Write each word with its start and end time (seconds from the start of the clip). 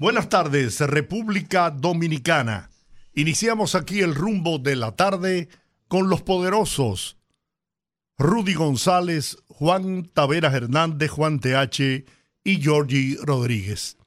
Buenas 0.00 0.28
tardes, 0.28 0.78
República 0.78 1.72
Dominicana. 1.72 2.70
Iniciamos 3.14 3.74
aquí 3.74 3.98
el 3.98 4.14
rumbo 4.14 4.60
de 4.60 4.76
la 4.76 4.94
tarde 4.94 5.48
con 5.88 6.08
los 6.08 6.22
poderosos 6.22 7.16
Rudy 8.16 8.54
González, 8.54 9.38
Juan 9.48 10.04
Taveras 10.04 10.54
Hernández, 10.54 11.10
Juan 11.10 11.40
TH 11.40 12.04
y 12.44 12.62
Georgie 12.62 13.16
Rodríguez. 13.20 13.98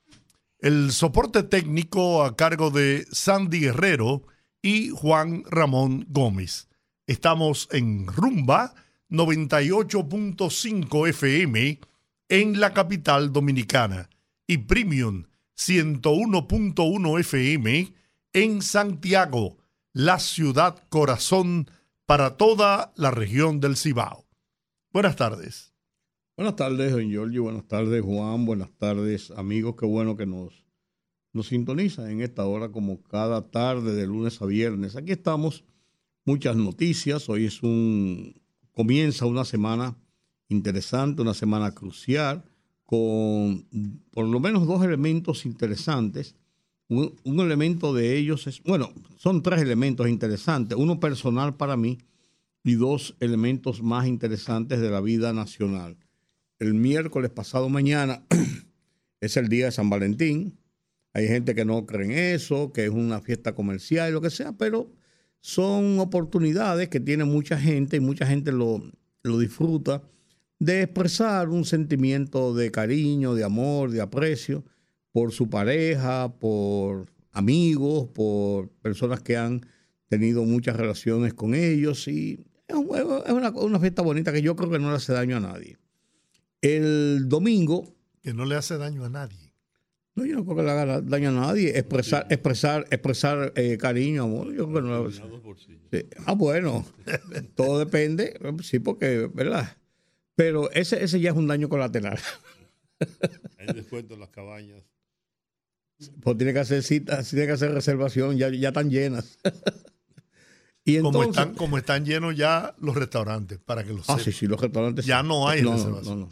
El 0.60 0.94
soporte 0.94 1.44
técnico 1.44 2.24
a 2.24 2.38
cargo 2.38 2.72
de 2.72 3.06
Sandy 3.12 3.60
Guerrero 3.60 4.24
y 4.62 4.92
Juan 4.92 5.44
Ramón 5.50 6.06
Gómez. 6.08 6.70
Estamos 7.06 7.68
en 7.70 8.08
Rumba 8.08 8.76
98.5 9.10 11.10
FM 11.10 11.82
en 12.30 12.62
la 12.62 12.74
capital 12.74 13.34
dominicana 13.34 14.10
y 14.48 14.60
Premium 14.60 15.26
101.1 15.62 17.20
FM 17.20 17.94
en 18.34 18.62
Santiago, 18.64 19.60
la 19.94 20.18
ciudad 20.18 20.84
corazón 20.90 21.70
para 22.08 22.36
toda 22.36 22.94
la 22.96 23.12
región 23.12 23.60
del 23.60 23.78
Cibao. 23.78 24.26
Buenas 24.92 25.18
tardes. 25.18 25.76
Buenas 26.36 26.56
tardes, 26.56 26.92
don 26.92 27.08
Giorgio. 27.08 27.44
Buenas 27.44 27.68
tardes, 27.68 28.02
Juan. 28.02 28.44
Buenas 28.44 28.72
tardes, 28.80 29.30
amigos. 29.30 29.76
Qué 29.80 29.86
bueno 29.86 30.18
que 30.18 30.26
nos, 30.26 30.66
nos 31.32 31.50
sintonizan 31.50 32.10
en 32.10 32.22
esta 32.22 32.44
hora, 32.48 32.72
como 32.72 33.04
cada 33.04 33.52
tarde, 33.52 33.94
de 33.94 34.08
lunes 34.08 34.42
a 34.42 34.48
viernes. 34.48 34.96
Aquí 34.96 35.12
estamos, 35.12 35.64
muchas 36.26 36.56
noticias. 36.56 37.30
Hoy 37.30 37.46
es 37.46 37.62
un. 37.62 38.42
Comienza 38.72 39.28
una 39.28 39.46
semana 39.46 39.96
interesante, 40.50 41.22
una 41.22 41.36
semana 41.36 41.76
crucial 41.76 42.51
con 42.92 43.66
por 44.12 44.28
lo 44.28 44.42
menos 44.42 44.68
dos 44.68 44.84
elementos 44.84 45.46
interesantes. 45.46 46.36
Un, 46.90 47.40
elemento 47.40 47.94
de 47.94 48.18
ellos 48.18 48.48
es, 48.48 48.62
bueno, 48.64 48.92
son 49.16 49.42
tres 49.42 49.62
elementos 49.62 50.10
interesantes, 50.10 50.78
uno 50.78 51.00
personal 51.00 51.56
para 51.56 51.78
mí 51.78 52.00
y 52.66 52.74
dos 52.74 53.16
elementos 53.22 53.82
más 53.82 54.08
interesantes 54.08 54.82
de 54.82 54.90
la 54.90 55.00
vida 55.00 55.32
nacional. 55.32 55.96
El 56.60 56.74
miércoles 56.74 57.32
pasado 57.32 57.70
mañana 57.70 58.26
es 59.22 59.38
el 59.38 59.48
día 59.48 59.68
de 59.68 59.72
San 59.72 59.90
Valentín. 59.90 60.60
Hay 61.14 61.28
gente 61.28 61.56
que 61.56 61.64
no 61.64 61.86
cree 61.86 62.08
en 62.08 62.36
eso, 62.36 62.74
que 62.74 62.84
es 62.84 62.92
una 62.92 63.22
fiesta 63.22 63.56
comercial 63.56 64.10
y 64.10 64.12
lo 64.12 64.20
que 64.20 64.30
sea, 64.30 64.52
pero 64.52 64.92
son 65.40 65.98
oportunidades 66.00 66.90
que 66.90 67.00
tiene 67.00 67.24
mucha 67.24 67.58
gente 67.58 67.96
y 67.96 68.02
mucha 68.02 68.26
gente 68.26 68.52
lo, 68.52 68.84
lo 69.24 69.40
disfruta 69.40 70.04
de 70.62 70.84
expresar 70.84 71.50
un 71.50 71.66
sentimiento 71.66 72.54
de 72.54 72.70
cariño, 72.70 73.34
de 73.34 73.44
amor, 73.44 73.90
de 73.90 74.00
aprecio 74.00 74.64
por 75.12 75.32
su 75.32 75.50
pareja, 75.50 76.32
por 76.38 77.08
amigos, 77.32 78.10
por 78.14 78.70
personas 78.70 79.22
que 79.22 79.38
han 79.38 79.66
tenido 80.08 80.46
muchas 80.46 80.76
relaciones 80.76 81.34
con 81.34 81.56
ellos 81.56 82.08
y 82.08 82.46
es, 82.68 82.76
una, 82.76 83.80
fiesta 83.80 84.04
bonita 84.04 84.32
que 84.32 84.44
yo 84.44 84.56
creo 84.56 84.70
que 84.70 84.78
no 84.78 84.92
le 84.92 84.98
hace 84.98 85.14
daño 85.14 85.38
a 85.38 85.40
nadie. 85.40 85.80
El 86.62 87.28
domingo... 87.28 87.96
Que 88.22 88.36
no 88.36 88.46
le 88.46 88.54
hace 88.54 88.78
daño 88.78 89.04
a 89.04 89.10
nadie. 89.10 89.56
No, 90.14 90.26
yo 90.26 90.36
no 90.36 90.46
creo 90.46 90.58
que 90.58 90.64
le 90.64 90.70
haga 90.70 91.02
daño 91.02 91.30
a 91.30 91.48
nadie. 91.48 91.76
Expresar, 91.76 92.28
expresar, 92.30 92.86
expresar 92.92 93.52
eh, 93.56 93.80
cariño, 93.80 94.26
amor. 94.26 94.54
Yo 94.54 94.70
creo 94.70 94.84
que 94.84 94.88
no 94.88 95.08
le... 95.90 96.10
Ah, 96.28 96.34
bueno. 96.34 96.86
Todo 97.56 97.80
depende. 97.80 98.40
Sí, 98.62 98.78
porque, 98.78 99.28
¿verdad? 99.34 99.81
Pero 100.42 100.72
ese, 100.72 101.04
ese 101.04 101.20
ya 101.20 101.30
es 101.30 101.36
un 101.36 101.46
daño 101.46 101.70
colateral. 101.70 102.18
Hay 103.60 103.68
descuento 103.76 104.16
en 104.16 104.22
las 104.22 104.30
cabañas. 104.30 104.82
Pues 106.20 106.36
tiene 106.36 106.52
que 106.52 106.60
hacer 106.60 106.82
citas, 106.82 107.30
tiene 107.30 107.46
que 107.46 107.52
hacer 107.52 107.72
reservación, 107.72 108.40
ya, 108.40 108.50
ya 108.50 108.70
están 108.70 108.90
llenas. 108.90 109.38
y 110.84 111.00
como, 111.00 111.22
están, 111.22 111.54
como 111.54 111.78
están 111.78 112.06
llenos 112.06 112.36
ya 112.36 112.74
los 112.80 112.96
restaurantes, 112.96 113.60
para 113.60 113.84
que 113.84 113.94
los 113.94 114.10
Ah, 114.10 114.18
sí, 114.18 114.32
sí, 114.32 114.48
los 114.48 114.60
restaurantes. 114.60 115.06
Ya 115.06 115.22
no 115.22 115.48
hay 115.48 115.62
no, 115.62 115.74
reservación. 115.74 116.22
No, 116.22 116.30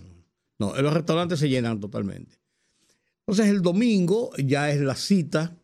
no, 0.57 0.73
no, 0.73 0.81
los 0.81 0.91
restaurantes 0.91 1.37
se 1.37 1.47
llenan 1.47 1.79
totalmente. 1.79 2.35
Entonces 3.19 3.45
el 3.45 3.61
domingo 3.61 4.31
ya 4.43 4.71
es 4.71 4.81
la 4.81 4.95
cita 4.95 5.55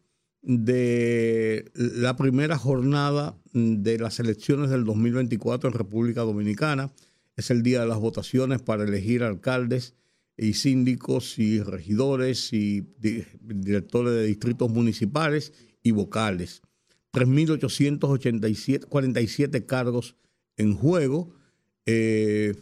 de 0.43 1.71
la 1.73 2.15
primera 2.15 2.59
jornada 2.59 3.35
de 3.53 3.97
las 3.97 4.19
elecciones 4.19 4.69
del 4.69 4.85
2024 4.85 5.67
en 5.67 5.75
República 5.75 6.21
Dominicana 6.21 6.91
es 7.35 7.51
el 7.51 7.63
día 7.63 7.81
de 7.81 7.87
las 7.87 7.99
votaciones 7.99 8.61
para 8.61 8.83
elegir 8.83 9.23
alcaldes 9.23 9.95
y 10.37 10.53
síndicos 10.53 11.39
y 11.39 11.61
regidores 11.61 12.53
y 12.53 12.85
directores 12.99 14.13
de 14.13 14.25
distritos 14.25 14.69
municipales 14.69 15.53
y 15.81 15.91
vocales. 15.91 16.61
3.847 17.13 19.65
cargos 19.65 20.17
en 20.57 20.75
juego. 20.75 21.33
Eh, 21.85 22.53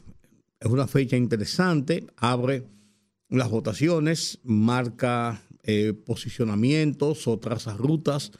es 0.60 0.70
una 0.70 0.86
fecha 0.88 1.18
interesante, 1.18 2.06
abre 2.18 2.68
las 3.30 3.50
votaciones, 3.50 4.38
marca 4.44 5.42
eh, 5.64 5.94
posicionamientos 5.94 7.28
o 7.28 7.40
traza 7.40 7.76
rutas 7.76 8.32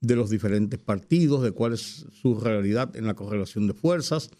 de 0.00 0.16
los 0.16 0.28
diferentes 0.30 0.80
partidos, 0.80 1.42
de 1.42 1.52
cuál 1.52 1.74
es 1.74 2.06
su 2.12 2.38
realidad 2.38 2.96
en 2.96 3.06
la 3.06 3.14
correlación 3.14 3.66
de 3.66 3.74
fuerzas 3.74 4.30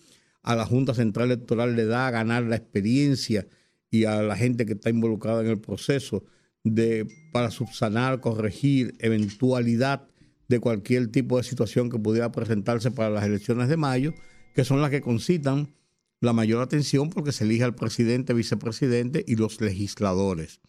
a 0.42 0.56
la 0.56 0.66
Junta 0.66 0.94
Central 0.94 1.26
Electoral 1.30 1.76
le 1.76 1.84
da 1.84 2.06
a 2.06 2.10
ganar 2.10 2.44
la 2.44 2.56
experiencia 2.56 3.46
y 3.90 4.04
a 4.04 4.22
la 4.22 4.36
gente 4.36 4.66
que 4.66 4.72
está 4.72 4.90
involucrada 4.90 5.42
en 5.42 5.48
el 5.48 5.60
proceso 5.60 6.24
de, 6.64 7.06
para 7.32 7.50
subsanar, 7.50 8.20
corregir 8.20 8.94
eventualidad 8.98 10.08
de 10.48 10.60
cualquier 10.60 11.08
tipo 11.08 11.36
de 11.36 11.44
situación 11.44 11.90
que 11.90 11.98
pudiera 11.98 12.32
presentarse 12.32 12.90
para 12.90 13.10
las 13.10 13.24
elecciones 13.24 13.68
de 13.68 13.76
mayo, 13.76 14.14
que 14.54 14.64
son 14.64 14.80
las 14.80 14.90
que 14.90 15.00
concitan 15.00 15.74
la 16.20 16.32
mayor 16.32 16.62
atención 16.62 17.10
porque 17.10 17.32
se 17.32 17.44
elige 17.44 17.64
al 17.64 17.74
presidente, 17.74 18.32
vicepresidente 18.32 19.24
y 19.26 19.36
los 19.36 19.60
legisladores. 19.60 20.60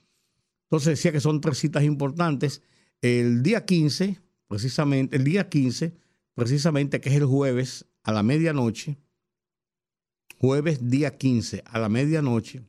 Entonces 0.65 0.97
decía 0.97 1.11
que 1.11 1.19
son 1.19 1.41
tres 1.41 1.59
citas 1.59 1.83
importantes. 1.83 2.61
El 3.01 3.43
día 3.43 3.65
15, 3.65 4.19
precisamente, 4.47 5.15
el 5.15 5.23
día 5.23 5.49
15, 5.49 5.93
precisamente 6.33 6.99
que 6.99 7.09
es 7.09 7.15
el 7.15 7.25
jueves 7.25 7.85
a 8.03 8.11
la 8.11 8.23
medianoche, 8.23 8.97
jueves 10.43 10.89
día 10.89 11.17
15 11.17 11.63
a 11.65 11.79
la 11.79 11.87
medianoche, 11.87 12.65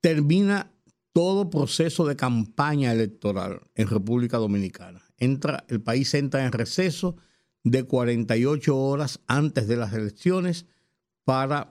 termina 0.00 0.72
todo 1.12 1.48
proceso 1.48 2.04
de 2.06 2.16
campaña 2.16 2.92
electoral 2.92 3.60
en 3.76 3.86
República 3.86 4.38
Dominicana. 4.38 5.00
Entra, 5.16 5.64
el 5.68 5.80
país 5.80 6.12
entra 6.14 6.44
en 6.44 6.50
receso 6.50 7.14
de 7.62 7.84
48 7.84 8.76
horas 8.76 9.20
antes 9.28 9.68
de 9.68 9.76
las 9.76 9.92
elecciones 9.92 10.66
para 11.22 11.70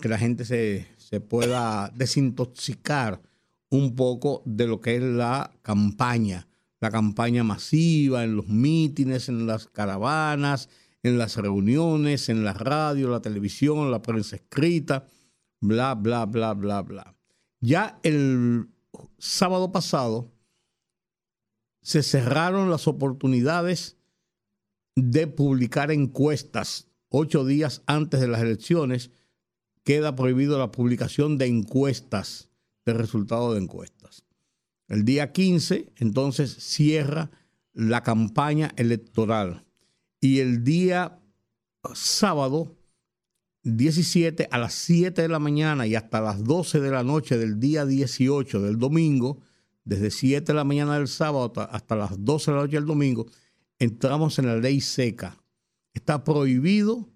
que 0.00 0.08
la 0.08 0.16
gente 0.16 0.46
se, 0.46 0.86
se 0.96 1.20
pueda 1.20 1.92
desintoxicar 1.94 3.20
un 3.68 3.94
poco 3.94 4.42
de 4.46 4.66
lo 4.66 4.80
que 4.80 4.96
es 4.96 5.02
la 5.02 5.52
campaña, 5.60 6.48
la 6.80 6.90
campaña 6.90 7.44
masiva 7.44 8.24
en 8.24 8.36
los 8.36 8.48
mítines, 8.48 9.28
en 9.28 9.46
las 9.46 9.66
caravanas, 9.66 10.70
en 11.08 11.18
las 11.18 11.36
reuniones, 11.36 12.28
en 12.28 12.44
la 12.44 12.52
radio, 12.52 13.08
la 13.08 13.22
televisión, 13.22 13.90
la 13.90 14.02
prensa 14.02 14.36
escrita, 14.36 15.06
bla, 15.60 15.94
bla, 15.94 16.26
bla, 16.26 16.54
bla, 16.54 16.82
bla. 16.82 17.16
Ya 17.60 17.98
el 18.02 18.68
sábado 19.18 19.72
pasado 19.72 20.32
se 21.82 22.02
cerraron 22.02 22.70
las 22.70 22.86
oportunidades 22.86 23.96
de 24.94 25.26
publicar 25.26 25.90
encuestas. 25.90 26.88
Ocho 27.08 27.44
días 27.44 27.82
antes 27.86 28.20
de 28.20 28.28
las 28.28 28.42
elecciones 28.42 29.10
queda 29.84 30.14
prohibido 30.14 30.58
la 30.58 30.70
publicación 30.70 31.38
de 31.38 31.46
encuestas, 31.46 32.50
de 32.84 32.92
resultados 32.92 33.54
de 33.54 33.62
encuestas. 33.62 34.24
El 34.88 35.04
día 35.04 35.32
15, 35.32 35.92
entonces, 35.96 36.52
cierra 36.52 37.30
la 37.72 38.02
campaña 38.02 38.72
electoral 38.76 39.64
y 40.20 40.40
el 40.40 40.64
día 40.64 41.18
sábado 41.94 42.76
17 43.62 44.48
a 44.50 44.58
las 44.58 44.74
7 44.74 45.22
de 45.22 45.28
la 45.28 45.38
mañana 45.38 45.86
y 45.86 45.94
hasta 45.94 46.20
las 46.20 46.44
12 46.44 46.80
de 46.80 46.90
la 46.90 47.02
noche 47.02 47.36
del 47.38 47.60
día 47.60 47.84
18 47.84 48.60
del 48.60 48.78
domingo 48.78 49.40
desde 49.84 50.10
7 50.10 50.44
de 50.44 50.54
la 50.54 50.64
mañana 50.64 50.98
del 50.98 51.08
sábado 51.08 51.52
hasta 51.70 51.96
las 51.96 52.24
12 52.24 52.50
de 52.50 52.56
la 52.56 52.62
noche 52.62 52.76
del 52.76 52.86
domingo, 52.86 53.26
entramos 53.78 54.38
en 54.38 54.46
la 54.46 54.56
ley 54.56 54.80
seca. 54.80 55.42
Está 55.94 56.24
prohibido 56.24 57.08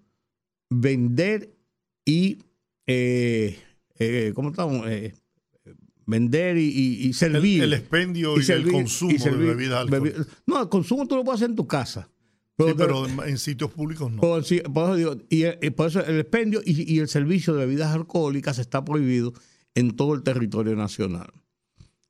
vender 0.69 1.55
y, 2.03 2.39
eh, 2.87 3.59
eh, 3.99 4.31
¿cómo 4.33 4.49
estamos? 4.49 4.87
Eh, 4.87 5.13
vender 6.05 6.57
y, 6.57 7.13
servir. 7.13 7.63
El, 7.63 7.73
expendio 7.73 8.41
y, 8.41 8.51
el 8.51 8.71
consumo 8.71 9.23
de 9.23 9.31
bebidas 9.31 9.81
alcohólicas. 9.81 10.27
no, 10.47 10.61
el 10.61 10.69
consumo 10.69 11.07
tú 11.07 11.15
lo 11.15 11.23
puedes 11.23 11.39
hacer 11.39 11.51
en 11.51 11.55
tu 11.55 11.67
casa. 11.67 12.09
Pero, 12.55 12.75
pero 12.75 13.05
en 13.25 13.37
sitios 13.39 13.71
públicos 13.71 14.11
no. 14.11 14.21
Por, 14.21 14.41
eso 14.41 14.95
digo, 14.95 15.17
y, 15.29 15.69
por 15.71 15.87
eso 15.87 16.05
el 16.05 16.19
expendio 16.19 16.61
y, 16.63 16.99
el 16.99 17.07
servicio 17.07 17.53
de 17.53 17.65
bebidas 17.65 17.93
alcohólicas 17.93 18.59
está 18.59 18.85
prohibido 18.85 19.33
en 19.73 19.95
todo 19.95 20.13
el 20.13 20.21
territorio 20.21 20.75
nacional. 20.75 21.33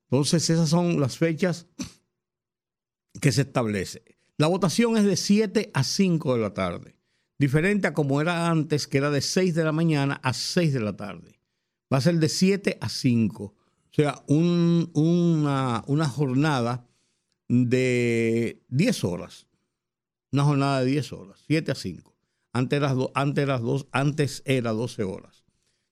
Entonces, 0.10 0.50
esas 0.50 0.70
son 0.70 1.00
las 1.00 1.18
fechas 1.18 1.68
que 3.22 3.32
se 3.32 3.42
establece. 3.42 4.04
La 4.38 4.48
votación 4.48 4.98
es 4.98 5.06
de 5.06 5.16
7 5.16 5.72
a 5.74 5.84
5 5.84 6.36
de 6.36 6.42
la 6.42 6.54
tarde, 6.54 6.96
diferente 7.40 7.88
a 7.88 7.94
como 7.94 8.20
era 8.20 8.50
antes, 8.50 8.88
que 8.88 8.98
era 8.98 9.12
de 9.12 9.22
6 9.22 9.56
de 9.56 9.64
la 9.64 9.72
mañana 9.72 10.20
a 10.24 10.34
6 10.34 10.74
de 10.74 10.80
la 10.82 10.98
tarde. 10.98 11.40
Va 11.92 11.98
a 11.98 12.02
ser 12.02 12.16
de 12.16 12.28
7 12.28 12.78
a 12.82 12.90
5. 12.90 13.44
O 13.44 13.56
sea, 13.92 14.24
una, 14.28 15.84
una 15.88 16.10
jornada 16.10 16.86
de 17.48 18.62
10 18.70 19.04
horas 19.04 19.48
una 20.34 20.44
jornada 20.44 20.80
de 20.82 20.88
10 20.88 21.14
horas, 21.14 21.44
7 21.46 21.72
a 21.72 21.76
5. 21.76 22.14
Antes 22.54 22.78
era, 22.78 22.96
antes, 23.14 23.44
era 23.44 23.60
dos, 23.60 23.88
antes 23.92 24.42
era 24.46 24.72
12 24.72 25.04
horas. 25.04 25.44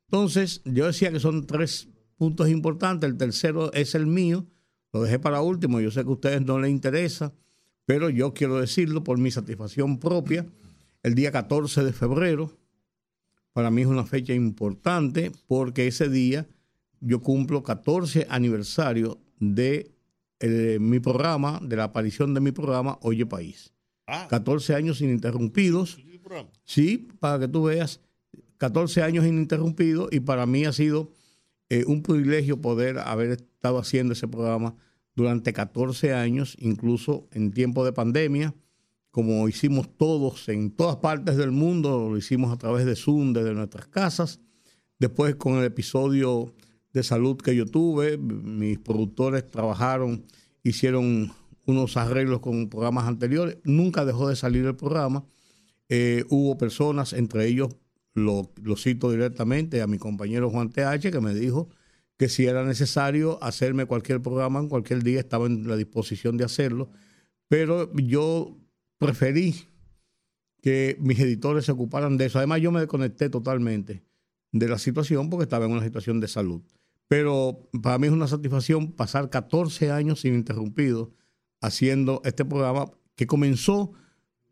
Entonces, 0.08 0.62
yo 0.66 0.88
decía 0.88 1.12
que 1.12 1.20
son 1.20 1.48
tres 1.48 1.88
puntos 2.18 2.50
importantes. 2.50 3.10
El 3.10 3.18
tercero 3.18 3.72
es 3.74 3.96
el 3.96 4.08
mío. 4.08 4.46
Lo 4.94 5.02
dejé 5.02 5.20
para 5.20 5.42
último. 5.42 5.80
Yo 5.80 5.90
sé 5.90 6.04
que 6.04 6.10
a 6.10 6.14
ustedes 6.14 6.42
no 6.42 6.60
les 6.60 6.72
interesa, 6.72 7.34
pero 7.86 8.10
yo 8.10 8.34
quiero 8.34 8.60
decirlo 8.60 9.04
por 9.04 9.18
mi 9.18 9.32
satisfacción 9.32 10.00
propia. 10.00 10.46
El 11.02 11.16
día 11.16 11.32
14 11.32 11.84
de 11.84 11.94
febrero, 11.94 12.52
para 13.54 13.72
mí 13.72 13.82
es 13.82 13.88
una 13.88 14.06
fecha 14.06 14.34
importante 14.34 15.32
porque 15.48 15.88
ese 15.88 16.10
día 16.10 16.48
yo 17.00 17.22
cumplo 17.22 17.64
14 17.64 18.28
aniversario 18.30 19.20
de 19.40 19.92
eh, 20.40 20.78
mi 20.80 21.00
programa, 21.00 21.60
de 21.64 21.76
la 21.76 21.86
aparición 21.86 22.34
de 22.34 22.42
mi 22.42 22.52
programa 22.52 23.00
Oye 23.02 23.26
País. 23.26 23.74
14 24.30 24.74
ah. 24.74 24.78
años 24.78 25.02
ininterrumpidos. 25.02 25.98
Sí, 26.64 27.10
para 27.20 27.40
que 27.40 27.48
tú 27.48 27.64
veas, 27.64 28.00
14 28.58 29.02
años 29.02 29.26
ininterrumpidos 29.26 30.10
y 30.12 30.20
para 30.20 30.46
mí 30.46 30.66
ha 30.66 30.72
sido 30.72 31.12
eh, 31.70 31.84
un 31.88 32.04
privilegio 32.04 32.62
poder 32.62 33.00
haber 33.00 33.32
estado 33.32 33.80
haciendo 33.80 34.14
ese 34.14 34.28
programa 34.28 34.76
durante 35.16 35.54
14 35.54 36.14
años, 36.14 36.56
incluso 36.60 37.28
en 37.32 37.52
tiempo 37.52 37.84
de 37.84 37.94
pandemia, 37.94 38.54
como 39.12 39.48
hicimos 39.50 39.90
todos 39.98 40.48
en 40.48 40.72
todas 40.72 40.98
partes 40.98 41.36
del 41.36 41.52
mundo, 41.52 42.10
lo 42.10 42.18
hicimos 42.18 42.52
a 42.52 42.58
través 42.58 42.86
de 42.86 42.96
Zoom 42.96 43.34
desde 43.34 43.54
nuestras 43.54 43.88
casas. 43.88 44.40
Después 45.00 45.36
con 45.36 45.58
el 45.58 45.66
episodio 45.66 46.54
de 46.94 47.04
salud 47.04 47.38
que 47.38 47.56
yo 47.56 47.66
tuve, 47.66 48.18
mis 48.18 48.80
productores 48.80 49.50
trabajaron, 49.50 50.26
hicieron 50.64 51.32
unos 51.66 51.98
arreglos 51.98 52.40
con 52.40 52.70
programas 52.70 53.08
anteriores. 53.08 53.58
Nunca 53.64 54.06
dejó 54.06 54.30
de 54.30 54.36
salir 54.36 54.66
el 54.66 54.76
programa. 54.76 55.26
Eh, 55.90 56.26
hubo 56.30 56.58
personas, 56.58 57.14
entre 57.14 57.48
ellos 57.48 57.76
lo, 58.14 58.52
cito 58.78 59.12
directamente 59.12 59.82
a 59.82 59.88
mi 59.88 59.98
compañero 59.98 60.50
Juan 60.50 60.70
TH, 60.70 61.12
que 61.12 61.22
me 61.22 61.34
dijo 61.34 61.70
que 62.18 62.30
si 62.30 62.46
era 62.46 62.64
necesario 62.64 63.44
hacerme 63.44 63.86
cualquier 63.86 64.22
programa 64.22 64.60
en 64.60 64.70
cualquier 64.70 65.04
día, 65.04 65.20
estaba 65.20 65.48
en 65.48 65.68
la 65.68 65.76
disposición 65.76 66.38
de 66.38 66.46
hacerlo. 66.46 66.90
Pero 67.48 67.92
yo 67.96 68.58
preferí 68.98 69.56
que 70.62 70.98
mis 71.00 71.20
editores 71.20 71.66
se 71.66 71.72
ocuparan 71.72 72.18
de 72.18 72.26
eso. 72.28 72.38
Además, 72.38 72.62
yo 72.62 72.72
me 72.72 72.80
desconecté 72.80 73.30
totalmente 73.30 74.04
de 74.52 74.68
la 74.68 74.78
situación 74.78 75.30
porque 75.30 75.44
estaba 75.44 75.66
en 75.66 75.72
una 75.72 75.84
situación 75.84 76.20
de 76.20 76.28
salud. 76.28 76.62
Pero 77.08 77.68
para 77.82 77.98
mí 77.98 78.08
es 78.08 78.14
una 78.14 78.28
satisfacción 78.28 78.92
pasar 78.92 79.30
14 79.30 79.92
años 79.92 80.24
ininterrumpidos 80.24 81.10
haciendo 81.62 82.22
este 82.26 82.44
programa 82.44 82.92
que 83.16 83.28
comenzó, 83.28 83.94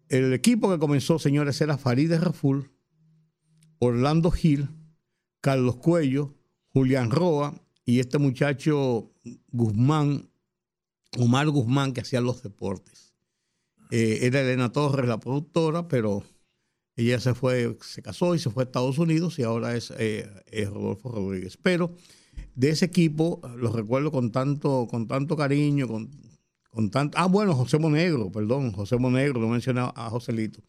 el 0.07 0.33
equipo 0.33 0.69
que 0.71 0.79
comenzó, 0.79 1.19
señores, 1.19 1.59
era 1.59 1.77
Farideh 1.77 2.19
Raful, 2.19 2.71
Orlando 3.79 4.31
Gil, 4.31 4.69
Carlos 5.41 5.77
Cuello, 5.77 6.35
Julián 6.73 7.11
Roa 7.11 7.61
y 7.85 7.99
este 7.99 8.19
muchacho 8.19 9.11
Guzmán, 9.51 10.29
Omar 11.17 11.49
Guzmán, 11.49 11.93
que 11.93 12.01
hacía 12.01 12.21
los 12.21 12.43
deportes. 12.43 13.15
Eh, 13.91 14.19
era 14.21 14.41
Elena 14.41 14.71
Torres, 14.71 15.07
la 15.07 15.19
productora, 15.19 15.87
pero 15.87 16.23
ella 16.95 17.19
se 17.19 17.33
fue, 17.33 17.77
se 17.81 18.01
casó 18.01 18.35
y 18.35 18.39
se 18.39 18.51
fue 18.51 18.63
a 18.63 18.65
Estados 18.65 18.99
Unidos 18.99 19.39
y 19.39 19.43
ahora 19.43 19.75
es, 19.75 19.91
eh, 19.97 20.29
es 20.47 20.69
Rodolfo 20.69 21.09
Rodríguez. 21.09 21.57
Pero 21.57 21.95
de 22.55 22.69
ese 22.69 22.85
equipo, 22.85 23.41
lo 23.55 23.71
recuerdo 23.71 24.11
con 24.11 24.31
tanto, 24.31 24.87
con 24.89 25.07
tanto 25.07 25.35
cariño, 25.35 25.87
con 25.87 26.28
ah, 27.15 27.27
bueno, 27.27 27.55
José 27.55 27.79
Monegro, 27.79 28.31
perdón, 28.31 28.71
José 28.71 28.97
Monegro, 28.97 29.39
lo 29.39 29.47
mencioné 29.47 29.81
a 29.81 30.09
Joselito. 30.09 30.61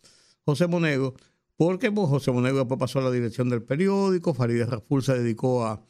José 0.45 0.67
Monegro, 0.67 1.15
porque 1.57 1.93
pues, 1.93 2.09
José 2.09 2.33
Monegro 2.33 2.61
después 2.61 2.81
pasó 2.81 3.01
a 3.01 3.03
la 3.03 3.11
dirección 3.11 3.51
del 3.51 3.63
periódico, 3.63 4.33
Farideh 4.33 4.65
Raful 4.65 5.03
se 5.03 5.19
dedicó 5.19 5.67
a, 5.67 5.85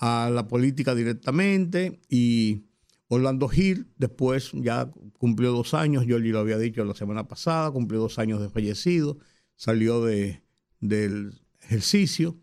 la 0.00 0.48
política 0.48 0.94
directamente 0.94 2.00
y 2.08 2.64
Orlando 3.08 3.48
Gil 3.48 3.86
después 3.98 4.50
ya 4.54 4.90
cumplió 5.18 5.52
dos 5.52 5.74
años, 5.74 6.06
yo 6.06 6.18
lo 6.18 6.38
había 6.38 6.56
dicho 6.56 6.82
la 6.86 6.94
semana 6.94 7.28
pasada, 7.28 7.70
cumplió 7.70 8.00
dos 8.00 8.18
años 8.18 8.40
de 8.40 8.48
fallecido, 8.48 9.18
salió 9.56 10.02
de, 10.02 10.42
del 10.80 11.38
ejercicio 11.60 12.38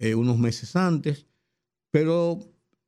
eh, 0.00 0.16
unos 0.16 0.36
meses 0.36 0.74
antes, 0.74 1.26
pero 1.92 2.40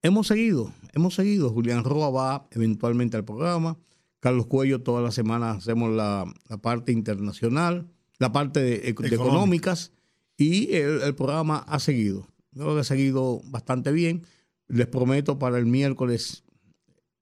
Hemos 0.02 0.28
seguido, 0.28 0.72
hemos 0.92 1.14
seguido. 1.14 1.50
Julián 1.50 1.82
Roa 1.82 2.10
va 2.10 2.48
eventualmente 2.52 3.16
al 3.16 3.24
programa. 3.24 3.78
Carlos 4.20 4.46
Cuello, 4.46 4.82
todas 4.82 5.02
las 5.02 5.14
semanas 5.14 5.58
hacemos 5.58 5.90
la, 5.90 6.24
parte 6.60 6.92
internacional, 6.92 7.88
la 8.18 8.32
parte 8.32 8.60
de, 8.60 8.88
económicas 8.88 9.92
y 10.36 10.74
el, 10.74 11.14
programa 11.14 11.58
ha 11.58 11.78
seguido. 11.78 12.28
Creo 12.52 12.74
que 12.74 12.80
ha 12.80 12.84
seguido 12.84 13.40
bastante 13.44 13.92
bien. 13.92 14.24
Les 14.68 14.86
prometo 14.86 15.38
para 15.38 15.58
el 15.58 15.66
miércoles 15.66 16.44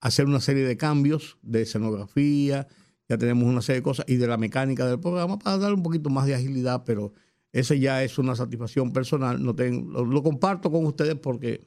hacer 0.00 0.26
una 0.26 0.40
serie 0.40 0.64
de 0.64 0.76
cambios 0.76 1.38
de 1.42 1.62
escenografía, 1.62 2.66
ya 3.08 3.18
tenemos 3.18 3.44
una 3.44 3.62
serie 3.62 3.80
de 3.80 3.84
cosas 3.84 4.06
y 4.08 4.16
de 4.16 4.26
la 4.26 4.36
mecánica 4.36 4.86
del 4.86 5.00
programa 5.00 5.38
para 5.38 5.58
dar 5.58 5.72
un 5.72 5.82
poquito 5.82 6.10
más 6.10 6.26
de 6.26 6.34
agilidad, 6.34 6.84
pero 6.84 7.12
ese 7.52 7.78
ya 7.78 8.02
es 8.02 8.18
una 8.18 8.34
satisfacción 8.34 8.92
personal. 8.92 9.42
No 9.42 9.54
tengo, 9.54 10.04
lo 10.04 10.22
comparto 10.22 10.70
con 10.70 10.84
ustedes 10.86 11.14
porque 11.14 11.66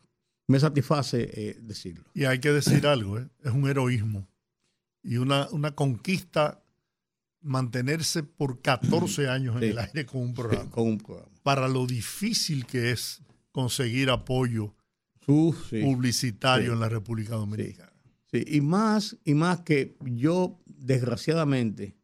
me 0.50 0.60
satisface 0.60 1.30
eh, 1.32 1.58
decirlo. 1.62 2.06
Y 2.16 2.26
hay 2.26 2.40
que 2.40 2.52
decir 2.52 2.88
algo, 2.88 3.20
¿eh? 3.20 3.30
es 3.44 3.52
un 3.52 3.70
heroísmo 3.70 4.28
y 5.04 5.18
una, 5.18 5.48
una 5.52 5.76
conquista 5.76 6.64
mantenerse 7.42 8.24
por 8.24 8.60
14 8.62 9.30
años 9.30 9.56
en 9.58 9.70
el 9.70 9.78
aire 9.78 10.08
con 10.08 10.22
un, 10.22 10.34
programa, 10.34 10.70
con 10.72 10.88
un 10.88 10.98
programa. 10.98 11.32
Para 11.44 11.68
lo 11.68 11.86
difícil 11.86 12.66
que 12.66 12.92
es 12.92 13.22
conseguir 13.52 14.10
apoyo 14.10 14.74
publicitario 15.26 16.74
en 16.74 16.80
la 16.80 16.90
República 16.90 17.36
Dominicana. 17.36 17.94
Sí, 18.32 18.44
y 18.48 18.62
más, 18.62 19.18
y 19.24 19.36
más 19.36 19.62
que 19.62 19.96
yo, 20.02 20.60
desgraciadamente, 20.66 21.96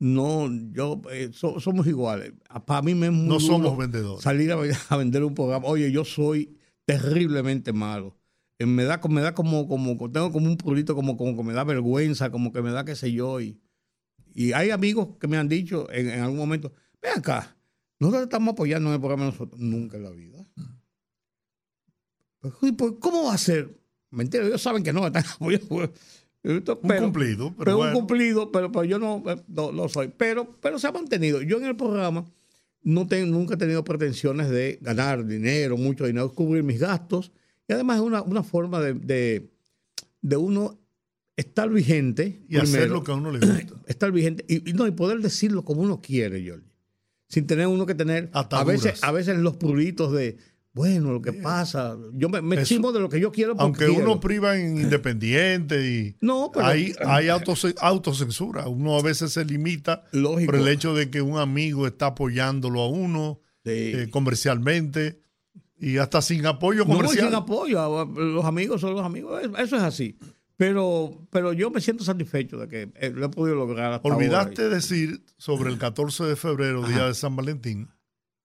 no, 0.00 0.48
yo, 0.72 1.00
eh, 1.12 1.30
somos 1.32 1.86
iguales. 1.86 2.32
Para 2.66 2.82
mí 2.82 2.96
me 2.96 3.06
es 3.06 3.12
No 3.12 3.38
somos 3.38 3.78
vendedores. 3.78 4.24
Salir 4.24 4.50
a, 4.90 4.96
vender 4.96 5.22
un 5.22 5.34
programa. 5.34 5.68
Oye, 5.68 5.92
yo 5.92 6.04
soy 6.04 6.55
terriblemente 6.86 7.72
malo. 7.72 8.16
Eh, 8.58 8.64
me 8.64 8.84
da, 8.84 9.00
me 9.08 9.20
da 9.20 9.34
como, 9.34 9.68
como, 9.68 10.10
tengo 10.10 10.32
como 10.32 10.46
un 10.46 10.56
purito, 10.56 10.94
como, 10.94 11.18
como 11.18 11.36
que 11.36 11.42
me 11.42 11.52
da 11.52 11.64
vergüenza, 11.64 12.30
como 12.30 12.52
que 12.52 12.62
me 12.62 12.70
da 12.70 12.84
qué 12.84 12.96
sé 12.96 13.12
yo. 13.12 13.40
Y, 13.40 13.60
y 14.32 14.52
hay 14.52 14.70
amigos 14.70 15.16
que 15.20 15.28
me 15.28 15.36
han 15.36 15.48
dicho 15.48 15.90
en, 15.92 16.08
algún 16.20 16.38
momento, 16.38 16.72
ven 17.02 17.18
acá, 17.18 17.56
nosotros 17.98 18.24
estamos 18.24 18.52
apoyando 18.52 18.88
en 18.88 18.94
el 18.94 19.00
programa 19.00 19.26
nosotros. 19.26 19.60
Nunca 19.60 19.98
en 19.98 20.04
la 20.04 20.10
vida. 20.10 20.44
Pues, 22.40 22.72
pues, 22.76 22.92
¿Cómo 23.00 23.24
va 23.24 23.34
a 23.34 23.38
ser? 23.38 23.78
Mentira, 24.10 24.46
ellos 24.46 24.62
saben 24.62 24.82
que 24.82 24.92
no 24.92 25.06
están 25.06 25.24
apoyando. 25.34 25.92
un 26.44 26.62
cumplido, 27.00 27.54
pero, 27.58 27.80
un 27.80 27.92
cumplido, 27.92 28.52
pero, 28.52 28.70
pero 28.70 28.84
yo 28.84 28.98
no, 28.98 29.22
no, 29.48 29.88
soy. 29.88 30.12
Pero, 30.16 30.56
pero 30.60 30.78
se 30.78 30.86
ha 30.86 30.92
mantenido. 30.92 31.42
Yo 31.42 31.58
en 31.58 31.64
el 31.64 31.76
programa 31.76 32.24
no 32.86 33.04
nunca 33.26 33.54
he 33.54 33.56
tenido 33.56 33.82
pretensiones 33.82 34.48
de 34.48 34.78
ganar 34.80 35.26
dinero, 35.26 35.76
mucho 35.76 36.06
dinero, 36.06 36.32
cubrir 36.32 36.62
mis 36.62 36.78
gastos. 36.78 37.32
Y 37.66 37.72
además 37.72 37.96
es 37.96 38.02
una, 38.04 38.44
forma 38.44 38.80
de, 38.80 39.50
de, 40.22 40.36
uno 40.36 40.78
estar 41.34 41.68
vigente. 41.68 42.44
Y 42.48 42.58
hacer 42.58 42.88
lo 42.90 43.02
que 43.02 43.10
a 43.10 43.16
uno 43.16 43.32
le 43.32 43.40
gusta. 43.40 43.74
Estar 43.88 44.12
vigente 44.12 44.44
y, 44.48 44.72
no, 44.72 44.86
y 44.86 44.92
poder 44.92 45.18
decirlo 45.18 45.64
como 45.64 45.82
uno 45.82 46.00
quiere, 46.00 46.48
Jorge. 46.48 46.66
Sin 47.28 47.48
tener 47.48 47.66
uno 47.66 47.86
que 47.86 47.96
tener 47.96 48.30
a 48.32 48.62
veces, 48.62 49.02
a 49.02 49.10
veces 49.10 49.36
los 49.38 49.56
puritos 49.56 50.12
de 50.12 50.36
bueno, 50.76 51.10
lo 51.10 51.22
que 51.22 51.32
pasa, 51.32 51.96
yo 52.12 52.28
me, 52.28 52.42
me 52.42 52.56
de 52.56 53.00
lo 53.00 53.08
que 53.08 53.18
yo 53.18 53.32
quiero. 53.32 53.52
porque 53.56 53.62
Aunque 53.64 53.86
quiero. 53.86 54.02
uno 54.12 54.20
priva 54.20 54.58
en 54.58 54.76
independiente 54.78 55.90
y 55.90 56.16
No, 56.20 56.50
pero- 56.52 56.66
hay, 56.66 56.92
hay 57.06 57.28
autoce- 57.28 57.74
autocensura. 57.80 58.68
Uno 58.68 58.98
a 58.98 59.02
veces 59.02 59.32
se 59.32 59.42
limita 59.46 60.04
Lógico. 60.12 60.52
por 60.52 60.60
el 60.60 60.68
hecho 60.68 60.94
de 60.94 61.08
que 61.08 61.22
un 61.22 61.38
amigo 61.38 61.86
está 61.86 62.08
apoyándolo 62.08 62.82
a 62.82 62.88
uno 62.90 63.40
Sí. 63.64 63.70
eh, 63.72 64.08
comercialmente 64.10 65.18
y 65.78 65.96
hasta 65.96 66.20
sin 66.20 66.44
apoyo 66.44 66.84
No, 66.84 66.94
comercial. 66.94 67.24
sin 67.28 67.34
apoyo, 67.34 68.04
los 68.14 68.44
amigos 68.44 68.82
son 68.82 68.92
los 68.94 69.02
amigos, 69.04 69.42
eso- 69.58 69.76
es 69.76 69.82
así. 69.82 70.18
Pero, 70.58 71.26
pero 71.30 71.54
yo 71.54 71.70
me 71.70 71.80
siento 71.80 72.04
satisfecho 72.04 72.58
de 72.58 72.68
que 72.68 72.90
eh, 73.00 73.10
lo 73.14 73.24
he 73.24 73.28
podido 73.30 73.56
lograr 73.56 73.94
hasta 73.94 74.06
Olvidaste 74.08 74.62
ahora. 74.64 74.74
decir 74.74 75.24
sobre 75.38 75.70
el 75.70 75.78
14 75.78 76.24
de 76.24 76.36
febrero, 76.36 76.86
día 76.86 77.06
de 77.06 77.14
San 77.14 77.34
Valentín, 77.34 77.88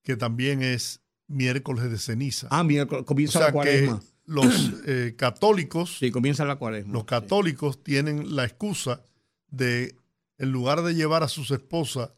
que 0.02 0.16
también 0.16 0.62
es 0.62 1.00
miércoles 1.32 1.90
de 1.90 1.98
ceniza. 1.98 2.48
Ah, 2.52 2.62
o 2.90 3.06
comienza 3.06 3.40
sea 3.40 3.42
la 3.42 3.48
que 3.48 3.54
cuaresma. 3.54 4.02
los 4.26 4.74
eh, 4.86 5.16
católicos, 5.18 5.98
Sí, 6.00 6.12
comienza 6.12 6.46
la 6.46 6.56
cuaresma. 6.58 6.94
los 6.94 7.02
sí. 7.04 7.08
católicos 7.08 7.84
tienen 7.84 8.36
la 8.36 8.44
excusa 8.46 9.02
de, 9.50 9.96
en 10.38 10.52
lugar 10.52 10.82
de 10.84 10.94
llevar 10.96 11.24
a 11.24 11.28
sus 11.28 11.52
esposas 11.52 12.10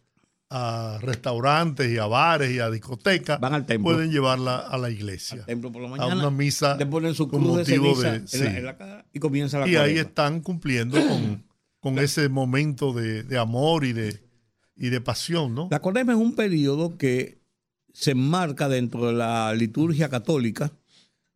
a 0.50 1.00
restaurantes 1.02 1.92
y 1.92 1.98
a 1.98 2.06
bares 2.06 2.52
y 2.52 2.60
a 2.60 2.70
discotecas, 2.70 3.40
Van 3.40 3.54
al 3.56 3.66
templo. 3.66 3.92
pueden 3.94 4.12
llevarla 4.12 4.58
a 4.58 4.78
la 4.78 4.92
iglesia, 4.92 5.40
Al 5.40 5.46
templo 5.48 5.72
por 5.72 5.82
la 5.82 5.88
a 5.88 5.92
mañana. 5.92 6.16
una 6.16 6.30
misa 6.30 6.76
le 6.78 6.86
ponen 6.86 7.16
su 7.16 7.28
con 7.28 7.42
cruz 7.42 7.58
motivo 7.58 7.96
ceniza 7.96 8.12
de- 8.12 8.18
en, 8.18 8.28
sí. 8.28 8.38
la, 8.44 8.58
en 8.58 8.66
la 8.66 8.78
cara 8.78 9.06
y 9.12 9.20
comienza 9.20 9.58
la 9.60 9.68
y 9.68 9.76
ahí 9.78 9.98
están 9.98 10.42
cumpliendo 10.42 11.00
con, 11.08 11.44
con 11.80 11.98
ese 11.98 12.30
momento 12.30 12.94
de, 12.94 13.24
de 13.24 13.38
amor 13.40 13.84
y 13.84 13.94
de, 13.94 14.22
y 14.76 14.90
de 14.90 15.02
pasión, 15.02 15.56
¿no? 15.56 15.70
La 15.72 15.80
cuaresma 15.80 16.14
es 16.14 16.20
un 16.20 16.36
periodo 16.36 16.98
que 17.00 17.40
se 17.94 18.12
enmarca 18.12 18.68
dentro 18.68 19.08
de 19.08 19.14
la 19.14 19.54
liturgia 19.54 20.10
católica. 20.10 20.74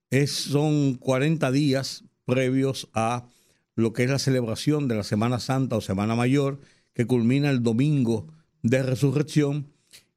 Es, 0.10 0.32
son 0.32 0.96
40 0.96 1.52
días 1.52 2.04
previos 2.26 2.90
a 2.94 3.30
lo 3.76 3.94
que 3.94 4.04
es 4.04 4.10
la 4.10 4.20
celebración 4.20 4.88
de 4.88 4.96
la 4.96 5.04
Semana 5.04 5.40
Santa 5.40 5.78
o 5.78 5.82
Semana 5.82 6.16
Mayor, 6.16 6.60
que 6.94 7.06
culmina 7.06 7.50
el 7.52 7.62
domingo 7.62 8.28
de 8.64 8.82
resurrección. 8.82 9.72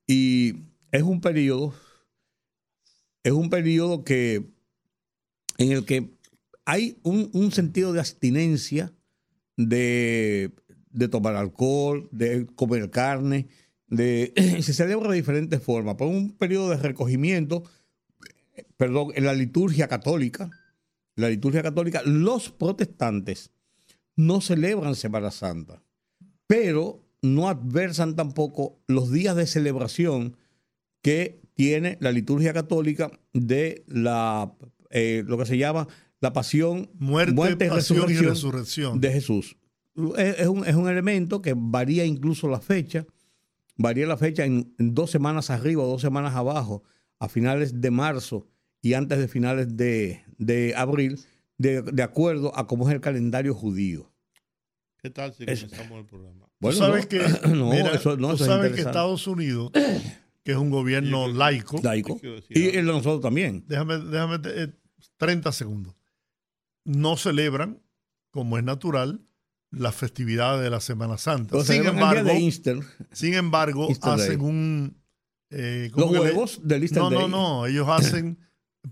Y 0.06 0.56
es 0.90 1.02
un 1.02 1.20
periodo, 1.20 1.74
es 3.22 3.32
un 3.32 3.50
periodo 3.50 4.02
que, 4.02 4.50
en 5.58 5.72
el 5.72 5.84
que 5.84 6.10
hay 6.64 6.98
un, 7.02 7.28
un 7.32 7.52
sentido 7.52 7.92
de 7.92 8.00
abstinencia 8.00 8.92
de, 9.56 10.52
de 10.90 11.08
tomar 11.08 11.36
alcohol, 11.36 12.08
de 12.12 12.46
comer 12.54 12.90
carne, 12.90 13.48
de, 13.90 14.32
se 14.62 14.72
celebra 14.72 15.10
de 15.10 15.16
diferentes 15.16 15.62
formas. 15.62 15.96
Por 15.96 16.08
un 16.08 16.30
periodo 16.30 16.70
de 16.70 16.76
recogimiento, 16.76 17.64
perdón, 18.76 19.08
en 19.14 19.24
la 19.24 19.34
liturgia 19.34 19.88
católica, 19.88 20.50
la 21.16 21.28
liturgia 21.28 21.62
católica, 21.62 22.02
los 22.04 22.50
protestantes 22.50 23.50
no 24.16 24.40
celebran 24.40 24.94
Semana 24.94 25.30
Santa, 25.30 25.82
pero 26.46 27.04
no 27.22 27.48
adversan 27.48 28.16
tampoco 28.16 28.78
los 28.86 29.10
días 29.10 29.36
de 29.36 29.46
celebración 29.46 30.36
que 31.02 31.40
tiene 31.54 31.98
la 32.00 32.12
liturgia 32.12 32.52
católica 32.52 33.10
de 33.32 33.84
la 33.86 34.52
eh, 34.90 35.22
lo 35.26 35.38
que 35.38 35.46
se 35.46 35.58
llama 35.58 35.88
la 36.20 36.32
pasión, 36.32 36.90
Muerte, 36.98 37.66
y 37.66 37.68
pasión 37.68 38.10
y 38.10 38.16
resurrección. 38.16 39.00
de 39.00 39.12
Jesús. 39.12 39.56
Es, 40.18 40.40
es 40.40 40.48
un, 40.48 40.66
es 40.66 40.74
un 40.74 40.88
elemento 40.88 41.40
que 41.40 41.54
varía 41.56 42.04
incluso 42.04 42.48
la 42.48 42.60
fecha, 42.60 43.06
varía 43.80 44.06
la 44.06 44.16
fecha 44.16 44.44
en, 44.44 44.74
en 44.78 44.94
dos 44.94 45.10
semanas 45.10 45.48
arriba 45.50 45.82
o 45.82 45.86
dos 45.88 46.02
semanas 46.02 46.34
abajo, 46.34 46.82
a 47.18 47.28
finales 47.28 47.80
de 47.80 47.90
marzo 47.90 48.46
y 48.82 48.94
antes 48.94 49.18
de 49.18 49.26
finales 49.28 49.76
de, 49.76 50.22
de 50.38 50.74
abril, 50.76 51.18
de, 51.58 51.82
de 51.82 52.02
acuerdo 52.02 52.56
a 52.56 52.66
cómo 52.66 52.88
es 52.88 52.94
el 52.94 53.00
calendario 53.00 53.54
judío. 53.54 54.12
¿Qué 55.02 55.08
tal 55.10 55.32
si 55.32 55.44
Eso. 55.46 55.66
comenzamos 55.66 56.00
el 56.00 56.06
programa? 56.06 56.46
Tú 56.60 56.72
sabes 56.72 57.04
no, 57.04 57.08
que, 57.08 57.18
no, 57.54 57.70
mira, 57.70 57.94
eso, 57.94 58.16
no, 58.18 58.28
tú 58.28 58.34
eso 58.34 58.44
es 58.44 58.50
sabes 58.50 58.72
que 58.72 58.80
interesante. 58.80 58.80
Estados 58.80 59.26
Unidos, 59.26 59.70
que 60.44 60.52
es 60.52 60.58
un 60.58 60.70
gobierno 60.70 61.26
Sí, 61.28 61.32
laico, 61.34 61.80
laico, 61.82 62.20
y 62.50 62.66
el 62.68 62.74
de 62.86 62.92
nosotros 62.92 63.22
también. 63.22 63.64
déjame, 63.66 63.98
déjame 63.98 64.38
eh, 64.44 64.68
30 65.16 65.52
segundos, 65.52 65.94
no 66.84 67.16
celebran, 67.16 67.80
como 68.30 68.58
es 68.58 68.64
natural, 68.64 69.20
las 69.70 69.94
festividades 69.94 70.62
de 70.62 70.70
la 70.70 70.80
Semana 70.80 71.16
Santa. 71.18 71.56
Los 71.56 71.66
Sin 71.66 71.84
embargo, 71.86 72.28
Easter, 72.30 72.80
sin 73.12 73.34
embargo 73.34 73.88
Easter 73.88 74.10
hacen 74.12 74.40
un... 74.40 74.96
eh, 75.50 75.90
los 75.94 76.02
¿cómo 76.04 76.12
que 76.12 76.18
le- 76.18 76.24
huevos 76.34 76.60
del 76.62 76.82
Easter 76.82 77.02
No, 77.02 77.10
no, 77.10 77.20
Day. 77.20 77.28
no, 77.30 77.66
ellos 77.66 77.88
hacen, 77.90 78.38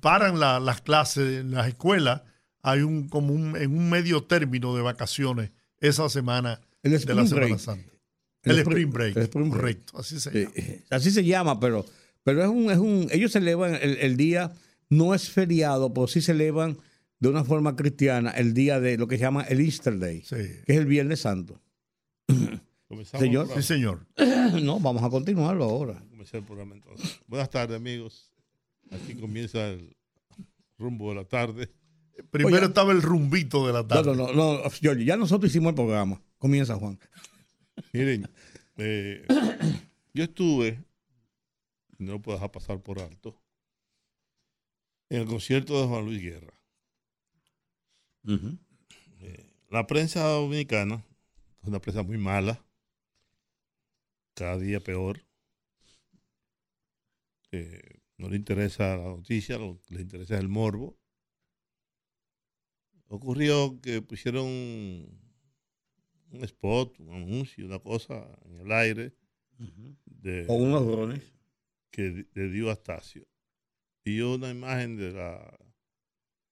paran 0.00 0.38
la- 0.38 0.60
las 0.60 0.80
clases 0.80 1.40
en 1.40 1.50
las 1.52 1.66
escuelas, 1.68 2.22
hay 2.62 2.82
un 2.82 3.08
como 3.08 3.32
un, 3.34 3.56
en 3.56 3.76
un 3.76 3.90
medio 3.90 4.22
término 4.24 4.74
de 4.76 4.82
vacaciones 4.82 5.50
esa 5.80 6.08
semana 6.08 6.60
El 6.82 6.92
de 6.92 6.98
la 7.14 7.26
Semana 7.26 7.46
Break. 7.46 7.58
Santa. 7.58 7.92
El 8.44 8.52
El, 8.52 8.58
spring- 8.60 8.92
Break, 8.92 9.16
el 9.16 9.22
spring 9.24 9.50
break. 9.50 9.60
correcto, 9.60 9.98
así 9.98 10.20
se 10.20 10.30
llama. 10.32 10.52
así 10.90 11.10
se 11.10 11.24
llama, 11.24 11.58
pero, 11.60 11.84
pero 12.22 12.42
es 12.42 12.48
un, 12.48 12.70
es 12.70 12.78
un, 12.78 13.08
ellos 13.10 13.32
celebran 13.32 13.74
el, 13.74 13.96
el 13.98 14.16
día, 14.16 14.52
no 14.88 15.12
es 15.14 15.28
feriado, 15.28 15.92
pero 15.92 16.06
sí 16.06 16.20
celebran 16.20 16.78
de 17.20 17.28
una 17.28 17.44
forma 17.44 17.74
cristiana 17.76 18.30
el 18.30 18.54
día 18.54 18.80
de 18.80 18.96
lo 18.96 19.08
que 19.08 19.16
se 19.16 19.22
llama 19.22 19.42
el 19.42 19.60
Easter 19.60 19.98
Day, 19.98 20.22
Sí. 20.22 20.36
que 20.36 20.72
es 20.72 20.76
el 20.78 20.86
Viernes 20.86 21.20
Santo. 21.20 21.60
Comenzamos 22.88 23.22
Señor. 23.24 23.48
el 23.54 23.62
Sí, 23.62 23.68
señor. 23.68 24.06
No, 24.62 24.80
vamos 24.80 25.02
a 25.02 25.10
continuarlo 25.10 25.64
ahora. 25.64 26.02
Comencé 26.10 26.38
el 26.38 26.44
programa 26.44 26.74
entonces. 26.74 27.20
Buenas 27.26 27.50
tardes, 27.50 27.76
amigos. 27.76 28.32
Aquí 28.90 29.14
comienza 29.14 29.68
el 29.68 29.94
rumbo 30.78 31.10
de 31.10 31.16
la 31.16 31.24
tarde. 31.24 31.70
Primero 32.30 32.56
Oye. 32.56 32.66
estaba 32.66 32.92
el 32.92 33.02
rumbito 33.02 33.66
de 33.66 33.72
la 33.74 33.82
No, 33.82 33.86
tarde. 33.88 34.16
no, 34.16 34.32
no, 34.32 34.62
no, 34.62 34.70
Giorgio, 34.70 35.04
ya 35.04 35.16
nosotros 35.16 35.50
hicimos 35.50 35.70
el 35.70 35.74
programa. 35.74 36.20
Comienza, 36.38 36.74
Juan. 36.76 36.98
Miren, 37.92 38.28
eh, 38.78 39.24
yo 40.14 40.24
estuve, 40.24 40.82
no 41.98 42.12
lo 42.12 42.22
puedo 42.22 42.36
dejar 42.38 42.50
pasar 42.50 42.80
por 42.82 43.00
alto, 43.00 43.40
en 45.10 45.20
el 45.22 45.26
concierto 45.26 45.80
de 45.80 45.86
Juan 45.88 46.04
Luis 46.06 46.22
Guerra. 46.22 46.57
Eh, 48.24 49.52
la 49.70 49.86
prensa 49.86 50.22
dominicana 50.28 51.04
es 51.62 51.68
una 51.68 51.80
prensa 51.80 52.02
muy 52.02 52.18
mala, 52.18 52.64
cada 54.34 54.58
día 54.58 54.80
peor. 54.80 55.24
Eh, 57.50 58.00
no 58.18 58.28
le 58.28 58.36
interesa 58.36 58.96
la 58.96 59.04
noticia, 59.04 59.58
lo 59.58 59.80
que 59.82 59.94
le 59.94 60.02
interesa 60.02 60.34
es 60.34 60.40
el 60.40 60.48
morbo. 60.48 60.98
Ocurrió 63.06 63.80
que 63.80 64.02
pusieron 64.02 64.46
un, 64.46 66.44
spot, 66.44 66.98
un 67.00 67.14
anuncio, 67.14 67.64
una 67.64 67.78
cosa 67.78 68.28
en 68.44 68.60
el 68.60 68.72
aire 68.72 69.14
de, 70.04 70.46
Con 70.46 70.62
unos 70.62 70.86
drones. 70.86 71.32
que 71.90 72.26
le 72.32 72.48
dio 72.50 72.70
Astacio. 72.70 73.26
Y 74.04 74.20
una 74.20 74.50
imagen 74.50 74.96
de 74.96 75.12
la 75.12 75.58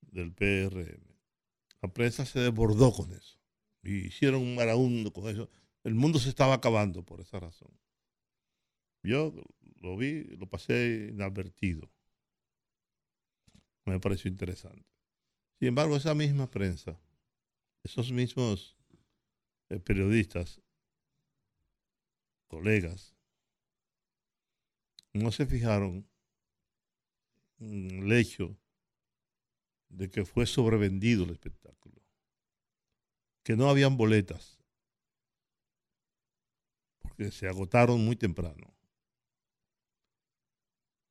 del 0.00 0.32
PRM. 0.32 1.05
La 1.86 1.92
prensa 1.92 2.26
se 2.26 2.40
desbordó 2.40 2.90
con 2.90 3.12
eso. 3.12 3.38
Hicieron 3.84 4.42
un 4.42 4.56
marahundo 4.56 5.12
con 5.12 5.28
eso. 5.28 5.48
El 5.84 5.94
mundo 5.94 6.18
se 6.18 6.28
estaba 6.28 6.54
acabando 6.54 7.04
por 7.04 7.20
esa 7.20 7.38
razón. 7.38 7.70
Yo 9.04 9.32
lo 9.76 9.96
vi, 9.96 10.24
lo 10.24 10.48
pasé 10.48 11.10
inadvertido. 11.12 11.88
Me 13.84 14.00
pareció 14.00 14.28
interesante. 14.28 14.84
Sin 15.60 15.68
embargo, 15.68 15.96
esa 15.96 16.12
misma 16.12 16.50
prensa, 16.50 16.98
esos 17.84 18.10
mismos 18.10 18.76
eh, 19.68 19.78
periodistas, 19.78 20.60
colegas, 22.48 23.14
no 25.12 25.30
se 25.30 25.46
fijaron 25.46 26.04
en 27.60 28.02
el 28.02 28.10
hecho 28.10 28.58
de 29.88 30.10
que 30.10 30.24
fue 30.24 30.46
sobrevendido 30.46 31.24
el 31.24 31.30
espectáculo, 31.30 32.02
que 33.42 33.56
no 33.56 33.68
habían 33.68 33.96
boletas, 33.96 34.58
porque 36.98 37.30
se 37.30 37.48
agotaron 37.48 38.04
muy 38.04 38.16
temprano. 38.16 38.74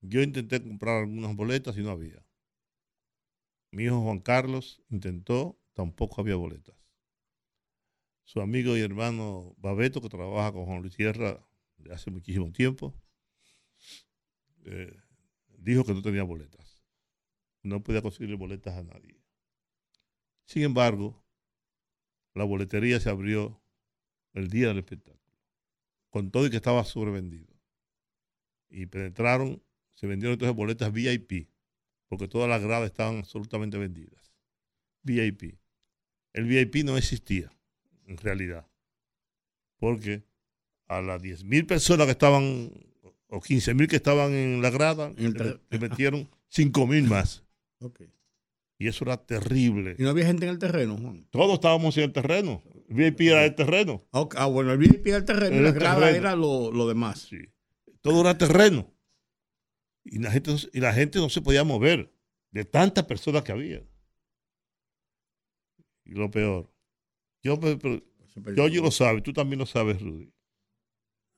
Yo 0.02 0.22
intenté 0.22 0.62
comprar 0.62 1.02
algunas 1.02 1.36
boletas 1.36 1.78
y 1.78 1.82
no 1.82 1.90
había. 1.90 2.24
Mi 3.72 3.84
hijo 3.84 4.02
Juan 4.02 4.20
Carlos 4.20 4.82
intentó, 4.90 5.60
tampoco 5.74 6.22
había 6.22 6.36
boletas. 6.36 6.76
Su 8.24 8.42
amigo 8.42 8.78
y 8.78 8.82
hermano 8.82 9.56
Babeto, 9.58 10.02
que 10.02 10.10
trabaja 10.10 10.54
con 10.54 10.66
Juan 10.66 10.82
Luis 10.82 10.94
Sierra 10.94 11.46
de 11.78 11.94
hace 11.94 12.10
muchísimo 12.10 12.52
tiempo, 12.52 12.94
eh, 14.66 14.96
dijo 15.58 15.84
que 15.84 15.94
no 15.94 16.02
tenía 16.02 16.24
boletas. 16.24 16.65
No 17.66 17.82
podía 17.82 18.04
conseguir 18.04 18.36
boletas 18.36 18.78
a 18.78 18.84
nadie. 18.84 19.20
Sin 20.46 20.62
embargo, 20.62 21.26
la 22.36 22.44
boletería 22.44 23.00
se 23.00 23.10
abrió 23.10 23.60
el 24.34 24.50
día 24.50 24.68
del 24.68 24.78
espectáculo, 24.78 25.40
con 26.12 26.30
todo 26.30 26.46
y 26.46 26.52
que 26.52 26.58
estaba 26.58 26.84
sobrevendido. 26.84 27.52
Y 28.70 28.86
penetraron, 28.86 29.64
se 29.96 30.06
vendieron 30.06 30.34
entonces 30.34 30.56
boletas 30.56 30.94
VIP 30.94 31.50
porque 32.08 32.28
todas 32.28 32.48
las 32.48 32.62
gradas 32.62 32.86
estaban 32.86 33.18
absolutamente 33.18 33.78
vendidas. 33.78 34.32
VIP. 35.02 35.58
El 36.34 36.46
VIP 36.46 36.84
no 36.84 36.98
existía, 36.98 37.52
en 38.06 38.18
realidad, 38.18 38.68
porque 39.78 40.24
a 40.88 41.02
las 41.02 41.22
10.000 41.22 41.66
personas 41.66 42.06
que 42.06 42.12
estaban, 42.12 42.70
o 43.30 43.40
15.000 43.40 43.88
que 43.88 43.96
estaban 43.96 44.34
en 44.34 44.62
la 44.62 44.70
grada, 44.70 45.12
le 45.18 45.80
metieron 45.80 46.30
5.000 46.52 47.08
más. 47.08 47.45
Y 48.78 48.88
eso 48.88 49.06
era 49.06 49.18
terrible. 49.26 49.96
¿Y 49.98 50.04
no 50.04 50.10
había 50.10 50.26
gente 50.26 50.46
en 50.46 50.52
el 50.52 50.60
terreno, 50.60 50.98
Juan? 50.98 51.26
Todos 51.32 51.54
estábamos 51.54 51.96
en 51.98 52.04
el 52.06 52.12
terreno. 52.14 52.62
El 52.90 52.96
VIP 52.96 53.22
era 53.22 53.46
el 53.46 53.56
terreno. 53.56 54.06
Ah. 54.12 54.28
Ah, 54.36 54.46
bueno, 54.48 54.72
el 54.74 54.78
VIP 54.78 55.08
era 55.08 55.18
el 55.18 55.26
terreno 55.26 55.56
Era 55.56 55.62
la 55.64 55.70
el 55.70 55.76
grada 55.76 56.00
terreno. 56.02 56.18
era 56.18 56.36
lo, 56.36 56.72
lo 56.72 56.88
demás. 56.88 57.22
Sí. 57.30 57.38
Todo 58.02 58.22
era 58.22 58.38
terreno. 58.38 58.92
Y 60.04 60.20
la, 60.20 60.30
gente, 60.32 60.52
no 60.52 60.58
se- 60.58 60.70
y 60.74 60.80
la 60.82 60.94
gente 60.94 61.20
no 61.20 61.30
se 61.30 61.42
podía 61.42 61.64
mover 61.64 62.14
de 62.52 62.66
tantas 62.66 63.06
personas 63.06 63.44
que 63.44 63.52
había. 63.54 63.82
Y 66.04 66.12
lo 66.12 66.30
peor. 66.30 66.72
Yo, 67.44 67.60
pero-. 67.60 68.02
Georgie 68.54 68.82
lo 68.82 68.92
sabe, 68.92 69.22
tú 69.22 69.32
también 69.34 69.60
lo 69.60 69.66
sabes, 69.66 70.02
Rudy. 70.02 70.32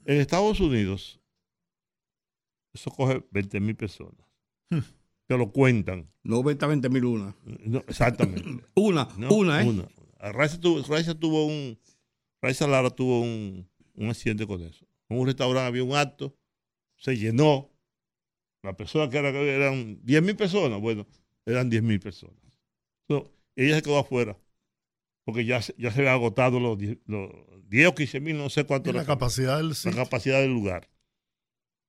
En 0.06 0.18
Estados 0.20 0.60
Unidos, 0.60 1.22
eso 2.74 2.90
coge 2.92 3.24
20 3.32 3.60
mil 3.60 3.76
personas. 3.76 4.26
Te 5.28 5.38
lo 5.38 5.52
cuentan. 5.52 6.10
No 6.24 6.42
20 6.44 6.66
a 6.66 6.68
20 6.70 6.90
mil 6.90 7.06
una. 7.06 7.36
No, 7.66 7.80
exactamente. 7.88 8.64
Una, 8.76 9.08
¿no? 9.18 9.30
una, 9.36 9.62
¿eh? 9.62 9.68
Una. 9.68 9.88
Raiza 10.20 10.60
tuvo, 10.60 10.82
Raiza 10.84 11.16
tuvo 11.20 11.46
un. 11.46 11.78
Raiza 12.42 12.68
Lara 12.68 12.90
tuvo 12.90 13.22
un, 13.22 13.70
un 13.96 14.10
accidente 14.10 14.48
con 14.48 14.62
eso. 14.62 14.86
En 15.10 15.20
un 15.20 15.26
restaurante 15.28 15.68
había 15.68 15.84
un 15.84 15.96
acto, 15.96 16.36
se 16.98 17.18
llenó. 17.18 17.70
La 18.64 18.76
persona 18.76 19.10
que 19.10 19.18
era, 19.18 19.32
que 19.32 19.56
eran 19.56 20.00
10 20.04 20.24
mil 20.24 20.36
personas, 20.36 20.82
bueno, 20.82 21.06
eran 21.46 21.70
10 21.70 21.84
mil 21.84 22.00
personas. 22.00 22.36
So, 23.08 23.32
ella 23.56 23.76
se 23.76 23.82
quedó 23.82 24.00
afuera, 24.00 24.38
porque 25.26 25.46
ya, 25.46 25.62
se- 25.62 25.76
ya 25.78 25.92
se 25.92 26.00
había 26.00 26.14
agotado 26.14 26.60
los 26.60 26.78
10, 26.78 26.98
los 27.06 27.30
10 27.70 27.88
o 27.88 27.96
15 27.96 28.20
mil, 28.20 28.38
no 28.38 28.50
sé 28.50 28.66
cuánto 28.66 28.90
Y 28.90 28.94
la 28.94 29.00
era 29.02 29.08
capacidad 29.08 29.58
del 29.58 29.70
la 29.70 29.76
sitio. 29.76 29.96
capacidad 30.04 30.42
del 30.42 30.52
lugar. 30.54 30.90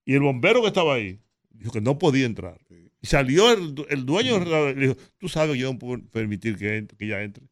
Y 0.04 0.14
el 0.14 0.20
bombero 0.20 0.60
que 0.60 0.68
estaba 0.68 0.94
ahí 0.94 1.20
dijo 1.50 1.72
que 1.72 1.80
no 1.80 1.98
podía 1.98 2.26
entrar. 2.26 2.60
Salió 3.08 3.50
el, 3.52 3.74
el 3.88 4.04
dueño 4.06 4.34
del 4.34 4.42
restaurante 4.42 4.78
y 4.78 4.80
le 4.86 4.88
dijo, 4.94 5.00
tú 5.18 5.28
sabes 5.28 5.54
que 5.54 5.58
yo 5.60 5.72
no 5.72 5.78
puedo 5.78 6.02
permitir 6.10 6.56
que, 6.58 6.76
entre, 6.76 6.96
que 6.96 7.04
ella 7.06 7.22
entre. 7.22 7.44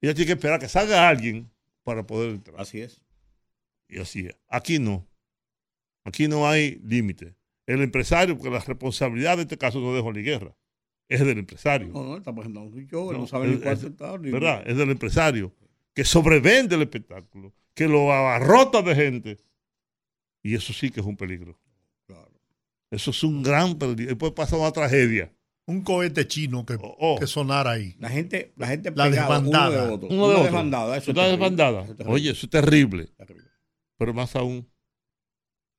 Ella 0.00 0.14
tiene 0.14 0.26
que 0.26 0.32
esperar 0.32 0.58
que 0.60 0.68
salga 0.68 1.08
alguien 1.08 1.50
para 1.84 2.06
poder 2.06 2.30
entrar. 2.30 2.60
Así 2.60 2.80
es. 2.80 3.02
Y 3.88 3.98
así 3.98 4.26
es. 4.26 4.36
Aquí 4.48 4.78
no. 4.78 5.06
Aquí 6.04 6.26
no 6.28 6.48
hay 6.48 6.80
límite. 6.84 7.34
El 7.66 7.82
empresario, 7.82 8.36
porque 8.36 8.50
la 8.50 8.60
responsabilidad 8.60 9.36
de 9.36 9.42
este 9.42 9.58
caso 9.58 9.78
no 9.80 9.96
es 9.96 10.02
de 10.04 10.10
Luis 10.10 10.24
Guerra, 10.24 10.56
es 11.08 11.20
del 11.20 11.38
empresario. 11.38 11.88
No, 11.88 12.02
no, 12.02 12.16
está 12.16 12.34
presentando 12.34 12.70
su 12.70 12.80
show, 12.80 13.12
no, 13.12 13.18
No, 13.18 13.26
sabe 13.26 13.48
ni 13.48 13.58
cuánto 13.58 13.86
es- 13.86 13.92
está. 13.92 14.18
ni- 14.18 14.30
¿Verdad? 14.30 14.64
Es 14.66 14.76
del 14.76 14.90
empresario 14.90 15.54
que 15.94 16.04
sobrevende 16.04 16.74
el 16.76 16.82
espectáculo, 16.82 17.52
que 17.74 17.86
lo 17.86 18.12
abarrota 18.12 18.82
de 18.82 18.94
gente. 18.94 19.36
Y 20.42 20.54
eso 20.54 20.72
sí 20.72 20.90
que 20.90 21.00
es 21.00 21.06
un 21.06 21.16
peligro. 21.16 21.58
Eso 22.90 23.10
es 23.12 23.22
un 23.22 23.42
gran 23.42 23.78
peligro. 23.78 24.06
Después 24.06 24.32
pasa 24.32 24.56
una 24.56 24.72
tragedia. 24.72 25.32
Un 25.66 25.82
cohete 25.82 26.26
chino 26.26 26.66
que, 26.66 26.74
Oh, 26.74 26.96
oh. 26.98 27.18
que 27.20 27.26
sonara 27.28 27.72
ahí. 27.72 27.94
La 28.00 28.08
gente, 28.08 28.52
la 28.56 28.66
gente 28.66 28.90
La 28.90 29.04
pegada 29.04 29.40
desbandada. 29.40 29.68
uno 29.68 29.86
de 29.86 29.92
otro. 29.94 30.08
Uno 30.08 30.16
de 30.16 30.24
Una 30.24 30.32
otro. 30.34 30.44
desbandada, 30.44 30.96
eso 30.96 31.10
Una 31.12 31.24
desbandada. 31.26 31.82
Eso 31.82 31.90
es 31.92 31.96
terrible. 31.98 32.14
Oye, 32.14 32.30
eso 32.30 32.46
es 32.46 32.50
terrible. 32.50 33.06
Terrible. 33.16 33.46
Pero 33.96 34.14
más 34.14 34.34
aún, 34.34 34.68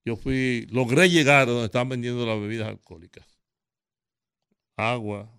yo 0.05 0.15
fui, 0.15 0.67
logré 0.71 1.09
llegar 1.09 1.41
a 1.41 1.45
donde 1.51 1.65
estaban 1.65 1.89
vendiendo 1.89 2.25
las 2.25 2.39
bebidas 2.39 2.69
alcohólicas. 2.69 3.25
Agua, 4.77 5.29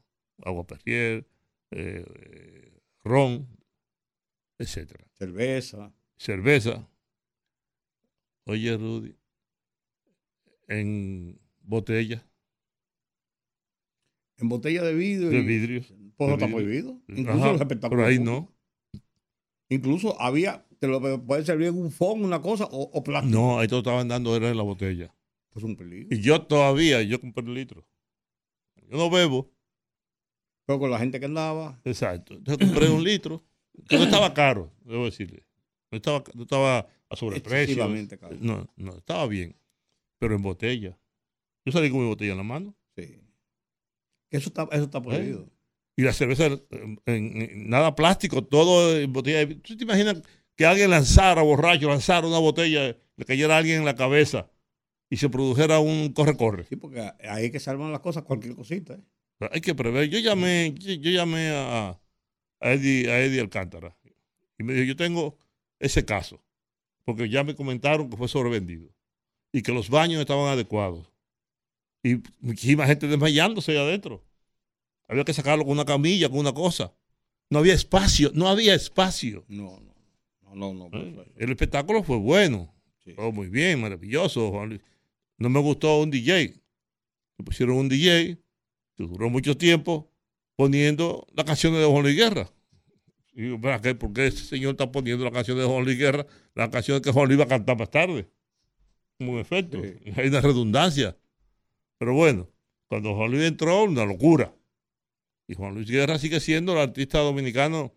agua 0.45 0.67
Perrier, 0.67 1.27
eh, 1.71 2.05
eh, 2.15 2.81
ron, 3.05 3.49
etcétera. 4.59 5.05
Cerveza. 5.19 5.93
Cerveza. 6.19 6.89
Oye, 8.45 8.77
Rudy, 8.77 9.17
en 10.69 11.41
botella 11.65 12.27
En 14.39 14.49
botella 14.49 14.83
de 14.83 14.95
vidrio. 14.95 15.31
de 15.31 15.41
vidrio. 15.43 15.83
Pues 16.17 16.29
de 16.29 16.35
está 16.35 16.49
prohibido. 16.49 17.01
Incluso 17.09 17.39
Ajá, 17.39 17.53
los 17.53 17.61
espectáculos. 17.61 18.05
Pero 18.05 18.07
ahí 18.07 18.19
no. 18.19 18.53
Incluso 19.69 20.21
había, 20.21 20.67
te 20.79 20.87
lo 20.87 21.01
puede 21.25 21.45
servir 21.45 21.69
en 21.69 21.79
un 21.79 21.91
fondo, 21.91 22.27
una 22.27 22.43
cosa, 22.43 22.65
o, 22.65 22.91
o 22.93 23.03
plástico. 23.03 23.35
No, 23.35 23.59
ahí 23.59 23.67
te 23.69 23.73
lo 23.73 23.79
estaban 23.79 24.09
dando 24.09 24.37
era 24.37 24.51
en 24.51 24.57
la 24.57 24.63
botella. 24.63 25.15
Pues 25.51 25.65
un 25.65 25.77
peligro. 25.77 26.15
Y 26.15 26.21
yo 26.21 26.43
todavía, 26.43 27.03
yo 27.03 27.21
compré 27.21 27.45
el 27.45 27.55
litro. 27.55 27.87
Yo 28.89 28.97
no 28.97 29.11
bebo. 29.11 29.51
Pero 30.67 30.79
con 30.79 30.91
la 30.91 30.99
gente 30.99 31.19
que 31.19 31.27
andaba, 31.27 31.81
Exacto. 31.85 32.35
Entonces 32.35 32.67
compré 32.67 32.89
un 32.89 33.03
litro, 33.03 33.43
que 33.89 33.97
no 33.97 34.05
estaba 34.05 34.33
caro, 34.35 34.71
debo 34.85 35.07
decirle. 35.07 35.47
No 35.91 35.97
estaba, 35.97 36.23
no 36.35 36.43
estaba 36.43 36.87
a 37.09 37.17
sobreprecio. 37.17 37.89
No, 38.41 38.67
no, 38.77 38.97
estaba 38.97 39.27
bien. 39.27 39.57
Pero 40.19 40.35
en 40.35 40.43
botella. 40.43 40.99
Yo 41.65 41.73
salí 41.73 41.91
con 41.91 42.01
mi 42.01 42.07
botella 42.07 42.33
en 42.33 42.39
la 42.39 42.43
mano. 42.45 42.75
Sí. 42.97 43.19
Eso 44.31 44.49
está, 44.49 44.69
eso 44.73 44.85
está 44.85 45.01
prohibido. 45.03 45.49
Y 45.97 46.03
la 46.03 46.13
cerveza, 46.13 46.47
en, 47.07 47.69
nada 47.69 47.95
plástico, 47.95 48.43
todo 48.45 48.99
en 48.99 49.13
botella. 49.13 49.45
de- 49.47 49.57
¿Tú 49.57 49.77
te 49.77 49.85
imaginas 49.85 50.23
que 50.57 50.65
alguien 50.67 50.91
lanzara, 50.91 51.43
borracho, 51.43 51.89
lanzara 51.89 52.27
una 52.27 52.39
botella, 52.39 52.97
le 53.17 53.25
cayera 53.25 53.55
a 53.55 53.59
alguien 53.59 53.81
en 53.81 53.85
la 53.85 53.95
cabeza 53.95 54.51
y 55.11 55.19
se 55.19 55.29
produjera 55.29 55.79
un 55.81 56.13
corre-corre? 56.13 56.65
Sí, 56.65 56.77
porque 56.77 57.01
ahí 57.29 57.47
es 57.47 57.53
que 57.53 57.61
salvan 57.61 57.93
las 57.93 58.01
cosas, 58.01 58.23
cualquier 58.25 58.55
cosita. 58.57 58.95
¿eh? 58.95 59.49
Hay 59.51 59.61
que 59.61 59.75
prever. 59.75 60.09
Yo 60.09 60.19
llamé, 60.19 60.73
yo, 60.79 60.93
yo 60.95 61.11
llamé 61.11 61.51
a, 61.51 62.01
a, 62.61 62.73
Eddie, 62.73 63.11
a 63.11 63.21
Eddie 63.23 63.41
Alcántara 63.41 63.95
y 64.59 64.65
me 64.65 64.73
dijo, 64.73 64.85
yo 64.87 64.97
tengo 64.97 65.37
ese 65.79 66.05
caso, 66.07 66.43
porque 67.05 67.29
ya 67.29 67.45
me 67.45 67.55
comentaron 67.55 68.09
que 68.09 68.17
fue 68.17 68.29
sobrevendido 68.29 68.89
y 69.53 69.61
que 69.63 69.73
los 69.73 69.91
baños 69.91 70.21
estaban 70.21 70.47
adecuados. 70.47 71.12
Y 72.03 72.21
muchísima 72.41 72.87
gente 72.87 73.07
desmayándose 73.07 73.73
ahí 73.73 73.79
adentro. 73.79 74.25
Había 75.09 75.25
que 75.25 75.33
sacarlo 75.33 75.65
con 75.65 75.73
una 75.73 75.85
camilla, 75.85 76.29
con 76.29 76.39
una 76.39 76.53
cosa. 76.53 76.93
No 77.51 77.59
había 77.59 77.75
espacio, 77.75 78.31
no 78.35 78.49
había 78.49 78.75
espacio. 78.75 79.45
No, 79.49 79.79
no. 79.81 79.93
No, 80.55 80.75
no, 80.75 80.75
no. 80.75 80.91
pues, 80.91 81.05
¿eh? 81.05 81.33
El 81.37 81.51
espectáculo 81.51 82.03
fue 82.03 82.17
bueno, 82.19 82.75
sí. 83.05 83.15
todo 83.15 83.33
muy 83.33 83.49
bien, 83.49 83.81
maravilloso. 83.81 84.51
Juan 84.51 84.71
Luis. 84.71 84.81
No 85.39 85.49
me 85.49 85.61
gustó 85.61 86.01
un 86.01 86.11
DJ. 86.11 86.55
Me 87.39 87.45
pusieron 87.45 87.77
un 87.77 87.89
DJ 87.89 88.39
que 88.97 89.05
duró 89.05 89.31
mucho 89.31 89.57
tiempo 89.57 90.11
poniendo 90.57 91.27
las 91.35 91.45
canciones 91.47 91.81
de 91.81 91.87
Juan 91.87 92.03
Luis 92.03 92.17
Guerra. 92.17 92.51
Y 93.35 93.49
"Ven 93.49 93.73
acá, 93.73 93.95
¿por 93.99 94.13
qué 94.13 94.27
ese 94.27 94.45
señor 94.45 94.73
está 94.73 94.91
poniendo 94.93 95.25
las 95.25 95.33
canciones 95.33 95.65
de 95.65 95.71
Juan 95.71 95.85
Luis 95.85 95.99
Guerra? 95.99 96.27
Las 96.55 96.69
canciones 96.69 97.03
que 97.03 97.11
Juan 97.11 97.27
Luis 97.27 97.37
iba 97.37 97.45
a 97.45 97.49
cantar 97.49 97.79
más 97.79 97.91
tarde. 97.91 98.29
Como 99.19 99.33
un 99.33 99.39
efecto. 99.39 99.81
Sí. 99.83 100.13
Hay 100.17 100.29
una 100.29 100.41
redundancia. 100.41 101.17
Pero 102.03 102.15
bueno, 102.15 102.51
cuando 102.89 103.15
Juan 103.15 103.31
Luis 103.31 103.45
entró, 103.45 103.85
una 103.85 104.05
locura. 104.05 104.53
Y 105.47 105.55
Juan 105.55 105.73
Luis 105.73 105.89
Guerra 105.89 106.19
sigue 106.19 106.41
siendo 106.41 106.73
el 106.73 106.79
artista 106.79 107.21
dominicano 107.21 107.95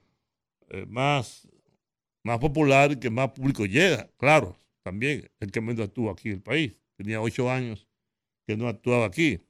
eh, 0.69 0.85
más, 0.87 1.49
más 2.23 2.37
popular 2.37 2.91
y 2.91 2.99
que 2.99 3.09
más 3.09 3.31
público 3.31 3.65
llega. 3.65 4.07
Claro, 4.17 4.59
también 4.83 5.27
el 5.39 5.51
que 5.51 5.59
menos 5.59 5.87
actúa 5.87 6.11
aquí 6.11 6.27
en 6.27 6.35
el 6.35 6.41
país. 6.43 6.77
Tenía 6.97 7.19
ocho 7.19 7.49
años 7.49 7.87
que 8.45 8.55
no 8.55 8.67
actuaba 8.67 9.07
aquí. 9.07 9.41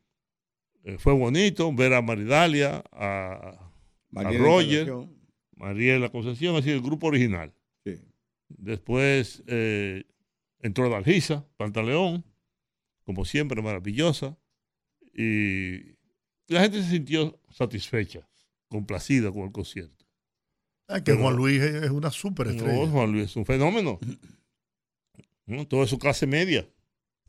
Eh, 0.85 0.97
fue 0.99 1.11
bonito 1.11 1.69
ver 1.73 1.93
a 1.93 2.01
Maridalia, 2.01 2.81
a 2.93 3.73
María 4.11 4.39
a 4.39 4.41
Roger. 4.41 4.81
Encarnación, 4.83 5.19
Mariela 5.57 6.07
Concepción, 6.07 6.55
así 6.55 6.71
el 6.71 6.81
grupo 6.81 7.07
original. 7.07 7.53
Sí. 7.83 7.99
Después 8.47 9.43
eh, 9.47 10.05
entró 10.61 10.89
Dalgisa, 10.89 11.45
Pantaleón, 11.57 12.23
como 13.03 13.25
siempre, 13.25 13.61
maravillosa. 13.61 14.37
Y 15.15 15.95
la 16.47 16.61
gente 16.61 16.83
se 16.83 16.89
sintió 16.89 17.39
satisfecha, 17.49 18.27
complacida 18.67 19.31
con 19.31 19.43
el 19.43 19.51
concierto. 19.51 20.05
Ah, 20.87 20.97
que 20.99 21.11
Pero- 21.13 21.21
Juan 21.23 21.35
Luis 21.35 21.61
es 21.61 21.89
una 21.89 22.11
superestrella. 22.11 22.73
No, 22.73 22.87
Juan 22.87 23.11
Luis 23.11 23.25
es 23.25 23.35
un 23.35 23.45
fenómeno. 23.45 23.99
¿No? 25.45 25.67
Todo 25.67 25.83
es 25.83 25.89
su 25.89 25.99
clase 25.99 26.25
media. 26.27 26.67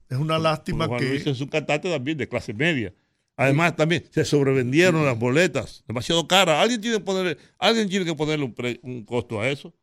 es 0.08 0.18
una 0.18 0.38
lástima 0.38 0.86
Juan 0.86 1.00
que 1.00 1.08
Luis 1.08 1.26
es 1.26 1.40
un 1.40 1.48
cantante 1.48 1.90
también 1.90 2.16
de 2.18 2.28
clase 2.28 2.52
media. 2.54 2.94
Además, 3.38 3.76
también 3.76 4.02
se 4.10 4.24
sobrevendieron 4.24 5.04
las 5.04 5.18
boletas, 5.18 5.84
demasiado 5.86 6.26
caras. 6.26 6.62
Alguien 6.62 6.80
tiene 6.80 6.96
que 6.98 7.04
ponerle, 7.04 7.36
alguien 7.58 7.86
tiene 7.88 8.06
que 8.06 8.14
ponerle 8.14 8.46
un, 8.46 8.54
pre- 8.54 8.80
un 8.82 9.04
costo 9.04 9.40
a 9.40 9.48
eso. 9.50 9.74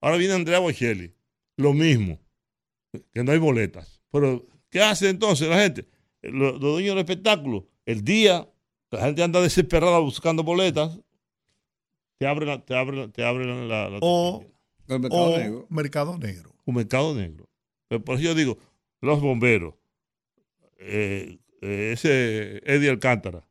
Ahora 0.00 0.16
viene 0.16 0.34
Andrea 0.34 0.60
Bocelli, 0.60 1.12
lo 1.56 1.72
mismo, 1.74 2.20
que 3.12 3.24
no 3.24 3.32
hay 3.32 3.38
boletas. 3.38 4.00
Pero, 4.12 4.46
¿qué 4.70 4.80
hace 4.80 5.08
entonces 5.08 5.48
la 5.48 5.60
gente? 5.60 5.88
Los, 6.22 6.52
los 6.52 6.60
dueños 6.60 6.90
del 6.94 6.98
espectáculo, 7.04 7.66
el 7.86 8.02
día, 8.04 8.48
la 8.90 9.00
gente 9.06 9.22
anda 9.22 9.40
desesperada 9.40 9.98
buscando 9.98 10.42
boletas, 10.42 10.98
te 12.18 12.26
abren, 12.26 12.48
la- 12.48 12.64
te 12.64 12.74
abren, 12.76 13.10
te 13.12 13.24
abren 13.24 13.68
la, 13.68 13.88
la 13.88 13.98
O-. 14.02 14.44
El 14.88 15.00
mercado 15.00 15.22
o 15.22 15.38
negro. 15.38 15.66
Mercado 15.70 16.18
Negro. 16.18 16.50
un 16.64 16.74
mercado 16.74 17.14
negro. 17.14 17.48
Pero 17.88 18.04
por 18.04 18.16
eso 18.16 18.24
yo 18.24 18.34
digo, 18.34 18.58
los 19.00 19.20
bomberos, 19.20 19.74
eh, 20.78 21.38
eh, 21.62 21.90
ese 21.92 22.60
Eddie 22.64 22.90
Alcántara, 22.90 23.46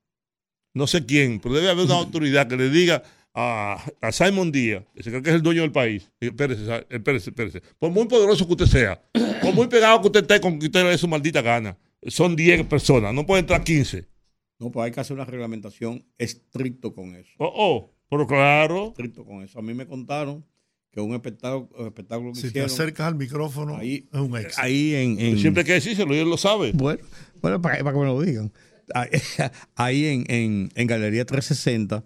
no 0.73 0.87
sé 0.87 1.05
quién, 1.05 1.39
pero 1.39 1.55
debe 1.55 1.69
haber 1.69 1.85
una 1.85 1.95
autoridad 1.97 2.47
que 2.47 2.57
le 2.57 2.69
diga 2.69 3.03
a, 3.33 3.83
a 4.01 4.11
Simon 4.11 4.51
Díaz, 4.51 4.83
que 4.93 5.03
se 5.03 5.09
cree 5.11 5.21
que 5.23 5.29
es 5.29 5.35
el 5.35 5.41
dueño 5.41 5.61
del 5.61 5.71
país, 5.71 6.09
espérese, 6.19 6.85
espérese, 6.89 7.29
espérese, 7.29 7.61
por 7.77 7.91
muy 7.91 8.05
poderoso 8.07 8.45
que 8.45 8.53
usted 8.53 8.65
sea, 8.65 9.01
por 9.41 9.53
muy 9.53 9.67
pegado 9.67 10.01
que 10.01 10.07
usted 10.07 10.21
esté 10.21 10.41
con 10.41 10.59
que 10.59 10.65
usted 10.67 10.83
le 10.83 10.89
dé 10.89 10.97
su 10.97 11.07
maldita 11.07 11.41
gana, 11.41 11.77
son 12.07 12.35
10 12.35 12.65
personas, 12.67 13.13
no 13.13 13.25
pueden 13.25 13.43
entrar 13.43 13.63
15. 13.63 14.07
No, 14.59 14.71
pues 14.71 14.85
hay 14.85 14.91
que 14.91 14.99
hacer 14.99 15.15
una 15.15 15.25
reglamentación 15.25 16.05
estricto 16.17 16.93
con 16.93 17.15
eso. 17.15 17.31
Oh, 17.37 17.51
oh, 17.55 17.95
pero 18.09 18.27
claro, 18.27 18.87
Estricto 18.89 19.23
con 19.25 19.41
eso. 19.43 19.59
A 19.59 19.61
mí 19.61 19.73
me 19.73 19.85
contaron 19.87 20.45
que 20.91 20.99
un 20.99 21.13
espectáculo, 21.13 21.69
un 21.77 21.87
espectáculo 21.87 22.29
que 22.33 22.35
Si 22.37 22.41
te 22.43 22.47
hicieron 22.49 22.69
acercas 22.71 23.07
al 23.07 23.15
micrófono, 23.15 23.77
ahí, 23.77 24.09
es 24.11 24.19
un 24.19 24.35
éxito. 24.37 24.61
ahí 24.61 24.95
en, 24.95 25.19
en- 25.19 25.37
siempre 25.39 25.61
hay 25.61 25.67
que 25.67 25.73
decírselo, 25.73 26.13
y 26.15 26.17
él 26.19 26.29
lo 26.29 26.37
sabe. 26.37 26.71
Bueno, 26.73 27.01
bueno 27.41 27.61
para, 27.61 27.77
para 27.83 27.93
que 27.93 27.99
me 27.99 28.05
lo 28.05 28.21
digan. 28.21 28.51
Ahí, 28.93 29.09
ahí 29.75 30.05
en, 30.07 30.25
en, 30.29 30.69
en 30.75 30.87
Galería 30.87 31.25
360, 31.25 32.03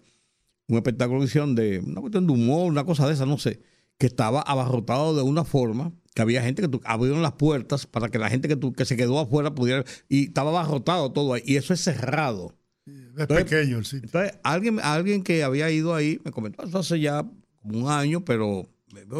un 0.67 0.77
espectáculo 0.77 1.19
que 1.21 1.25
hicieron 1.27 1.55
de 1.55 1.79
una 1.79 2.01
cuestión 2.01 2.27
de 2.27 2.33
humor, 2.33 2.67
una 2.69 2.83
cosa 2.83 3.07
de 3.07 3.13
esa, 3.13 3.25
no 3.25 3.37
sé, 3.37 3.61
que 3.97 4.07
estaba 4.07 4.41
abarrotado 4.41 5.15
de 5.15 5.21
una 5.21 5.43
forma 5.43 5.93
que 6.13 6.21
había 6.21 6.43
gente 6.43 6.61
que 6.61 6.67
tú, 6.67 6.81
abrieron 6.85 7.21
las 7.21 7.33
puertas 7.33 7.87
para 7.87 8.09
que 8.09 8.19
la 8.19 8.29
gente 8.29 8.47
que, 8.47 8.55
tú, 8.55 8.73
que 8.73 8.85
se 8.85 8.95
quedó 8.95 9.19
afuera 9.19 9.55
pudiera, 9.55 9.83
y 10.09 10.25
estaba 10.25 10.49
abarrotado 10.51 11.11
todo 11.11 11.33
ahí, 11.33 11.41
y 11.45 11.55
eso 11.55 11.73
es 11.73 11.81
cerrado. 11.81 12.55
Es 12.85 13.27
pequeño 13.27 13.77
el 13.79 13.85
sitio. 13.85 14.05
Entonces, 14.05 14.37
alguien, 14.43 14.79
alguien 14.81 15.23
que 15.23 15.43
había 15.43 15.71
ido 15.71 15.95
ahí 15.95 16.19
me 16.23 16.31
comentó 16.31 16.63
eso 16.63 16.77
hace 16.79 16.99
ya 16.99 17.23
como 17.61 17.79
un 17.85 17.89
año, 17.89 18.23
pero 18.25 18.69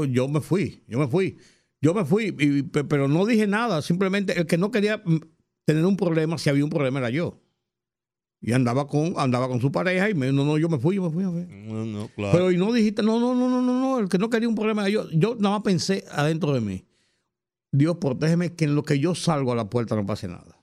yo 0.10 0.28
me 0.28 0.42
fui, 0.42 0.84
yo 0.88 1.00
me 1.00 1.08
fui. 1.08 1.38
Yo 1.82 1.94
me 1.94 2.06
fui, 2.06 2.36
y- 2.40 2.64
pe- 2.64 2.84
pero 2.84 3.08
no 3.08 3.26
dije 3.26 3.48
nada. 3.48 3.82
Simplemente 3.82 4.38
el 4.40 4.46
que 4.46 4.58
no 4.58 4.72
quería 4.72 5.02
mm, 5.04 5.18
tener 5.66 5.86
un 5.86 5.98
problema, 5.98 6.38
si 6.38 6.50
había 6.50 6.64
un 6.64 6.70
problema 6.70 7.00
era 7.00 7.10
yo. 7.10 7.42
Y 8.46 8.52
andaba 8.52 8.88
con, 8.88 9.14
andaba 9.18 9.48
con 9.48 9.62
su 9.62 9.72
pareja 9.72 10.10
y 10.10 10.14
me 10.14 10.30
no, 10.34 10.44
no, 10.44 10.58
yo 10.58 10.68
me 10.68 10.78
fui, 10.78 10.98
yo 10.98 11.04
me 11.04 11.10
fui. 11.10 11.24
yo 11.24 11.32
me 11.32 11.46
fui. 11.46 11.56
No, 11.56 11.86
no, 11.86 12.08
claro. 12.10 12.32
Pero 12.34 12.52
y 12.52 12.58
no 12.58 12.74
dijiste, 12.74 13.02
no, 13.02 13.18
no, 13.18 13.34
no, 13.34 13.48
no, 13.50 13.62
no, 13.62 13.80
no, 13.80 14.00
el 14.00 14.10
que 14.10 14.18
no 14.18 14.30
quería 14.30 14.50
un 14.50 14.56
problema 14.56 14.90
yo. 14.90 15.10
Yo 15.12 15.36
nada 15.40 15.56
más 15.56 15.62
pensé 15.64 16.04
adentro 16.12 16.54
de 16.54 16.60
mí. 16.60 16.84
Dios, 17.72 17.98
protégeme 18.02 18.54
que 18.54 18.66
en 18.66 18.76
lo 18.76 18.84
que 18.84 19.00
yo 19.00 19.16
salgo 19.16 19.54
a 19.54 19.56
la 19.56 19.70
puerta 19.70 19.96
no 19.96 20.06
pase 20.06 20.28
nada. 20.28 20.60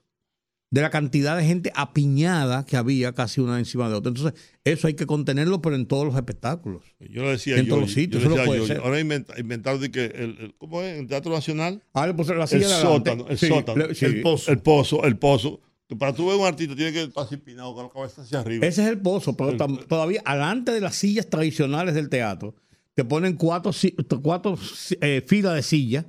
De 0.69 0.79
la 0.81 0.89
cantidad 0.91 1.35
de 1.35 1.43
gente 1.43 1.71
apiñada 1.75 2.65
que 2.65 2.77
había 2.77 3.13
casi 3.13 3.41
una 3.41 3.57
encima 3.59 3.89
de 3.89 3.95
otra. 3.95 4.09
Entonces, 4.11 4.39
eso 4.63 4.87
hay 4.87 4.93
que 4.93 5.05
contenerlo, 5.07 5.59
pero 5.61 5.75
en 5.75 5.85
todos 5.87 6.05
los 6.05 6.15
espectáculos. 6.15 6.83
yo 6.99 7.23
le 7.23 7.31
decía 7.31 7.57
en 7.57 7.65
yo, 7.65 7.69
todos 7.69 7.81
los 7.81 7.93
sitios, 7.93 8.23
yo 8.23 8.29
eso 8.29 8.29
le 8.29 8.35
no 8.35 8.41
decía 8.43 8.45
puede 8.45 8.59
yo, 8.61 8.67
ser. 8.67 8.77
ahora 8.77 8.99
inventa- 9.01 9.37
inventaron 9.39 9.81
de 9.81 9.91
que 9.91 10.05
el, 10.05 10.37
el- 10.39 10.55
¿cómo 10.59 10.81
es? 10.83 10.99
El 10.99 11.07
Teatro 11.07 11.33
Nacional, 11.33 11.83
Ah, 11.93 12.05
el 12.07 12.15
de 12.15 12.23
sótano, 12.69 13.25
el 13.27 13.37
Sí, 13.37 13.47
sótano, 13.47 13.85
sí. 13.93 14.05
El 14.05 14.21
pozo. 14.21 14.51
el 14.51 14.59
pozo, 14.59 15.03
el 15.03 15.17
pozo. 15.17 15.59
Para 15.97 16.13
tú 16.13 16.27
ver 16.27 16.37
un 16.37 16.45
artista 16.45 16.75
tiene 16.75 16.91
que 16.91 17.03
estar 17.03 17.23
así 17.25 17.37
pinado 17.37 17.73
con 17.73 17.83
la 17.85 17.89
cabeza 17.91 18.21
hacia 18.21 18.39
arriba. 18.39 18.65
Ese 18.65 18.83
es 18.83 18.87
el 18.89 18.99
pozo, 19.01 19.35
pero 19.35 19.53
tam- 19.57 19.85
todavía 19.87 20.21
alante 20.25 20.71
de 20.71 20.81
las 20.81 20.95
sillas 20.95 21.27
tradicionales 21.29 21.95
del 21.95 22.09
teatro, 22.09 22.55
te 22.93 23.03
ponen 23.05 23.35
cuatro, 23.35 23.73
si- 23.73 23.95
cuatro 24.21 24.57
eh, 25.01 25.23
filas 25.27 25.55
de 25.55 25.63
sillas 25.63 26.05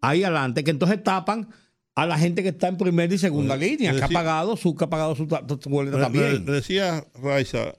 ahí 0.00 0.22
adelante, 0.24 0.64
que 0.64 0.70
entonces 0.70 1.02
tapan 1.02 1.48
a 1.94 2.06
la 2.06 2.18
gente 2.18 2.42
que 2.42 2.50
está 2.50 2.68
en 2.68 2.76
primera 2.76 3.12
y 3.12 3.18
segunda 3.18 3.56
Pues, 3.56 3.70
línea, 3.70 3.92
que 3.94 4.02
ha 4.04 4.08
pagado 4.08 4.56
su, 4.56 4.74
que 4.76 4.84
ha 4.84 4.90
pagado 4.90 5.16
su, 5.16 5.26
ta- 5.26 5.44
su 5.60 5.68
boleta 5.68 5.96
Me- 5.96 6.02
me- 6.08 6.20
también. 6.20 6.44
decía 6.46 7.04
Raiza 7.14 7.74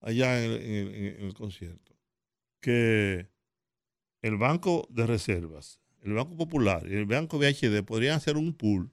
allá 0.00 0.44
en, 0.44 0.50
el- 0.50 0.62
en 0.62 0.74
el- 0.88 0.94
en 1.20 1.24
el 1.26 1.34
concierto 1.34 1.94
que 2.60 3.28
el 4.22 4.36
Banco 4.36 4.86
de 4.90 5.06
Reservas, 5.06 5.80
el 6.02 6.12
Banco 6.14 6.36
Popular 6.36 6.86
y 6.90 6.94
el 6.94 7.06
Banco 7.06 7.38
VHD 7.38 7.82
podrían 7.84 8.16
hacer 8.16 8.36
un 8.36 8.52
pool 8.54 8.90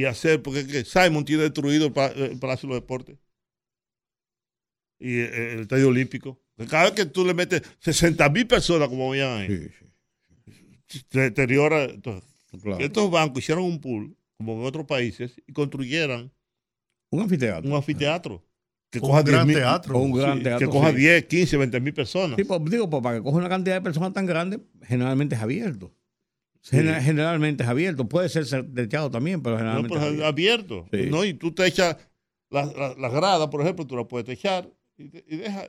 y 0.00 0.04
hacer, 0.06 0.42
porque 0.42 0.60
es 0.60 0.66
que 0.66 0.84
Simon 0.84 1.24
tiene 1.24 1.42
destruido 1.44 1.86
el, 1.86 1.92
pa- 1.92 2.08
el 2.12 2.38
Palacio 2.38 2.68
de 2.68 2.74
los 2.74 2.82
Deportes 2.82 3.16
y 4.98 5.18
el, 5.20 5.34
el 5.34 5.60
Estadio 5.60 5.88
Olímpico. 5.88 6.40
Cada 6.70 6.84
vez 6.84 6.92
que 6.92 7.06
tú 7.06 7.24
le 7.24 7.34
metes 7.34 7.62
60 7.80 8.28
mil 8.30 8.46
personas, 8.46 8.88
como 8.88 9.10
veían 9.10 9.38
ahí, 9.40 9.48
Sí, 9.48 9.68
sí, 10.88 11.00
se 11.10 11.20
deteriora. 11.20 11.84
Entonces, 11.84 12.28
claro. 12.62 12.78
estos 12.84 13.10
bancos 13.10 13.38
hicieron 13.42 13.64
un 13.64 13.80
pool, 13.80 14.16
como 14.38 14.54
en 14.60 14.64
otros 14.66 14.86
países, 14.86 15.34
y 15.46 15.52
construyeran 15.52 16.32
Un 17.10 17.20
anfiteatro. 17.22 17.68
un 17.68 17.76
anfiteatro. 17.76 18.44
Que 18.90 19.00
Un 19.00 19.08
coja 19.08 19.22
gran 19.22 19.48
10.000 19.48 19.54
teatro. 19.56 19.98
O 19.98 20.02
un 20.02 20.12
gran 20.12 20.38
Sí, 20.38 20.44
teatro. 20.44 20.66
que 20.68 20.72
coja 20.72 20.90
sí. 20.90 20.96
10, 20.96 21.24
15, 21.24 21.56
20 21.56 21.80
mil 21.80 21.92
personas. 21.94 22.36
Sí, 22.38 22.44
pues, 22.44 22.60
digo, 22.66 22.88
pues, 22.88 23.02
para 23.02 23.16
que 23.18 23.24
coja 23.24 23.38
una 23.38 23.48
cantidad 23.48 23.74
de 23.74 23.80
personas 23.80 24.12
tan 24.12 24.24
grande, 24.24 24.60
generalmente 24.82 25.34
es 25.34 25.40
abierto. 25.42 25.92
Gener- 26.70 27.00
Generalmente 27.02 27.62
es 27.62 27.68
abierto. 27.68 28.08
Puede 28.08 28.28
ser 28.28 28.46
techado 28.74 29.10
también, 29.10 29.42
pero 29.42 29.54
no, 29.56 29.58
generalmente 29.58 29.94
pero 29.94 30.06
es 30.10 30.14
es 30.18 30.24
abierto. 30.24 30.86
abierto. 30.90 30.96
Sí. 31.04 31.10
¿no? 31.10 31.24
Y 31.24 31.34
tú 31.34 31.52
te 31.52 31.66
echas 31.66 31.96
las 32.50 32.74
la, 32.74 32.94
la 32.94 33.08
gradas, 33.08 33.48
por 33.48 33.60
ejemplo, 33.60 33.86
tú 33.86 33.96
la 33.96 34.04
puedes 34.04 34.26
techar 34.26 34.68
y, 34.96 35.08
te- 35.08 35.24
y 35.28 35.36
deja. 35.36 35.68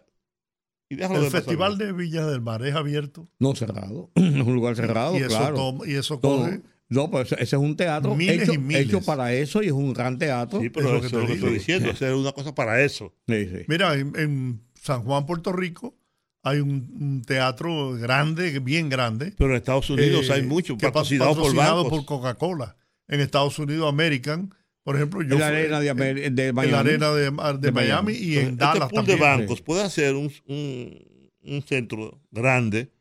Y 0.87 1.01
El 1.01 1.21
de 1.21 1.29
Festival 1.31 1.77
de 1.79 1.91
Villa 1.93 2.25
del 2.27 2.41
Mar 2.41 2.63
es 2.65 2.75
abierto. 2.75 3.27
No 3.39 3.55
cerrado. 3.55 4.11
es 4.15 4.23
un 4.23 4.53
lugar 4.53 4.75
cerrado, 4.75 5.15
y, 5.17 5.21
eso 5.21 5.27
claro. 5.29 5.55
toma- 5.55 5.87
y 5.87 5.95
eso 5.95 6.19
Todo. 6.19 6.39
coge. 6.43 6.61
No, 6.87 7.09
pues 7.09 7.31
ese 7.31 7.43
es 7.43 7.53
un 7.53 7.75
teatro 7.75 8.13
Miles 8.15 8.43
hecho, 8.43 8.53
y 8.53 8.57
miles. 8.59 8.85
hecho 8.85 9.01
para 9.01 9.33
eso 9.33 9.63
y 9.63 9.65
es 9.65 9.71
un 9.71 9.91
gran 9.91 10.19
teatro. 10.19 10.61
Sí, 10.61 10.69
pero 10.69 10.85
es 10.85 10.93
lo 10.93 10.99
eso 10.99 11.01
que 11.01 11.07
es 11.07 11.13
lo 11.13 11.19
te 11.21 11.25
que 11.27 11.33
estoy 11.33 11.53
diciendo. 11.53 11.89
Hacer 11.91 12.13
una 12.13 12.31
cosa 12.31 12.53
para 12.53 12.83
eso. 12.83 13.11
Sí, 13.27 13.47
sí. 13.47 13.65
Mira, 13.67 13.95
en, 13.95 14.13
en 14.15 14.61
San 14.79 15.01
Juan, 15.03 15.25
Puerto 15.25 15.51
Rico, 15.51 15.97
hay 16.45 16.59
un, 16.59 16.95
un 16.99 17.21
teatro 17.23 17.93
grande, 17.93 18.59
bien 18.59 18.87
grande. 18.87 19.33
Pero 19.37 19.49
en 19.49 19.57
Estados 19.57 19.89
Unidos 19.89 20.29
eh, 20.29 20.33
hay 20.33 20.43
mucho 20.43 20.77
que 20.77 20.85
pa- 20.87 20.93
patrocinado 20.93 21.31
por 21.35 21.37
patrocinado 21.43 21.83
bancos. 21.83 21.99
por 21.99 22.05
Coca-Cola. 22.05 22.77
En 23.07 23.19
Estados 23.19 23.59
Unidos, 23.59 23.89
American, 23.89 24.53
por 24.83 24.95
ejemplo, 24.95 25.21
yo 25.23 25.33
En 25.35 25.39
la 25.41 25.47
arena 25.47 25.79
de, 25.79 25.89
Amer- 25.91 26.31
de 26.31 26.53
Miami. 26.53 26.67
en 26.67 26.71
la 26.71 26.79
arena 26.79 27.11
de, 27.11 27.23
de 27.23 27.57
De 27.59 27.71
Miami, 27.71 27.73
Miami. 27.73 28.13
y 28.13 28.37
en 28.37 28.43
este 28.45 28.55
Dallas 28.57 28.89
pool 28.89 28.93
también. 28.93 29.17
de 29.19 29.23
bancos 29.25 29.61
puede 29.61 29.83
hacer 29.83 30.15
un, 30.15 30.31
un, 30.47 31.29
un 31.41 31.61
centro 31.63 32.21
grande 32.31 32.91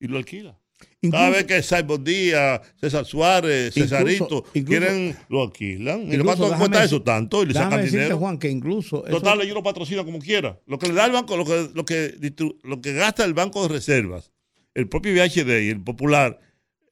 y 0.00 0.08
lo 0.08 0.16
alquila. 0.18 0.58
Cada 1.10 1.30
vez 1.30 1.44
que 1.44 1.62
Simon 1.62 2.04
Díaz, 2.04 2.60
César 2.80 3.04
Suárez, 3.04 3.74
Cesarito 3.74 4.42
quieren, 4.52 5.16
lo 5.28 5.42
alquilan. 5.42 6.02
¿Y 6.02 6.14
incluso 6.16 6.24
cuánto 6.36 6.48
déjame 6.50 6.76
decir- 6.76 6.84
eso? 6.86 7.02
Tanto. 7.02 7.42
Y 7.42 7.46
le 7.46 7.54
sacan 7.54 7.80
decirte, 7.80 7.96
dinero. 7.98 8.18
Juan, 8.18 8.38
que 8.38 8.50
incluso. 8.50 9.02
Total, 9.02 9.40
ellos 9.42 9.54
lo 9.54 9.62
patrocinan 9.62 10.04
como 10.04 10.18
quiera. 10.18 10.60
Lo 10.66 10.78
que 10.78 10.88
le 10.88 10.94
da 10.94 11.06
el 11.06 11.12
banco, 11.12 11.36
lo 11.36 11.44
que, 11.44 11.70
lo 11.74 11.84
que, 11.84 12.14
lo 12.62 12.80
que 12.80 12.92
gasta 12.92 13.24
el 13.24 13.34
Banco 13.34 13.62
de 13.62 13.68
Reservas, 13.68 14.32
el 14.74 14.88
propio 14.88 15.12
VHD 15.12 15.62
y 15.64 15.68
el 15.70 15.80
Popular 15.82 16.40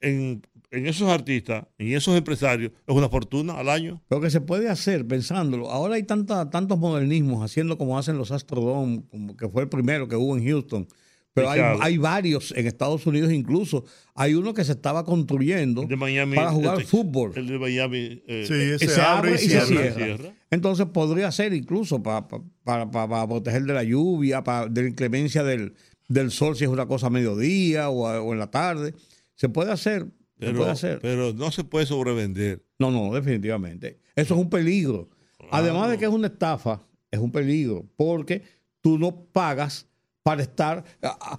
en, 0.01 0.43
en 0.71 0.87
esos 0.87 1.09
artistas, 1.09 1.65
en 1.79 1.93
esos 1.93 2.17
empresarios, 2.17 2.73
es 2.87 2.95
una 2.95 3.09
fortuna 3.09 3.55
al 3.59 3.69
año. 3.69 4.03
Lo 4.11 4.21
que 4.21 4.31
se 4.31 4.41
puede 4.41 4.69
hacer, 4.69 5.07
pensándolo, 5.07 5.71
ahora 5.71 5.95
hay 5.97 6.03
tanta, 6.03 6.49
tantos 6.51 6.79
modernismos 6.79 7.45
haciendo 7.45 7.77
como 7.79 7.99
hacen 7.99 8.19
los 8.19 8.31
Astrodome, 8.33 9.03
como 9.11 9.37
que 9.37 9.49
fue 9.49 9.63
el 9.63 9.69
primero 9.69 10.09
que 10.09 10.17
hubo 10.17 10.37
en 10.37 10.45
Houston. 10.47 10.89
Pero 11.35 11.49
hay, 11.51 11.97
varios 11.97 12.53
en 12.57 12.67
Estados 12.67 13.07
Unidos 13.07 13.33
incluso. 13.33 13.85
Hay 14.15 14.35
uno 14.35 14.53
que 14.53 14.65
se 14.65 14.73
estaba 14.73 15.05
construyendo 15.05 15.83
El 15.83 15.89
de 15.89 15.97
Miami. 15.97 16.37
para 16.37 16.51
jugar 16.51 16.79
el- 16.79 16.85
fútbol. 16.85 17.33
El 17.35 17.47
de 17.47 17.59
Miami. 17.59 18.23
eh, 18.27 18.45
Sí, 18.47 18.53
ese 18.55 18.89
se 18.95 19.01
abre 19.01 19.31
y 19.31 19.35
abre 19.35 19.45
y 19.45 19.49
cierra. 19.49 19.67
se 19.67 19.93
cierra. 19.95 20.35
Entonces 20.51 20.87
podría 20.93 21.33
ser 21.33 21.55
incluso 21.55 22.03
para, 22.03 22.29
para, 22.29 22.45
para- 22.91 23.09
para 23.09 23.27
proteger 23.27 23.63
de 23.65 23.73
la 23.73 23.83
lluvia, 23.83 24.45
para, 24.45 24.67
de 24.69 24.83
la 24.83 24.89
inclemencia 24.89 25.43
del, 25.43 25.73
del 26.09 26.31
sol 26.31 26.55
si 26.55 26.65
es 26.65 26.71
una 26.71 26.87
cosa 26.87 27.07
a 27.07 27.11
mediodía 27.11 27.89
o, 27.89 28.07
a- 28.07 28.21
o 28.21 28.33
en 28.35 28.39
la 28.39 28.51
tarde. 28.51 28.95
Se 29.35 29.49
puede 29.49 29.73
hacer. 29.73 30.03
se 30.05 30.11
Pero, 30.47 30.59
puede 30.59 30.71
hacer. 30.73 30.99
pero 31.01 31.33
no 31.33 31.51
se 31.51 31.65
puede 31.65 31.87
sobrevender. 31.87 32.63
No, 32.79 32.91
no, 32.91 33.15
definitivamente. 33.15 34.01
Eso 34.17 34.35
es 34.35 34.41
un 34.41 34.51
peligro. 34.51 35.09
Además 35.51 35.91
de 35.91 35.97
que 35.99 36.05
es 36.05 36.11
una 36.11 36.27
estafa, 36.27 36.83
es 37.11 37.19
un 37.21 37.33
peligro, 37.33 37.87
porque 37.97 38.43
tú 38.83 38.99
no 38.99 39.25
pagas 39.33 39.87
para 40.23 40.43
estar 40.43 40.85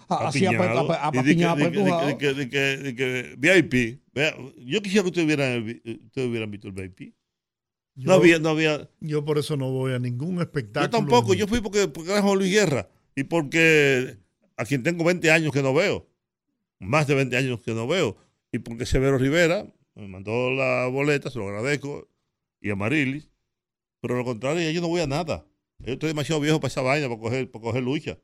así 0.09 0.45
Apiñado. 0.45 0.79
apa- 0.79 1.07
apa- 1.07 1.19
Y 1.19 1.23
di 1.23 1.35
que- 2.95 3.35
VIP. 3.37 3.99
Vea, 4.13 4.35
Yo 4.57 4.81
quisiera 4.81 5.03
que 5.03 5.09
ustedes 5.09 5.25
hubieran, 5.25 5.63
ustedes 6.05 6.27
hubieran 6.29 6.51
visto 6.51 6.67
el 6.67 6.73
VIP. 6.73 7.13
Yo, 7.95 8.07
No 8.07 8.13
había, 8.13 8.39
no 8.39 8.49
había. 8.49 8.89
yo 9.01 9.23
por 9.23 9.37
eso 9.37 9.55
no 9.55 9.69
voy 9.71 9.93
a 9.93 9.99
ningún 9.99 10.41
espectáculo. 10.41 10.85
Yo 10.85 10.89
tampoco. 10.89 11.33
Yo 11.33 11.47
fui 11.47 11.61
porque, 11.61 11.87
porque 11.87 12.11
era 12.11 12.21
Juan 12.21 12.37
Luis 12.39 12.51
Guerra. 12.51 12.89
Y 13.15 13.23
porque 13.25 14.17
a 14.57 14.65
quien 14.65 14.81
tengo 14.83 15.03
20 15.03 15.29
años 15.31 15.53
que 15.53 15.61
no 15.61 15.73
veo. 15.73 16.07
Más 16.79 17.05
de 17.07 17.13
20 17.15 17.37
años 17.37 17.61
que 17.61 17.73
no 17.73 17.87
veo. 17.87 18.17
Y 18.51 18.59
porque 18.59 18.85
Severo 18.85 19.17
Rivera 19.17 19.65
me 19.95 20.07
mandó 20.07 20.51
la 20.51 20.87
boleta, 20.87 21.29
se 21.29 21.37
lo 21.39 21.47
agradezco. 21.47 22.07
Y 22.61 22.71
a 22.71 22.75
Marilis. 22.75 23.29
Pero 24.01 24.17
lo 24.17 24.25
contrario, 24.25 24.69
yo 24.71 24.81
no 24.81 24.87
voy 24.87 25.01
a 25.01 25.07
nada. 25.07 25.45
Yo 25.79 25.93
estoy 25.93 26.09
demasiado 26.09 26.41
viejo 26.41 26.59
para 26.59 26.69
esa 26.69 26.81
vaina, 26.81 27.07
para 27.07 27.19
coger, 27.21 27.51
para 27.51 27.61
coger 27.63 27.83
lucha. 27.83 28.17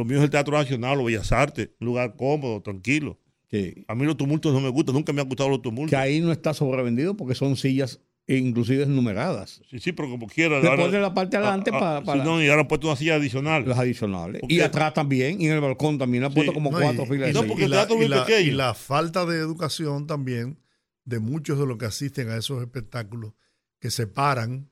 Lo 0.00 0.04
mío 0.06 0.18
es 0.18 0.24
el 0.24 0.30
Teatro 0.30 0.56
Nacional, 0.56 0.96
los 0.96 1.06
Bellas 1.06 1.30
Artes, 1.32 1.70
un 1.80 1.86
lugar 1.86 2.16
cómodo, 2.16 2.60
tranquilo. 2.62 3.18
Sí. 3.50 3.84
A 3.88 3.94
mí 3.94 4.04
los 4.06 4.16
tumultos 4.16 4.52
no 4.52 4.60
me 4.60 4.68
gustan, 4.70 4.94
nunca 4.94 5.12
me 5.12 5.20
han 5.20 5.28
gustado 5.28 5.50
los 5.50 5.60
tumultos. 5.60 5.90
Que 5.90 5.96
ahí 5.96 6.20
no 6.20 6.32
está 6.32 6.54
sobrevendido 6.54 7.16
porque 7.16 7.34
son 7.34 7.56
sillas 7.56 8.00
inclusive 8.26 8.86
numeradas. 8.86 9.60
Sí, 9.68 9.80
sí, 9.80 9.90
pero 9.92 10.08
como 10.08 10.28
quiera. 10.28 10.60
Le 10.60 10.68
ahora- 10.68 10.84
ponen 10.84 11.02
la 11.02 11.12
parte 11.12 11.36
adelante 11.36 11.70
ah, 11.72 11.76
ah, 11.76 11.80
para, 11.80 12.00
sí, 12.00 12.06
para 12.06 12.24
no, 12.24 12.40
y 12.42 12.48
ahora 12.48 12.62
han 12.62 12.68
puesto 12.68 12.86
una 12.86 12.94
silla 12.96 13.16
adicional. 13.16 13.68
las 13.68 13.78
adicionales. 13.78 14.40
Porque- 14.40 14.54
Y 14.54 14.60
atrás 14.60 14.94
también, 14.94 15.40
y 15.40 15.46
en 15.46 15.52
el 15.54 15.60
balcón 15.60 15.98
también. 15.98 16.22
Han 16.24 16.32
puesto 16.32 16.52
Sí. 16.52 16.54
como 16.54 16.70
No, 16.70 16.78
cuatro 16.78 17.02
y- 17.04 17.06
filas 17.08 17.30
y- 17.30 17.32
de 17.32 17.40
No, 17.40 17.46
porque 17.48 17.62
y 17.62 17.64
el 17.64 17.70
la- 17.72 17.82
es 17.82 17.88
muy 17.88 18.08
pequeño. 18.08 18.38
Y 18.48 18.50
la 18.52 18.74
falta 18.74 19.26
de 19.26 19.36
educación 19.38 20.06
también 20.06 20.60
de 21.04 21.18
muchos 21.18 21.58
de 21.58 21.66
los 21.66 21.76
que 21.76 21.86
asisten 21.86 22.30
a 22.30 22.36
esos 22.36 22.62
espectáculos 22.62 23.32
que 23.80 23.90
se 23.90 24.06
paran 24.06 24.70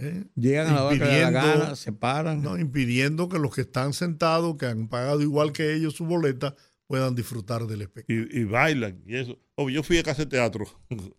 ¿eh? 0.00 0.24
Llegan 0.34 0.68
a 0.68 0.74
la 0.74 0.84
hora 0.84 0.98
que 0.98 1.04
les 1.04 1.08
da 1.20 1.30
la 1.30 1.40
Impidiendo- 1.40 1.60
gana, 1.64 1.76
se 1.76 1.92
paran. 1.92 2.42
No, 2.42 2.58
impidiendo 2.58 3.28
que 3.28 3.38
los 3.38 3.54
que 3.54 3.60
están 3.62 3.92
sentados, 3.92 4.56
que 4.56 4.66
han 4.66 4.88
pagado 4.88 5.20
igual 5.22 5.52
que 5.52 5.74
ellos 5.74 5.94
su 5.94 6.04
boleta, 6.06 6.54
puedan 6.86 7.14
disfrutar 7.14 7.66
del 7.66 7.82
espectáculo. 7.82 8.26
y, 8.32 8.40
y 8.40 8.44
bailan 8.44 9.02
y 9.06 9.16
eso. 9.16 9.38
Oh, 9.54 9.70
yo 9.70 9.82
fui 9.82 9.98
a 9.98 10.02
casa 10.02 10.24
de 10.24 10.30
teatro 10.30 10.64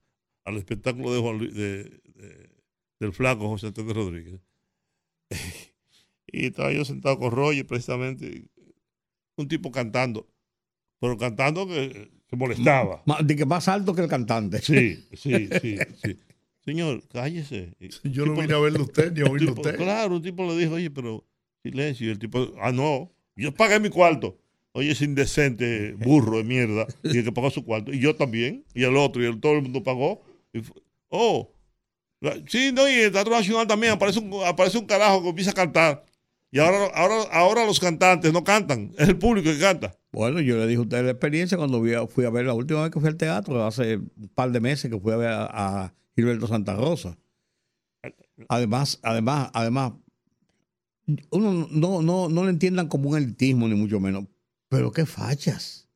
al 0.46 0.58
espectáculo 0.58 1.14
de 1.14 1.20
Juan 1.22 1.38
Luis- 1.38 1.54
de- 1.54 2.02
de- 2.16 2.50
del 3.00 3.14
flaco 3.14 3.48
José 3.48 3.68
Antonio 3.68 3.94
Rodríguez. 3.94 4.42
y 6.28 6.46
estaba 6.48 6.72
yo 6.72 6.86
sentado 6.86 7.18
con 7.20 7.32
Roger, 7.32 7.66
precisamente, 7.66 8.50
un 9.38 9.48
tipo 9.48 9.72
cantando, 9.72 10.28
pero 11.00 11.18
cantando 11.18 11.68
que, 11.68 12.12
que 12.28 12.36
molestaba. 12.36 13.04
De 13.24 13.36
que 13.36 13.46
más 13.46 13.68
alto 13.68 13.94
que 13.96 14.02
el 14.02 14.08
cantante. 14.08 14.62
Sí, 14.62 15.08
sí, 15.14 15.50
sí, 15.62 15.78
sí. 16.04 16.20
Señor, 16.66 17.02
cállese. 17.12 17.76
Yo 18.04 18.26
no 18.26 18.34
vine 18.40 18.54
a 18.54 18.60
verlo 18.60 18.80
a 18.80 18.84
usted 18.84 19.12
ni 19.14 19.22
a 19.22 19.26
oírlo 19.32 19.54
tipo- 19.56 19.62
usted. 19.62 19.78
Claro, 19.78 20.16
un 20.16 20.22
tipo 20.22 20.46
le 20.46 20.58
dijo, 20.58 20.76
oye, 20.76 20.92
pero 20.92 21.26
silencio. 21.64 22.08
Y 22.08 22.12
el 22.12 22.20
tipo, 22.20 22.54
ah, 22.62 22.72
no, 22.72 23.12
yo 23.36 23.54
pagué 23.54 23.80
mi 23.80 23.90
cuarto. 23.90 24.38
Oye, 24.74 24.92
ese 24.92 25.06
indecente 25.06 25.94
burro 26.00 26.38
de 26.38 26.44
mierda, 26.44 26.86
y 27.04 27.18
el 27.18 27.24
que 27.24 27.32
pagó 27.32 27.50
su 27.50 27.66
cuarto. 27.66 27.92
Y 27.92 28.00
yo 28.00 28.16
también, 28.16 28.64
y 28.74 28.84
el 28.84 28.96
otro, 28.96 29.22
y 29.22 29.26
el, 29.26 29.40
todo 29.40 29.54
el 29.54 29.64
mundo 29.64 29.84
pagó. 29.84 30.22
Y 30.54 30.62
oh, 31.10 31.52
la- 32.22 32.38
sí, 32.48 32.72
no, 32.74 32.88
y 32.88 32.94
el 32.94 33.12
Teatro 33.12 33.34
Nacional 33.34 33.68
también 33.68 33.94
aparece 33.94 34.20
un, 34.20 34.32
aparece 34.46 34.78
un 34.78 34.86
carajo 34.86 35.24
que 35.24 35.30
empieza 35.30 35.52
a 35.52 35.56
cantar. 35.56 36.06
Y 36.54 36.60
ahora, 36.60 36.86
ahora, 36.94 37.24
ahora 37.32 37.66
los 37.66 37.80
cantantes 37.80 38.32
no 38.34 38.44
cantan, 38.44 38.92
es 38.98 39.08
el 39.10 39.18
público 39.18 39.50
que 39.50 39.58
canta. 39.58 39.96
Bueno, 40.12 40.42
yo 40.42 40.58
le 40.58 40.68
dije 40.68 40.80
a 40.80 40.82
usted 40.82 41.04
la 41.06 41.12
experiencia 41.12 41.58
cuando 41.58 41.78
a- 41.98 42.08
fui 42.08 42.26
a 42.26 42.30
ver 42.30 42.46
la 42.46 42.54
última 42.54 42.82
vez 42.84 42.92
que 42.92 43.00
fui 43.00 43.08
al 43.10 43.16
teatro, 43.16 43.66
hace 43.66 43.96
un 43.98 44.30
par 44.36 44.52
de 44.52 44.60
meses 44.60 44.92
que 44.92 45.00
fui 45.00 45.12
a 45.14 45.18
ver 45.18 45.30
a, 45.30 45.46
a 45.86 45.94
Gilberto 46.16 46.48
Santa 46.48 46.76
Rosa. 46.76 47.18
Además, 48.50 49.00
además, 49.04 49.50
además, 49.54 49.94
uno 51.32 51.68
no, 51.70 52.02
no, 52.02 52.30
no 52.30 52.44
le 52.44 52.50
entiendan 52.50 52.88
como 52.88 53.10
un 53.10 53.18
elitismo, 53.18 53.68
ni 53.68 53.76
mucho 53.76 54.00
menos. 54.00 54.26
Pero 54.70 54.92
qué 54.92 55.06
fachas. 55.06 55.90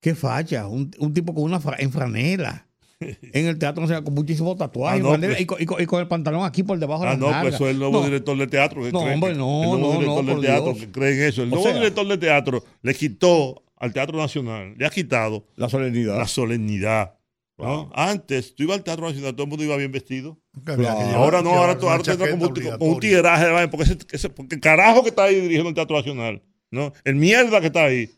Qué 0.00 0.14
fachas. 0.14 0.66
Un, 0.68 0.90
un 0.98 1.12
tipo 1.12 1.34
con 1.34 1.44
una 1.44 1.60
fra- 1.60 1.76
en 1.78 1.92
franela. 1.92 2.66
En 3.00 3.46
el 3.46 3.58
teatro 3.58 3.86
con 4.02 4.14
muchísimos 4.14 4.56
tatuajes 4.56 5.00
Ah, 5.00 5.02
no, 5.02 5.10
franela, 5.10 5.34
pues. 5.34 5.40
y, 5.42 5.46
con, 5.46 5.62
y 5.62 5.66
con- 5.66 5.80
y 5.82 5.86
con 5.86 6.00
el 6.00 6.08
pantalón 6.08 6.44
aquí 6.44 6.64
por 6.64 6.78
debajo 6.80 7.02
de 7.04 7.08
Ah, 7.10 7.12
la 7.12 7.18
no, 7.18 7.40
pues 7.42 7.54
eso 7.54 7.66
es 7.66 7.72
el 7.74 7.78
nuevo 7.78 8.02
director 8.04 8.36
de 8.36 8.46
teatro. 8.48 8.82
Que 8.82 8.90
No, 8.90 9.02
cree 9.02 9.14
hombre, 9.14 9.34
no, 9.36 9.62
el 9.74 9.80
nuevo 9.80 9.94
no, 9.94 10.00
director 10.00 10.24
no, 10.24 10.40
de 10.40 10.46
teatro 10.46 10.72
Dios. 10.72 10.78
que 10.86 10.90
cree 10.90 11.14
en 11.22 11.28
eso. 11.28 11.42
El 11.42 11.48
O 11.48 11.50
nuevo 11.50 11.64
sea- 11.64 11.74
director 11.74 12.08
de 12.08 12.18
teatro 12.18 12.64
le 12.82 12.94
quitó 12.94 13.62
al 13.76 13.92
Teatro 13.92 14.18
Nacional, 14.18 14.74
le 14.76 14.84
ha 14.86 14.90
quitado 14.90 15.44
La 15.54 15.68
solemnidad. 15.68 16.16
la 16.18 16.26
solemnidad. 16.26 17.17
¿No? 17.58 17.90
Antes, 17.94 18.54
tú 18.54 18.62
ibas 18.62 18.78
al 18.78 18.84
Teatro 18.84 19.06
Nacional, 19.08 19.32
todo 19.34 19.44
el 19.44 19.48
mundo 19.50 19.64
iba 19.64 19.76
bien 19.76 19.90
vestido. 19.92 20.38
Claro. 20.64 20.88
ahora 20.88 21.42
no, 21.42 21.50
ahora 21.50 21.72
ahora 21.80 22.02
chaqueta 22.02 22.30
como 22.30 22.46
un, 22.46 22.52
un 22.80 23.00
vaina, 23.22 23.70
porque, 23.70 23.84
ese, 23.84 23.98
ese- 24.12 24.30
porque 24.30 24.54
el 24.56 24.60
carajo 24.60 25.02
que 25.02 25.08
está 25.10 25.24
ahí 25.24 25.34
dirigiendo 25.40 25.68
el 25.68 25.74
Teatro 25.74 25.96
Nacional, 25.96 26.42
¿no? 26.70 26.92
El 27.04 27.16
mierda 27.16 27.60
que 27.60 27.66
está 27.68 27.84
ahí, 27.84 28.10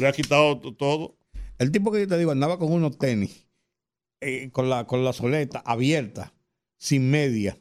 le 0.00 0.06
ha 0.06 0.12
quitado 0.12 0.58
to- 0.58 0.74
todo. 0.74 1.16
El 1.58 1.70
tipo 1.70 1.92
que 1.92 2.00
yo 2.00 2.08
te 2.08 2.18
digo 2.18 2.30
andaba 2.32 2.58
con 2.58 2.72
unos 2.72 2.96
tenis, 2.98 3.46
eh, 4.20 4.50
con, 4.52 4.68
la, 4.70 4.86
con 4.86 5.04
la 5.04 5.12
soleta 5.12 5.62
abierta, 5.64 6.32
sin 6.78 7.10
media, 7.10 7.58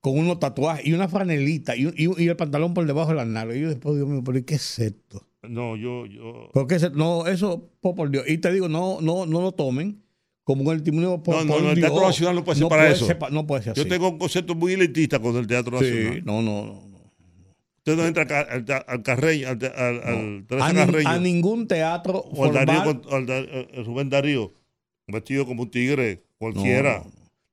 con 0.00 0.18
unos 0.18 0.38
tatuajes 0.38 0.86
y 0.86 0.92
una 0.92 1.08
franelita 1.08 1.74
y, 1.74 1.88
y 1.96 2.28
el 2.28 2.36
pantalón 2.36 2.74
por 2.74 2.86
debajo 2.86 3.10
de 3.10 3.16
las 3.16 3.26
nalgas. 3.26 3.56
Y 3.56 3.60
yo 3.62 3.68
después, 3.68 3.96
Dios 3.96 4.06
mío, 4.08 4.22
pero 4.24 4.38
¿y 4.38 4.42
¿qué 4.44 4.54
es 4.56 4.78
esto? 4.78 5.26
No, 5.42 5.76
yo, 5.76 6.04
yo. 6.06 6.50
¿Por 6.52 6.66
qué 6.66 6.74
es 6.76 6.82
esto? 6.82 6.96
No, 6.98 7.26
eso, 7.26 7.70
por, 7.80 7.94
por 7.94 8.10
Dios. 8.10 8.24
Y 8.28 8.38
te 8.38 8.52
digo, 8.52 8.68
no, 8.68 9.00
no, 9.00 9.24
no 9.26 9.40
lo 9.40 9.52
tomen 9.52 10.02
como 10.48 10.62
un 10.62 10.72
elitismo. 10.74 11.22
Por, 11.22 11.34
No, 11.36 11.44
no, 11.44 11.52
por 11.52 11.62
no, 11.62 11.70
el. 11.72 11.78
Teatro 11.80 12.00
Nacional 12.00 12.34
no 12.36 12.44
puede 12.44 12.58
ser 12.58 12.68
para 12.68 12.90
eso. 12.90 13.04
ser 13.06 13.18
no 13.30 13.46
puede 13.46 13.62
ser 13.64 13.72
así. 13.72 13.82
Yo 13.82 13.86
tengo 13.88 14.08
un 14.08 14.18
concepto 14.18 14.54
muy 14.54 14.72
elitista 14.72 15.18
con 15.18 15.36
el 15.36 15.46
Teatro 15.46 15.78
Sí, 15.78 15.84
Nacional. 15.84 16.22
no, 16.24 16.40
no, 16.42 16.64
no. 16.64 16.72
no. 16.88 16.98
Usted 17.76 17.96
no 17.96 18.06
entra 18.06 18.22
al, 18.22 18.64
al, 18.70 18.84
al 18.86 19.02
Carreño, 19.02 19.48
al, 19.48 19.58
al, 19.76 20.02
al 20.02 20.44
Teresa 20.48 20.66
A, 20.66 20.72
nin- 20.72 20.86
Carreño. 20.86 21.08
a 21.10 21.18
ningún 21.18 21.68
teatro 21.68 22.18
o 22.18 22.44
al 22.46 22.54
Darío, 22.54 22.74
formal. 22.82 23.00
con- 23.02 23.30
al 23.30 23.68
al 23.76 23.84
Rubén 23.84 24.08
Darío, 24.08 24.52
vestido 25.06 25.44
como 25.46 25.62
un 25.64 25.70
tigre, 25.70 26.22
cualquiera. 26.38 27.02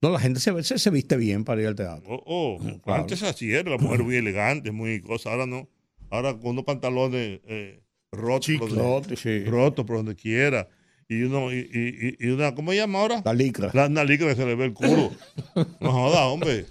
No, 0.01 0.09
no, 0.09 0.09
la 0.11 0.19
gente 0.19 0.39
se, 0.39 0.63
se, 0.63 0.79
se 0.79 0.89
viste 0.89 1.17
bien 1.17 1.43
para 1.43 1.61
ir 1.61 1.67
al 1.67 1.75
teatro. 1.75 2.05
Oh, 2.09 2.57
oh, 2.61 2.81
claro. 2.81 3.01
Antes 3.01 3.21
así 3.23 3.51
era, 3.53 3.71
la 3.71 3.77
mujer 3.77 4.03
muy 4.03 4.15
elegante, 4.15 4.71
muy 4.71 5.01
cosa. 5.01 5.31
Ahora 5.31 5.45
no. 5.45 5.67
Ahora 6.09 6.33
con 6.37 6.51
unos 6.51 6.63
pantalones 6.63 7.41
eh, 7.45 7.81
rotos, 8.11 8.71
No, 8.73 9.01
sí. 9.17 9.43
rotos 9.45 9.85
por 9.85 9.97
donde 9.97 10.15
quiera. 10.15 10.67
Y, 11.07 11.21
uno, 11.23 11.51
y, 11.53 11.57
y- 11.57 12.07
y- 12.19 12.27
y 12.27 12.31
una, 12.31 12.55
¿cómo 12.55 12.71
se 12.71 12.77
llama 12.77 12.99
ahora? 12.99 13.21
La 13.23 13.33
licra. 13.33 13.69
La, 13.73 13.85
una 13.85 14.03
licra 14.03 14.27
que 14.29 14.35
se 14.35 14.45
le 14.45 14.55
ve 14.55 14.65
el 14.65 14.73
culo. 14.73 15.11
No 15.79 15.91
joda, 15.91 16.25
hombre. 16.27 16.65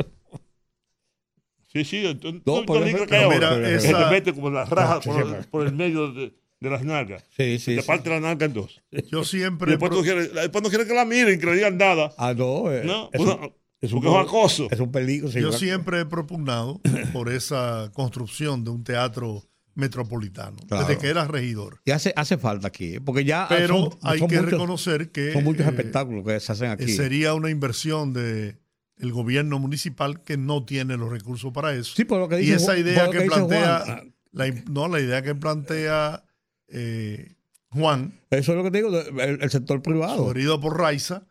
Sí, 1.72 1.84
sí, 1.84 2.06
entonces, 2.06 2.42
No, 2.46 2.60
no, 2.60 2.66
pero- 2.66 2.84
licra 2.84 3.06
que 3.06 3.16
hay 3.16 3.24
ahora. 3.24 3.68
Esa- 3.70 3.80
se 3.88 3.92
le 3.92 4.06
mete 4.10 4.32
como 4.32 4.48
en 4.48 4.54
las 4.54 4.68
rajas 4.68 5.06
No, 5.06 5.12
por, 5.12 5.46
por 5.46 5.66
el 5.66 5.72
medio 5.74 6.12
de, 6.12 6.34
de 6.60 6.70
las 6.70 6.84
nalgas. 6.84 7.24
Sí, 7.36 7.58
sí. 7.58 7.76
Te 7.76 7.82
sí. 7.82 7.86
parte 7.86 8.10
la 8.10 8.20
nalga 8.20 8.46
en 8.46 8.52
dos. 8.52 8.80
Yo 9.10 9.24
siempre. 9.24 9.72
después, 9.72 9.90
tú 9.92 10.02
quieres, 10.02 10.32
después 10.32 10.62
no 10.62 10.68
quieres 10.68 10.86
que 10.86 10.94
la 10.94 11.04
miren, 11.04 11.38
que 11.40 11.46
le 11.46 11.54
digan 11.56 11.76
nada. 11.76 12.12
Ah, 12.18 12.34
no. 12.36 12.70
eh, 12.72 12.82
No, 12.84 13.10
es, 13.12 13.20
Una- 13.20 13.34
un, 13.36 13.52
es 13.80 13.92
un- 13.92 14.00
porque 14.00 14.08
es 14.08 14.14
un 14.14 14.20
acoso. 14.20 14.68
es 14.70 14.80
un 14.80 14.92
peligro. 14.92 15.30
sí, 15.30 15.40
Yo 15.40 15.52
siempre 15.52 16.00
he 16.00 16.04
propugnado 16.06 16.80
por 17.12 17.28
esa 17.28 17.90
construcción 17.92 18.62
de 18.64 18.70
un 18.70 18.84
teatro 18.84 19.42
metropolitano, 19.74 20.56
Claro. 20.68 20.86
desde 20.86 21.00
que 21.00 21.08
era 21.08 21.26
regidor. 21.26 21.80
Y 21.84 21.90
hace, 21.90 22.12
hace 22.16 22.38
falta 22.38 22.68
aquí, 22.68 22.94
¿eh? 22.96 23.00
porque 23.00 23.24
ya 23.24 23.46
Pero 23.48 23.90
son, 23.90 23.98
hay 24.02 24.18
son 24.20 24.28
que 24.28 24.36
muchos, 24.36 24.50
reconocer 24.52 25.10
que 25.10 25.32
son 25.32 25.44
muchos 25.44 25.66
eh, 25.66 25.70
espectáculos 25.70 26.24
que 26.24 26.38
se 26.40 26.52
hacen 26.52 26.68
eh, 26.68 26.72
aquí. 26.72 26.88
sería 26.92 27.34
una 27.34 27.50
inversión 27.50 28.12
de 28.12 28.58
el 28.98 29.12
gobierno 29.12 29.58
municipal 29.58 30.22
que 30.22 30.36
no 30.36 30.64
tiene 30.64 30.96
los 30.96 31.10
recursos 31.10 31.52
para 31.52 31.74
eso. 31.74 31.94
Sí, 31.96 32.04
por 32.04 32.20
lo 32.20 32.28
que 32.28 32.36
y 32.36 32.40
dice 32.46 32.54
esa 32.56 32.66
Juan- 32.66 32.78
idea 32.78 33.10
que 33.10 33.18
dice 33.18 33.28
plantea, 33.34 33.80
Juan, 33.84 34.14
la, 34.32 34.46
no, 34.70 34.88
la 34.88 35.00
idea 35.00 35.22
que 35.22 35.34
plantea 35.34 36.24
eh, 36.68 37.34
Juan, 37.70 38.20
eso 38.30 38.52
es 38.52 38.56
lo 38.58 38.62
que 38.64 38.70
te 38.70 38.78
digo, 38.78 38.96
el, 39.00 39.42
el 39.42 39.50
sector 39.50 39.82
privado. 39.82 40.18
sugerido 40.18 40.60
por 40.60 40.78
Raiza, 40.78 41.26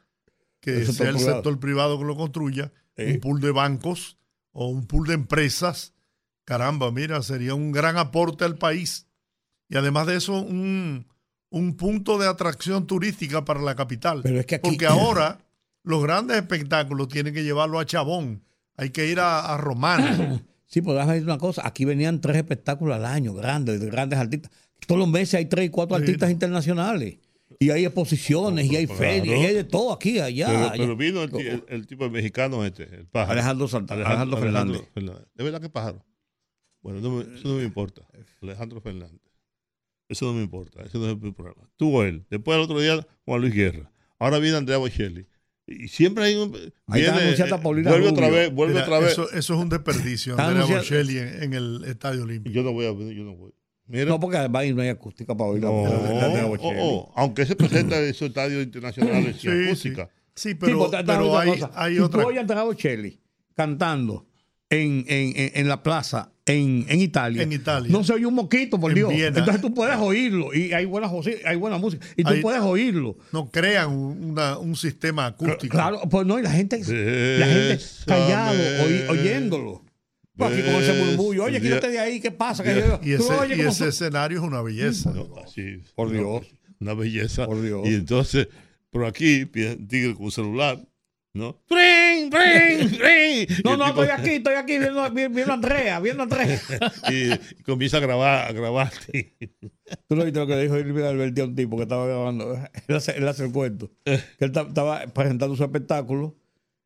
que 0.60 0.78
El 0.82 0.92
sea 0.94 1.10
el 1.10 1.16
privado. 1.16 1.36
sector 1.38 1.60
privado 1.60 1.98
que 2.00 2.06
lo 2.06 2.16
construya, 2.18 2.72
Sí. 2.98 3.04
un 3.14 3.20
pool 3.22 3.40
de 3.42 3.52
bancos 3.52 4.18
o 4.52 4.68
un 4.68 4.86
pool 4.86 5.08
de 5.08 5.14
empresas. 5.16 5.94
Caramba, 6.46 6.92
mira, 6.92 7.22
sería 7.22 7.56
un 7.56 7.72
gran 7.72 7.98
aporte 7.98 8.44
al 8.46 8.58
país. 8.58 9.08
Y 9.70 9.78
además 9.78 10.08
de 10.08 10.18
eso, 10.18 10.34
un, 10.42 11.08
un 11.50 11.76
punto 11.76 12.18
de 12.18 12.28
atracción 12.28 12.86
turística 12.86 13.46
para 13.46 13.62
la 13.62 13.76
capital. 13.76 14.22
Pero 14.24 14.40
es 14.40 14.46
que 14.46 14.56
aquí- 14.56 14.70
Porque 14.70 14.86
ahora 14.86 15.40
los 15.84 16.04
grandes 16.04 16.38
espectáculos 16.38 17.08
tienen 17.08 17.34
que 17.34 17.44
llevarlo 17.44 17.80
a 17.80 17.86
Chabón. 17.86 18.44
Hay 18.76 18.90
que 18.90 19.08
ir 19.08 19.20
a, 19.20 19.54
a 19.54 19.58
Romana. 19.58 20.42
Sí, 20.74 20.82
pues 20.82 20.96
déjame 20.96 21.14
decir 21.14 21.28
una 21.30 21.38
cosa. 21.38 21.62
Aquí 21.68 21.86
venían 21.86 22.20
tres 22.20 22.36
espectáculos 22.38 22.96
al 22.96 23.06
año, 23.06 23.36
grandes, 23.36 23.80
de 23.80 23.86
grandes 23.92 24.18
artistas. 24.18 24.50
Todos 24.88 24.98
los 24.98 25.08
meses 25.08 25.36
hay 25.36 25.46
tres 25.46 25.68
y 25.68 25.70
cuatro 25.70 25.96
Sí, 25.98 26.02
artistas 26.02 26.30
no. 26.30 26.34
internacionales. 26.34 27.18
Y 27.60 27.70
hay 27.70 27.86
exposiciones, 27.86 28.66
y 28.66 28.76
hay 28.78 28.88
Claro. 28.88 29.00
ferias, 29.00 29.40
y 29.40 29.46
hay 29.46 29.54
de 29.54 29.66
todo 29.66 29.94
aquí, 29.94 30.18
allá. 30.20 30.48
pero, 30.48 30.60
allá. 30.66 30.74
pero 30.76 30.96
vino 30.98 31.22
el, 31.22 31.32
ti- 31.32 31.38
el- 31.48 31.64
el 31.68 31.86
tipo 31.86 32.10
mexicano 32.10 32.66
este, 32.66 32.86
el 32.86 33.06
pájaro. 33.06 33.34
Alejandro 33.34 33.68
Santa- 33.68 33.94
Alejandro 33.94 34.38
Fernández. 34.40 34.82
Fernández. 34.96 35.26
¿De 35.36 35.44
verdad 35.44 35.62
que 35.62 35.70
pájaro? 35.70 36.04
Bueno, 36.84 37.00
no 37.00 37.10
me- 37.10 37.36
eso 37.36 37.48
no 37.48 37.56
me 37.56 37.63
importa. 37.63 38.02
Alejandro 38.41 38.80
Fernández. 38.82 39.19
Eso 40.10 40.26
no 40.28 40.34
me 40.34 40.43
importa. 40.43 40.84
Eso 40.84 41.00
no 41.00 41.10
es 41.10 41.19
mi 41.19 41.32
problema. 41.32 41.67
Tuvo 41.78 42.04
él. 42.04 42.26
Después 42.30 42.56
el 42.58 42.63
otro 42.63 42.80
día, 42.80 43.08
Juan 43.26 43.41
Luis 43.41 43.54
Guerra. 43.56 43.89
Ahora 44.19 44.38
viene 44.39 44.58
Andrea 44.58 44.78
Bocelli. 44.78 45.26
Y 45.65 45.88
siempre 45.88 46.26
hay 46.26 46.36
un. 46.36 46.54
Ahí 46.88 47.04
está 47.04 47.58
eh, 47.58 47.62
Paulina 47.62 47.89
vuelve 47.89 48.10
otra 48.10 48.30
vez, 48.30 48.54
vuelve 48.54 48.74
Mira, 48.74 48.86
otra 48.86 49.00
vez. 49.00 49.13
Eso, 49.13 49.32
eso 49.32 49.54
es 49.54 49.60
un 49.60 49.69
desperdicio, 49.69 50.38
Andrea 50.38 50.65
Bocelli 50.65 51.17
en, 51.19 51.43
en 51.43 51.54
el 51.54 51.84
Estadio 51.86 52.24
Olímpico. 52.24 52.54
Yo 52.54 52.63
no 52.63 52.74
voy 52.74 52.86
a 52.86 52.91
venir, 52.91 53.13
yo 53.15 53.24
no 53.24 53.34
voy. 53.36 53.54
Mira. 53.88 54.06
No, 54.06 54.19
porque 54.19 54.38
además 54.38 54.65
no 54.76 54.82
hay 54.82 54.89
acústica 54.89 55.36
para 55.36 55.50
oír 55.52 55.62
No, 55.62 55.84
la- 55.86 56.28
la- 56.28 56.46
oh, 56.46 56.50
Bocelli. 56.50 56.80
oh, 56.82 57.13
aunque 57.15 57.46
se 57.46 57.56
presenta 57.56 57.98
en 57.98 58.10
esos 58.10 58.28
estadios 58.28 58.62
internacionales 58.63 59.36
Sí, 59.38 59.41
sin 59.50 59.65
acústica. 59.67 60.10
Sí, 60.36 60.50
Sí, 60.50 60.56
pero, 60.56 60.86
está- 60.86 61.04
pero 61.06 61.38
hay, 61.38 61.62
hay 61.76 61.93
si 61.96 62.00
otra. 62.02 62.22
tú 62.24 62.28
oyes 62.28 62.39
a 62.39 62.41
Andrea 62.41 62.63
Bocelli 62.63 63.19
cantando 63.56 64.28
en, 64.74 65.06
en, 65.08 65.34
en, 65.36 65.52
en 65.56 65.68
la 65.68 65.82
plaza 65.84 66.30
en, 66.46 66.86
en 66.90 67.00
Italia, 67.00 67.42
En 67.44 67.54
Italia. 67.54 67.90
no 67.92 68.04
se 68.04 68.14
oye 68.14 68.26
un 68.26 68.34
moquito, 68.34 68.78
por 68.80 68.92
En 68.92 68.96
Dios. 68.96 69.10
Viena. 69.14 69.40
Entonces 69.40 69.62
tú 69.62 69.74
puedes 69.74 69.96
oírlo 69.98 70.54
y 70.54 70.74
hay 70.74 70.86
buena, 70.86 71.10
hay 71.46 71.56
buena 71.56 71.78
música 71.78 72.06
y 72.18 72.24
tú 72.24 72.30
Hay- 72.32 72.42
puedes 72.42 72.62
oírlo. 72.62 73.18
No 73.32 73.50
crean 73.50 73.92
un, 73.92 74.32
una- 74.32 74.58
un 74.58 74.76
sistema 74.76 75.28
acústico. 75.28 75.72
Claro, 75.72 76.02
pues 76.10 76.28
no, 76.28 76.38
y 76.40 76.42
la 76.44 76.52
gente, 76.52 76.80
la 76.80 77.46
gente 77.48 77.80
callado, 78.06 78.60
oí- 78.86 79.08
oyéndolo. 79.10 79.84
Pues 80.36 80.52
aquí 80.52 80.62
con 80.64 80.82
ese 80.84 80.94
murmullo, 81.06 81.44
oye, 81.46 81.62
quítate 81.62 81.90
de 81.90 82.00
ahí, 82.00 82.20
¿qué 82.20 82.32
pasa? 82.32 82.64
Que 82.64 82.74
yo- 82.76 83.00
Y 83.04 83.16
tú 83.18 83.32
ese, 83.32 83.56
y 83.56 83.62
ese 83.62 83.88
escenario 83.90 84.40
es 84.40 84.44
una 84.44 84.62
belleza. 84.64 85.12
No, 85.14 85.30
así, 85.46 85.82
Por 85.96 86.08
una- 86.08 86.18
Dios. 86.20 86.48
Una 86.80 86.94
belleza. 86.96 87.46
Por 87.46 87.62
Dios. 87.62 87.88
Y 87.88 87.94
entonces, 87.94 88.48
por 88.90 89.06
aquí, 89.06 89.46
tigre 89.46 90.14
con 90.16 90.26
un 90.26 90.32
celular, 90.32 90.80
¿no? 91.34 91.62
Y 91.70 91.74
No, 93.63 93.78
no, 93.78 93.86
tipo- 93.88 94.04
estoy 94.04 94.10
aquí, 94.10 94.30
estoy 94.36 94.54
aquí 94.56 94.78
viendo, 94.80 95.10
vi- 95.12 95.28
viendo 95.28 95.52
a 95.52 95.56
Andrea, 95.56 96.00
viendo 96.00 96.24
a 96.24 96.26
Andrea. 96.26 96.60
Y, 97.10 97.34
y 97.60 97.63
comienza 97.63 97.98
a 97.98 98.00
grabar, 98.02 98.48
a 98.48 98.52
grabar. 98.54 98.91
Tú 100.08 100.15
lo 100.15 100.24
viste 100.24 100.39
lo 100.39 100.48
que 100.48 100.58
dijo 100.58 100.78
Irving 100.78 101.04
Alberti 101.04 101.41
a 101.41 101.46
un 101.46 101.56
tipo 101.56 101.76
que 101.78 101.84
estaba 101.84 102.06
grabando. 102.08 102.56
Él 102.88 102.96
hace, 102.96 103.17
él 103.17 103.28
hace 103.28 103.46
el 103.46 103.52
cuento. 103.52 103.91
Que 104.04 104.22
él 104.46 104.52
ta- 104.52 104.62
estaba 104.62 105.06
presentando 105.08 105.56
su 105.56 105.63
espectáculo 105.63 106.36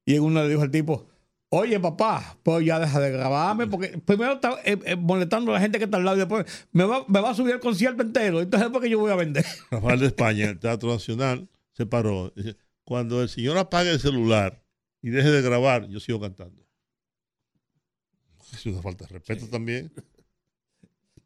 y 0.05 0.15
en 0.15 0.23
una 0.23 0.43
le 0.43 0.49
dijo 0.49 0.61
al 0.61 0.71
tipo: 0.71 1.07
Oye, 1.49 1.79
papá, 1.79 2.37
pues 2.43 2.65
ya 2.65 2.79
deja 2.79 2.99
de 2.99 3.11
grabarme, 3.11 3.67
porque 3.67 3.97
primero 4.03 4.33
está 4.33 4.55
eh, 4.65 4.77
eh, 4.85 4.95
molestando 4.95 5.51
a 5.51 5.55
la 5.55 5.61
gente 5.61 5.77
que 5.77 5.85
está 5.85 5.97
al 5.97 6.05
lado 6.05 6.17
y 6.17 6.19
después 6.21 6.45
me 6.71 6.83
va, 6.85 7.05
me 7.07 7.19
va 7.21 7.29
a 7.31 7.35
subir 7.35 7.53
el 7.53 7.59
concierto 7.59 8.01
entero. 8.03 8.41
Entonces, 8.41 8.69
¿por 8.69 8.81
qué 8.81 8.89
yo 8.89 8.99
voy 8.99 9.11
a 9.11 9.15
vender? 9.15 9.45
Rafael 9.71 9.99
de 9.99 10.07
España, 10.07 10.45
el 10.49 10.59
Teatro 10.59 10.89
Nacional, 10.91 11.47
se 11.73 11.85
paró. 11.85 12.33
Dice, 12.35 12.55
cuando 12.83 13.21
el 13.21 13.29
señor 13.29 13.57
apague 13.57 13.91
el 13.91 13.99
celular 13.99 14.61
y 15.01 15.09
deje 15.09 15.29
de 15.29 15.41
grabar, 15.41 15.87
yo 15.87 15.99
sigo 15.99 16.19
cantando. 16.19 16.65
Es 18.53 18.65
una 18.65 18.81
falta 18.81 19.05
de 19.05 19.13
respeto 19.13 19.47
también. 19.47 19.91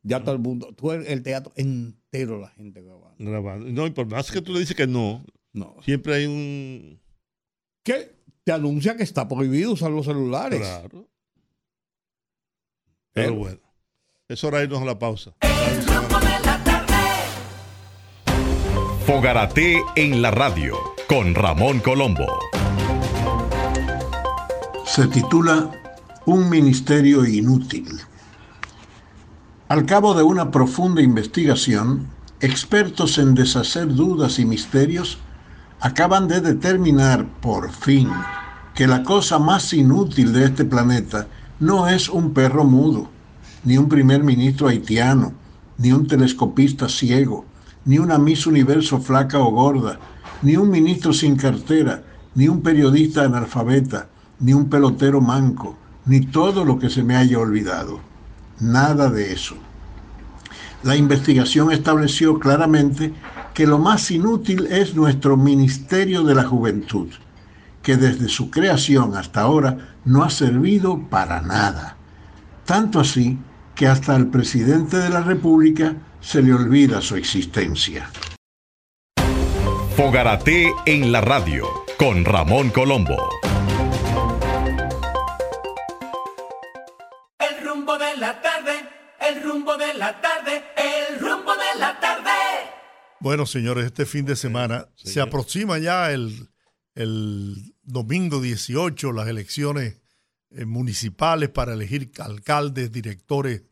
Ya 0.03 0.19
todo 0.23 0.33
el 0.33 0.41
mundo, 0.41 0.73
tú 0.75 0.91
el, 0.93 1.05
el 1.05 1.21
teatro 1.21 1.53
entero 1.55 2.39
la 2.39 2.47
gente 2.49 2.81
grabando. 2.81 3.13
Grabando. 3.19 3.67
No, 3.71 3.85
y 3.85 3.91
por 3.91 4.07
más 4.07 4.31
que 4.31 4.41
tú 4.41 4.51
le 4.51 4.59
dices 4.61 4.75
que 4.75 4.87
no, 4.87 5.23
No. 5.53 5.75
siempre 5.85 6.15
hay 6.15 6.25
un. 6.25 6.99
¿Qué? 7.83 8.15
Te 8.43 8.51
anuncia 8.51 8.97
que 8.97 9.03
está 9.03 9.27
prohibido 9.27 9.73
usar 9.73 9.91
los 9.91 10.07
celulares. 10.07 10.59
Claro. 10.59 11.07
Pero 13.13 13.35
bueno, 13.35 13.59
es 14.27 14.43
hora 14.43 14.57
de 14.57 14.63
irnos 14.63 14.81
a 14.81 14.85
la 14.85 14.97
pausa. 14.97 15.35
Fogarate 19.05 19.83
en 19.95 20.21
la 20.23 20.31
radio 20.31 20.77
con 21.07 21.35
Ramón 21.35 21.79
Colombo. 21.79 22.25
Se 24.93 25.07
titula 25.07 25.71
Un 26.25 26.49
ministerio 26.49 27.25
inútil. 27.25 27.87
Al 29.69 29.85
cabo 29.85 30.13
de 30.13 30.21
una 30.21 30.51
profunda 30.51 31.01
investigación, 31.01 32.07
expertos 32.41 33.17
en 33.17 33.33
deshacer 33.33 33.87
dudas 33.87 34.37
y 34.37 34.43
misterios 34.43 35.17
acaban 35.79 36.27
de 36.27 36.41
determinar 36.41 37.25
por 37.39 37.71
fin 37.71 38.09
que 38.75 38.85
la 38.85 39.03
cosa 39.03 39.39
más 39.39 39.71
inútil 39.71 40.33
de 40.33 40.43
este 40.43 40.65
planeta 40.65 41.25
no 41.61 41.87
es 41.87 42.09
un 42.09 42.33
perro 42.33 42.65
mudo, 42.65 43.09
ni 43.63 43.77
un 43.77 43.87
primer 43.87 44.25
ministro 44.25 44.67
haitiano, 44.67 45.31
ni 45.77 45.93
un 45.93 46.05
telescopista 46.05 46.89
ciego, 46.89 47.45
ni 47.85 47.97
una 47.97 48.17
Miss 48.17 48.45
Universo 48.45 48.99
flaca 48.99 49.39
o 49.39 49.51
gorda, 49.51 50.01
ni 50.41 50.57
un 50.57 50.69
ministro 50.69 51.13
sin 51.13 51.37
cartera, 51.37 52.03
ni 52.35 52.49
un 52.49 52.61
periodista 52.61 53.23
analfabeta, 53.23 54.09
ni 54.41 54.53
un 54.53 54.69
pelotero 54.69 55.21
manco, 55.21 55.77
ni 56.05 56.25
todo 56.25 56.65
lo 56.65 56.77
que 56.77 56.89
se 56.89 57.03
me 57.03 57.15
haya 57.15 57.39
olvidado. 57.39 57.99
Nada 58.59 59.09
de 59.09 59.31
eso. 59.31 59.55
La 60.83 60.95
investigación 60.95 61.71
estableció 61.71 62.39
claramente 62.39 63.13
que 63.53 63.67
lo 63.67 63.77
más 63.77 64.09
inútil 64.11 64.67
es 64.71 64.95
nuestro 64.95 65.37
Ministerio 65.37 66.23
de 66.23 66.35
la 66.35 66.43
Juventud, 66.43 67.09
que 67.83 67.97
desde 67.97 68.29
su 68.29 68.49
creación 68.49 69.15
hasta 69.15 69.41
ahora 69.41 69.95
no 70.05 70.23
ha 70.23 70.29
servido 70.29 70.99
para 71.09 71.41
nada. 71.41 71.97
Tanto 72.65 72.99
así 72.99 73.37
que 73.75 73.87
hasta 73.87 74.15
al 74.15 74.27
presidente 74.27 74.97
de 74.97 75.09
la 75.09 75.21
República 75.21 75.95
se 76.19 76.41
le 76.41 76.53
olvida 76.53 77.01
su 77.01 77.15
existencia. 77.15 78.09
Fogarate 79.95 80.71
en 80.85 81.11
la 81.11 81.21
radio 81.21 81.65
con 81.97 82.25
Ramón 82.25 82.69
Colombo. 82.69 83.40
Bueno, 93.21 93.45
señores, 93.45 93.85
este 93.85 94.05
fin 94.05 94.25
de 94.25 94.35
semana 94.35 94.87
se 94.95 95.21
aproxima 95.21 95.77
ya 95.77 96.11
el, 96.11 96.49
el 96.95 97.75
domingo 97.83 98.41
18 98.41 99.11
las 99.13 99.27
elecciones 99.27 100.01
eh, 100.49 100.65
municipales 100.65 101.49
para 101.49 101.73
elegir 101.73 102.11
alcaldes, 102.19 102.91
directores 102.91 103.63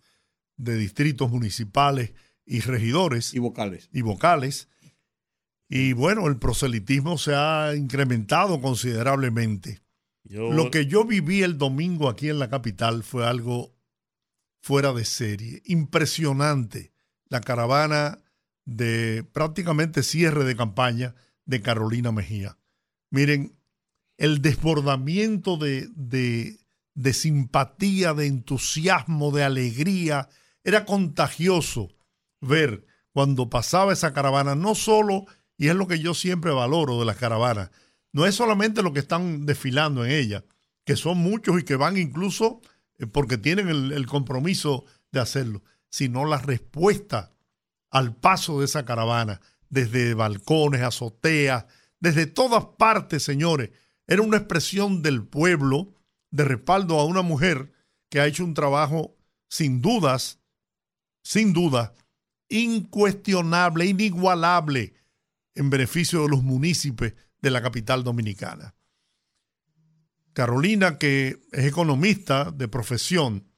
de 0.56 0.78
distritos 0.78 1.32
municipales 1.32 2.14
y 2.46 2.60
regidores 2.62 3.34
Y 3.34 3.40
vocales. 3.40 3.90
y 3.92 4.02
vocales. 4.02 4.70
Y 5.68 5.94
bueno, 5.94 6.28
el 6.28 6.38
proselitismo 6.38 7.18
se 7.18 7.34
ha 7.36 7.74
incrementado 7.76 8.62
considerablemente. 8.62 9.82
Yo, 10.24 10.52
Lo 10.52 10.70
que 10.70 10.86
yo 10.86 11.06
viví 11.06 11.42
el 11.42 11.58
domingo 11.58 12.08
aquí 12.08 12.30
en 12.30 12.40
la 12.40 12.50
capital 12.50 13.04
fue 13.04 13.26
algo 13.26 13.76
fuera 14.62 14.94
de 14.94 15.06
serie, 15.06 15.62
impresionante. 15.66 16.92
La 17.30 17.42
caravana 17.42 18.20
de 18.70 19.24
prácticamente 19.24 20.04
cierre 20.04 20.44
de 20.44 20.56
campaña 20.56 21.16
de 21.46 21.62
Carolina 21.62 22.12
Mejía. 22.12 22.58
Miren, 23.10 23.58
el 24.18 24.42
desbordamiento 24.42 25.58
de, 25.58 25.88
de, 25.96 26.60
de 26.94 27.14
simpatía, 27.14 28.14
de 28.14 28.28
entusiasmo, 28.28 29.32
de 29.32 29.44
alegría, 29.44 30.30
era 30.64 30.86
contagioso 30.86 31.90
ver 32.42 32.86
cuando 33.12 33.50
pasaba 33.50 33.92
esa 33.92 34.14
caravana, 34.14 34.54
no 34.54 34.76
solo, 34.76 35.26
y 35.58 35.70
es 35.70 35.76
lo 35.76 35.88
que 35.88 36.00
yo 36.00 36.14
siempre 36.14 36.52
valoro 36.52 37.00
de 37.00 37.06
las 37.06 37.18
caravanas, 37.18 37.72
no 38.12 38.28
es 38.28 38.36
solamente 38.36 38.84
lo 38.84 38.94
que 38.94 39.00
están 39.00 39.48
desfilando 39.48 40.06
en 40.06 40.12
ella, 40.12 40.46
que 40.86 40.96
son 40.96 41.18
muchos 41.18 41.60
y 41.60 41.64
que 41.64 41.76
van 41.76 41.98
incluso 41.98 42.62
eh, 43.00 43.08
porque 43.08 43.38
tienen 43.38 43.68
el, 43.68 43.92
el 43.94 44.06
compromiso 44.06 44.86
de 45.12 45.22
hacerlo, 45.22 45.64
sino 45.90 46.26
la 46.26 46.38
respuesta 46.38 47.34
al 47.90 48.16
paso 48.16 48.60
de 48.60 48.66
esa 48.66 48.86
caravana, 48.86 49.42
desde 49.70 50.14
balcones, 50.14 50.82
azoteas, 50.82 51.66
desde 52.00 52.26
todas 52.26 52.66
partes, 52.78 53.24
señores. 53.24 53.72
Era 54.08 54.22
una 54.22 54.38
expresión 54.38 55.02
del 55.02 55.26
pueblo 55.26 55.94
de 56.32 56.44
respaldo 56.44 57.00
a 57.00 57.06
una 57.06 57.22
mujer 57.22 57.72
que 58.10 58.20
ha 58.20 58.28
hecho 58.28 58.44
un 58.44 58.54
trabajo 58.54 59.16
sin 59.48 59.82
dudas, 59.82 60.40
sin 61.22 61.54
duda, 61.54 61.94
incuestionable, 62.50 63.86
inigualable 63.86 64.94
en 65.56 65.70
beneficio 65.70 66.24
de 66.24 66.30
los 66.30 66.44
municipios 66.44 67.14
de 67.42 67.52
la 67.52 67.62
capital 67.62 68.04
dominicana. 68.04 68.76
Carolina, 70.34 70.98
que 70.98 71.42
es 71.52 71.66
economista 71.66 72.52
de 72.52 72.68
profesión, 72.68 73.52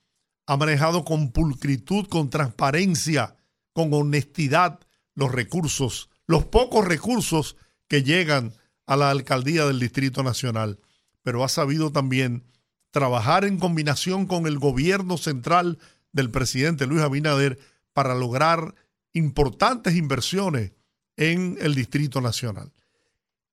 ha 0.48 0.58
manejado 0.58 1.06
con 1.06 1.32
pulcritud, 1.32 2.08
con 2.08 2.30
transparencia, 2.30 3.36
con 3.74 3.94
honestidad 3.94 4.80
los 5.16 5.32
recursos, 5.32 6.10
los 6.28 6.46
pocos 6.46 6.86
recursos 6.86 7.58
que 7.88 8.04
llegan 8.04 8.54
a 8.86 8.96
la 8.96 9.10
alcaldía 9.10 9.66
del 9.66 9.80
Distrito 9.80 10.24
Nacional, 10.24 10.80
pero 11.22 11.44
ha 11.44 11.50
sabido 11.50 11.92
también 11.92 12.44
trabajar 12.92 13.46
en 13.46 13.60
combinación 13.60 14.26
con 14.26 14.48
el 14.48 14.60
gobierno 14.60 15.18
central 15.18 15.80
del 16.12 16.30
presidente 16.30 16.88
Luis 16.88 17.02
Abinader 17.02 17.60
para 17.94 18.16
lograr 18.16 18.76
importantes 19.14 19.96
inversiones 19.96 20.74
en 21.18 21.58
el 21.62 21.76
Distrito 21.76 22.22
Nacional. 22.22 22.74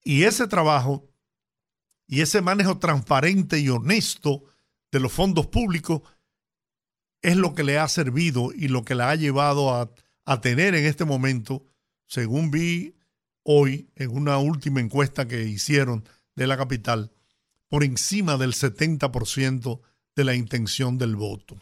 Y 0.03 0.25
ese 0.25 0.47
trabajo 0.47 1.09
y 2.07 2.23
ese 2.23 2.41
manejo 2.41 2.79
transparente 2.79 3.59
y 3.59 3.69
honesto 3.69 4.45
de 4.91 5.01
los 5.01 5.13
fondos 5.13 5.47
públicos 5.47 6.03
es 7.21 7.37
lo 7.37 7.55
que 7.55 7.65
le 7.65 7.79
ha 7.79 7.89
servido 7.89 8.51
y 8.55 8.69
lo 8.69 8.85
que 8.85 8.95
la 8.95 9.11
ha 9.11 9.15
llevado 9.15 9.75
a, 9.75 9.91
a 10.29 10.43
tener 10.43 10.75
en 10.75 10.85
este 10.85 11.07
momento, 11.07 11.65
según 12.07 12.51
vi 12.51 12.95
hoy 13.45 13.89
en 13.97 14.11
una 14.11 14.37
última 14.37 14.79
encuesta 14.79 15.27
que 15.27 15.45
hicieron 15.45 16.07
de 16.37 16.47
la 16.47 16.59
capital, 16.59 17.11
por 17.71 17.83
encima 17.83 18.37
del 18.37 18.53
70% 18.53 19.81
de 20.15 20.25
la 20.25 20.35
intención 20.35 20.99
del 20.99 21.17
voto. 21.17 21.57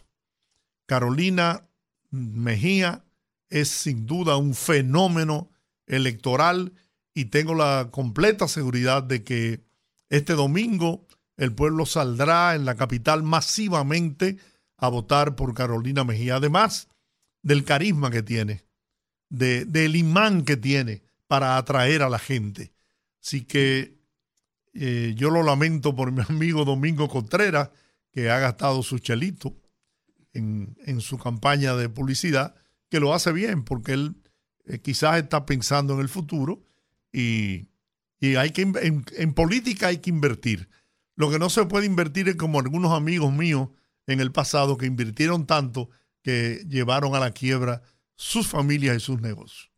Carolina 0.85 1.69
Mejía 2.09 3.05
es 3.49 3.69
sin 3.69 4.05
duda 4.05 4.35
un 4.35 4.53
fenómeno 4.53 5.49
electoral 5.85 6.73
y 7.13 7.25
tengo 7.25 7.55
la 7.55 7.87
completa 7.89 8.49
seguridad 8.49 9.01
de 9.01 9.23
que 9.23 9.63
este 10.09 10.33
domingo 10.33 11.07
el 11.37 11.53
pueblo 11.53 11.85
saldrá 11.85 12.53
en 12.53 12.65
la 12.65 12.75
capital 12.75 13.23
masivamente 13.23 14.37
a 14.75 14.89
votar 14.89 15.37
por 15.37 15.53
Carolina 15.53 16.03
Mejía, 16.03 16.35
además 16.35 16.89
del 17.47 17.63
carisma 17.63 18.11
que 18.11 18.23
tiene, 18.23 18.66
de, 19.29 19.65
del 19.65 19.95
imán 19.95 20.43
que 20.43 20.57
tiene 20.57 21.01
para 21.27 21.57
atraer 21.57 22.01
a 22.01 22.09
la 22.09 22.19
gente. 22.19 22.73
Así 23.23 23.43
que 23.43 23.97
eh, 24.73 25.13
yo 25.17 25.29
lo 25.29 25.43
lamento 25.43 25.95
por 25.95 26.11
mi 26.11 26.21
amigo 26.29 26.65
Domingo 26.65 27.07
Contreras, 27.07 27.69
que 28.11 28.29
ha 28.29 28.39
gastado 28.39 28.83
su 28.83 28.99
chelito 28.99 29.55
en, 30.33 30.75
en 30.85 31.01
su 31.01 31.17
campaña 31.17 31.75
de 31.75 31.89
publicidad, 31.89 32.55
que 32.89 32.99
lo 32.99 33.13
hace 33.13 33.31
bien, 33.31 33.63
porque 33.63 33.93
él 33.93 34.15
eh, 34.65 34.79
quizás 34.79 35.17
está 35.17 35.45
pensando 35.45 35.93
en 35.93 35.99
el 35.99 36.09
futuro 36.09 36.63
y, 37.11 37.67
y 38.19 38.35
hay 38.35 38.51
que 38.51 38.61
en, 38.61 39.05
en 39.15 39.33
política 39.33 39.87
hay 39.87 39.97
que 39.97 40.09
invertir. 40.09 40.69
Lo 41.15 41.31
que 41.31 41.39
no 41.39 41.49
se 41.49 41.65
puede 41.65 41.85
invertir 41.85 42.29
es 42.29 42.35
como 42.35 42.59
algunos 42.59 42.91
amigos 42.93 43.33
míos 43.33 43.69
en 44.05 44.19
el 44.19 44.31
pasado 44.31 44.77
que 44.77 44.85
invirtieron 44.85 45.45
tanto 45.45 45.89
que 46.23 46.63
llevaron 46.67 47.15
a 47.15 47.19
la 47.19 47.31
quiebra 47.31 47.81
sus 48.17 48.47
familias 48.47 48.97
y 48.97 48.99
sus 48.99 49.21
negocios. 49.21 49.71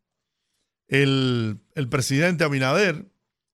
El, 0.88 1.60
el 1.74 1.88
presidente 1.88 2.42
Abinader, 2.42 3.06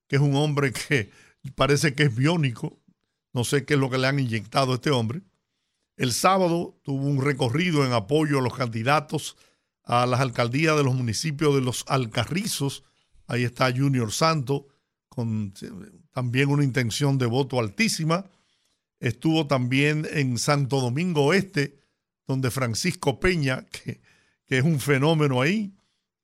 que 0.09 0.16
es 0.16 0.22
un 0.22 0.34
hombre 0.37 0.72
que 0.72 1.11
parece 1.55 1.95
que 1.95 2.05
es 2.05 2.16
biónico, 2.16 2.80
No 3.34 3.45
sé 3.45 3.66
qué 3.66 3.74
es 3.74 3.80
lo 3.80 3.91
que 3.91 3.99
le 3.99 4.07
han 4.07 4.18
inyectado 4.18 4.72
a 4.72 4.76
este 4.76 4.91
hombre. 4.91 5.20
El 5.99 6.14
sábado 6.14 6.80
tuvo 6.82 7.05
un 7.05 7.22
recorrido 7.22 7.84
en 7.84 7.93
apoyo 7.93 8.39
a 8.39 8.43
los 8.43 8.57
candidatos 8.57 9.37
a 9.87 10.05
las 10.05 10.20
alcaldías 10.20 10.76
de 10.76 10.82
los 10.82 10.95
municipios 10.95 11.55
de 11.55 11.61
los 11.61 11.84
Alcarrizos. 11.87 12.82
Ahí 13.28 13.45
está 13.45 13.72
Junior 13.72 14.12
Santo, 14.12 14.66
con 15.09 15.55
también 16.11 16.49
una 16.51 16.64
intención 16.64 17.18
de 17.18 17.26
voto 17.26 17.61
altísima. 17.61 18.26
Estuvo 18.99 19.47
también 19.47 20.07
en 20.11 20.39
Santo 20.39 20.80
Domingo 20.80 21.26
Oeste, 21.26 21.78
donde 22.26 22.51
Francisco 22.51 23.20
Peña, 23.20 23.64
que, 23.66 24.01
que 24.47 24.59
es 24.59 24.65
un 24.65 24.81
fenómeno 24.81 25.41
ahí, 25.41 25.75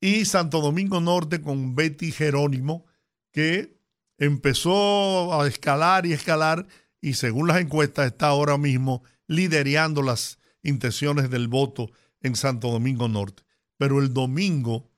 y 0.00 0.24
Santo 0.24 0.60
Domingo 0.60 1.00
Norte 1.00 1.40
con 1.40 1.74
Betty 1.74 2.10
Jerónimo, 2.10 2.86
que 3.30 3.76
empezó 4.18 5.40
a 5.40 5.46
escalar 5.46 6.06
y 6.06 6.12
escalar 6.12 6.66
y 7.00 7.14
según 7.14 7.48
las 7.48 7.60
encuestas 7.60 8.06
está 8.06 8.28
ahora 8.28 8.58
mismo 8.58 9.02
liderando 9.26 10.02
las 10.02 10.38
intenciones 10.62 11.30
del 11.30 11.48
voto 11.48 11.90
en 12.20 12.36
Santo 12.36 12.70
Domingo 12.70 13.08
Norte. 13.08 13.42
Pero 13.76 14.00
el 14.00 14.12
domingo 14.12 14.92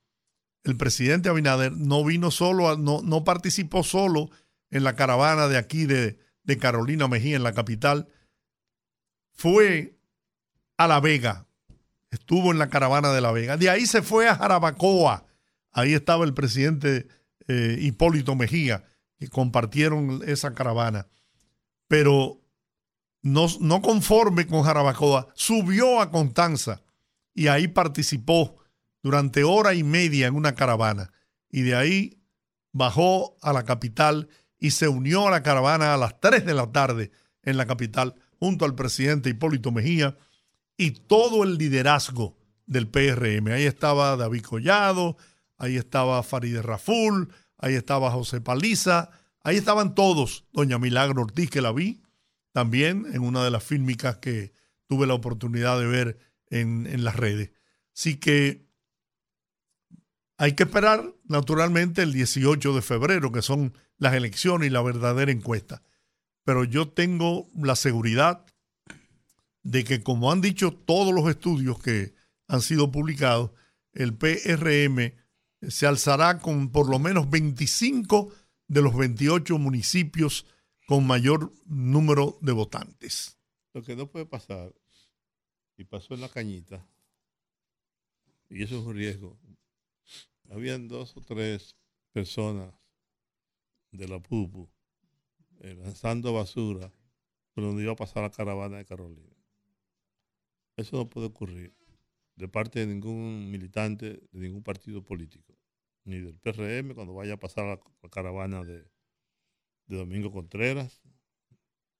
el 0.65 0.77
presidente 0.77 1.29
Abinader 1.29 1.73
no 1.73 2.05
vino 2.05 2.31
solo, 2.31 2.77
no, 2.77 3.03
no 3.03 3.23
participó 3.23 3.85
solo 3.85 4.31
en 4.71 4.83
la 4.83 4.97
caravana 4.97 5.47
de 5.47 5.59
aquí 5.59 5.85
de, 5.85 6.19
de 6.43 6.59
Carolina 6.59 7.07
Mejía, 7.07 7.37
en 7.37 7.43
la 7.43 7.53
capital. 7.53 8.09
Fue 9.33 9.99
a 10.79 10.89
La 10.89 11.01
Vega, 11.01 11.47
estuvo 12.15 12.53
en 12.53 12.59
la 12.59 12.69
caravana 12.69 13.13
de 13.13 13.21
La 13.21 13.33
Vega. 13.33 13.57
De 13.57 13.69
ahí 13.69 13.87
se 13.87 14.03
fue 14.03 14.29
a 14.29 14.37
Jarabacoa. 14.37 15.27
Ahí 15.73 15.93
estaba 15.93 16.25
el 16.25 16.35
presidente 16.35 17.09
eh, 17.49 17.77
Hipólito 17.81 18.35
Mejía, 18.35 18.85
que 19.19 19.29
compartieron 19.29 20.23
esa 20.27 20.55
caravana. 20.55 21.09
Pero 21.89 22.41
no, 23.23 23.47
no 23.61 23.83
conforme 23.83 24.47
con 24.47 24.63
Jarabacoa, 24.63 25.29
subió 25.35 26.01
a 26.01 26.11
Constanza 26.11 26.83
y 27.35 27.49
ahí 27.49 27.69
participó 27.69 28.57
durante 29.03 29.45
hora 29.45 29.75
y 29.75 29.83
media 29.83 30.29
en 30.29 30.35
una 30.35 30.55
caravana. 30.55 31.13
Y 31.51 31.63
de 31.63 31.75
ahí 31.75 32.23
bajó 32.73 33.37
a 33.43 33.53
la 33.53 33.65
capital 33.65 34.29
y 34.59 34.71
se 34.71 34.89
unió 34.89 35.29
a 35.29 35.31
la 35.31 35.43
caravana 35.43 35.95
a 35.95 35.97
las 35.97 36.21
3 36.21 36.47
de 36.47 36.55
la 36.55 36.71
tarde 36.71 37.11
en 37.43 37.57
la 37.57 37.67
capital 37.67 38.15
junto 38.39 38.65
al 38.65 38.75
presidente 38.75 39.31
Hipólito 39.31 39.73
Mejía 39.73 40.17
y 40.77 40.93
todo 40.93 41.45
el 41.45 41.57
liderazgo 41.59 42.37
del 42.67 42.89
PRM. 42.89 43.49
Ahí 43.49 43.65
estaba 43.65 44.17
David 44.17 44.43
Collado, 44.43 45.17
ahí 45.57 45.77
estaba 45.77 46.23
Farideh 46.23 46.63
Raful, 46.63 47.33
ahí 47.59 47.75
estaba 47.75 48.11
José 48.11 48.41
Paliza, 48.41 49.11
ahí 49.43 49.57
estaban 49.57 49.95
todos, 49.95 50.45
doña 50.53 50.79
Milagro 50.79 51.23
Ortiz, 51.23 51.51
que 51.51 51.61
la 51.61 51.73
vi 51.73 52.03
también 52.53 53.07
en 53.13 53.23
una 53.23 53.45
de 53.45 53.51
las 53.51 53.65
fílmicas 53.65 54.17
que 54.19 54.53
tuve 54.87 55.07
la 55.07 55.15
oportunidad 55.15 55.79
de 55.79 55.87
ver 55.87 56.19
en, 56.51 56.87
en 56.87 57.05
las 57.05 57.17
redes. 57.17 57.51
Así 57.95 58.17
que 58.17 58.65
hay 60.37 60.55
que 60.55 60.65
esperar, 60.65 61.15
naturalmente, 61.25 62.03
el 62.03 62.13
18 62.13 62.75
de 62.75 62.83
febrero, 62.83 63.33
que 63.33 63.43
son 63.43 63.75
las 63.99 64.15
elecciones 64.15 64.69
y 64.69 64.71
la 64.71 64.83
verdadera 64.83 65.31
encuesta. 65.31 65.83
Pero 66.45 66.65
yo 66.65 66.89
tengo 66.89 67.49
la 67.55 67.77
seguridad 67.77 68.44
de 69.65 69.83
que, 69.83 70.03
como 70.03 70.31
han 70.31 70.41
dicho 70.41 70.73
todos 70.73 71.13
los 71.13 71.29
estudios 71.29 71.83
que 71.83 72.15
han 72.47 72.61
sido 72.61 72.93
publicados, 72.93 73.51
el 73.93 74.15
PRM 74.17 75.15
se 75.69 75.87
alzará 75.87 76.39
con 76.39 76.71
por 76.71 76.89
lo 76.89 76.99
menos 76.99 77.29
25 77.31 78.33
de 78.69 78.83
los 78.83 78.97
28 78.97 79.59
municipios 79.59 80.47
con 80.87 81.07
mayor 81.07 81.53
número 81.67 82.39
de 82.43 82.53
votantes. 82.53 83.39
Lo 83.73 83.83
que 83.83 83.97
no 83.97 84.07
puede 84.07 84.27
pasar, 84.27 84.73
y 85.77 85.85
pasó 85.85 86.15
en 86.15 86.21
la 86.21 86.29
cañita, 86.29 86.87
y 88.51 88.63
eso 88.63 88.79
es 88.79 88.85
un 88.85 88.95
riesgo. 88.95 89.39
Habían 90.51 90.89
dos 90.89 91.17
o 91.17 91.23
tres 91.23 91.75
personas 92.13 92.73
de 93.91 94.07
la 94.07 94.21
PUPU 94.21 94.69
eh, 95.61 95.75
lanzando 95.75 96.35
basura 96.35 96.93
por 97.55 97.65
donde 97.65 97.83
iba 97.83 97.93
a 97.93 97.97
pasar 97.97 98.23
la 98.25 98.31
caravana 98.31 98.77
de 98.77 98.85
Carolina. 98.85 99.34
Eso 100.77 100.97
no 100.97 101.09
puede 101.09 101.29
ocurrir 101.29 101.75
de 102.37 102.49
parte 102.49 102.81
de 102.81 102.87
ningún 102.87 103.51
militante 103.51 104.21
de 104.33 104.41
ningún 104.41 104.63
partido 104.63 105.05
político, 105.05 105.57
ni 106.05 106.21
del 106.21 106.37
PRM 106.39 106.95
cuando 106.95 107.15
vaya 107.15 107.35
a 107.35 107.39
pasar 107.39 107.65
la, 107.65 107.81
la 108.03 108.09
caravana 108.09 108.65
de, 108.65 108.83
de 109.87 109.97
Domingo 109.97 110.33
Contreras, 110.33 111.01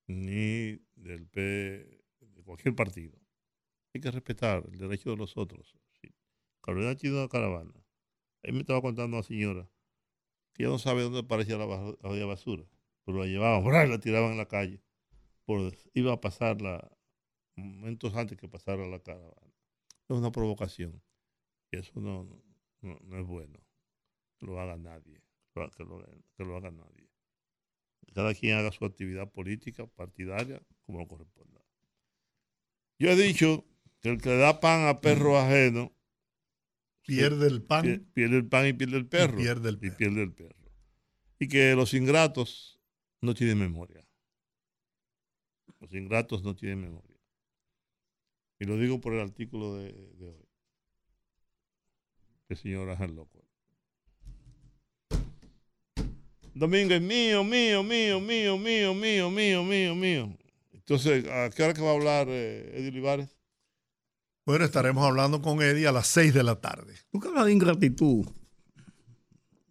ni 0.07 0.79
del 0.97 1.27
P, 1.27 1.41
de 1.41 2.43
cualquier 2.45 2.75
partido. 2.75 3.19
Hay 3.95 4.01
que 4.01 4.11
respetar 4.11 4.65
el 4.71 4.79
derecho 4.79 5.11
de 5.11 5.17
los 5.17 5.37
otros. 5.37 5.77
Carolina 6.61 6.97
tiene 6.97 7.19
una 7.19 7.29
caravana. 7.29 7.73
Ahí 8.43 8.53
me 8.53 8.61
estaba 8.61 8.81
contando 8.81 9.17
una 9.17 9.23
señora 9.23 9.71
que 10.55 10.65
ya 10.65 10.69
no 10.69 10.79
sabe 10.79 11.03
dónde 11.03 11.21
aparecía 11.21 11.59
la, 11.59 11.67
la 11.67 12.27
basura, 12.27 12.65
pero 13.05 13.19
la 13.19 13.27
llevaban, 13.27 13.65
la 13.91 13.99
tiraban 14.01 14.33
en 14.33 14.39
la 14.39 14.49
calle. 14.49 14.83
Por, 15.45 15.73
iba 15.93 16.13
a 16.15 16.21
pasarla 16.21 16.91
momentos 17.57 18.15
antes 18.15 18.39
que 18.39 18.49
pasara 18.49 18.87
la 18.87 19.01
caravana. 19.01 19.53
Es 20.09 20.17
una 20.17 20.31
provocación. 20.33 21.03
Y 21.71 21.79
eso 21.79 22.01
no, 22.01 22.25
no, 22.81 22.99
no 23.03 23.19
es 23.19 23.27
bueno. 23.27 23.59
Que 24.39 24.47
lo 24.47 24.61
haga 24.61 24.77
nadie. 24.77 25.21
Que 25.53 25.61
lo, 25.61 25.71
que 26.37 26.45
lo- 26.45 26.57
haga 26.57 26.71
nadie. 26.71 27.09
Cada 28.15 28.35
quien 28.35 28.57
haga 28.59 28.71
su 28.73 28.85
actividad 28.85 29.31
política, 29.33 29.87
partidaria, 29.87 30.61
como 30.85 30.99
lo 30.99 31.09
corresponda. 31.09 31.61
Yo 32.99 33.11
he 33.11 33.17
dicho 33.17 33.65
que 34.01 34.11
el 34.11 34.21
que 34.21 34.29
le 34.31 34.37
da 34.39 34.61
pan 34.61 34.87
a 34.87 35.01
perro 35.01 35.39
ajeno 35.39 35.93
Pierde 37.07 37.49
el 37.49 37.63
pan. 37.63 37.85
pie- 37.85 38.05
pierde 38.15 38.37
el 38.37 38.49
pan 38.49 38.67
y 38.69 38.73
pierde 38.73 38.97
el 38.99 39.07
perro. 39.09 39.37
pierde 39.37 39.69
el 39.69 39.75
Y 39.77 39.79
perro. 39.79 39.97
pierde 39.97 40.23
el 40.23 40.33
perro. 40.33 40.73
Y 41.39 41.49
que 41.49 41.75
los 41.75 41.93
ingratos 41.95 42.81
no 43.21 43.35
tienen 43.35 43.59
memoria. 43.59 44.07
Los 45.81 45.93
ingratos 45.93 46.43
no 46.43 46.55
tienen 46.55 46.81
memoria. 46.81 47.14
Y 48.59 48.65
lo 48.65 48.79
digo 48.79 49.01
por 49.01 49.15
el 49.15 49.21
artículo 49.21 49.75
de, 49.77 49.93
de 49.93 50.29
hoy. 50.29 50.49
El 52.49 52.57
señor 52.57 52.91
Ángel 52.91 53.15
Loco. 53.15 53.45
Domingo 56.55 56.95
es 56.95 57.03
mío, 57.03 57.43
mío, 57.43 57.83
mío, 57.83 58.21
mío, 58.21 58.59
mío, 58.59 58.95
mío, 58.95 59.31
mío, 59.31 59.65
mío, 59.65 59.95
mío. 59.97 60.39
Entonces, 60.73 61.27
¿a 61.29 61.51
qué 61.51 61.65
hora 61.65 61.75
que 61.75 61.81
va 61.81 61.91
a 61.91 61.95
hablar 61.95 62.27
eh, 62.29 62.71
Eddie 62.75 62.91
Olivares? 62.91 63.37
Bueno, 64.47 64.65
estaremos 64.65 65.05
hablando 65.05 65.43
con 65.43 65.61
Eddie 65.63 65.89
a 65.89 65.93
las 65.93 66.07
6 66.09 66.33
de 66.33 66.43
la 66.45 66.61
tarde. 66.61 66.95
Tú 67.11 67.19
que 67.19 67.29
hablas 67.29 67.47
de 67.47 67.53
ingratitud. 67.53 68.27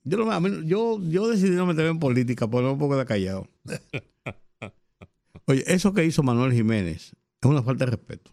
Yo, 0.04 0.18
no, 0.18 0.62
yo, 0.64 1.00
yo 1.02 1.28
decidí 1.30 1.52
no 1.52 1.66
meterme 1.66 1.92
en 1.92 2.00
política, 2.00 2.50
por 2.50 2.64
no 2.64 2.74
un 2.74 2.80
poco 2.80 2.98
de 2.98 3.06
callado. 3.06 3.48
Oye, 5.46 5.64
eso 5.68 5.94
que 5.94 6.04
hizo 6.04 6.22
Manuel 6.24 6.52
Jiménez 6.52 7.14
es 7.42 7.50
una 7.50 7.64
falta 7.64 7.86
de 7.86 7.92
respeto. 7.92 8.33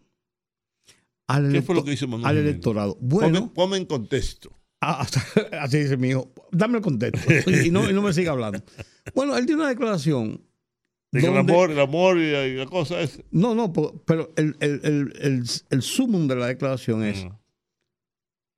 Al 1.34 1.52
¿Qué 1.52 1.62
fue 1.62 1.74
lo 1.74 1.84
que 1.84 1.92
hizo 1.92 2.06
Manuel 2.08 2.26
Al 2.26 2.36
electorado. 2.38 2.94
Ponme, 2.98 3.08
Bueno, 3.08 3.52
ponme 3.54 3.76
en 3.76 3.84
contexto. 3.86 4.50
ah, 4.80 5.06
así 5.60 5.78
dice 5.78 5.96
mi 5.96 6.08
hijo. 6.08 6.32
Dame 6.52 6.78
el 6.78 6.82
contexto. 6.82 7.50
Y 7.50 7.70
no, 7.70 7.88
y 7.88 7.92
no 7.92 8.02
me 8.02 8.12
siga 8.12 8.32
hablando. 8.32 8.62
Bueno, 9.14 9.36
él 9.36 9.46
dio 9.46 9.56
una 9.56 9.68
declaración. 9.68 10.42
De 11.12 11.20
que 11.20 11.26
el 11.26 11.36
amor, 11.36 11.70
el 11.72 11.80
amor 11.80 12.18
y 12.18 12.30
la, 12.30 12.46
y 12.46 12.54
la 12.54 12.66
cosa 12.66 13.00
es. 13.00 13.20
No, 13.32 13.54
no, 13.54 13.72
pero 13.72 14.32
el, 14.36 14.56
el, 14.60 14.80
el, 14.84 15.12
el, 15.20 15.44
el 15.70 15.82
sumum 15.82 16.28
de 16.28 16.36
la 16.36 16.46
declaración 16.46 17.02
es: 17.04 17.24
Mm. 17.24 17.30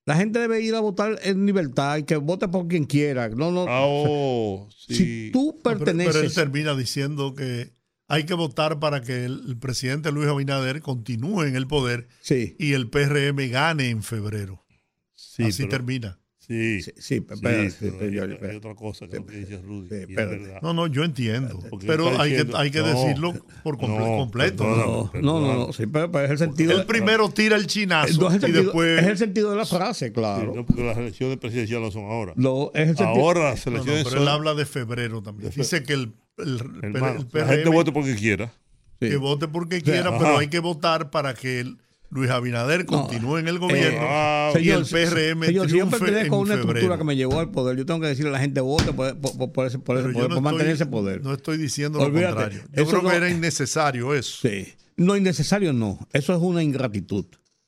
la 0.07 0.17
gente 0.17 0.39
debe 0.39 0.61
ir 0.61 0.75
a 0.75 0.81
votar 0.81 1.19
en 1.23 1.47
libertad 1.47 1.97
y 1.99 2.03
que 2.03 2.17
vote 2.17 2.49
por 2.49 2.69
quien 2.69 2.85
quiera. 2.85 3.29
No, 3.31 3.51
no. 3.51 3.65
Ah, 3.69 3.85
oh, 3.87 4.69
sí. 4.77 4.95
Si 4.95 5.31
tú 5.33 5.59
Pero, 5.65 5.79
pero 5.79 5.91
él 5.93 5.97
perteneces. 6.05 6.35
termina 6.35 6.75
diciendo 6.77 7.35
que 7.35 7.73
hay 8.13 8.27
que 8.27 8.35
votar 8.35 8.79
para 8.79 9.01
que 9.01 9.25
el, 9.25 9.57
presidente 9.59 10.13
Luis 10.13 10.29
Abinader 10.29 10.83
continúe 10.83 11.45
en 11.45 11.57
el 11.57 11.67
poder 11.67 12.09
sí, 12.21 12.55
y 12.59 12.75
el 12.75 12.91
PRM 12.91 13.49
gane 13.51 13.89
en 13.89 14.03
febrero. 14.03 14.67
Sí, 15.15 15.45
Así 15.45 15.63
pero- 15.63 15.71
termina. 15.71 16.21
Sí, 16.53 16.93
sí, 16.99 17.21
pero 17.21 17.41
pero 17.41 17.61
hay, 17.61 18.57
otra 18.57 18.75
cosa 18.75 19.07
que, 19.09 19.17
lo 19.17 19.27
que 19.27 19.37
dice 19.39 19.59
Rudy. 19.59 19.89
es 19.91 20.07
verdad. 20.15 20.59
No, 20.63 20.75
no, 20.75 20.87
yo 20.87 21.03
entiendo. 21.05 21.59
Porque 21.71 21.87
Pero 21.87 22.21
hay 22.21 22.37
que, 22.37 22.47
hay 22.55 22.71
que 22.71 22.81
no, 22.81 22.87
decirlo 22.89 23.33
por 23.63 23.79
comple- 23.79 23.99
no, 23.99 24.17
completo. 24.19 24.65
No, 24.65 25.11
Perdón. 25.11 25.25
no, 25.25 25.41
no, 25.41 25.67
no, 25.67 25.73
sí, 25.73 25.87
pero, 25.87 26.11
pero 26.13 26.25
es 26.27 26.31
el 26.33 26.39
sentido. 26.39 26.79
Él 26.79 26.85
primero 26.87 27.31
tira 27.31 27.57
el 27.57 27.67
chinazo 27.67 28.29
el 28.31 28.49
y 28.49 28.53
después... 28.53 29.01
es 29.01 29.07
el 29.09 29.19
sentido 29.19 29.51
de 29.51 29.57
la 29.57 29.65
frase, 29.67 30.09
Sí, 30.09 30.13
claro. 30.13 30.53
no, 30.55 30.67
porque 30.67 30.85
las 30.85 30.97
elecciones 30.99 31.39
presidenciales 31.39 31.87
no 31.87 31.91
son 31.91 32.05
ahora. 32.11 32.33
No, 32.37 32.71
es 32.75 32.89
el 32.91 32.97
sentido. 32.97 33.09
Ahora 33.09 33.51
las 33.51 33.67
No, 33.67 33.73
no, 33.73 33.77
elecciones 33.79 34.05
pero 34.09 34.23
él 34.23 34.29
habla 34.29 34.55
de 34.55 34.67
febrero 34.67 35.23
también. 35.23 35.53
Dice 35.55 35.83
que 35.83 35.95
el, 35.95 36.13
el, 36.39 36.61
el 36.83 36.93
la 36.93 37.15
gente 37.15 37.65
PRM 37.65 37.73
vote 37.73 37.93
porque 37.93 38.15
quiera. 38.17 38.53
Sí. 39.01 39.09
que 39.09 39.17
vote 39.17 39.49
porque 39.49 39.81
quiera, 39.81 40.17
pero 40.19 40.39
hay 40.39 40.49
que 40.49 40.59
votar 40.61 41.11
para 41.11 41.35
que 41.35 41.61
el, 41.61 41.79
Luis 42.13 42.31
Abinader 42.31 42.85
continúe 42.85 43.39
en 43.39 43.49
el 43.49 43.59
gobierno 43.59 44.01
Ah, 44.03 44.53
y 44.61 44.69
el 44.69 44.85
PRM 44.85 45.47
señor, 45.47 45.71
si 45.71 45.79
yo 45.79 45.89
pertenezco 45.89 46.37
en 46.37 46.41
una 46.43 46.55
estructura 46.55 46.81
febrero. 46.81 46.99
que 46.99 47.05
me 47.05 47.17
llevó 47.17 47.41
al 47.41 47.51
poder, 47.51 47.77
yo 47.79 47.87
tengo 47.87 48.01
que 48.01 48.07
decirle 48.09 48.29
a 48.29 48.33
la 48.33 48.39
gente 48.39 48.61
vote 48.61 48.93
por, 48.93 49.17
por- 49.19 49.37
por- 49.39 49.53
por 49.53 49.67
ese, 49.67 49.79
por 49.79 49.97
poder, 50.13 50.29
no 50.29 50.35
por 50.37 50.43
mantener 50.43 50.75
ese 50.75 50.85
poder. 50.87 51.23
No 51.23 51.33
estoy 51.33 51.57
diciendo 51.57 51.99
lo 51.99 52.13
contrario. 52.13 52.61
Yo 52.73 52.83
eso 52.83 52.91
creo 52.91 53.03
no- 53.03 53.11
que 53.11 53.17
era 53.17 53.31
innecesario 53.31 54.15
eso. 54.15 54.47
Sí. 54.47 54.69
No 54.97 55.17
innecesario, 55.17 55.73
no. 55.73 56.07
Eso 56.13 56.35
es 56.35 56.41
una 56.43 56.63
ingratitud. 56.63 57.25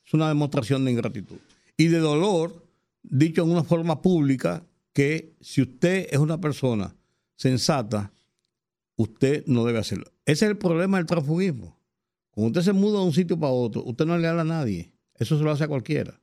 Es 0.06 0.12
una 0.12 0.28
demostración 0.28 0.84
de 0.84 0.90
ingratitud. 0.92 1.36
Y 1.78 1.86
de 1.88 1.98
dolor, 1.98 2.66
dicho 3.02 3.42
en 3.44 3.50
una 3.50 3.64
forma 3.64 4.02
pública, 4.02 4.62
que 4.92 5.32
si 5.40 5.62
usted 5.62 6.06
es 6.10 6.18
una 6.18 6.38
persona 6.38 6.94
sensata, 7.34 8.12
usted 8.96 9.44
no 9.46 9.64
debe 9.64 9.78
hacerlo. 9.78 10.04
Ese 10.26 10.44
es 10.44 10.50
el 10.50 10.58
problema 10.58 10.98
del 10.98 11.06
transfugismo. 11.06 11.73
Cuando 12.34 12.48
usted 12.58 12.62
se 12.62 12.72
muda 12.72 12.98
de 13.00 13.04
un 13.06 13.12
sitio 13.12 13.38
para 13.38 13.52
otro, 13.52 13.82
usted 13.84 14.04
no 14.06 14.18
le 14.18 14.26
habla 14.26 14.42
a 14.42 14.44
nadie. 14.44 14.92
Eso 15.14 15.38
se 15.38 15.44
lo 15.44 15.50
hace 15.52 15.64
a 15.64 15.68
cualquiera. 15.68 16.20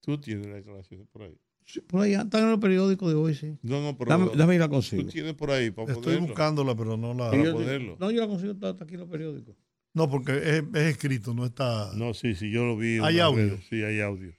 Tú 0.00 0.18
tienes 0.18 0.46
la 0.46 0.54
declaración 0.56 1.06
por 1.12 1.22
ahí. 1.22 1.38
Sí, 1.64 1.80
por 1.80 2.00
ahí 2.00 2.14
están 2.14 2.44
en 2.44 2.50
el 2.50 2.58
periódico 2.58 3.08
de 3.08 3.14
hoy, 3.14 3.34
sí. 3.34 3.56
No, 3.62 3.80
no, 3.80 3.96
pero 3.96 4.10
Dame, 4.10 4.30
dame 4.34 4.56
y 4.56 4.58
la 4.58 4.64
tú 4.66 4.72
consigo. 4.72 5.08
tienes 5.08 5.34
por 5.34 5.50
ahí 5.50 5.70
para 5.70 5.88
Estoy 5.92 6.02
poderlo. 6.04 6.26
buscándola, 6.26 6.74
pero 6.74 6.96
no 6.96 7.14
la. 7.14 7.34
Y 7.36 7.44
yo- 7.44 7.52
poderlo. 7.52 7.96
no, 8.00 8.10
yo 8.10 8.20
la 8.20 8.26
consigo, 8.26 8.52
está, 8.52 8.70
está 8.70 8.84
aquí 8.84 8.94
en 8.94 9.00
los 9.00 9.08
periódicos. 9.08 9.54
No, 9.94 10.10
porque 10.10 10.32
es, 10.38 10.64
es 10.74 10.82
escrito, 10.96 11.34
no 11.34 11.44
está. 11.44 11.92
No, 11.94 12.14
sí, 12.14 12.34
sí, 12.34 12.50
yo 12.50 12.64
lo 12.64 12.76
vi. 12.76 12.98
¿Hay 13.02 13.20
audio? 13.20 13.50
vez. 13.56 13.66
Sí, 13.68 13.82
hay 13.82 14.00
audio. 14.00 14.32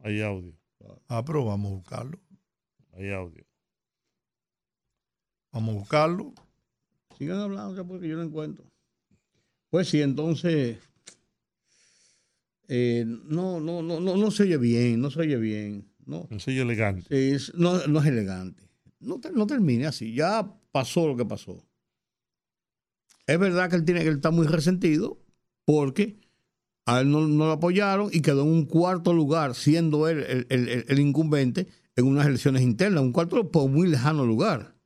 Hay 0.00 0.20
audio. 0.20 0.54
Ah, 1.08 1.24
pero 1.24 1.44
vamos 1.44 1.72
a 1.72 1.74
buscarlo. 1.74 2.20
Hay 2.92 3.10
audio. 3.10 3.44
Vamos 5.52 5.74
a 5.74 5.78
buscarlo. 5.78 6.34
Sigan 7.18 7.38
hablando, 7.40 7.74
ya 7.76 7.84
porque 7.84 8.08
yo 8.08 8.16
lo 8.16 8.22
encuentro. 8.22 8.64
Pues 9.70 9.88
sí, 9.88 10.00
entonces. 10.00 10.78
eh, 12.68 13.04
no, 13.06 13.60
no, 13.60 13.82
no, 13.82 13.98
no, 14.00 14.16
no 14.16 14.30
se 14.30 14.44
oye 14.44 14.56
bien, 14.58 15.00
no 15.00 15.10
se 15.10 15.20
oye 15.20 15.36
bien. 15.36 15.88
No, 16.06 16.26
Un 16.30 16.40
sello 16.40 16.62
elegante. 16.62 17.02
Sí, 17.08 17.34
es- 17.34 17.54
no, 17.54 17.86
no 17.86 18.00
es 18.00 18.06
elegante. 18.06 18.62
No, 19.00 19.20
no 19.34 19.46
termine 19.46 19.86
así. 19.86 20.14
Ya 20.14 20.50
pasó 20.72 21.06
lo 21.06 21.16
que 21.16 21.24
pasó. 21.24 21.62
Es 23.26 23.38
verdad 23.38 23.68
que 23.68 23.76
él 23.76 23.84
tiene 23.84 24.00
que 24.02 24.08
él 24.08 24.16
está 24.16 24.30
muy 24.30 24.46
resentido 24.46 25.18
porque 25.66 26.18
a 26.86 27.00
él 27.00 27.10
no, 27.10 27.28
no 27.28 27.46
lo 27.46 27.52
apoyaron 27.52 28.08
y 28.12 28.22
quedó 28.22 28.42
en 28.42 28.48
un 28.48 28.64
cuarto 28.64 29.12
lugar, 29.12 29.54
siendo 29.54 30.08
él 30.08 30.20
el, 30.26 30.46
el- 30.48 30.68
el- 30.68 30.84
el 30.88 30.98
incumbente 30.98 31.66
en 31.96 32.06
unas 32.06 32.26
elecciones 32.26 32.62
internas, 32.62 33.02
un 33.02 33.12
cuarto 33.12 33.50
por 33.50 33.68
muy 33.70 33.88
lejano 33.88 34.24
lugar. 34.24 34.77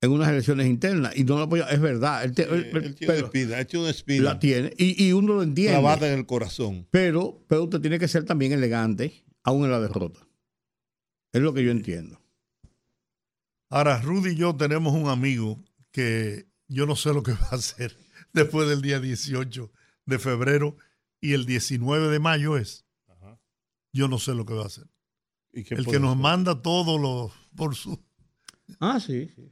En 0.00 0.12
unas 0.12 0.28
elecciones 0.28 0.66
internas 0.68 1.16
y 1.16 1.24
no 1.24 1.36
lo 1.38 1.42
apoyaron. 1.42 1.74
Es 1.74 1.80
verdad. 1.80 2.22
Él, 2.24 2.32
te- 2.32 2.44
él- 2.44 2.70
él 2.72 2.94
tiene 2.94 3.14
pero 3.14 3.26
espina, 3.26 3.56
ha 3.56 3.60
hecho 3.62 3.80
una 3.80 3.90
espina 3.90 4.22
la 4.24 4.38
tiene 4.38 4.72
y, 4.78 5.04
y 5.06 5.12
uno 5.12 5.34
lo 5.34 5.42
entiende. 5.42 5.72
clavada 5.72 6.12
en 6.12 6.18
el 6.20 6.26
corazón. 6.26 6.86
Pero, 6.90 7.44
pero 7.48 7.64
usted 7.64 7.80
tiene 7.80 7.98
que 7.98 8.06
ser 8.06 8.24
también 8.24 8.52
elegante, 8.52 9.24
aún 9.42 9.64
en 9.64 9.72
la 9.72 9.80
derrota. 9.80 10.20
Es 11.32 11.42
lo 11.42 11.52
que 11.52 11.64
yo 11.64 11.70
entiendo. 11.72 12.20
Ahora, 13.70 14.00
Rudy 14.00 14.30
y 14.30 14.36
yo 14.36 14.54
tenemos 14.56 14.94
un 14.94 15.08
amigo 15.08 15.62
que 15.90 16.46
yo 16.68 16.86
no 16.86 16.96
sé 16.96 17.12
lo 17.12 17.22
que 17.22 17.32
va 17.32 17.48
a 17.50 17.54
hacer 17.56 17.96
después 18.32 18.68
del 18.68 18.80
día 18.82 19.00
18 19.00 19.72
de 20.06 20.18
febrero 20.18 20.76
y 21.20 21.32
el 21.32 21.44
19 21.44 22.08
de 22.08 22.18
mayo 22.20 22.56
es. 22.56 22.84
Ajá. 23.08 23.38
Yo 23.92 24.06
no 24.08 24.18
sé 24.18 24.34
lo 24.34 24.46
que 24.46 24.54
va 24.54 24.62
a 24.62 24.66
hacer. 24.66 24.86
¿Y 25.52 25.64
qué 25.64 25.74
El 25.74 25.86
que 25.86 25.98
nos 25.98 26.10
hacer? 26.12 26.22
manda 26.22 26.62
todo 26.62 26.98
lo 26.98 27.32
por 27.56 27.74
su. 27.74 27.98
Ah, 28.80 29.00
sí. 29.00 29.30
sí. 29.34 29.50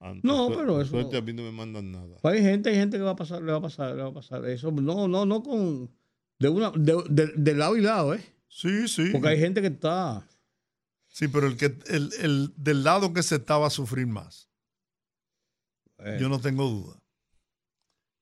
Antes, 0.00 0.22
No, 0.24 0.48
pero 0.48 0.80
eso- 0.80 0.90
suerte 0.92 1.16
a 1.16 1.22
mí 1.22 1.32
no 1.32 1.42
me 1.42 1.50
mandan 1.52 1.90
nada. 1.90 2.16
Pues 2.22 2.34
hay 2.36 2.42
gente, 2.42 2.70
hay 2.70 2.76
gente 2.76 2.96
que 2.98 3.02
va 3.02 3.10
a 3.12 3.16
pasar, 3.16 3.42
le 3.42 3.50
va 3.50 3.58
a 3.58 3.62
pasar, 3.62 3.96
le 3.96 4.02
va 4.02 4.08
a 4.10 4.12
pasar 4.14 4.44
eso. 4.46 4.70
No, 4.70 5.08
no, 5.08 5.26
no 5.26 5.42
con 5.42 5.90
de 6.38 6.48
una, 6.48 6.70
de, 6.70 7.02
de- 7.10 7.32
de 7.36 7.54
lado 7.54 7.76
y 7.76 7.80
lado, 7.80 8.14
¿eh? 8.14 8.22
Sí, 8.46 8.86
sí. 8.88 9.10
Porque 9.12 9.28
hay 9.28 9.38
gente 9.38 9.60
que 9.60 9.66
está. 9.68 10.26
Sí, 11.08 11.26
pero 11.28 11.48
el 11.48 11.56
que 11.56 11.76
el, 11.88 12.10
el 12.20 12.52
del 12.56 12.84
lado 12.84 13.12
que 13.12 13.22
se 13.24 13.36
estaba 13.36 13.66
a 13.66 13.70
sufrir 13.70 14.06
más. 14.06 14.48
eh, 15.98 16.16
Yo 16.20 16.28
no 16.28 16.40
tengo 16.40 16.68
duda. 16.68 17.02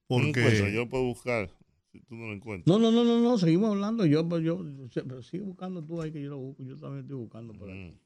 No 0.08 0.18
encuentro, 0.18 0.42
Porque 0.44 0.72
yo 0.72 0.80
lo 0.84 0.88
puedo 0.88 1.04
buscar 1.04 1.50
si 1.92 2.00
tú 2.00 2.14
no 2.14 2.28
lo 2.28 2.32
encuentras. 2.32 2.66
No, 2.66 2.78
no, 2.82 2.90
no, 2.90 3.04
no, 3.04 3.20
no, 3.20 3.36
seguimos 3.38 3.70
hablando. 3.72 4.06
Yo, 4.06 4.26
pues, 4.26 4.42
yo, 4.42 4.64
yo- 4.88 5.04
pero 5.06 5.22
sigue 5.22 5.42
buscando 5.42 5.84
tú 5.84 6.00
ahí 6.00 6.10
que 6.12 6.22
yo 6.22 6.30
lo 6.30 6.38
busco. 6.38 6.62
Yo 6.62 6.76
también 6.78 7.02
estoy 7.04 7.16
buscando 7.18 7.52
por 7.52 7.68
ahí. 7.68 7.90
Mm. 7.90 7.98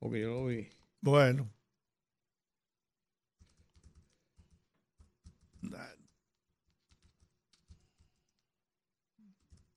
Porque 0.00 0.20
yo 0.20 0.28
lo 0.30 0.46
vi. 0.46 0.66
Bueno. 1.00 1.48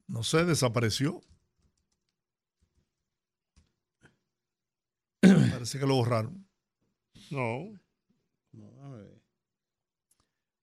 No 0.08 0.24
sé, 0.24 0.46
desapareció. 0.46 1.22
Parece 5.22 5.80
que 5.80 5.86
lo 5.86 5.96
borraron. 5.96 6.48
No. 7.30 7.74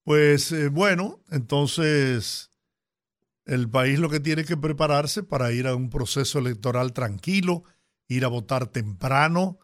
Pues 0.03 0.53
eh, 0.53 0.69
bueno, 0.69 1.21
entonces 1.31 2.51
el 3.47 3.69
país 3.69 3.99
lo 3.99 4.09
que 4.09 4.21
tiene 4.21 4.45
que 4.45 4.57
prepararse 4.57 5.23
para 5.23 5.53
ir 5.53 5.67
a 5.67 5.75
un 5.75 5.91
proceso 5.91 6.39
electoral 6.39 6.93
tranquilo, 6.93 7.65
ir 8.09 8.25
a 8.25 8.29
votar 8.29 8.67
temprano. 8.69 9.59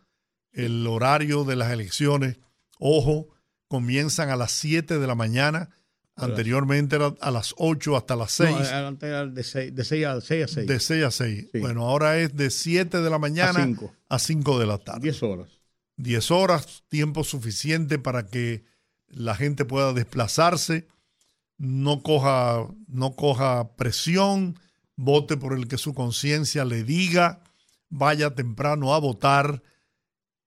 El 0.53 0.87
horario 0.87 1.45
de 1.45 1.57
las 1.57 1.71
elecciones, 1.73 2.39
ojo, 2.79 3.29
comienzan 3.71 4.31
a 4.31 4.37
las 4.37 4.51
7 4.51 4.99
de 4.99 5.07
la 5.07 5.15
mañana. 5.15 5.71
A 6.17 6.25
Anteriormente 6.25 6.97
era 6.97 7.15
a 7.21 7.31
las 7.31 7.55
8 7.57 7.97
hasta 7.97 8.17
las 8.17 8.33
6. 8.33 8.51
No, 8.51 8.57
adelante 8.57 9.07
era 9.07 9.27
de 9.27 9.45
6 9.45 9.75
de 9.75 9.85
seis 9.85 10.07
a 10.07 10.21
6 10.21 10.45
a 10.45 10.49
6. 10.49 10.67
de 10.67 10.81
6 10.81 11.05
a 11.05 11.11
6. 11.13 11.49
Sí. 11.53 11.59
Bueno, 11.61 11.87
ahora 11.87 12.19
es 12.19 12.37
de 12.37 12.51
7 12.51 13.01
de 13.01 13.09
la 13.09 13.17
a 13.17 13.19
mañana 13.21 13.65
5. 13.65 13.95
a 14.09 14.19
5 14.19 14.59
de 14.59 14.67
la 14.67 14.79
tarde. 14.79 15.03
10 15.03 15.23
horas. 15.23 15.49
10 15.99 16.31
horas, 16.33 16.83
tiempo 16.89 17.23
suficiente 17.23 18.01
para 18.01 18.27
que 18.27 18.65
la 19.07 19.37
gente 19.37 19.65
pueda 19.65 19.93
desplazarse, 19.93 20.89
no 21.57 22.03
coja, 22.03 22.67
no 22.89 23.15
coja 23.15 23.77
presión, 23.77 24.59
vote 24.97 25.37
por 25.37 25.57
el 25.57 25.69
que 25.69 25.79
su 25.79 25.95
conciencia 25.95 26.65
le 26.65 26.83
diga, 26.83 27.45
vaya 27.89 28.35
temprano 28.35 28.95
a 28.95 28.99
votar 28.99 29.63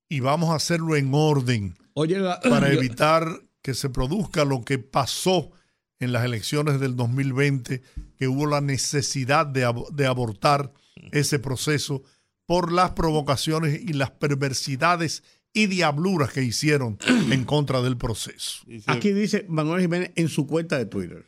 y 0.10 0.20
vamos 0.20 0.50
a 0.50 0.56
hacerlo 0.56 0.98
en 0.98 1.12
orden 1.14 1.78
Oye, 1.94 2.20
la- 2.20 2.40
para 2.50 2.72
yo- 2.74 2.80
evitar 2.80 3.42
que 3.62 3.74
se 3.74 3.90
produzca 3.90 4.46
lo 4.46 4.64
que 4.64 4.78
pasó 4.80 5.52
en 6.00 6.12
las 6.12 6.26
elecciones 6.26 6.80
del 6.80 6.96
2020, 6.96 7.82
que 8.18 8.28
hubo 8.28 8.46
la 8.46 8.60
necesidad 8.62 9.46
de, 9.46 9.66
ab- 9.66 9.90
de 9.92 10.06
abortar 10.06 10.74
ese 11.12 11.40
proceso 11.40 12.04
por 12.46 12.72
las 12.74 12.92
provocaciones 12.92 13.80
y 13.82 13.94
las 13.94 14.12
perversidades 14.12 15.24
y 15.54 15.68
diabluras 15.68 16.34
que 16.34 16.44
hicieron 16.44 16.98
en 17.32 17.46
contra 17.46 17.82
del 17.82 17.96
proceso. 17.98 18.64
Aquí 18.88 19.12
dice 19.12 19.46
Manuel 19.48 19.82
Jiménez 19.82 20.12
en 20.16 20.28
su 20.28 20.46
cuenta 20.48 20.78
de 20.78 20.86
Twitter. 20.86 21.26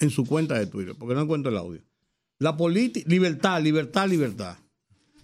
En 0.00 0.10
su 0.10 0.24
cuenta 0.26 0.58
de 0.58 0.66
Twitter, 0.66 0.96
porque 0.98 1.14
no 1.14 1.20
encuentro 1.22 1.52
el 1.52 1.58
audio. 1.58 1.82
La 2.40 2.56
política, 2.56 3.08
libertad, 3.08 3.62
libertad, 3.62 4.08
libertad. 4.08 4.56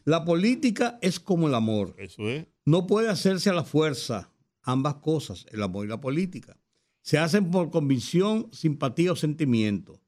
La 0.05 0.25
política 0.25 0.99
es 1.03 1.19
como 1.19 1.49
el 1.49 1.55
amor. 1.55 1.95
eso 1.99 2.29
es. 2.31 2.47
No 2.65 2.87
puede 2.87 3.09
hacerse 3.09 3.51
a 3.51 3.53
la 3.53 3.65
fuerza. 3.65 4.30
Ambas 4.71 4.97
cosas, 4.97 5.47
el 5.51 5.63
amor 5.63 5.87
y 5.87 5.89
la 5.89 6.01
política. 6.01 6.57
Se 7.03 7.19
hacen 7.19 7.51
por 7.51 7.71
convicción, 7.71 8.49
simpatía 8.53 9.13
o 9.13 9.17
sentimiento. 9.17 10.01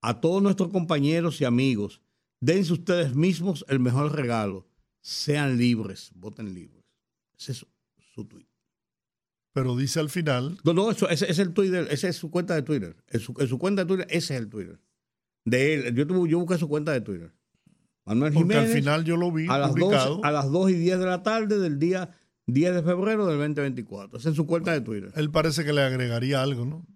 A 0.00 0.20
todos 0.20 0.42
nuestros 0.42 0.70
compañeros 0.70 1.40
y 1.40 1.44
amigos, 1.44 2.00
dense 2.40 2.72
ustedes 2.72 3.14
mismos 3.14 3.64
el 3.68 3.78
mejor 3.78 4.12
regalo. 4.14 4.66
Sean 5.00 5.56
libres, 5.58 6.10
voten 6.14 6.52
libres. 6.54 6.84
Ese 7.38 7.52
es 7.52 7.66
su 8.14 8.24
tweet. 8.24 8.46
Pero 9.52 9.76
dice 9.76 10.00
al 10.00 10.08
final, 10.10 10.58
No, 10.64 10.72
no, 10.72 10.90
eso, 10.90 11.08
ese, 11.08 11.30
es 11.30 11.38
el 11.38 11.52
Twitter, 11.52 11.86
esa 11.90 12.08
es 12.08 12.16
su 12.16 12.30
cuenta 12.30 12.54
de 12.54 12.62
Twitter. 12.62 12.96
En 13.08 13.20
su, 13.20 13.34
en 13.38 13.46
su 13.48 13.58
cuenta 13.58 13.82
de 13.84 13.88
Twitter, 13.88 14.06
ese 14.10 14.34
es 14.34 14.40
el 14.40 14.48
Twitter. 14.48 14.80
De 15.44 15.74
él. 15.74 15.94
Yo, 15.94 16.06
tuve- 16.06 16.28
yo 16.28 16.38
busqué 16.38 16.56
su 16.58 16.68
cuenta 16.68 16.92
de 16.92 17.00
Twitter. 17.02 17.32
Manuel 18.04 18.32
porque 18.32 18.48
Jiménez. 18.54 18.70
al 18.70 18.76
final 18.76 19.04
yo 19.04 19.16
lo 19.16 19.30
vi 19.30 19.46
a 19.48 19.58
las, 19.58 19.68
12, 19.70 19.80
publicado, 19.80 20.24
a 20.24 20.30
las 20.32 20.50
2 20.50 20.70
y 20.70 20.74
10 20.74 20.98
de 20.98 21.06
la 21.06 21.22
tarde 21.22 21.58
del 21.58 21.78
día 21.78 22.10
10 22.46 22.74
de 22.74 22.82
febrero 22.82 23.26
del 23.26 23.38
2024. 23.38 24.18
Esa 24.18 24.30
es 24.30 24.36
su 24.36 24.46
cuenta 24.46 24.72
de 24.72 24.80
Twitter. 24.80 25.12
él 25.16 25.30
parece 25.30 25.64
que 25.64 25.72
le 25.72 25.82
agregaría 25.82 26.42
algo, 26.42 26.64
¿no? 26.64 26.86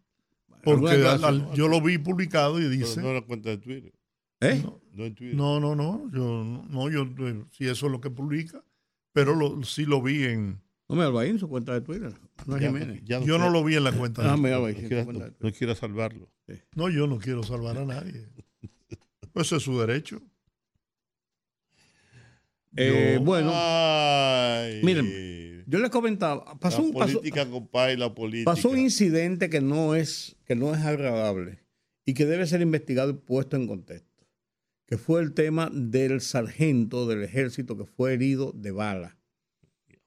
Porque 0.64 0.86
al- 0.90 0.96
declaración. 0.96 1.48
al- 1.50 1.54
yo 1.56 1.68
lo 1.68 1.80
vi 1.80 1.98
publicado 1.98 2.58
y 2.58 2.62
Pero 2.62 2.70
dice, 2.70 3.00
no 3.02 3.12
la 3.12 3.22
cuenta 3.22 3.50
de 3.50 3.58
Twitter. 3.58 3.92
¿Eh? 4.40 4.62
No 4.92 5.04
en 5.04 5.14
Twitter. 5.14 5.36
no, 5.36 5.60
no, 5.60 5.74
no, 5.76 6.10
yo 6.12 6.44
no, 6.68 6.90
yo 6.90 7.06
si 7.52 7.66
eso 7.68 7.86
es 7.86 7.92
lo 7.92 8.00
que 8.00 8.10
publica, 8.10 8.62
pero 9.12 9.34
lo, 9.34 9.62
sí 9.62 9.84
lo 9.86 10.02
vi 10.02 10.24
en, 10.24 10.60
No 10.88 10.96
me 10.96 11.04
ahí 11.20 11.30
en 11.30 11.38
su 11.38 11.48
cuenta 11.48 11.72
de 11.72 11.80
Twitter. 11.80 12.12
Manuel 12.46 12.60
Ya, 12.62 12.68
Jiménez. 12.68 13.02
ya 13.04 13.20
yo 13.20 13.38
no 13.38 13.44
quiero- 13.44 13.50
lo 13.50 13.64
vi 13.64 13.76
en 13.76 13.84
la 13.84 13.92
cuenta. 13.92 14.22
de- 14.22 14.28
Ah, 14.28 14.36
mira, 14.36 14.56
no 14.58 14.62
cuenta 15.04 15.24
de 15.24 15.30
no- 15.30 15.34
Twitter. 15.36 15.36
no 15.40 15.52
quiera 15.52 15.74
salvarlo. 15.74 16.28
No, 16.74 16.88
yo 16.90 17.06
no 17.06 17.18
quiero 17.18 17.42
salvar 17.42 17.78
a 17.78 17.84
nadie. 17.84 18.28
Pues 19.32 19.46
Eso 19.48 19.56
es 19.56 19.62
su 19.64 19.78
derecho. 19.78 20.22
Eh, 22.76 23.18
bueno, 23.22 23.50
Ay. 23.54 24.80
Miren. 24.82 25.64
Yo 25.68 25.78
les 25.80 25.90
comentaba, 25.90 26.58
pasó 26.60 26.78
la 26.82 26.84
un, 26.88 26.92
pasó- 26.92 27.18
política, 27.18 27.44
compadre, 27.50 27.96
la 27.96 28.14
política. 28.14 28.52
pasó 28.52 28.70
un 28.70 28.78
incidente 28.78 29.50
que 29.50 29.60
no, 29.60 29.96
es, 29.96 30.36
que 30.44 30.54
no 30.54 30.72
es 30.74 30.80
agradable 30.84 31.58
y 32.04 32.14
que 32.14 32.24
debe 32.24 32.46
ser 32.46 32.60
investigado 32.60 33.10
y 33.10 33.14
puesto 33.14 33.56
en 33.56 33.66
contexto, 33.66 34.24
que 34.86 34.96
fue 34.96 35.20
el 35.22 35.34
tema 35.34 35.68
del 35.72 36.20
sargento 36.20 37.08
del 37.08 37.24
ejército 37.24 37.76
que 37.76 37.84
fue 37.84 38.12
herido 38.14 38.52
de 38.54 38.70
bala. 38.70 39.18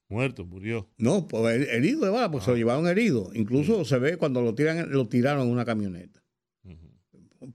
Muerto, 0.07 0.45
murió. 0.45 0.89
No, 0.97 1.27
pues 1.27 1.43
her- 1.59 1.67
herido 1.75 2.05
de 2.05 2.09
bala, 2.11 2.31
porque 2.31 2.45
se 2.45 2.51
lo 2.51 2.57
llevaron 2.57 2.87
herido. 2.87 3.29
Incluso 3.33 3.83
se 3.83 3.99
ve 3.99 4.15
cuando 4.15 4.41
lo 4.41 4.55
tiran, 4.55 4.89
lo 4.89 5.09
tiraron 5.09 5.45
en 5.47 5.51
una 5.53 5.65
camioneta. 5.65 6.23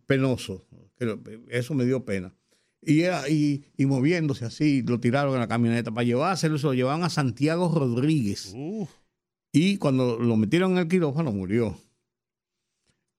Penoso. 0.06 0.66
Eso 1.48 1.74
me 1.74 1.84
dio 1.84 2.04
pena. 2.04 2.34
Y, 2.86 3.04
y, 3.32 3.64
y 3.76 3.86
moviéndose 3.86 4.44
así, 4.44 4.82
lo 4.82 5.00
tiraron 5.00 5.34
en 5.34 5.40
la 5.40 5.48
camioneta. 5.48 5.90
Para 5.90 6.04
llevárselo, 6.04 6.58
se 6.58 6.66
lo 6.66 6.74
llevaban 6.74 7.02
a 7.04 7.10
Santiago 7.10 7.72
Rodríguez. 7.74 8.54
Y 9.52 9.76
cuando 9.78 10.18
lo 10.18 10.36
metieron 10.36 10.72
en 10.72 10.78
el 10.78 10.88
quirófano, 10.88 11.32
murió. 11.32 11.78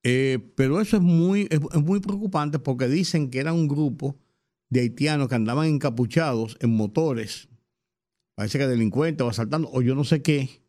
Eh, 0.03 0.39
pero 0.55 0.81
eso 0.81 0.97
es 0.97 1.03
muy, 1.03 1.47
es, 1.49 1.59
es 1.73 1.81
muy 1.81 1.99
preocupante 1.99 2.59
porque 2.59 2.87
dicen 2.87 3.31
que 3.31 3.39
era 3.39 3.53
un 3.53 3.67
grupo 3.67 4.15
de 4.69 4.81
haitianos 4.81 5.27
que 5.29 5.35
andaban 5.35 5.67
encapuchados 5.67 6.57
en 6.59 6.75
motores, 6.75 7.47
parece 8.35 8.59
que 8.59 8.67
delincuentes 8.67 9.25
o 9.25 9.29
asaltando, 9.29 9.69
o 9.71 9.81
yo 9.81 9.95
no 9.95 10.03
sé 10.03 10.21
qué, 10.21 10.61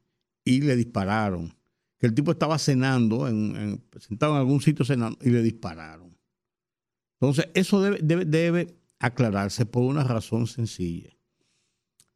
y 0.44 0.60
le 0.62 0.76
dispararon. 0.76 1.54
Que 1.98 2.06
el 2.06 2.14
tipo 2.14 2.30
estaba 2.30 2.58
cenando, 2.58 3.26
en, 3.28 3.56
en- 3.56 3.84
sentado 4.00 4.32
en 4.34 4.38
algún 4.38 4.60
sitio 4.60 4.84
cenando, 4.84 5.18
y 5.22 5.30
le 5.30 5.42
dispararon. 5.42 6.16
Entonces, 7.20 7.48
eso 7.54 7.80
debe, 7.82 7.98
debe, 8.02 8.24
debe 8.26 8.75
aclararse 8.98 9.66
por 9.66 9.82
una 9.82 10.04
razón 10.04 10.46
sencilla. 10.46 11.10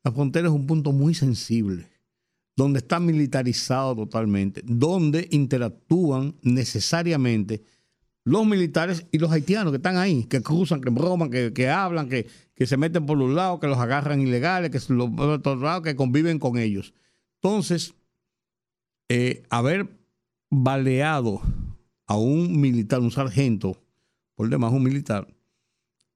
La 0.02 0.12
frontera 0.12 0.48
es 0.48 0.54
un 0.54 0.66
punto 0.66 0.92
muy 0.92 1.14
sensible 1.14 1.88
donde 2.56 2.78
está 2.80 3.00
militarizado 3.00 3.96
totalmente, 3.96 4.62
donde 4.64 5.28
interactúan 5.30 6.34
necesariamente 6.42 7.62
los 8.24 8.46
militares 8.46 9.06
y 9.10 9.18
los 9.18 9.32
haitianos 9.32 9.72
que 9.72 9.78
están 9.78 9.96
ahí, 9.96 10.24
que 10.24 10.42
cruzan, 10.42 10.80
que 10.80 10.90
broman, 10.90 11.30
que, 11.30 11.52
que 11.52 11.70
hablan, 11.70 12.08
que, 12.08 12.26
que 12.54 12.66
se 12.66 12.76
meten 12.76 13.06
por 13.06 13.18
un 13.18 13.34
lado, 13.34 13.60
que 13.60 13.66
los 13.66 13.78
agarran 13.78 14.20
ilegales, 14.20 14.70
que 14.70 14.92
los 14.92 15.08
otro 15.18 15.56
lado, 15.56 15.82
que 15.82 15.96
conviven 15.96 16.38
con 16.38 16.58
ellos. 16.58 16.92
Entonces, 17.42 17.94
eh, 19.08 19.42
haber 19.48 19.88
baleado 20.50 21.40
a 22.06 22.16
un 22.16 22.60
militar, 22.60 23.00
un 23.00 23.10
sargento, 23.10 23.82
por 24.34 24.48
demás 24.50 24.72
un 24.72 24.82
militar, 24.82 25.26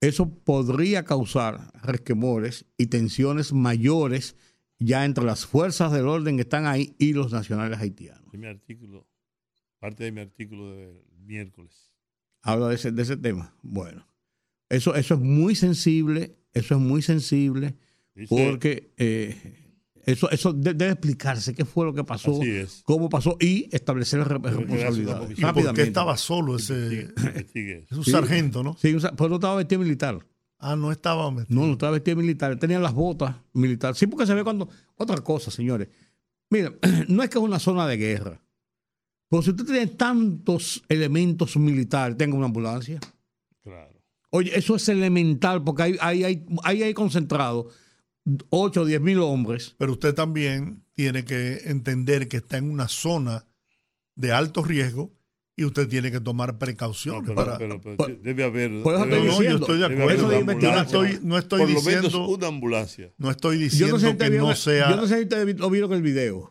eso 0.09 0.29
podría 0.29 1.05
causar 1.05 1.73
resquemores 1.83 2.67
y 2.77 2.87
tensiones 2.87 3.53
mayores 3.53 4.37
ya 4.79 5.05
entre 5.05 5.25
las 5.25 5.47
fuerzas 5.47 5.93
del 5.93 6.07
orden 6.07 6.37
que 6.37 6.43
están 6.43 6.67
ahí 6.67 6.95
y 6.99 7.13
los 7.13 7.33
nacionales 7.33 7.79
haitianos. 7.79 8.33
mi 8.33 8.47
artículo, 8.47 9.07
parte 9.79 10.05
de 10.05 10.13
mi 10.13 10.21
artículo 10.21 10.75
del 10.75 11.03
miércoles. 11.19 11.93
Habla 12.43 12.69
de 12.69 12.75
ese, 12.75 12.93
de 12.93 13.03
ese 13.03 13.17
tema. 13.17 13.57
Bueno, 13.63 14.07
eso, 14.69 14.95
eso 14.95 15.15
es 15.15 15.21
muy 15.21 15.55
sensible, 15.55 16.37
eso 16.53 16.75
es 16.75 16.81
muy 16.81 17.03
sensible, 17.03 17.77
Dice, 18.15 18.35
porque 18.35 18.93
eh, 18.97 19.64
eso, 20.07 20.31
eso 20.31 20.53
de- 20.53 20.75
debe 20.75 20.93
explicarse 20.93 21.55
qué 21.55 21.65
fue 21.65 21.85
lo 21.87 21.95
que 21.95 22.05
pasó, 22.05 22.39
cómo 22.85 23.09
pasó 23.09 23.37
y 23.41 23.69
establecer 23.73 24.21
re- 24.21 24.39
Gracias, 24.39 24.57
responsabilidades. 24.61 25.19
porque- 25.41 25.41
¿Y 25.61 25.65
por 25.65 25.75
qué 25.75 25.83
estaba 25.83 26.17
solo 26.17 26.57
ese? 26.57 27.09
Es 27.45 27.93
un 27.93 28.05
Sí. 28.05 28.11
sargento, 28.11 28.63
¿no? 28.63 28.77
Sí, 28.81 28.97
pero 29.17 29.29
no 29.29 29.35
estaba 29.37 29.57
vestido 29.57 29.81
militar. 29.83 30.19
Ah, 30.59 30.77
no 30.77 30.91
estaba 30.93 31.31
metido. 31.31 31.61
No, 31.61 31.67
no 31.67 31.73
estaba 31.75 31.93
vestido 31.93 32.17
militar. 32.17 32.53
Él 32.53 32.59
tenía 32.59 32.79
las 32.79 32.95
botas 32.95 33.37
militares. 33.53 33.99
Sí, 33.99 34.07
porque 34.07 34.27
se 34.27 34.35
ve 34.35 34.45
cuando. 34.45 34.69
Otra 34.97 35.17
cosa, 35.19 35.51
señores. 35.51 35.89
Mira, 36.51 36.73
no 37.09 37.23
es 37.23 37.29
que 37.29 37.39
es 37.39 37.45
una 37.45 37.59
zona 37.59 37.87
de 37.87 37.97
guerra. 37.97 38.41
Pero 39.29 39.43
si 39.43 39.51
usted 39.51 39.65
tiene 39.65 39.87
tantos 39.89 40.83
elementos 40.89 41.57
militares, 41.57 42.17
tenga 42.17 42.37
una 42.37 42.47
ambulancia. 42.47 42.99
Claro. 43.63 44.01
Oye, 44.31 44.57
eso 44.57 44.77
es 44.77 44.89
elemental 44.89 45.63
porque 45.65 45.83
ahí 45.83 45.97
hay, 46.01 46.25
hay, 46.25 46.47
ahí 46.63 46.83
hay 46.83 46.95
concentrado 46.95 47.69
8 48.51 48.81
o 48.83 48.85
10 48.85 49.01
mil 49.01 49.19
hombres. 49.21 49.75
Pero 49.79 49.93
usted 49.93 50.15
también 50.15 50.85
tiene 50.95 51.25
que 51.25 51.63
entender 51.67 52.29
que 52.29 52.39
está 52.39 52.57
en 52.57 52.71
una 52.71 52.89
zona 52.89 53.45
de 54.15 54.33
alto 54.33 54.63
riesgo 54.63 55.13
y 55.57 55.65
usted 55.65 55.89
tiene 55.89 56.11
que 56.11 56.21
tomar 56.21 56.53
No, 56.55 56.59
precauciones 56.59 57.23
pero, 57.27 57.35
para. 57.35 57.59
pero- 57.59 57.81
pero 57.81 57.97
debe 58.23 58.45
haber. 58.45 58.71
No, 58.71 58.83
no, 59.07 59.07
yo 59.17 59.23
diciendo, 59.25 59.57
estoy 59.59 59.79
de 59.79 59.85
acuerdo. 59.87 60.29
de. 60.29 60.45
No 60.45 60.53
ambulancia. 60.53 60.83
estoy, 60.83 61.19
no 61.23 61.39
estoy 61.39 61.61
Por 61.61 61.69
lo 61.71 61.75
menos 61.83 61.85
diciendo, 62.03 62.29
una 62.29 62.47
ambulancia. 62.49 63.13
no 63.19 63.31
estoy 63.31 63.57
Yo 63.59 63.63
diciendo 63.65 63.95
no 63.95 64.01
sé 64.01 64.11
si 64.13 64.17
que 64.17 64.31
no 64.31 64.55
sea. 64.57 64.91
yo 64.91 64.97
no 64.97 65.07
sé 65.07 65.17
si 65.19 65.23
ustedes 65.25 65.59
lo 65.59 65.71
vieron 65.71 65.93
el 65.93 66.03
video. 66.03 66.51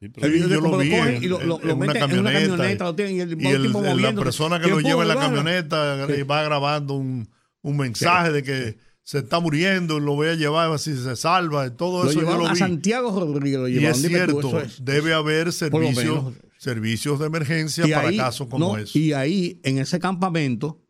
Sí, 0.00 0.08
pero- 0.08 0.26
El 0.26 0.32
video 0.32 0.48
yo 0.48 0.60
lo 0.60 0.78
vi 0.78 0.90
cogen 0.90 1.14
en- 1.14 1.22
y 1.22 1.28
lo, 1.28 1.40
lo- 1.44 1.60
en 1.62 1.68
lo 1.68 1.76
una 1.76 1.86
meten 1.86 2.02
en 2.10 2.18
una 2.18 2.30
camioneta 2.32 2.56
camioneta, 2.56 2.84
lo 2.84 2.94
tienen 2.96 3.16
y 3.16 3.20
el, 3.20 3.40
Y 3.40 4.00
la 4.02 4.12
persona 4.14 4.60
que 4.60 4.68
lo 4.68 4.80
lleva 4.80 5.02
en 5.02 5.08
la 5.08 5.14
camioneta 5.14 6.06
Sí. 6.08 6.22
va 6.24 6.42
grabando 6.42 6.94
un, 6.94 7.28
un 7.62 7.76
mensaje 7.76 8.32
de 8.32 8.42
que 8.42 8.76
se 9.04 9.18
está 9.18 9.40
muriendo 9.40 9.98
y 9.98 10.00
lo 10.00 10.14
voy 10.14 10.28
a 10.28 10.34
llevar 10.34 10.66
a 10.66 10.70
ver 10.70 10.78
si 10.78 10.96
se 10.96 11.16
salva. 11.16 11.66
y 11.66 11.70
Todo 11.72 12.04
Lo 12.04 12.10
eso 12.10 12.20
yo 12.22 12.36
lo 12.38 12.46
a 12.46 12.52
vi. 12.52 12.58
Santiago 12.58 13.18
Rodríguez. 13.18 13.58
Lo 13.60 13.68
Y 13.68 13.72
llevaron. 13.74 13.96
es 13.96 14.02
Dime 14.02 14.18
tú, 14.26 14.40
cierto, 14.40 14.48
eso 14.48 14.60
es- 14.60 14.84
debe 14.84 15.12
haber 15.14 15.52
servicios, 15.52 16.34
servicios 16.58 17.18
de 17.18 17.26
emergencia 17.26 17.84
para 17.94 18.08
ahí- 18.08 18.16
casos 18.16 18.46
como 18.48 18.72
no, 18.74 18.78
ese. 18.78 18.98
Y 18.98 19.12
ahí, 19.12 19.60
en 19.64 19.78
ese 19.78 19.98
campamento, 19.98 20.80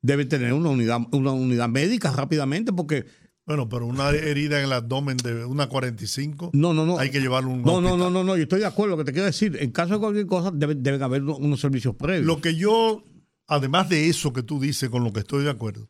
debe 0.00 0.24
tener 0.24 0.52
una 0.54 0.70
unidad, 0.70 1.00
una 1.12 1.32
unidad 1.32 1.68
médica 1.68 2.10
rápidamente, 2.12 2.72
porque 2.72 3.04
Bueno, 3.44 3.66
pero 3.68 3.86
una 3.86 4.10
herida 4.10 4.58
en 4.58 4.66
el 4.66 4.72
abdomen 4.74 5.16
de 5.16 5.44
una 5.46 5.68
45, 5.70 6.50
no, 6.52 6.74
no, 6.74 6.84
no. 6.84 6.98
hay 6.98 7.08
que 7.10 7.18
llevarlo 7.18 7.50
a 7.50 7.54
un 7.54 7.62
no, 7.62 7.80
no, 7.80 7.96
no, 7.96 8.10
no, 8.10 8.22
no, 8.22 8.36
yo 8.36 8.42
estoy 8.42 8.60
de 8.60 8.66
acuerdo. 8.66 8.94
Lo 8.94 8.98
que 8.98 9.04
te 9.06 9.12
quiero 9.12 9.24
decir, 9.24 9.56
en 9.58 9.70
caso 9.70 9.94
de 9.94 10.00
cualquier 10.00 10.26
cosa, 10.26 10.50
debe- 10.52 10.74
deben 10.74 11.02
haber 11.02 11.22
unos 11.22 11.58
servicios 11.58 11.94
previos. 11.96 12.26
Lo 12.26 12.42
que 12.42 12.56
yo, 12.56 13.02
además 13.46 13.88
de 13.88 14.08
eso 14.10 14.34
que 14.34 14.42
tú 14.42 14.60
dices, 14.60 14.90
con 14.90 15.02
lo 15.02 15.14
que 15.14 15.20
estoy 15.20 15.44
de 15.44 15.50
acuerdo, 15.50 15.88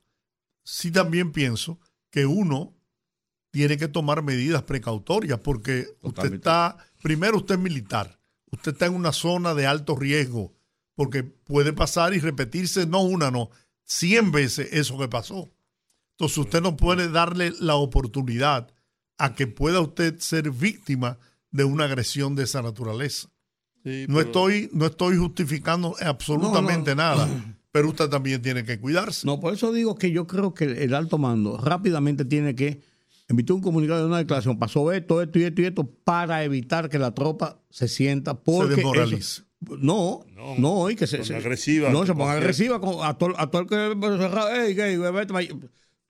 sí 0.71 0.91
también 0.91 1.33
pienso 1.33 1.81
que 2.11 2.27
uno 2.27 2.75
tiene 3.51 3.79
que 3.79 3.89
tomar 3.89 4.23
medidas 4.23 4.63
precautorias 4.65 5.41
porque 5.41 5.87
usted 6.03 6.35
está, 6.35 6.77
primero 7.03 7.39
usted 7.39 7.55
es 7.55 7.61
militar, 7.61 8.19
usted 8.51 8.73
está 8.73 8.85
en 8.87 8.95
una 8.95 9.13
zona 9.13 9.55
de 9.55 9.67
alto 9.67 9.97
riesgo 9.97 10.53
porque 10.95 11.23
puede 11.25 11.73
pasar 11.73 12.13
y 12.13 12.19
repetirse 12.21 12.87
no 12.87 13.01
una, 13.01 13.31
no, 13.31 13.51
100 13.85 14.31
veces 14.33 14.69
eso 14.73 14.99
que 14.99 15.09
pasó. 15.09 15.51
Entonces 16.19 16.37
usted 16.39 16.61
no 16.61 16.77
puede 16.77 17.09
darle 17.11 17.53
la 17.61 17.77
oportunidad 17.77 18.71
a 19.17 19.35
que 19.35 19.47
pueda 19.47 19.81
usted 19.81 20.19
ser 20.19 20.51
víctima 20.51 21.19
de 21.51 21.65
una 21.65 21.85
agresión 21.85 22.35
de 22.35 22.43
esa 22.45 22.61
naturaleza. 22.61 23.31
sí, 23.85 24.05
No 24.09 24.17
pero- 24.17 24.27
estoy, 24.27 24.71
no 24.75 24.85
estoy 24.87 25.17
justificando 25.17 25.95
absolutamente 26.01 26.95
No, 26.95 27.03
no. 27.17 27.17
nada, 27.27 27.55
pero 27.79 27.89
usted 27.89 28.09
también 28.09 28.43
tiene 28.43 28.65
que 28.65 28.79
cuidarse. 28.79 29.27
No, 29.27 29.41
por 29.41 29.55
eso 29.55 29.73
digo 29.73 29.95
que 29.97 30.11
yo 30.11 30.27
creo 30.27 30.53
que 30.55 30.65
el 30.85 30.95
alto 30.95 31.17
mando 31.19 31.57
rápidamente 31.59 32.25
tiene 32.25 32.55
que 32.55 32.81
emitir 33.29 33.53
un 33.55 33.61
comunicado 33.61 34.01
de 34.01 34.07
una 34.07 34.19
declaración. 34.19 34.59
Pasó 34.59 34.91
esto, 34.93 35.21
esto 35.23 35.39
y 35.39 35.45
esto 35.45 35.63
y 35.63 35.65
esto 35.67 35.85
para 36.05 36.43
evitar 36.45 36.89
que 36.89 36.99
la 36.99 37.15
tropa 37.15 37.61
se 37.71 37.89
sienta 37.89 38.35
porque 38.43 38.71
se 38.71 38.77
desmoralice. 38.77 39.17
eso- 39.17 39.45
no, 39.81 40.25
No, 40.35 40.55
no, 40.59 40.89
y 40.91 40.95
que 40.95 41.07
se, 41.09 41.25
se- 41.25 41.35
agresivas, 41.35 41.93
No, 41.93 42.07
se 42.07 42.15
ponga 42.15 42.33
agresiva 42.33 42.81
con, 42.81 43.05
a 43.05 43.19
todo 43.19 43.35
a 43.39 43.51
todo 43.51 43.63
el 43.63 43.69
que. 43.69 44.89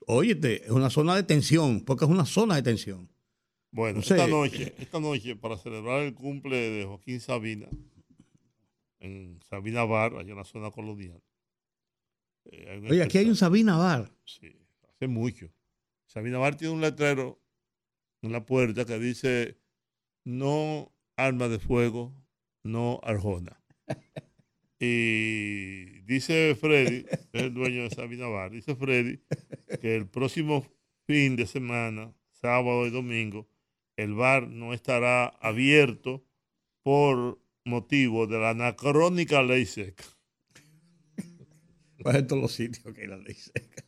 Óyete, 0.06 0.64
es 0.64 0.70
una 0.70 0.90
zona 0.90 1.14
de 1.16 1.22
tensión, 1.22 1.80
porque 1.84 2.04
es 2.04 2.10
una 2.10 2.24
zona 2.24 2.56
de 2.56 2.62
tensión. 2.62 3.08
Bueno, 3.70 3.98
No 3.98 4.02
sé. 4.02 4.14
esta 4.16 4.26
noche, 4.26 4.74
esta 4.78 5.00
noche, 5.00 5.36
para 5.36 5.58
celebrar 5.58 6.00
el 6.02 6.14
cumple 6.14 6.56
de 6.56 6.84
Joaquín 6.86 7.20
Sabina, 7.20 7.68
en 9.00 9.38
Sabina 9.48 9.84
Bar, 9.84 10.14
allá 10.14 10.30
en 10.30 10.36
la 10.38 10.44
zona 10.44 10.70
colonial. 10.70 11.20
Eh, 12.49 12.86
Oye, 12.90 13.03
aquí 13.03 13.18
hay 13.18 13.28
un. 13.28 13.36
Sabina 13.36 13.76
Bar. 13.76 14.11
Sí, 14.24 14.53
hace 14.88 15.09
mucho. 15.09 15.51
Sabina 16.07 16.38
Bar 16.38 16.57
tiene 16.57 16.74
un 16.74 16.80
letrero 16.80 17.40
en 18.22 18.32
la 18.32 18.44
puerta 18.44 18.84
que 18.84 18.99
dice 18.99 19.59
no 20.24 20.92
arma 21.16 21.49
de 21.49 21.59
fuego, 21.59 22.14
no 22.62 23.01
arjona. 23.03 23.62
Y 24.80 26.03
dice 26.03 26.55
Freddy, 26.55 27.05
es 27.11 27.42
el 27.42 27.53
dueño 27.53 27.82
de 27.82 27.90
Sabina 27.90 28.28
Bar, 28.28 28.53
dice 28.53 28.76
Freddy 28.76 29.18
que 29.80 29.96
el 29.96 30.07
próximo 30.07 30.64
fin 31.05 31.34
de 31.34 31.46
semana, 31.46 32.14
sábado 32.30 32.86
y 32.86 32.90
domingo, 32.90 33.49
el 33.96 34.14
bar 34.14 34.46
no 34.46 34.72
estará 34.72 35.26
abierto 35.26 36.24
por 36.84 37.42
motivo 37.64 38.28
de 38.28 38.38
la 38.38 38.51
anacrónica 38.51 39.42
ley 39.42 39.66
seca. 39.66 40.05
Pues 42.03 42.16
en 42.16 42.26
todos 42.26 42.42
los 42.42 42.53
sitios 42.53 42.94
que 42.94 43.03
hay 43.03 43.07
la 43.07 43.18
ley 43.18 43.34
seca. 43.34 43.84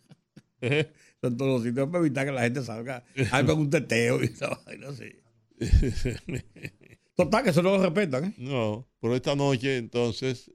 En 1.22 1.36
todos 1.36 1.52
los 1.52 1.62
sitios 1.62 1.86
para 1.88 1.98
evitar 1.98 2.24
que 2.24 2.32
la 2.32 2.40
gente 2.42 2.62
salga, 2.62 3.04
haga 3.30 3.52
un 3.52 3.68
teteo 3.68 4.22
y 4.22 4.26
esa 4.26 4.58
vaina 4.64 4.88
así. 4.88 5.12
Total, 7.14 7.44
que 7.44 7.50
eso 7.50 7.62
no 7.62 7.76
lo 7.76 7.82
respetan, 7.82 8.24
¿eh? 8.24 8.34
No, 8.38 8.88
pero 9.00 9.14
esta 9.14 9.36
noche 9.36 9.76
entonces 9.76 10.50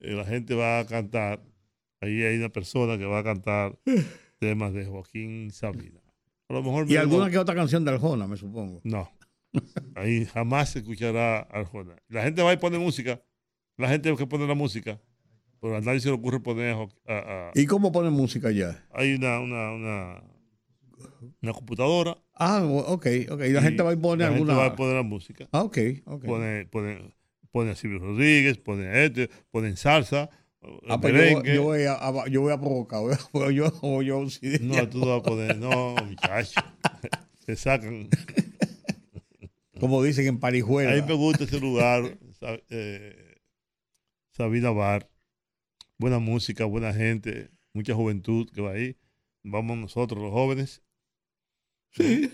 eh, 0.00 0.14
la 0.14 0.24
gente 0.24 0.54
va 0.54 0.80
a 0.80 0.86
cantar. 0.86 1.44
Ahí 2.00 2.22
hay 2.22 2.38
una 2.38 2.48
persona 2.48 2.96
que 2.96 3.04
va 3.04 3.18
a 3.18 3.24
cantar 3.24 3.78
temas 4.38 4.72
de 4.72 4.86
Joaquín 4.86 5.50
Sabina. 5.50 6.00
A 6.48 6.54
lo 6.54 6.62
mejor 6.62 6.90
Y 6.90 6.96
alguna 6.96 7.30
que 7.30 7.36
otra 7.36 7.54
canción 7.54 7.84
de 7.84 7.90
Arjona, 7.90 8.26
me 8.26 8.38
supongo. 8.38 8.80
No, 8.84 9.10
Ahí 9.94 10.24
jamás 10.26 10.70
se 10.70 10.80
escuchará 10.80 11.40
Arjona. 11.40 11.96
La 12.08 12.22
gente 12.22 12.42
va 12.42 12.52
y 12.52 12.56
pone 12.56 12.78
música. 12.78 13.22
La 13.76 13.88
gente 13.88 14.14
que 14.16 14.26
pone 14.26 14.46
la 14.46 14.54
música. 14.54 15.00
Pero 15.60 15.76
a 15.76 15.80
nadie 15.80 16.00
se 16.00 16.08
le 16.08 16.14
ocurre 16.14 16.40
poner 16.40 16.74
a, 16.74 17.12
a- 17.12 17.48
a- 17.48 17.50
¿Y 17.54 17.66
cómo 17.66 17.90
ponen 17.92 18.12
música 18.12 18.50
ya? 18.50 18.86
hay 18.92 19.14
una, 19.14 19.40
una, 19.40 19.72
una, 19.72 20.22
una 21.42 21.52
computadora. 21.52 22.16
Ah, 22.34 22.62
ok, 22.64 23.06
ok. 23.30 23.40
Y 23.44 23.50
la 23.52 23.60
y 23.60 23.62
gente 23.62 23.82
va 23.82 23.92
y 23.92 23.96
pone 23.96 24.22
la 24.22 24.30
alguna. 24.30 24.52
gente 24.54 24.60
va 24.68 24.72
a 24.72 24.76
poner 24.76 24.94
la 24.94 25.02
música. 25.02 25.48
Ah, 25.52 25.62
ok, 25.62 25.78
ok. 26.06 26.24
Pone, 26.24 26.66
pone, 26.66 27.14
pone 27.50 27.70
a 27.72 27.74
Silvio 27.74 27.98
Rodríguez, 27.98 28.58
pone 28.58 28.86
a 28.86 29.04
este, 29.04 29.28
pone 29.50 29.76
salsa, 29.76 30.30
Ah, 30.88 31.00
pues 31.00 31.14
yo, 31.14 31.42
yo 31.44 31.62
voy 31.62 31.84
a, 31.84 31.94
a- 31.94 32.28
yo 32.28 32.40
voy 32.42 32.52
a 32.52 32.58
provocar. 32.60 33.00
a- 33.00 33.50
yo, 33.52 34.02
yo, 34.02 34.28
sí, 34.30 34.58
No, 34.60 34.88
tú 34.88 34.98
no 34.98 35.06
vas 35.08 35.20
a 35.20 35.22
poner, 35.22 35.56
no, 35.56 35.96
muchacho. 36.04 36.60
Se 37.46 37.56
sacan. 37.56 38.08
como 39.80 40.02
dicen 40.02 40.26
en 40.26 40.36
A 40.36 40.40
Parijuela. 40.40 40.94
mí 40.94 41.02
me 41.06 41.14
gusta 41.14 41.44
ese 41.44 41.58
lugar, 41.60 42.18
eh, 42.70 43.36
Sabina 44.30 44.70
Bar. 44.70 45.08
Buena 45.98 46.18
música, 46.20 46.64
buena 46.64 46.92
gente, 46.92 47.50
mucha 47.72 47.94
juventud 47.94 48.48
que 48.50 48.60
va 48.60 48.72
ahí. 48.72 48.96
Vamos 49.42 49.76
nosotros, 49.78 50.22
los 50.22 50.32
jóvenes. 50.32 50.82
Sí. 51.90 52.30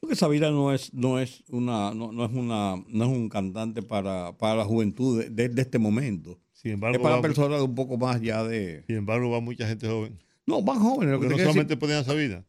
Porque 0.00 0.16
Sabina 0.16 0.50
no 0.50 0.72
es, 0.72 0.92
no 0.92 1.18
es 1.18 1.44
una, 1.48 1.94
no, 1.94 2.12
no 2.12 2.24
es 2.26 2.32
una, 2.32 2.76
no 2.88 3.04
es 3.04 3.10
un 3.10 3.28
cantante 3.28 3.82
para, 3.82 4.36
para 4.36 4.56
la 4.56 4.64
juventud 4.64 5.22
de, 5.24 5.48
de- 5.48 5.62
este 5.62 5.78
momento. 5.78 6.40
Sin 6.52 6.72
Es 6.72 6.74
embargo, 6.74 7.02
para 7.02 7.16
va, 7.16 7.22
personas 7.22 7.62
un 7.62 7.74
poco 7.74 7.96
más 7.96 8.20
ya 8.20 8.42
de. 8.44 8.84
sin 8.86 8.96
embargo, 8.96 9.30
va 9.30 9.40
mucha 9.40 9.66
gente 9.66 9.88
joven. 9.88 10.18
No, 10.44 10.60
más 10.60 10.78
jóvenes. 10.78 11.12
Lo 11.14 11.20
que 11.20 11.28
no 11.28 11.38
solamente 11.38 11.74
decir- 11.74 11.78
ponen 11.78 11.96
a 11.96 12.04
Sabina. 12.04 12.44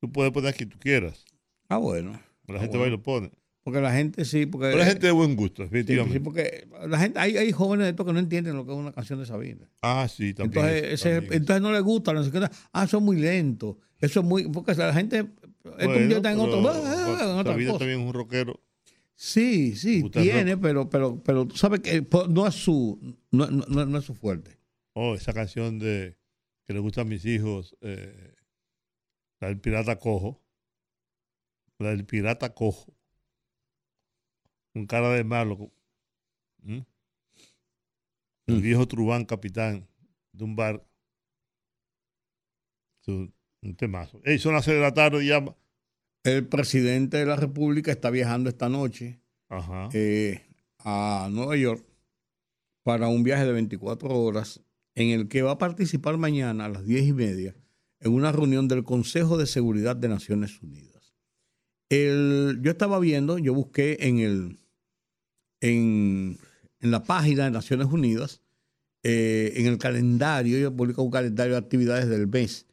Tú 0.00 0.10
puedes 0.12 0.32
poner 0.32 0.50
a 0.50 0.52
quien 0.56 0.68
tú 0.68 0.78
quieras. 0.78 1.24
Ah, 1.68 1.78
bueno. 1.78 2.12
La 2.46 2.56
Ah, 2.56 2.60
gente 2.60 2.76
bueno. 2.76 2.80
va 2.80 2.86
y 2.88 2.90
lo 2.90 3.02
pone. 3.02 3.30
Porque 3.66 3.80
la 3.80 3.92
gente 3.92 4.24
sí, 4.24 4.46
porque. 4.46 4.68
Pero 4.68 4.80
hay 4.84 4.88
gente 4.90 5.06
de 5.06 5.12
buen 5.12 5.34
gusto, 5.34 5.64
definitivamente. 5.64 6.18
sí, 6.18 6.22
porque 6.22 6.68
la 6.86 7.00
gente, 7.00 7.18
hay, 7.18 7.36
hay 7.36 7.50
jóvenes 7.50 7.86
de 7.86 7.90
estos 7.90 8.06
que 8.06 8.12
no 8.12 8.20
entienden 8.20 8.54
lo 8.54 8.64
que 8.64 8.70
es 8.70 8.78
una 8.78 8.92
canción 8.92 9.18
de 9.18 9.26
Sabina. 9.26 9.68
Ah, 9.82 10.06
sí, 10.08 10.34
también. 10.34 10.64
Entonces, 10.64 10.92
ese- 10.92 11.16
entonces 11.34 11.60
no 11.60 11.72
le 11.72 11.80
gusta, 11.80 12.12
no 12.12 12.22
sé 12.22 12.30
qué. 12.30 12.48
Ah, 12.72 12.84
es 12.84 12.92
muy 12.94 13.16
lento. 13.16 13.80
Eso 13.98 14.20
es 14.20 14.26
muy. 14.26 14.44
Porque 14.48 14.72
la 14.76 14.94
gente. 14.94 15.18
Esto 15.18 15.84
Bueno, 15.84 16.08
ya 16.08 16.16
está 16.18 16.30
en 16.30 16.38
otro. 16.38 16.60
en 16.60 16.64
otra 16.66 17.52
Sabina 17.52 17.70
cosa. 17.72 17.78
también 17.80 18.00
es 18.02 18.06
un 18.06 18.12
rockero. 18.14 18.60
Sí, 19.16 19.74
sí, 19.74 20.04
tiene, 20.10 20.56
pero, 20.58 20.88
pero, 20.88 21.20
pero 21.24 21.46
tú 21.48 21.56
sabes 21.56 21.80
que 21.80 22.02
po- 22.02 22.28
no 22.28 22.46
es 22.46 22.54
su, 22.54 23.00
no- 23.32 23.48
no- 23.50 23.84
no 23.84 23.98
es 23.98 24.04
su 24.04 24.14
fuerte. 24.14 24.58
Oh, 24.92 25.16
esa 25.16 25.32
canción 25.32 25.80
de 25.80 26.16
que 26.66 26.72
le 26.72 26.78
gusta 26.78 27.00
a 27.00 27.04
mis 27.04 27.24
hijos, 27.24 27.74
eh, 27.80 28.34
la 29.40 29.48
del 29.48 29.58
pirata 29.58 29.98
cojo. 29.98 30.40
La 31.80 31.90
del 31.90 32.04
pirata 32.04 32.54
cojo. 32.54 32.94
Un 34.76 34.86
cara 34.86 35.08
de 35.10 35.24
malo. 35.24 35.70
¿Mm? 36.62 36.80
El 38.46 38.56
Mm. 38.58 38.60
viejo 38.62 38.86
Trubán, 38.86 39.24
capitán 39.24 39.88
de 40.32 40.44
un 40.44 40.54
bar. 40.54 40.86
Un, 43.06 43.32
temazo. 43.76 44.20
Ey, 44.24 44.38
son 44.38 44.52
las 44.54 44.64
seis 44.64 44.76
de 44.76 44.82
la 44.82 44.92
tarde 44.94 45.24
y 45.24 45.28
ya. 45.28 45.44
El 46.24 46.46
presidente 46.48 47.16
de 47.18 47.26
la 47.26 47.36
República 47.36 47.90
está 47.92 48.10
viajando 48.10 48.48
esta 48.50 48.68
noche 48.68 49.20
Ajá. 49.48 49.88
eh, 49.92 50.44
a 50.80 51.28
Nueva 51.30 51.56
York 51.56 51.84
para 52.84 53.06
un 53.08 53.22
viaje 53.22 53.44
de 53.46 53.52
24 53.52 54.08
horas 54.10 54.60
en 54.96 55.10
el 55.10 55.28
que 55.28 55.42
va 55.42 55.52
a 55.52 55.58
participar 55.58 56.16
mañana 56.18 56.64
a 56.64 56.68
las 56.68 56.84
10 56.84 57.04
y 57.06 57.12
media 57.12 57.54
en 58.00 58.12
una 58.12 58.30
reunión 58.32 58.66
del 58.68 58.82
Consejo 58.84 59.38
de 59.38 59.46
Seguridad 59.46 59.96
de 59.96 60.08
Naciones 60.08 60.60
Unidas. 60.62 61.14
El- 61.88 62.58
yo 62.62 62.70
estaba 62.72 62.98
viendo, 62.98 63.38
yo 63.38 63.54
busqué 63.54 63.96
en, 64.00 64.18
el, 64.18 64.58
en, 65.66 66.38
en 66.80 66.90
la 66.90 67.02
página 67.02 67.44
de 67.44 67.50
Naciones 67.50 67.88
Unidas, 67.88 68.40
eh, 69.02 69.52
en 69.56 69.66
el 69.66 69.78
calendario, 69.78 70.58
yo 70.58 70.74
publico 70.74 71.02
un 71.02 71.10
calendario 71.10 71.54
de 71.54 71.58
actividades 71.58 72.08
del 72.08 72.26
mes, 72.26 72.66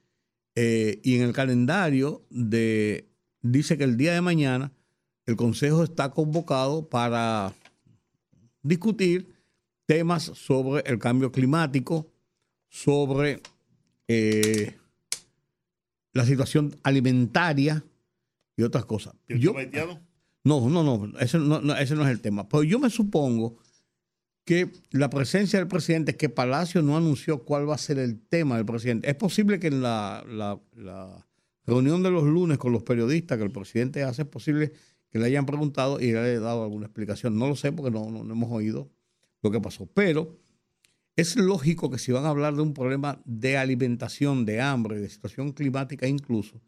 eh, 0.56 1.00
y 1.04 1.16
en 1.16 1.24
el 1.24 1.34
calendario 1.34 2.26
de, 2.30 3.08
dice 3.42 3.78
que 3.78 3.84
el 3.84 3.98
día 3.98 4.14
de 4.14 4.22
mañana 4.22 4.72
el 5.26 5.36
Consejo 5.36 5.84
está 5.84 6.12
convocado 6.12 6.90
para 6.90 7.54
discutir 8.62 9.34
temas 9.86 10.24
sobre 10.24 10.84
el 10.86 11.00
cambio 11.00 11.32
climático, 11.32 12.12
sobre 12.70 13.42
eh, 14.08 14.76
la 16.14 16.26
situación 16.26 16.76
alimentaria 16.84 17.84
y 18.56 18.64
otras 18.64 18.86
cosas. 18.86 19.16
¿Y 19.28 19.34
el 19.34 19.40
Yo-? 19.40 19.56
No, 20.44 20.70
no, 20.70 20.84
no, 20.84 21.18
ese 21.20 21.38
no, 21.40 21.62
no, 21.62 21.76
ese 21.76 21.96
no 21.96 22.04
es 22.04 22.12
el 22.12 22.22
tema. 22.22 22.48
Pero 22.50 22.64
yo 22.64 22.80
me 22.80 22.90
supongo 22.90 23.58
que 24.46 24.72
la 24.92 25.10
presencia 25.10 25.60
del 25.60 25.68
presidente, 25.68 26.18
que 26.18 26.30
Palacio 26.30 26.82
no 26.82 26.98
anunció 26.98 27.44
cuál 27.46 27.70
va 27.70 27.76
a 27.76 27.78
ser 27.78 27.98
el 27.98 28.20
tema 28.20 28.58
del 28.58 28.66
presidente. 28.66 29.10
Es 29.10 29.16
posible 29.16 29.60
que 29.60 29.68
en 29.68 29.82
la, 29.82 30.60
reunión 31.66 32.04
de 32.04 32.12
los 32.12 32.26
lunes 32.26 32.58
con 32.58 32.74
los 32.74 32.84
periodistas 32.84 33.38
que 33.38 33.44
el 33.46 33.52
presidente 33.52 34.04
hace, 34.04 34.24
es 34.24 34.28
posible 34.28 34.74
que 35.10 35.20
le 35.20 35.28
hayan 35.28 35.46
preguntado 35.46 36.00
y 36.02 36.12
le 36.12 36.20
haya 36.20 36.40
dado 36.42 36.64
alguna 36.64 36.88
explicación. 36.88 37.38
No 37.38 37.48
lo 37.48 37.56
sé 37.56 37.72
porque 37.72 37.92
no- 37.92 38.10
no 38.10 38.34
hemos 38.34 38.52
oído 38.52 38.92
lo 39.42 39.50
que 39.52 39.62
pasó. 39.62 39.86
Pero 39.94 40.38
es 41.16 41.38
lógico 41.38 41.90
que 41.90 42.00
si 42.00 42.12
van 42.12 42.26
a 42.26 42.30
hablar 42.30 42.56
de 42.56 42.64
un 42.64 42.74
problema 42.74 43.22
de 43.24 43.58
alimentación, 43.58 44.46
de 44.46 44.60
hambre, 44.60 45.00
de 45.00 45.10
situación 45.10 45.54
climática 45.54 46.08
incluso, 46.08 46.62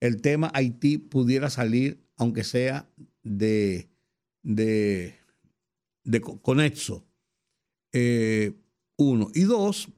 el 0.00 0.20
tema 0.20 0.50
Haití 0.52 0.98
pudiera 0.98 1.48
salir, 1.48 2.01
aunque 2.16 2.44
sea 2.44 2.88
de, 3.22 3.88
de, 4.42 5.14
de 6.04 6.20
co- 6.20 6.40
conexo. 6.40 7.04
Eh, 7.92 8.52
uno. 8.96 9.28
Y 9.34 9.42
dos, 9.42 9.88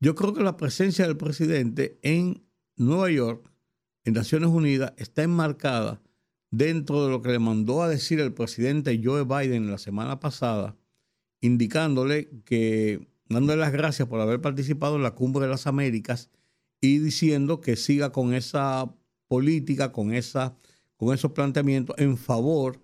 yo 0.00 0.14
creo 0.14 0.34
que 0.34 0.42
la 0.42 0.56
presencia 0.56 1.06
del 1.06 1.16
presidente 1.16 1.98
en 2.02 2.44
Nueva 2.76 3.10
York, 3.10 3.50
en 4.04 4.14
Naciones 4.14 4.48
Unidas, 4.48 4.92
está 4.96 5.22
enmarcada 5.22 6.00
dentro 6.50 7.04
de 7.04 7.10
lo 7.10 7.20
que 7.20 7.30
le 7.30 7.38
mandó 7.38 7.82
a 7.82 7.88
decir 7.88 8.20
el 8.20 8.32
presidente 8.32 9.00
Joe 9.02 9.24
Biden 9.24 9.70
la 9.70 9.78
semana 9.78 10.18
pasada, 10.18 10.76
indicándole 11.40 12.30
que, 12.44 13.06
dándole 13.28 13.60
las 13.60 13.72
gracias 13.72 14.08
por 14.08 14.20
haber 14.20 14.40
participado 14.40 14.96
en 14.96 15.02
la 15.02 15.14
Cumbre 15.14 15.44
de 15.44 15.50
las 15.50 15.66
Américas 15.66 16.30
y 16.80 16.98
diciendo 16.98 17.60
que 17.60 17.76
siga 17.76 18.12
con 18.12 18.32
esa 18.34 18.94
política, 19.26 19.92
con, 19.92 20.14
esa, 20.14 20.56
con 20.98 21.14
esos 21.14 21.32
planteamientos 21.32 21.96
en 21.98 22.18
favor 22.18 22.82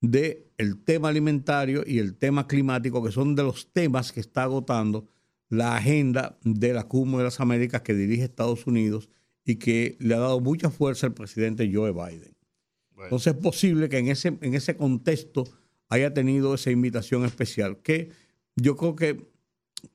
del 0.00 0.84
tema 0.84 1.08
alimentario 1.08 1.82
y 1.86 1.98
el 1.98 2.14
tema 2.14 2.46
climático, 2.46 3.02
que 3.02 3.10
son 3.10 3.34
de 3.34 3.42
los 3.42 3.72
temas 3.72 4.12
que 4.12 4.20
está 4.20 4.44
agotando 4.44 5.08
la 5.48 5.76
agenda 5.76 6.38
de 6.44 6.72
la 6.72 6.84
Cumbre 6.84 7.18
de 7.18 7.24
las 7.24 7.40
Américas 7.40 7.82
que 7.82 7.94
dirige 7.94 8.24
Estados 8.24 8.66
Unidos 8.66 9.08
y 9.44 9.56
que 9.56 9.96
le 9.98 10.14
ha 10.14 10.18
dado 10.18 10.40
mucha 10.40 10.70
fuerza 10.70 11.06
al 11.06 11.14
presidente 11.14 11.70
Joe 11.72 11.92
Biden. 11.92 12.36
Bueno, 12.92 13.06
Entonces 13.06 13.34
es 13.34 13.40
posible 13.40 13.88
que 13.88 13.98
en 13.98 14.08
ese, 14.08 14.38
en 14.40 14.54
ese 14.54 14.76
contexto 14.76 15.44
haya 15.88 16.12
tenido 16.14 16.54
esa 16.54 16.70
invitación 16.70 17.24
especial, 17.24 17.78
que 17.78 18.10
yo 18.54 18.76
creo 18.76 18.94
que 18.94 19.30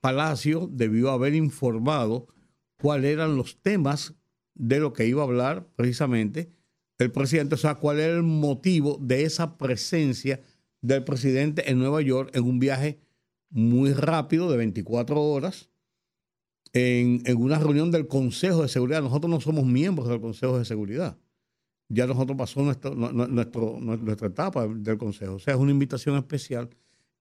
Palacio 0.02 0.68
debió 0.72 1.12
haber 1.12 1.36
informado 1.36 2.28
cuáles 2.82 3.14
eran 3.14 3.38
los 3.38 3.62
temas 3.62 4.16
de 4.56 4.80
lo 4.80 4.94
que 4.94 5.06
iba 5.06 5.22
a 5.22 5.26
hablar 5.26 5.68
precisamente 5.76 6.50
el 6.98 7.12
presidente, 7.12 7.56
o 7.56 7.58
sea, 7.58 7.76
cuál 7.76 8.00
era 8.00 8.14
el 8.16 8.24
motivo 8.24 8.98
de 9.02 9.24
esa 9.24 9.58
presencia 9.58 10.42
del 10.82 11.04
presidente 11.04 11.70
en 11.70 11.80
Nueva 11.80 12.02
York 12.02 12.32
en 12.36 12.44
un 12.44 12.60
viaje 12.60 13.00
muy 13.50 13.94
rápido 13.94 14.50
de 14.52 14.58
24 14.58 15.22
horas 15.22 15.70
en, 16.74 17.22
en 17.26 17.38
una 17.38 17.58
reunión 17.60 17.92
del 17.92 18.08
Consejo 18.08 18.62
de 18.62 18.68
Seguridad. 18.68 19.02
Nosotros 19.02 19.30
no 19.30 19.40
somos 19.42 19.66
miembros 19.66 20.08
del 20.10 20.22
Consejo 20.22 20.58
de 20.60 20.66
Seguridad 20.66 21.18
ya 21.88 22.08
nosotros 22.08 22.36
pasó 22.36 22.64
nu- 22.64 23.28
nuestra 23.28 24.28
etapa 24.28 24.68
del 24.68 24.98
Consejo. 24.98 25.36
O 25.36 25.40
sea, 25.40 25.54
es 25.54 25.60
una 25.60 25.70
invitación 25.70 26.18
especial 26.18 26.68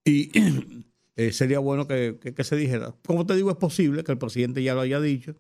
y 0.06 0.30
eh, 1.16 1.32
sería 1.32 1.58
bueno 1.58 1.86
que, 1.86 2.18
que- 2.18 2.32
que 2.32 2.44
se 2.44 2.56
dijera. 2.56 2.96
Como 3.06 3.26
te 3.26 3.36
digo, 3.36 3.50
es 3.50 3.58
posible 3.58 4.04
que 4.04 4.12
el 4.12 4.16
presidente 4.18 4.62
ya 4.62 4.72
lo 4.74 4.80
haya 4.80 5.00
dicho 5.02 5.34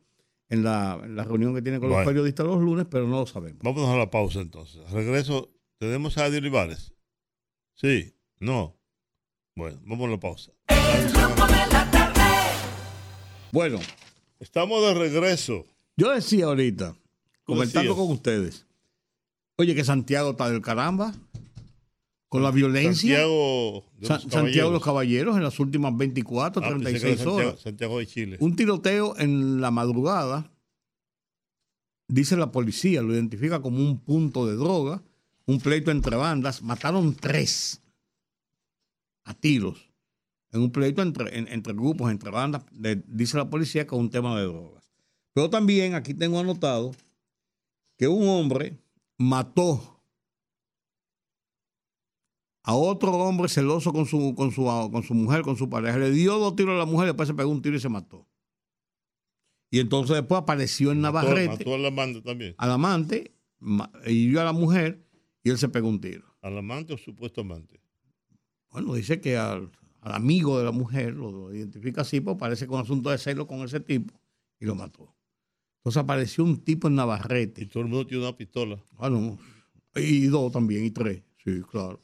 en 0.48 0.62
la, 0.64 1.00
en 1.02 1.16
la 1.16 1.24
reunión 1.24 1.54
que 1.54 1.62
tiene 1.62 1.80
con 1.80 1.88
los 1.90 2.04
periodistas 2.04 2.46
los 2.46 2.60
lunes, 2.60 2.86
pero 2.90 3.06
no 3.08 3.20
lo 3.20 3.26
sabemos. 3.26 3.60
Vámonos 3.62 3.88
a 3.90 3.96
la 3.96 4.10
pausa 4.10 4.40
entonces. 4.40 4.88
Regreso. 4.90 5.50
¿Tenemos 5.78 6.16
a 6.18 6.24
Adi 6.26 6.36
Olivares? 6.38 6.92
Sí. 7.74 8.14
No. 8.38 8.76
Bueno, 9.56 9.80
vamos 9.84 10.08
a 10.08 10.10
la 10.12 10.20
pausa. 10.20 10.52
Bueno, 13.52 13.78
Estamos 14.40 14.82
de 14.82 14.94
regreso. 14.94 15.64
yo 15.96 16.10
decía 16.12 16.46
ahorita, 16.46 16.96
comentando 17.44 17.90
decías? 17.90 17.96
con 18.06 18.10
ustedes, 18.14 18.66
oye, 19.56 19.74
que 19.74 19.84
Santiago 19.84 20.32
está 20.32 20.50
del 20.50 20.60
caramba, 20.60 21.14
con 22.34 22.42
la 22.42 22.50
violencia. 22.50 23.16
Santiago 23.18 23.84
de 23.98 24.06
Santiago 24.30 24.68
de 24.70 24.74
los 24.74 24.82
Caballeros. 24.84 25.36
En 25.36 25.42
las 25.44 25.60
últimas 25.60 25.96
24, 25.96 26.62
Ah, 26.64 26.68
pensé 26.68 26.82
que 26.84 26.88
era 26.90 26.98
36 27.00 27.18
Santiago, 27.18 27.36
horas. 27.48 27.60
Santiago 27.60 27.98
de 28.00 28.06
Chile. 28.06 28.36
Un 28.40 28.56
tiroteo 28.56 29.16
en 29.18 29.60
la 29.60 29.70
madrugada, 29.70 30.50
dice 32.08 32.36
la 32.36 32.50
policía, 32.52 33.02
lo 33.02 33.14
identifica 33.14 33.62
como 33.62 33.78
un 33.78 33.98
punto 34.00 34.46
de 34.46 34.56
droga, 34.56 35.02
un 35.46 35.60
pleito 35.60 35.90
entre 35.90 36.16
bandas, 36.16 36.62
mataron 36.62 37.14
tres 37.14 37.80
a 39.24 39.34
tiros 39.34 39.90
en 40.52 40.60
un 40.62 40.70
pleito 40.70 41.02
entre, 41.02 41.38
en- 41.38 41.48
entre 41.48 41.72
grupos, 41.72 42.10
entre 42.10 42.30
bandas, 42.30 42.64
de- 42.72 43.02
dice 43.08 43.36
la 43.36 43.48
policía 43.50 43.86
que 43.86 43.94
es 43.94 44.00
un 44.00 44.10
tema 44.10 44.38
de 44.38 44.44
drogas. 44.46 44.84
Pero 45.32 45.50
también 45.50 45.94
aquí 45.94 46.14
tengo 46.14 46.38
anotado 46.38 46.92
que 47.96 48.06
un 48.08 48.28
hombre 48.28 48.78
mató 49.18 49.93
a 52.66 52.74
otro 52.74 53.12
hombre 53.12 53.48
celoso 53.48 53.92
con 53.92 54.06
su, 54.06 54.34
con 54.34 54.50
su, 54.50 54.64
con 54.90 55.02
su 55.02 55.14
mujer, 55.14 55.42
con 55.42 55.56
su 55.56 55.68
pareja. 55.68 55.98
Le 55.98 56.10
dio 56.10 56.38
dos 56.38 56.56
tiros 56.56 56.74
a 56.74 56.78
la 56.78 56.86
mujer, 56.86 57.06
después 57.08 57.28
se 57.28 57.34
pegó 57.34 57.50
un 57.50 57.62
tiro 57.62 57.76
y 57.76 57.80
se 57.80 57.88
mató. 57.88 58.26
Y 59.70 59.80
entonces 59.80 60.16
después 60.16 60.40
apareció 60.40 60.92
en 60.92 61.00
Navarrete 61.00 61.48
mató 61.58 61.74
a 61.74 61.78
la 61.78 61.88
amante 61.88 62.20
también. 62.22 62.54
al 62.58 62.70
amante, 62.70 63.34
ma- 63.58 63.90
hirió 64.06 64.40
a 64.40 64.44
la 64.44 64.52
mujer 64.52 65.04
y 65.42 65.50
él 65.50 65.58
se 65.58 65.68
pegó 65.68 65.88
un 65.88 66.00
tiro. 66.00 66.24
Al 66.42 66.56
amante 66.58 66.92
o 66.94 66.98
supuesto 66.98 67.40
amante. 67.40 67.80
Bueno, 68.70 68.94
dice 68.94 69.20
que 69.20 69.36
al, 69.36 69.70
al 70.00 70.12
amigo 70.12 70.58
de 70.58 70.64
la 70.64 70.70
mujer 70.72 71.14
lo, 71.14 71.30
lo 71.32 71.54
identifica 71.54 72.02
así, 72.02 72.20
pues 72.20 72.36
parece 72.36 72.66
con 72.66 72.80
asunto 72.80 73.10
de 73.10 73.18
celo 73.18 73.46
con 73.46 73.60
ese 73.62 73.80
tipo 73.80 74.14
y 74.60 74.64
lo 74.64 74.74
mató. 74.74 75.14
Entonces 75.78 76.02
apareció 76.02 76.44
un 76.44 76.58
tipo 76.64 76.86
en 76.88 76.94
Y 76.94 76.96
Navarrete, 76.96 77.66
todo 77.66 77.82
el 77.82 77.88
mundo 77.88 78.06
tiene 78.06 78.22
una 78.24 78.36
pistola. 78.36 78.82
bueno, 78.92 79.38
y 79.96 80.26
dos 80.26 80.50
también, 80.52 80.84
y 80.84 80.90
tres, 80.90 81.22
sí, 81.44 81.60
claro. 81.70 82.00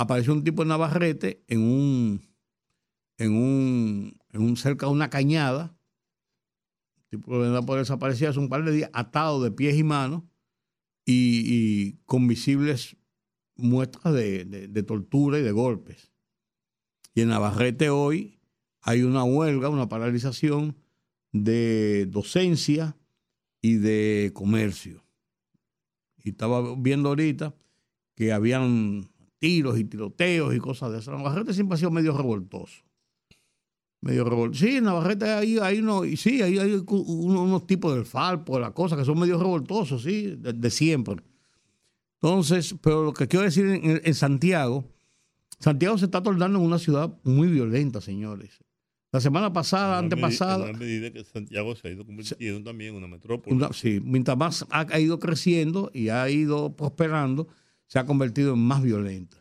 Apareció 0.00 0.32
un 0.32 0.44
tipo 0.44 0.62
en 0.62 0.68
Navarrete 0.68 1.44
en 1.46 1.60
un, 1.60 2.22
en 3.18 3.32
un, 3.34 4.18
en 4.32 4.40
un 4.40 4.56
cerca 4.56 4.86
de 4.86 4.92
una 4.92 5.10
cañada, 5.10 5.76
tipo 7.10 7.30
que 7.38 7.46
anda 7.46 7.60
por 7.60 7.78
desaparecer 7.78 8.28
hace 8.28 8.38
un 8.38 8.48
par 8.48 8.64
de 8.64 8.72
días, 8.72 8.90
atado 8.94 9.42
de 9.42 9.50
pies 9.50 9.76
y 9.76 9.82
manos 9.84 10.22
y, 11.04 11.42
y 11.46 11.92
con 12.06 12.26
visibles 12.28 12.96
muestras 13.56 14.14
de, 14.14 14.46
de- 14.46 14.68
de 14.68 14.82
tortura 14.82 15.38
y 15.38 15.42
de 15.42 15.52
golpes. 15.52 16.10
Y 17.14 17.20
en 17.20 17.28
Navarrete 17.28 17.90
hoy 17.90 18.40
hay 18.80 19.02
una 19.02 19.22
huelga, 19.24 19.68
una 19.68 19.90
paralización 19.90 20.78
de 21.32 22.06
docencia 22.06 22.96
y 23.60 23.74
de 23.74 24.30
comercio. 24.32 25.04
Y 26.24 26.30
estaba 26.30 26.74
viendo 26.74 27.10
ahorita 27.10 27.54
que 28.14 28.32
habían 28.32 29.10
tiros 29.40 29.76
y 29.78 29.84
tiroteos 29.84 30.54
y 30.54 30.58
cosas 30.58 30.92
de 30.92 30.98
eso. 30.98 31.10
Navarrete 31.10 31.52
siempre 31.52 31.74
ha 31.74 31.78
sido 31.78 31.90
medio 31.90 32.16
revoltoso. 32.16 32.82
Medio 34.02 34.24
revoltoso. 34.24 34.64
Sí, 34.64 34.76
en 34.76 34.84
Navarrete 34.84 35.24
hay, 35.30 35.58
hay 35.58 35.80
uno, 35.80 36.04
y 36.04 36.16
sí, 36.16 36.40
hay, 36.40 36.58
hay 36.58 36.72
uno- 36.74 37.42
unos 37.42 37.66
tipos 37.66 37.94
del 37.94 38.06
Falpo, 38.06 38.54
de 38.54 38.60
la 38.60 38.70
cosa, 38.72 38.96
que 38.96 39.04
son 39.04 39.18
medio 39.18 39.36
revoltosos, 39.38 40.02
sí, 40.02 40.36
de, 40.38 40.52
de 40.52 40.70
siempre. 40.70 41.16
Entonces, 42.22 42.74
pero 42.82 43.02
lo 43.04 43.12
que 43.12 43.28
quiero 43.28 43.44
decir 43.44 43.66
en, 43.66 44.00
en 44.04 44.14
Santiago, 44.14 44.84
Santiago 45.58 45.98
se 45.98 46.04
está 46.06 46.22
tornando 46.22 46.58
en 46.58 46.64
una 46.64 46.78
ciudad 46.78 47.12
muy 47.24 47.48
violenta, 47.48 48.00
señores. 48.00 48.58
La 49.12 49.20
semana 49.20 49.52
pasada, 49.52 49.98
En 49.98 50.04
antepasada, 50.04 50.70
En 50.70 50.78
medida 50.78 51.10
que 51.12 51.24
Santiago 51.24 51.74
se 51.74 51.88
ha 51.88 51.90
ido 51.90 52.06
convirtiendo 52.06 52.62
también 52.70 52.90
en 52.90 52.96
una 52.96 53.08
metrópoli. 53.08 53.56
una- 53.56 53.72
sí, 53.72 54.00
mientras 54.04 54.36
más 54.36 54.66
ha, 54.70 54.80
ha 54.88 55.00
ido 55.00 55.18
creciendo 55.18 55.90
y 55.92 56.08
ha 56.10 56.28
ido 56.30 56.76
prosperando, 56.76 57.48
se 57.90 57.98
ha 57.98 58.06
convertido 58.06 58.54
en 58.54 58.60
más 58.60 58.82
violenta. 58.82 59.36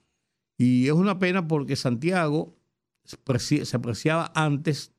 Y 0.58 0.88
es 0.88 0.94
una 0.94 1.20
pena 1.20 1.48
porque 1.48 1.76
Santiago 1.76 2.58
se 3.04 3.16
preci- 3.24 3.64
se 3.64 3.78
apreciaba 3.78 4.32
antes, 4.34 4.92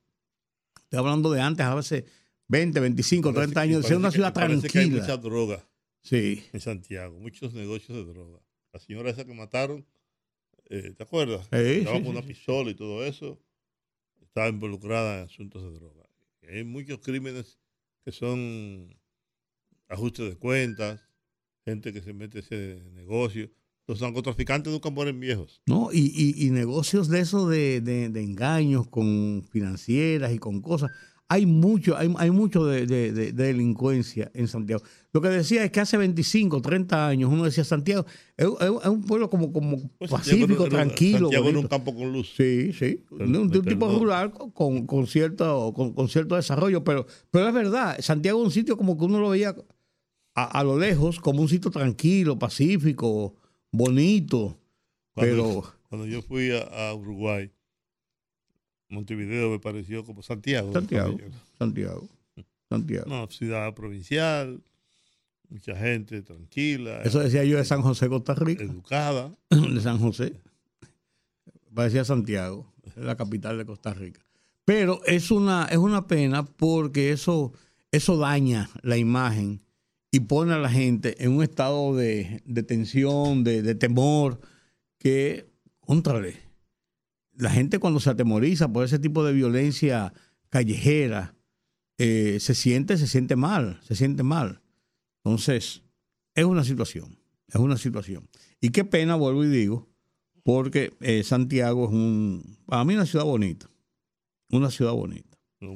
estoy 0.84 0.98
hablando 1.00 1.32
de 1.32 1.40
antes, 1.40 1.66
a 1.66 1.74
veces 1.74 2.04
20, 2.46 2.78
25, 2.78 3.32
Parece 3.34 3.52
30 3.52 3.60
que- 3.60 3.68
años, 3.68 3.82
de 3.82 3.88
ser 3.88 3.96
una 3.96 4.08
que- 4.10 4.14
ciudad 4.14 4.32
que 4.32 4.40
hay 4.40 4.60
tranquila. 4.60 5.00
mucha 5.02 5.16
droga 5.16 5.66
Sí, 6.02 6.44
en 6.52 6.60
Santiago, 6.60 7.18
muchos 7.18 7.52
negocios 7.52 7.98
de 7.98 8.04
droga. 8.04 8.38
La 8.72 8.78
señora 8.78 9.10
esa 9.10 9.24
que 9.24 9.34
mataron, 9.34 9.84
eh, 10.66 10.94
¿te 10.96 11.02
acuerdas? 11.02 11.46
Sí, 11.52 11.56
Estaba 11.80 11.96
sí, 11.98 12.02
con 12.04 12.12
una 12.16 12.22
pistola 12.22 12.70
y 12.70 12.74
todo 12.74 13.04
eso. 13.04 13.42
Estaba 14.22 14.48
involucrada 14.48 15.18
en 15.18 15.24
asuntos 15.24 15.60
de 15.62 15.72
droga. 15.72 16.08
Y 16.42 16.46
hay 16.46 16.64
muchos 16.64 17.00
crímenes 17.00 17.58
que 18.04 18.12
son 18.12 18.96
ajustes 19.88 20.28
de 20.30 20.36
cuentas, 20.36 21.00
gente 21.70 21.92
que 21.92 22.02
se 22.02 22.12
mete 22.12 22.40
ese 22.40 22.82
negocio. 22.94 23.50
Los 23.86 24.00
narcotraficantes 24.00 24.72
nunca 24.72 24.90
mueren 24.90 25.18
viejos. 25.18 25.62
¿no? 25.66 25.88
Y, 25.92 26.12
y- 26.14 26.46
y 26.46 26.50
negocios 26.50 27.08
de 27.08 27.20
eso 27.20 27.48
de, 27.48 27.80
de- 27.80 28.08
de 28.08 28.22
engaños 28.22 28.86
con 28.86 29.42
financieras 29.50 30.32
y 30.32 30.38
con 30.38 30.60
cosas. 30.60 30.90
Hay 31.32 31.46
mucho, 31.46 31.96
hay, 31.96 32.12
hay 32.18 32.30
mucho 32.32 32.66
de, 32.66 32.86
de- 32.86 33.12
de- 33.12 33.32
de 33.32 33.44
delincuencia 33.44 34.30
en 34.34 34.48
Santiago. 34.48 34.82
Lo 35.12 35.20
que 35.20 35.28
decía 35.28 35.64
es 35.64 35.70
que 35.70 35.78
hace 35.80 35.96
25, 35.96 36.60
30 36.60 37.06
años 37.08 37.30
uno 37.32 37.44
decía 37.44 37.62
Santiago 37.64 38.04
es, 38.36 38.46
es- 38.46 38.70
es 38.82 38.88
un 38.88 39.02
pueblo 39.04 39.28
como, 39.30 39.52
como 39.52 39.76
Pues 39.98 40.10
pacífico, 40.10 40.46
Santiago 40.46 40.68
tranquilo. 40.68 41.18
Santiago 41.26 41.48
era 41.48 41.58
un 41.60 41.66
campo 41.68 41.94
con 41.94 42.12
luz. 42.12 42.32
Sí, 42.36 42.72
sí. 42.72 43.04
Pero- 43.16 43.28
de 43.30 43.38
un, 43.38 43.50
tipo 43.64 43.88
rural 43.96 44.32
con, 44.32 44.86
con 44.86 45.06
cierto, 45.06 45.72
con, 45.74 45.92
con 45.94 46.08
cierto 46.08 46.34
desarrollo, 46.36 46.82
pero, 46.84 47.06
pero 47.30 47.48
es 47.48 47.54
verdad, 47.54 47.96
Santiago 48.00 48.40
es 48.40 48.46
un 48.46 48.52
sitio 48.52 48.76
como 48.76 48.96
que 48.98 49.04
uno 49.04 49.20
lo 49.20 49.30
veía 49.30 49.54
a, 50.42 50.60
a 50.60 50.64
lo 50.64 50.78
lejos 50.78 51.20
como 51.20 51.42
un 51.42 51.48
sitio 51.48 51.70
tranquilo, 51.70 52.38
pacífico, 52.38 53.34
bonito, 53.70 54.58
Cuando, 55.14 55.32
pero 55.32 55.74
cuando 55.88 56.06
yo 56.06 56.22
fui 56.22 56.50
a, 56.50 56.62
a 56.62 56.94
Uruguay, 56.94 57.50
Montevideo 58.88 59.50
me 59.50 59.58
pareció 59.58 60.04
como 60.04 60.22
Santiago. 60.22 60.72
Santiago, 60.72 61.16
Santiago, 61.58 62.08
Santiago. 62.68 63.06
Una 63.06 63.26
ciudad 63.28 63.72
provincial, 63.74 64.60
mucha 65.48 65.76
gente 65.76 66.22
tranquila, 66.22 67.02
Eso 67.02 67.20
decía 67.20 67.44
yo 67.44 67.58
de 67.58 67.64
San 67.64 67.82
José, 67.82 68.08
Costa 68.08 68.34
Rica, 68.34 68.64
educada. 68.64 69.32
de 69.50 69.80
San 69.80 69.98
José. 69.98 70.34
Parecía 71.72 72.04
Santiago, 72.04 72.72
la 72.96 73.16
capital 73.16 73.58
de 73.58 73.64
Costa 73.64 73.94
Rica. 73.94 74.20
Pero 74.64 75.00
es 75.04 75.30
una, 75.30 75.66
es 75.66 75.78
una 75.78 76.06
pena 76.06 76.44
porque 76.44 77.12
eso, 77.12 77.52
eso 77.92 78.16
daña 78.18 78.68
la 78.82 78.96
imagen 78.96 79.60
y 80.10 80.20
pone 80.20 80.52
a 80.52 80.58
la 80.58 80.70
gente 80.70 81.22
en 81.22 81.32
un 81.32 81.42
estado 81.42 81.94
de, 81.94 82.42
de 82.44 82.62
tensión, 82.62 83.44
de, 83.44 83.62
de 83.62 83.74
temor, 83.74 84.40
que, 84.98 85.48
contrale, 85.80 86.36
la 87.32 87.50
gente 87.50 87.78
cuando 87.78 88.00
se 88.00 88.10
atemoriza 88.10 88.72
por 88.72 88.84
ese 88.84 88.98
tipo 88.98 89.24
de 89.24 89.32
violencia 89.32 90.12
callejera, 90.48 91.34
eh, 91.98 92.38
se 92.40 92.54
siente, 92.54 92.98
se 92.98 93.06
siente 93.06 93.36
mal, 93.36 93.80
se 93.82 93.94
siente 93.94 94.22
mal. 94.22 94.60
Entonces, 95.24 95.82
es 96.34 96.44
una 96.44 96.64
situación, 96.64 97.18
es 97.48 97.56
una 97.56 97.76
situación. 97.76 98.28
Y 98.60 98.70
qué 98.70 98.84
pena, 98.84 99.14
vuelvo 99.16 99.44
y 99.44 99.48
digo, 99.48 99.88
porque 100.42 100.92
eh, 101.00 101.22
Santiago 101.22 101.84
es 101.84 101.90
un, 101.92 102.58
para 102.66 102.84
mí 102.84 102.94
una 102.94 103.06
ciudad 103.06 103.24
bonita, 103.24 103.70
una 104.50 104.70
ciudad 104.70 104.92
bonita. 104.92 105.38
No 105.60 105.74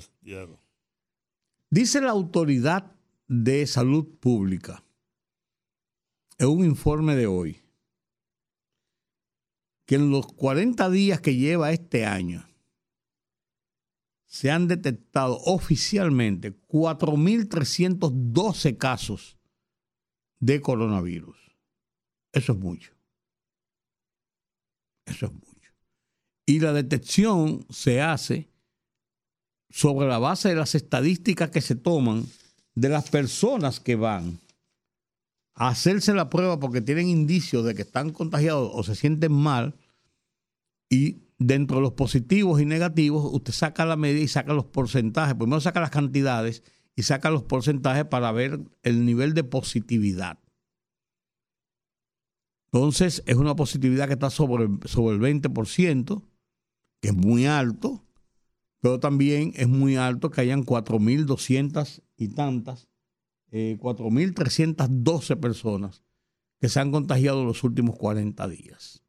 Santiago. 0.00 0.60
Dice 1.70 2.00
la 2.00 2.10
autoridad 2.10 2.93
de 3.26 3.66
salud 3.66 4.06
pública 4.20 4.84
en 6.38 6.48
un 6.48 6.64
informe 6.64 7.16
de 7.16 7.26
hoy 7.26 7.60
que 9.86 9.96
en 9.96 10.10
los 10.10 10.26
40 10.26 10.88
días 10.90 11.20
que 11.20 11.36
lleva 11.36 11.72
este 11.72 12.06
año 12.06 12.48
se 14.26 14.50
han 14.50 14.66
detectado 14.66 15.38
oficialmente 15.44 16.58
4.312 16.66 18.78
casos 18.78 19.36
de 20.40 20.60
coronavirus. 20.60 21.36
Eso 22.32 22.52
es 22.52 22.58
mucho. 22.58 22.92
Eso 25.06 25.26
es 25.26 25.32
mucho. 25.32 25.72
Y 26.46 26.58
la 26.58 26.72
detección 26.72 27.64
se 27.70 28.02
hace 28.02 28.50
sobre 29.70 30.08
la 30.08 30.18
base 30.18 30.48
de 30.48 30.56
las 30.56 30.74
estadísticas 30.74 31.50
que 31.50 31.60
se 31.60 31.76
toman 31.76 32.26
de 32.74 32.88
las 32.88 33.10
personas 33.10 33.80
que 33.80 33.96
van 33.96 34.40
a 35.54 35.68
hacerse 35.68 36.12
la 36.14 36.30
prueba 36.30 36.58
porque 36.58 36.80
tienen 36.80 37.08
indicios 37.08 37.64
de 37.64 37.74
que 37.74 37.82
están 37.82 38.10
contagiados 38.10 38.70
o 38.72 38.82
se 38.82 38.94
sienten 38.94 39.32
mal 39.32 39.76
y 40.90 41.22
dentro 41.38 41.76
de 41.76 41.82
los 41.82 41.92
positivos 41.92 42.60
y 42.60 42.66
negativos 42.66 43.28
usted 43.32 43.52
saca 43.52 43.84
la 43.84 43.96
media 43.96 44.22
y 44.22 44.28
saca 44.28 44.52
los 44.52 44.66
porcentajes, 44.66 45.34
primero 45.34 45.60
saca 45.60 45.80
las 45.80 45.90
cantidades 45.90 46.62
y 46.96 47.02
saca 47.02 47.30
los 47.30 47.44
porcentajes 47.44 48.04
para 48.04 48.32
ver 48.32 48.60
el 48.82 49.04
nivel 49.04 49.34
de 49.34 49.44
positividad. 49.44 50.38
Entonces 52.72 53.22
es 53.26 53.36
una 53.36 53.54
positividad 53.54 54.08
que 54.08 54.14
está 54.14 54.30
sobre, 54.30 54.68
sobre 54.88 55.16
el 55.16 55.42
20%, 55.42 56.22
que 57.00 57.08
es 57.08 57.14
muy 57.14 57.46
alto, 57.46 58.04
pero 58.80 58.98
también 58.98 59.52
es 59.54 59.68
muy 59.68 59.96
alto 59.96 60.30
que 60.30 60.40
hayan 60.40 60.64
4.200 60.64 62.02
y 62.16 62.28
tantas, 62.28 62.88
eh, 63.50 63.76
4.312 63.80 65.36
personas 65.36 66.02
que 66.60 66.68
se 66.68 66.80
han 66.80 66.90
contagiado 66.90 67.42
en 67.42 67.46
los 67.46 67.62
últimos 67.64 67.96
40 67.96 68.48
días. 68.48 69.02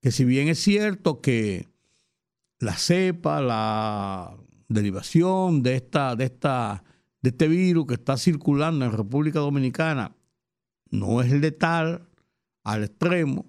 Que 0.00 0.10
si 0.10 0.24
bien 0.24 0.48
es 0.48 0.58
cierto 0.58 1.20
que 1.20 1.68
la 2.58 2.76
cepa, 2.76 3.40
la 3.40 4.36
derivación 4.68 5.62
de, 5.62 5.76
esta, 5.76 6.16
de, 6.16 6.24
esta, 6.24 6.84
de 7.22 7.30
este 7.30 7.48
virus 7.48 7.86
que 7.86 7.94
está 7.94 8.16
circulando 8.16 8.84
en 8.84 8.92
República 8.92 9.40
Dominicana 9.40 10.16
no 10.90 11.20
es 11.20 11.32
letal, 11.32 12.08
al 12.62 12.84
extremo, 12.84 13.46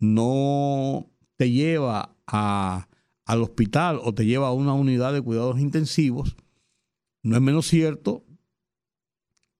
no 0.00 1.10
te 1.36 1.50
lleva 1.50 2.16
a, 2.26 2.88
al 3.24 3.42
hospital 3.42 4.00
o 4.02 4.14
te 4.14 4.24
lleva 4.24 4.48
a 4.48 4.52
una 4.52 4.72
unidad 4.72 5.12
de 5.12 5.22
cuidados 5.22 5.60
intensivos, 5.60 6.36
no 7.22 7.36
es 7.36 7.42
menos 7.42 7.66
cierto 7.66 8.24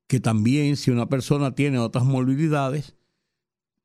que 0.09 0.18
también 0.18 0.76
si 0.76 0.90
una 0.90 1.09
persona 1.09 1.54
tiene 1.54 1.78
otras 1.78 2.04
morbilidades, 2.04 2.96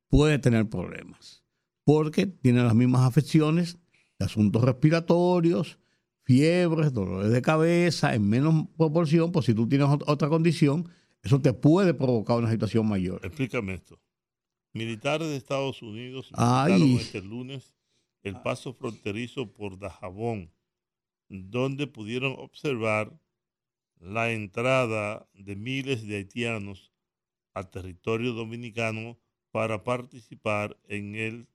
puede 0.08 0.38
tener 0.38 0.68
problemas, 0.68 1.44
porque 1.84 2.26
tiene 2.26 2.62
las 2.64 2.74
mismas 2.74 3.02
afecciones 3.02 3.78
de 4.18 4.24
asuntos 4.24 4.62
respiratorios, 4.62 5.78
fiebres, 6.24 6.92
dolores 6.92 7.30
de 7.30 7.42
cabeza, 7.42 8.14
en 8.14 8.28
menos 8.28 8.66
proporción, 8.76 9.30
pues 9.30 9.46
si 9.46 9.54
tú 9.54 9.68
tienes 9.68 9.86
otra 10.06 10.28
condición, 10.28 10.88
eso 11.22 11.40
te 11.40 11.52
puede 11.52 11.94
provocar 11.94 12.38
una 12.38 12.50
situación 12.50 12.88
mayor. 12.88 13.20
Explícame 13.22 13.74
esto. 13.74 14.00
Militares 14.72 15.28
de 15.28 15.36
Estados 15.36 15.82
Unidos 15.82 16.30
Ay. 16.32 16.96
este 16.96 17.22
lunes 17.22 17.74
el 18.24 18.40
paso 18.40 18.72
fronterizo 18.72 19.52
por 19.52 19.78
Dajabón, 19.78 20.50
donde 21.28 21.86
pudieron 21.86 22.34
observar 22.38 23.12
la 24.00 24.32
entrada 24.32 25.28
de 25.34 25.56
miles 25.56 26.06
de 26.06 26.16
haitianos 26.16 26.92
al 27.54 27.70
territorio 27.70 28.32
dominicano 28.32 29.18
para 29.50 29.84
participar 29.84 30.78
en 30.84 31.14
el 31.14 31.48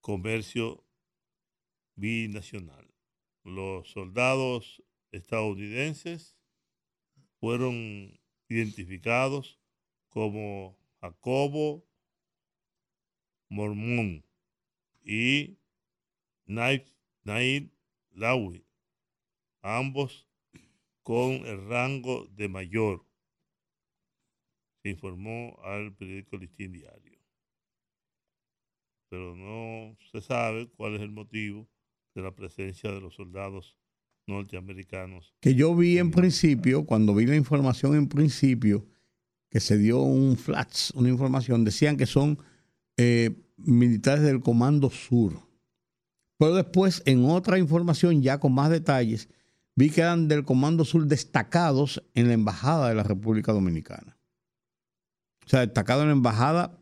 comercio 0.00 0.84
binacional. 1.96 2.86
Los 3.44 3.90
soldados 3.90 4.82
estadounidenses 5.10 6.38
fueron 7.40 8.20
identificados 8.48 9.58
como 10.08 10.78
Jacobo 11.00 11.84
Mormón 13.48 14.24
y 15.04 15.58
Nail 16.46 17.72
Lawi, 18.12 18.64
ambos 19.60 20.28
con 21.02 21.32
el 21.46 21.66
rango 21.68 22.26
de 22.32 22.48
mayor, 22.48 23.04
se 24.82 24.90
informó 24.90 25.58
al 25.62 25.94
periódico 25.94 26.36
Listín 26.36 26.72
Diario. 26.72 27.18
Pero 29.08 29.36
no 29.36 29.96
se 30.10 30.20
sabe 30.20 30.68
cuál 30.70 30.96
es 30.96 31.02
el 31.02 31.10
motivo 31.10 31.68
de 32.14 32.22
la 32.22 32.34
presencia 32.34 32.90
de 32.90 33.00
los 33.00 33.14
soldados 33.14 33.76
norteamericanos. 34.26 35.34
que 35.40 35.54
yo 35.54 35.74
vi 35.74 35.98
en 35.98 36.10
principio, 36.10 36.86
cuando 36.86 37.14
vi 37.14 37.26
la 37.26 37.36
información 37.36 37.96
en 37.96 38.08
principio, 38.08 38.86
que 39.50 39.60
se 39.60 39.76
dio 39.76 40.00
un 40.00 40.36
flash, 40.36 40.90
una 40.94 41.08
información, 41.08 41.64
decían 41.64 41.96
que 41.96 42.06
son 42.06 42.38
eh, 42.96 43.30
militares 43.56 44.22
del 44.24 44.40
Comando 44.40 44.90
Sur. 44.90 45.34
Pero 46.38 46.54
después, 46.54 47.02
en 47.04 47.24
otra 47.24 47.58
información 47.58 48.22
ya 48.22 48.38
con 48.38 48.54
más 48.54 48.70
detalles, 48.70 49.28
vi 49.74 49.90
que 49.90 50.00
eran 50.02 50.28
del 50.28 50.44
Comando 50.44 50.84
Sur 50.84 51.06
destacados 51.06 52.02
en 52.14 52.28
la 52.28 52.34
Embajada 52.34 52.88
de 52.88 52.94
la 52.94 53.02
República 53.02 53.52
Dominicana. 53.52 54.18
O 55.44 55.48
sea, 55.48 55.60
destacados 55.60 56.02
en 56.02 56.08
la 56.08 56.14
Embajada 56.14 56.78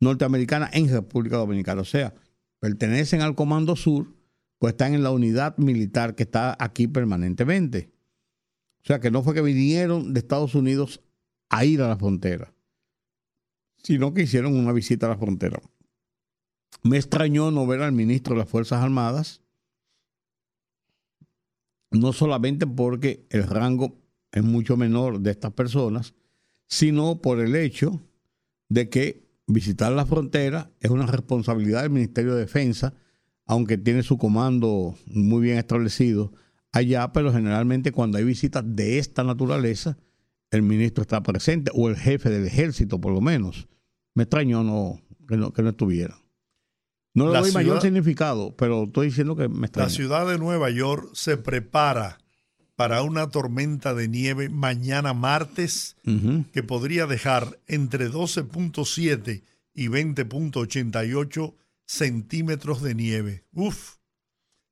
norteamericana 0.00 0.70
en 0.72 0.88
República 0.88 1.36
Dominicana. 1.36 1.80
O 1.80 1.86
sea, 1.86 2.14
pertenecen 2.60 3.22
al 3.22 3.34
Comando 3.34 3.76
Sur, 3.76 4.14
pues 4.58 4.72
están 4.72 4.94
en 4.94 5.02
la 5.02 5.10
unidad 5.10 5.56
militar 5.58 6.14
que 6.14 6.24
está 6.24 6.56
aquí 6.58 6.86
permanentemente. 6.86 7.90
O 8.82 8.86
sea, 8.86 9.00
que 9.00 9.10
no 9.10 9.22
fue 9.22 9.34
que 9.34 9.40
vinieron 9.40 10.12
de 10.12 10.20
Estados 10.20 10.54
Unidos 10.54 11.00
a 11.48 11.64
ir 11.64 11.80
a 11.80 11.88
la 11.88 11.96
frontera, 11.96 12.52
sino 13.82 14.12
que 14.12 14.22
hicieron 14.22 14.56
una 14.56 14.72
visita 14.72 15.06
a 15.06 15.10
la 15.10 15.16
frontera. 15.16 15.60
Me 16.82 16.98
extrañó 16.98 17.50
no 17.50 17.66
ver 17.66 17.80
al 17.80 17.92
ministro 17.92 18.34
de 18.34 18.40
las 18.40 18.48
Fuerzas 18.48 18.82
Armadas, 18.82 19.40
no 21.94 22.12
solamente 22.12 22.66
porque 22.66 23.26
el 23.30 23.44
rango 23.44 23.96
es 24.32 24.42
mucho 24.42 24.76
menor 24.76 25.20
de 25.20 25.30
estas 25.30 25.52
personas, 25.52 26.14
sino 26.66 27.20
por 27.20 27.40
el 27.40 27.54
hecho 27.56 28.00
de 28.68 28.88
que 28.88 29.28
visitar 29.46 29.92
la 29.92 30.06
frontera 30.06 30.70
es 30.80 30.90
una 30.90 31.06
responsabilidad 31.06 31.82
del 31.82 31.90
Ministerio 31.90 32.34
de 32.34 32.40
Defensa, 32.40 32.94
aunque 33.46 33.78
tiene 33.78 34.02
su 34.02 34.18
comando 34.18 34.96
muy 35.06 35.42
bien 35.42 35.58
establecido 35.58 36.32
allá, 36.72 37.12
pero 37.12 37.32
generalmente 37.32 37.92
cuando 37.92 38.18
hay 38.18 38.24
visitas 38.24 38.64
de 38.66 38.98
esta 38.98 39.22
naturaleza, 39.22 39.96
el 40.50 40.62
ministro 40.62 41.02
está 41.02 41.22
presente, 41.22 41.70
o 41.74 41.88
el 41.88 41.96
jefe 41.96 42.30
del 42.30 42.46
ejército 42.46 43.00
por 43.00 43.12
lo 43.12 43.20
menos. 43.20 43.68
Me 44.14 44.24
extrañó 44.24 44.62
no, 44.62 45.00
que, 45.28 45.36
no, 45.36 45.52
que 45.52 45.62
no 45.62 45.70
estuviera. 45.70 46.16
No 47.14 47.26
le 47.28 47.32
La 47.32 47.40
doy 47.40 47.52
mayor 47.52 47.80
significado, 47.80 48.54
pero 48.56 48.84
estoy 48.84 49.06
diciendo 49.06 49.36
que 49.36 49.48
me 49.48 49.60
La 49.60 49.66
extraña. 49.66 49.90
ciudad 49.90 50.28
de 50.28 50.38
Nueva 50.38 50.68
York 50.70 51.10
se 51.14 51.36
prepara 51.36 52.18
para 52.74 53.02
una 53.02 53.28
tormenta 53.28 53.94
de 53.94 54.08
nieve 54.08 54.48
mañana 54.48 55.14
martes 55.14 55.96
que 56.52 56.62
podría 56.64 57.06
dejar 57.06 57.60
entre 57.68 58.10
12.7 58.10 59.44
y 59.74 59.86
20.88 59.88 61.54
centímetros 61.86 62.82
de 62.82 62.94
nieve. 62.94 63.44
Uf. 63.52 63.96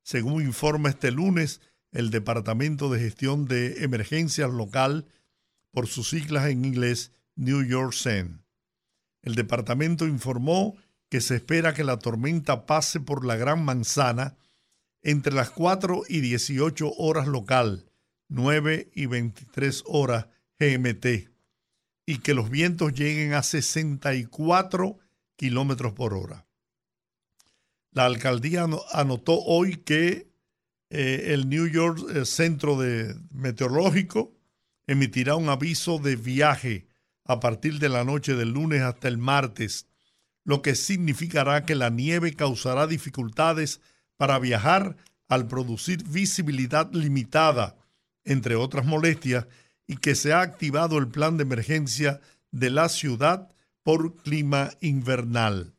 Según 0.03 0.43
informa 0.43 0.89
este 0.89 1.13
lunes 1.13 1.61
el 1.93 2.11
Departamento 2.11 2.91
de 2.91 2.99
Gestión 2.99 3.47
de 3.47 3.85
Emergencias 3.85 4.51
Local, 4.51 5.07
por 5.71 5.87
sus 5.87 6.09
siglas 6.11 6.49
en 6.49 6.65
inglés 6.65 7.13
New 7.37 7.63
York 7.63 7.93
CEN. 7.93 8.43
El 9.23 9.35
departamento 9.37 10.07
informó 10.07 10.77
que 11.13 11.21
se 11.21 11.35
espera 11.35 11.75
que 11.75 11.85
la 11.85 11.99
tormenta 11.99 12.65
pase 12.65 12.99
por 12.99 13.27
la 13.27 13.37
Gran 13.37 13.63
Manzana 13.63 14.35
entre 15.03 15.35
las 15.35 15.51
4 15.51 16.05
y 16.09 16.21
18 16.23 16.91
horas 16.97 17.27
local, 17.27 17.85
9 18.29 18.89
y 18.95 19.05
23 19.05 19.83
horas 19.89 20.29
GMT, 20.59 21.29
y 22.07 22.19
que 22.21 22.33
los 22.33 22.49
vientos 22.49 22.95
lleguen 22.95 23.35
a 23.35 23.43
64 23.43 25.01
kilómetros 25.37 25.93
por 25.93 26.15
hora. 26.15 26.47
La 27.91 28.07
alcaldía 28.07 28.63
ano- 28.63 28.81
anotó 28.91 29.39
hoy 29.39 29.77
que 29.85 30.33
eh, 30.89 31.25
el 31.35 31.51
New 31.51 31.67
York 31.67 32.01
eh, 32.15 32.25
Centro 32.25 32.81
de 32.81 33.15
Meteorológico 33.33 34.33
emitirá 34.87 35.37
un 35.37 35.51
aviso 35.51 35.99
de 35.99 36.17
viaje 36.17 36.87
a 37.27 37.39
partir 37.39 37.81
de 37.81 37.91
la 37.91 38.03
noche 38.03 38.35
del 38.35 38.53
lunes 38.55 38.81
hasta 38.81 39.09
el 39.09 39.19
martes, 39.19 39.89
lo 40.45 40.63
que 40.63 40.75
significará 40.75 41.65
que 41.65 41.75
la 41.75 41.91
nieve 41.91 42.35
causará 42.35 42.87
dificultades 42.87 43.81
para 44.17 44.39
viajar 44.39 44.97
al 45.29 45.47
producir 45.47 46.05
visibilidad 46.05 46.93
limitada, 46.93 47.77
entre 48.25 48.57
otras 48.57 48.85
molestias, 48.85 49.47
y 49.87 49.97
que 49.97 50.15
se 50.15 50.33
ha 50.33 50.41
activado 50.41 50.99
el 50.99 51.09
plan 51.09 51.37
de 51.37 51.43
emergencia 51.43 52.21
de 52.51 52.71
la 52.71 52.89
ciudad 52.89 53.49
por 53.83 54.17
clima 54.17 54.71
invernal. 54.81 55.75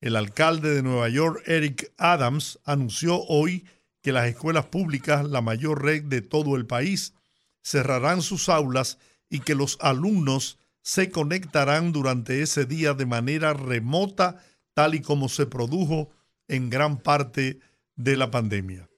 El 0.00 0.16
alcalde 0.16 0.74
de 0.74 0.82
Nueva 0.82 1.08
York, 1.08 1.42
Eric 1.46 1.92
Adams, 1.96 2.58
anunció 2.64 3.22
hoy 3.22 3.64
que 4.02 4.12
las 4.12 4.26
escuelas 4.26 4.66
públicas, 4.66 5.24
la 5.24 5.40
mayor 5.40 5.82
red 5.82 6.02
de 6.02 6.22
todo 6.22 6.56
el 6.56 6.66
país, 6.66 7.14
cerrarán 7.62 8.20
sus 8.20 8.48
aulas 8.48 8.98
y 9.30 9.40
que 9.40 9.54
los 9.54 9.78
alumnos 9.80 10.58
se 10.82 11.10
conectarán 11.10 11.92
durante 11.92 12.42
ese 12.42 12.66
día 12.66 12.94
de 12.94 13.06
manera 13.06 13.54
remota, 13.54 14.42
tal 14.74 14.94
y 14.94 15.00
como 15.00 15.28
se 15.28 15.46
produjo 15.46 16.10
en 16.48 16.70
gran 16.70 16.98
parte 16.98 17.60
de 17.96 18.16
la 18.16 18.30
pandemia. 18.30 18.88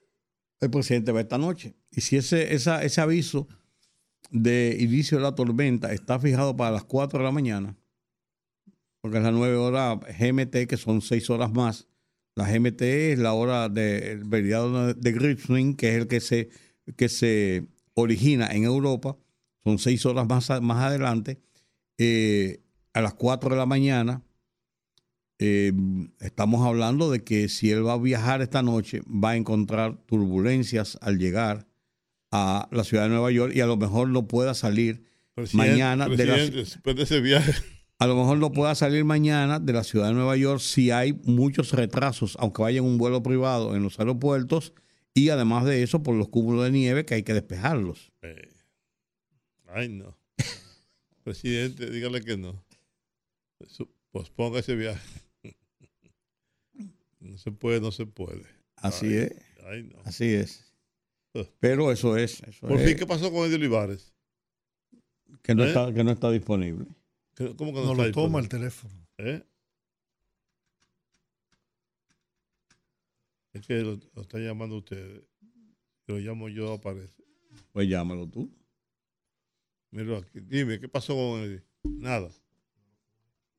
el 0.61 0.71
presidente 0.71 1.11
va 1.11 1.21
esta 1.21 1.37
noche. 1.37 1.75
Y 1.91 2.01
si 2.01 2.17
ese, 2.17 2.53
ese 2.53 3.01
aviso 3.01 3.47
de 4.31 4.75
inicio 4.79 5.17
de 5.17 5.23
la 5.23 5.35
tormenta 5.35 5.93
está 5.93 6.19
fijado 6.19 6.55
para 6.55 6.71
las 6.71 6.83
4 6.85 7.19
de 7.19 7.25
la 7.25 7.31
mañana, 7.31 7.77
porque 9.01 9.17
es 9.17 9.23
la 9.23 9.31
9 9.31 9.55
horas 9.55 9.99
GMT, 10.19 10.67
que 10.67 10.77
son 10.77 11.01
6 11.01 11.29
horas 11.29 11.51
más. 11.53 11.87
La 12.33 12.51
GMT 12.51 12.81
es 12.81 13.19
la 13.19 13.33
hora 13.33 13.69
del 13.69 14.27
periodo 14.27 14.93
de 14.93 15.11
Gripswing, 15.11 15.75
que 15.75 15.89
es 15.89 15.95
el 15.95 16.07
que 16.07 16.19
se, 16.19 16.49
que 16.97 17.07
se 17.07 17.67
origina 17.93 18.47
en 18.47 18.63
Europa. 18.63 19.15
Son 19.63 19.77
6 19.77 20.05
horas 20.07 20.27
más, 20.27 20.49
más 20.61 20.83
adelante. 20.83 21.39
Eh, 21.97 22.61
a 22.93 23.01
las 23.01 23.13
4 23.13 23.49
de 23.49 23.55
la 23.55 23.65
mañana, 23.65 24.21
eh, 25.37 25.73
estamos 26.21 26.65
hablando 26.65 27.11
de 27.11 27.23
que 27.23 27.49
si 27.49 27.71
él 27.71 27.85
va 27.85 27.93
a 27.93 27.97
viajar 27.97 28.41
esta 28.41 28.61
noche, 28.61 29.01
va 29.01 29.31
a 29.31 29.35
encontrar 29.35 29.97
turbulencias 30.05 30.97
al 31.01 31.17
llegar 31.17 31.67
a 32.31 32.69
la 32.71 32.83
ciudad 32.83 33.03
de 33.03 33.09
Nueva 33.09 33.31
York 33.31 33.53
y 33.55 33.61
a 33.61 33.65
lo 33.65 33.77
mejor 33.77 34.09
no 34.09 34.27
pueda 34.27 34.53
salir 34.53 35.03
Presidente, 35.33 35.71
mañana 35.71 36.07
de 36.07 36.25
la, 36.25 36.37
después 36.37 36.95
de 36.95 37.03
ese 37.03 37.19
viaje, 37.19 37.53
a 37.99 38.07
lo 38.07 38.15
mejor 38.15 38.37
no 38.37 38.51
pueda 38.51 38.75
salir 38.75 39.03
mañana 39.03 39.59
de 39.59 39.73
la 39.73 39.83
ciudad 39.83 40.07
de 40.07 40.13
Nueva 40.13 40.37
York 40.37 40.61
si 40.61 40.91
hay 40.91 41.13
muchos 41.23 41.73
retrasos, 41.73 42.37
aunque 42.39 42.61
vaya 42.61 42.79
en 42.79 42.85
un 42.85 42.97
vuelo 42.97 43.21
privado 43.21 43.75
en 43.75 43.83
los 43.83 43.99
aeropuertos 43.99 44.73
y 45.13 45.29
además 45.29 45.65
de 45.65 45.83
eso 45.83 46.03
por 46.03 46.15
los 46.15 46.29
cúmulos 46.29 46.63
de 46.63 46.71
nieve 46.71 47.05
que 47.05 47.15
hay 47.15 47.23
que 47.23 47.33
despejarlos. 47.33 48.13
eh, 48.21 48.49
ay 49.67 49.89
no. 49.89 50.17
Presidente, 51.25 51.89
dígale 51.89 52.21
que 52.21 52.37
no. 52.37 52.63
Su- 53.67 53.89
Posponga 54.11 54.59
ese 54.59 54.75
viaje. 54.75 55.21
No 57.19 57.39
se 57.39 57.51
puede, 57.51 57.81
no 57.81 57.91
se 57.91 58.05
puede. 58.05 58.45
Así 58.75 59.07
Ay, 59.07 59.13
es, 59.15 59.31
ay, 59.65 59.83
no. 59.83 59.99
así 60.05 60.25
es. 60.25 60.71
Eh. 61.33 61.49
Pero 61.59 61.91
eso 61.91 62.15
es, 62.17 62.43
eso 62.43 62.67
Por 62.67 62.79
es, 62.79 62.87
fin, 62.87 62.97
¿qué 62.97 63.07
pasó 63.07 63.31
con 63.31 63.45
Eddie 63.47 63.55
Olivares? 63.55 64.13
que, 65.41 65.55
no 65.55 65.63
¿Eh? 65.63 65.67
está, 65.69 65.91
que 65.91 66.03
no 66.03 66.11
está 66.11 66.29
disponible. 66.29 66.85
¿Qué- 67.33 67.55
¿Cómo 67.55 67.73
que 67.73 67.79
No 67.81 67.91
está 67.93 68.05
lo 68.05 68.11
toma 68.11 68.39
el 68.39 68.47
teléfono. 68.47 68.93
¿Eh? 69.17 69.43
Es 73.53 73.65
que 73.65 73.79
lo, 73.81 73.99
lo 74.13 74.21
están 74.21 74.43
llamando 74.45 74.77
ustedes. 74.77 75.23
Lo 76.05 76.19
llamo 76.19 76.47
yo, 76.47 76.73
aparece. 76.73 77.23
Pues 77.71 77.89
llámalo 77.89 78.27
tú. 78.29 78.51
Mira 79.95 80.17
aquí. 80.17 80.41
Dime, 80.41 80.77
¿qué 80.77 80.89
pasó 80.89 81.15
con 81.15 81.39
Eddie? 81.39 81.63
Nada. 81.83 82.29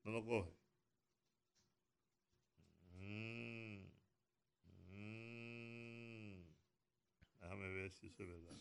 No 0.04 0.10
lo 0.12 0.22
coge. 0.26 0.50
Mm. 3.00 3.86
Mm. 4.92 6.44
Déjame 7.40 7.68
ver 7.72 7.90
si 7.90 8.08
eso 8.08 8.22
es 8.22 8.28
verdad. 8.28 8.56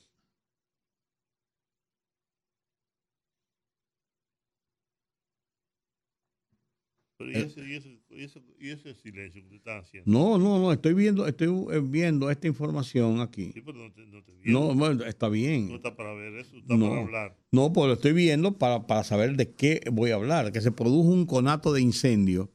Pero 7.17 7.31
¿y 7.31 7.35
Eh. 7.35 7.45
ese, 7.45 7.61
y 7.61 7.75
ese, 7.75 7.99
y 8.15 8.23
ese, 8.23 8.41
y 8.59 8.69
ese 8.69 8.93
silencio 8.95 9.41
que 9.49 9.55
están 9.57 9.79
haciendo? 9.79 10.09
No, 10.11 10.37
no, 10.37 10.59
no, 10.59 10.71
estoy 10.71 10.93
viendo, 10.93 11.27
estoy 11.27 11.47
eh, 11.71 11.81
viendo 11.83 12.29
esta 12.31 12.47
información 12.47 13.19
aquí. 13.21 13.51
Sí, 13.53 13.61
pero 13.61 13.77
no 13.77 13.91
te, 13.91 14.05
no 14.05 14.23
te. 14.23 14.31
No, 14.45 14.73
bueno, 14.75 15.03
está 15.05 15.27
No 15.27 15.31
bien. 15.33 15.71
está 15.71 15.95
para 15.95 16.13
ver 16.13 16.33
eso, 16.35 16.55
está 16.57 16.75
No. 16.77 16.89
para 16.89 17.01
hablar. 17.01 17.37
No, 17.51 17.73
pues 17.73 17.87
lo 17.87 17.93
estoy 17.93 18.13
viendo 18.13 18.57
para, 18.57 18.85
para 18.87 19.03
saber 19.03 19.35
de 19.35 19.51
qué 19.53 19.81
voy 19.91 20.11
a 20.11 20.15
hablar. 20.15 20.51
Que 20.51 20.61
se 20.61 20.71
produjo 20.71 21.09
un 21.09 21.25
conato 21.25 21.73
de 21.73 21.81
incendio 21.81 22.51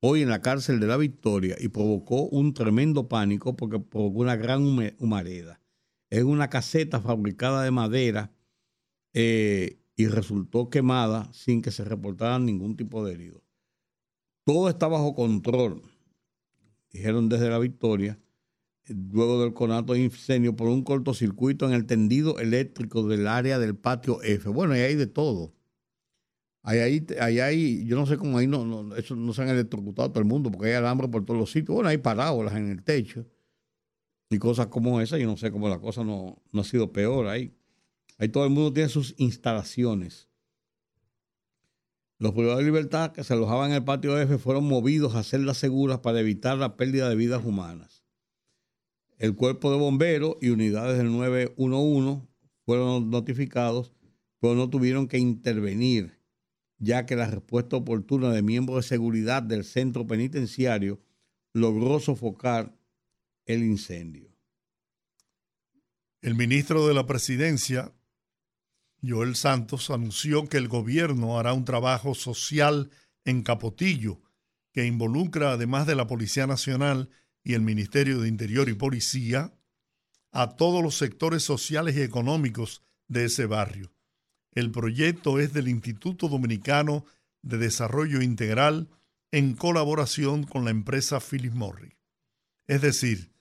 hoy 0.00 0.22
en 0.22 0.28
la 0.28 0.40
cárcel 0.42 0.80
de 0.80 0.86
la 0.88 0.96
Victoria 0.96 1.56
y 1.60 1.68
provocó 1.68 2.22
un 2.24 2.54
tremendo 2.54 3.08
pánico 3.08 3.54
porque 3.56 3.78
provocó 3.78 4.18
una 4.20 4.34
gran 4.36 4.62
humareda. 4.98 5.60
Es 6.10 6.24
una 6.24 6.50
caseta 6.50 7.00
fabricada 7.00 7.62
de 7.62 7.70
madera 7.70 8.32
eh, 9.14 9.78
y 9.96 10.06
resultó 10.06 10.70
quemada 10.70 11.32
sin 11.32 11.62
que 11.62 11.70
se 11.70 11.84
reportaran 11.84 12.44
ningún 12.44 12.76
tipo 12.76 13.04
de 13.04 13.14
herido. 13.14 13.42
Todo 14.44 14.68
está 14.68 14.88
bajo 14.88 15.14
control, 15.14 15.82
dijeron 16.90 17.28
desde 17.28 17.48
la 17.48 17.58
Victoria, 17.58 18.18
luego 18.88 19.40
del 19.42 19.54
conato 19.54 19.92
de 19.92 20.00
incendio 20.00 20.56
por 20.56 20.68
un 20.68 20.82
cortocircuito 20.82 21.66
en 21.66 21.72
el 21.74 21.86
tendido 21.86 22.38
eléctrico 22.38 23.06
del 23.06 23.28
área 23.28 23.58
del 23.58 23.76
patio 23.76 24.20
F. 24.22 24.48
Bueno, 24.48 24.74
ahí 24.74 24.80
hay 24.80 24.94
de 24.96 25.06
todo. 25.06 25.54
Ahí 26.64 26.78
hay, 26.78 27.06
ahí 27.20 27.40
hay, 27.40 27.84
yo 27.86 27.96
no 27.96 28.06
sé 28.06 28.16
cómo 28.16 28.38
ahí 28.38 28.46
no, 28.46 28.64
no, 28.64 28.94
eso 28.94 29.16
no 29.16 29.32
se 29.32 29.42
han 29.42 29.48
electrocutado 29.48 30.10
todo 30.10 30.20
el 30.20 30.28
mundo, 30.28 30.50
porque 30.50 30.68
hay 30.68 30.74
alambre 30.74 31.08
por 31.08 31.24
todos 31.24 31.38
los 31.38 31.50
sitios. 31.50 31.74
Bueno, 31.74 31.88
hay 31.88 31.98
parábolas 31.98 32.54
en 32.54 32.70
el 32.70 32.82
techo 32.84 33.26
y 34.30 34.38
cosas 34.38 34.68
como 34.68 35.00
esa. 35.00 35.18
Yo 35.18 35.26
no 35.26 35.36
sé 35.36 35.50
cómo 35.50 35.68
la 35.68 35.80
cosa 35.80 36.04
no, 36.04 36.40
no 36.52 36.60
ha 36.60 36.64
sido 36.64 36.92
peor 36.92 37.26
ahí. 37.26 37.52
Ahí 38.18 38.28
todo 38.28 38.44
el 38.44 38.50
mundo 38.50 38.72
tiene 38.72 38.88
sus 38.88 39.14
instalaciones. 39.18 40.28
Los 42.22 42.34
privados 42.34 42.58
de 42.58 42.66
libertad 42.66 43.10
que 43.10 43.24
se 43.24 43.32
alojaban 43.32 43.70
en 43.70 43.78
el 43.78 43.84
patio 43.84 44.16
F 44.16 44.38
fueron 44.38 44.62
movidos 44.62 45.16
a 45.16 45.24
celdas 45.24 45.56
seguras 45.56 45.98
para 45.98 46.20
evitar 46.20 46.56
la 46.56 46.76
pérdida 46.76 47.08
de 47.08 47.16
vidas 47.16 47.44
humanas. 47.44 48.04
El 49.18 49.34
cuerpo 49.34 49.72
de 49.72 49.78
bomberos 49.78 50.36
y 50.40 50.50
unidades 50.50 50.98
del 50.98 51.10
911 51.10 52.24
fueron 52.64 53.10
notificados, 53.10 53.92
pero 54.38 54.54
no 54.54 54.70
tuvieron 54.70 55.08
que 55.08 55.18
intervenir, 55.18 56.16
ya 56.78 57.06
que 57.06 57.16
la 57.16 57.28
respuesta 57.28 57.74
oportuna 57.74 58.30
de 58.30 58.42
miembros 58.42 58.84
de 58.84 58.88
seguridad 58.88 59.42
del 59.42 59.64
centro 59.64 60.06
penitenciario 60.06 61.00
logró 61.52 61.98
sofocar 61.98 62.72
el 63.46 63.64
incendio. 63.64 64.30
El 66.20 66.36
ministro 66.36 66.86
de 66.86 66.94
la 66.94 67.04
Presidencia, 67.04 67.92
Joel 69.04 69.34
Santos, 69.36 69.90
anunció 69.90 70.48
que 70.48 70.58
el 70.58 70.68
gobierno 70.68 71.38
hará 71.38 71.52
un 71.52 71.64
trabajo 71.64 72.14
social 72.14 72.90
en 73.24 73.42
Capotillo 73.42 74.20
que 74.72 74.86
involucra, 74.86 75.52
además 75.52 75.86
de 75.86 75.94
la 75.94 76.06
Policía 76.06 76.46
Nacional 76.46 77.10
y 77.44 77.54
el 77.54 77.62
Ministerio 77.62 78.20
de 78.20 78.28
Interior 78.28 78.68
y 78.68 78.74
Policía, 78.74 79.52
a 80.30 80.56
todos 80.56 80.82
los 80.82 80.96
sectores 80.96 81.42
sociales 81.42 81.96
y 81.96 82.02
económicos 82.02 82.82
de 83.08 83.26
ese 83.26 83.46
barrio. 83.46 83.92
El 84.52 84.70
proyecto 84.70 85.38
es 85.38 85.52
del 85.52 85.68
Instituto 85.68 86.28
Dominicano 86.28 87.04
de 87.42 87.58
Desarrollo 87.58 88.22
Integral 88.22 88.88
en 89.30 89.54
colaboración 89.54 90.44
con 90.44 90.64
la 90.64 90.70
empresa 90.70 91.20
Philip 91.20 91.52
Morris. 91.52 91.94
Es 92.66 92.80
decir, 92.80 93.32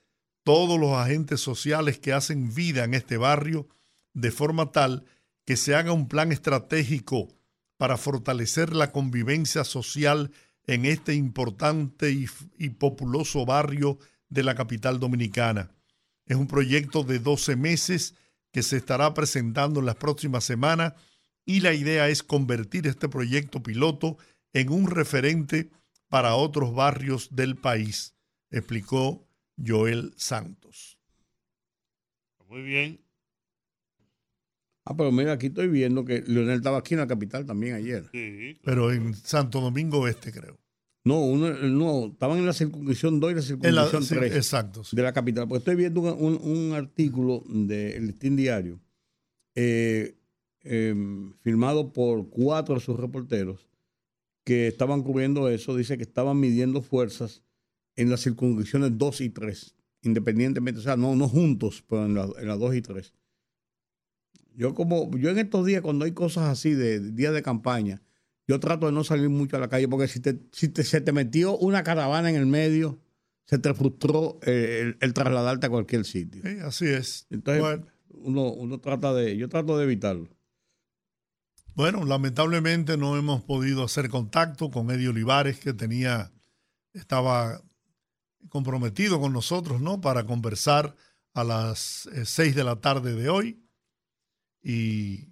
todos 0.44 0.80
los 0.80 0.94
agentes 0.94 1.40
sociales 1.40 2.00
que 2.00 2.14
hacen 2.14 2.54
vida 2.54 2.84
en 2.84 2.94
este 2.94 3.18
barrio 3.18 3.68
de 4.14 4.32
forma 4.32 4.72
tal 4.72 5.06
que 5.46 5.58
se 5.58 5.76
haga 5.76 5.92
un 5.92 6.08
plan 6.08 6.32
estratégico 6.32 7.28
para 7.78 7.98
fortalecer 7.98 8.76
la 8.76 8.92
convivencia 8.92 9.64
social 9.64 10.32
en 10.66 10.86
este 10.86 11.16
importante 11.16 12.12
y, 12.12 12.28
y 12.58 12.70
populoso 12.70 13.46
barrio 13.46 13.98
de 14.30 14.44
la 14.44 14.56
capital 14.56 15.00
dominicana. 15.00 15.72
Es 16.26 16.38
un 16.38 16.48
proyecto 16.48 17.04
de 17.04 17.20
12 17.20 17.56
meses 17.56 18.16
que 18.52 18.64
se 18.64 18.78
estará 18.78 19.14
presentando 19.14 19.80
en 19.80 19.86
las 19.86 19.96
próximas 19.96 20.44
semanas 20.44 20.94
y 21.46 21.62
la 21.62 21.74
idea 21.74 22.08
es 22.10 22.24
convertir 22.24 22.88
este 22.88 23.10
proyecto 23.10 23.64
piloto 23.64 24.18
en 24.54 24.70
un 24.72 24.90
referente 24.90 25.70
para 26.08 26.36
otros 26.36 26.74
barrios 26.76 27.36
del 27.36 27.56
país, 27.56 28.16
explicó 28.50 29.26
Joel 29.58 30.14
Santos. 30.18 30.98
Muy 32.48 32.62
bien. 32.64 33.11
Ah, 34.86 34.96
pero 34.98 35.12
mira, 35.12 35.34
aquí 35.34 35.48
estoy 35.48 35.68
viendo 35.68 36.04
que 36.06 36.24
Leonel 36.26 36.58
estaba 36.58 36.80
aquí 36.80 36.96
en 36.96 37.02
la 37.02 37.08
capital 37.08 37.46
también 37.46 37.76
ayer. 37.76 38.10
Sí, 38.12 38.58
Pero 38.64 38.92
en 38.92 39.14
Santo 39.14 39.62
Domingo 39.62 40.08
Este, 40.08 40.32
creo. 40.32 40.58
No, 41.04 41.20
uno, 41.22 41.50
no, 41.52 42.08
estaban 42.14 42.38
en 42.40 42.46
la 42.46 42.54
circunscripción 42.54 43.20
2 43.20 43.32
y 43.32 43.36
la 43.72 43.90
En 43.90 44.04
sí, 44.04 44.16
3 44.16 44.36
exacto. 44.36 44.84
sí. 44.84 44.96
de 44.96 45.02
la 45.04 45.14
capital. 45.14 45.48
Porque 45.48 45.60
estoy 45.60 45.76
viendo 45.76 46.02
un, 46.02 46.36
un- 46.42 46.42
un 46.68 46.74
artículo 46.74 47.44
del 47.48 48.08
Listín 48.08 48.36
Diario 48.36 48.80
eh, 49.56 50.16
eh, 50.64 50.96
firmado 51.42 51.92
por 51.92 52.30
cuatro 52.30 52.76
de 52.76 52.82
sus 52.82 53.00
reporteros 53.00 53.68
que 54.44 54.68
estaban 54.68 55.02
cubriendo 55.04 55.50
eso. 55.50 55.76
Dice 55.76 55.98
que 55.98 56.04
estaban 56.04 56.40
midiendo 56.40 56.82
fuerzas 56.82 57.44
en 57.96 58.10
las 58.10 58.22
circunscripciones 58.24 58.98
2 58.98 59.22
y 59.22 59.30
3, 59.30 59.76
independientemente, 60.04 60.80
o 60.80 60.84
sea, 60.84 60.96
no, 60.98 61.16
no 61.16 61.28
juntos, 61.28 61.84
pero 61.88 62.06
en 62.06 62.14
las 62.16 62.30
la 62.42 62.56
2 62.56 62.76
y 62.76 62.82
3. 62.82 63.14
Yo 64.56 64.74
como, 64.74 65.10
yo 65.18 65.30
en 65.30 65.38
estos 65.40 65.66
días, 65.66 65.82
cuando 65.82 66.06
hay 66.06 66.12
cosas 66.12 66.46
así 66.50 66.74
de, 66.74 67.00
de 67.00 67.12
días 67.12 67.34
de 67.34 67.42
campaña, 67.42 68.02
yo 68.48 68.60
trato 68.60 68.86
de 68.88 68.92
no 68.92 69.04
salir 69.04 69.30
mucho 69.30 69.56
a 69.56 69.60
la 69.60 69.70
calle 69.70 69.88
porque 69.88 70.08
si, 70.08 70.20
te, 70.20 70.40
si 70.52 70.68
te- 70.70 70.84
se 70.84 71.00
te 71.02 71.12
metió 71.12 71.58
una 71.58 71.84
caravana 71.84 72.30
en 72.30 72.36
el 72.36 72.46
medio, 72.48 73.00
se 73.46 73.58
te 73.60 73.74
frustró 73.74 74.40
el, 74.44 74.98
el 75.00 75.14
trasladarte 75.14 75.68
a 75.68 75.70
cualquier 75.70 76.06
sitio. 76.06 76.42
Sí, 76.44 76.58
así 76.64 76.86
es. 76.88 77.28
Entonces, 77.30 77.62
bueno, 77.62 77.86
uno, 78.10 78.52
uno 78.52 78.80
trata 78.80 79.14
de, 79.14 79.38
yo 79.38 79.48
trato 79.50 79.78
de 79.78 79.86
evitarlo. 79.86 80.30
bueno, 81.76 82.04
lamentablemente 82.06 82.98
no 82.98 83.18
hemos 83.18 83.42
podido 83.44 83.84
hacer 83.84 84.10
contacto 84.10 84.70
con 84.70 84.92
Eddie 84.92 85.08
Olivares, 85.10 85.60
que 85.60 85.74
tenía, 85.74 86.32
estaba 86.94 87.62
comprometido 88.50 89.20
con 89.20 89.32
nosotros, 89.34 89.82
¿no? 89.82 90.02
Para 90.02 90.26
conversar 90.26 90.96
a 91.34 91.44
las 91.44 92.08
eh, 92.08 92.26
seis 92.26 92.56
de 92.56 92.64
la 92.66 92.76
tarde 92.82 93.16
de 93.16 93.30
hoy. 93.30 93.64
Y 94.64 95.30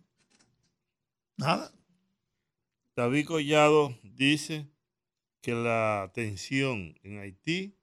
nada, 1.37 1.71
David 2.95 3.25
Collado 3.27 3.97
dice 4.03 4.67
que 5.41 5.53
la 5.53 6.11
tensión 6.13 6.95
en 7.03 7.19
Haití 7.19 7.75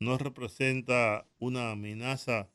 no 0.00 0.18
representa 0.18 1.26
una 1.38 1.70
amenaza 1.72 2.50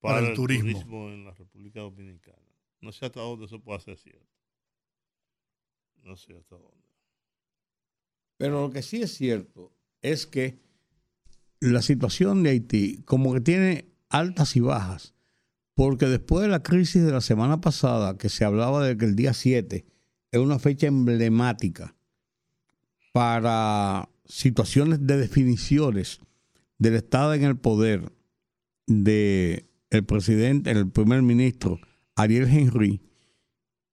para, 0.00 0.16
Para 0.16 0.18
el 0.20 0.26
el 0.30 0.34
turismo. 0.36 0.70
turismo. 0.72 1.08
en 1.10 1.24
la 1.24 1.32
República 1.32 1.80
Dominicana. 1.80 2.38
No 2.80 2.92
sé 2.92 3.06
hasta 3.06 3.20
dónde 3.20 3.46
eso 3.46 3.60
puede 3.60 3.80
ser 3.80 3.96
cierto. 3.96 4.26
No 6.02 6.16
sé 6.16 6.36
hasta 6.36 6.56
dónde. 6.56 6.86
Pero 8.36 8.60
lo 8.62 8.70
que 8.70 8.82
sí 8.82 9.02
es 9.02 9.14
cierto 9.14 9.72
es 10.02 10.26
que 10.26 10.60
la 11.60 11.82
situación 11.82 12.42
de 12.42 12.50
Haití 12.50 13.02
como 13.04 13.32
que 13.32 13.40
tiene 13.40 13.88
altas 14.08 14.54
y 14.56 14.60
bajas, 14.60 15.14
porque 15.76 16.06
después 16.06 16.42
de 16.42 16.48
la 16.48 16.62
crisis 16.62 17.04
de 17.04 17.12
la 17.12 17.20
semana 17.20 17.60
pasada, 17.60 18.16
que 18.16 18.30
se 18.30 18.46
hablaba 18.46 18.84
de 18.84 18.96
que 18.96 19.04
el 19.04 19.14
día 19.14 19.34
7 19.34 19.84
es 20.32 20.40
una 20.40 20.58
fecha 20.58 20.86
emblemática 20.86 21.94
para 23.12 24.08
situaciones 24.24 25.06
de 25.06 25.18
definiciones 25.18 26.20
del 26.78 26.94
Estado 26.94 27.34
en 27.34 27.44
el 27.44 27.58
poder 27.58 28.10
de 28.86 29.68
el 29.90 30.04
presidente, 30.04 30.70
el 30.70 30.90
primer 30.90 31.20
ministro 31.20 31.78
Ariel 32.14 32.48
Henry 32.48 33.02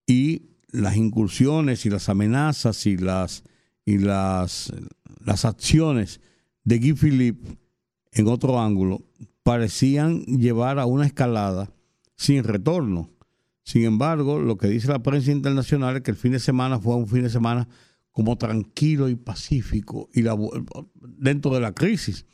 y 0.06 0.46
las 0.70 0.96
incursiones 0.96 1.84
y 1.84 1.90
las 1.90 2.08
amenazas 2.08 2.86
y 2.86 2.96
las 2.96 3.44
y 3.84 3.98
las, 3.98 4.72
las 5.22 5.44
acciones 5.44 6.22
de 6.64 6.78
Guy 6.78 6.94
Philippe 6.94 7.58
en 8.12 8.28
otro 8.28 8.58
ángulo 8.58 9.04
parecían 9.44 10.24
llevar 10.24 10.80
a 10.80 10.86
una 10.86 11.06
escalada 11.06 11.70
sin 12.16 12.42
retorno. 12.42 13.10
Sin 13.62 13.84
embargo, 13.84 14.40
lo 14.40 14.56
que 14.56 14.66
dice 14.66 14.88
la 14.88 15.02
prensa 15.02 15.30
internacional 15.30 15.96
es 15.96 16.02
que 16.02 16.10
el 16.10 16.16
fin 16.16 16.32
de 16.32 16.40
semana 16.40 16.80
fue 16.80 16.96
un 16.96 17.06
fin 17.06 17.22
de 17.22 17.30
semana 17.30 17.68
como 18.10 18.36
tranquilo 18.36 19.08
y 19.08 19.14
pacífico 19.14 20.08
y 20.12 20.22
dentro 21.18 21.52
de 21.52 21.60
la 21.60 21.72
crisis. 21.72 22.26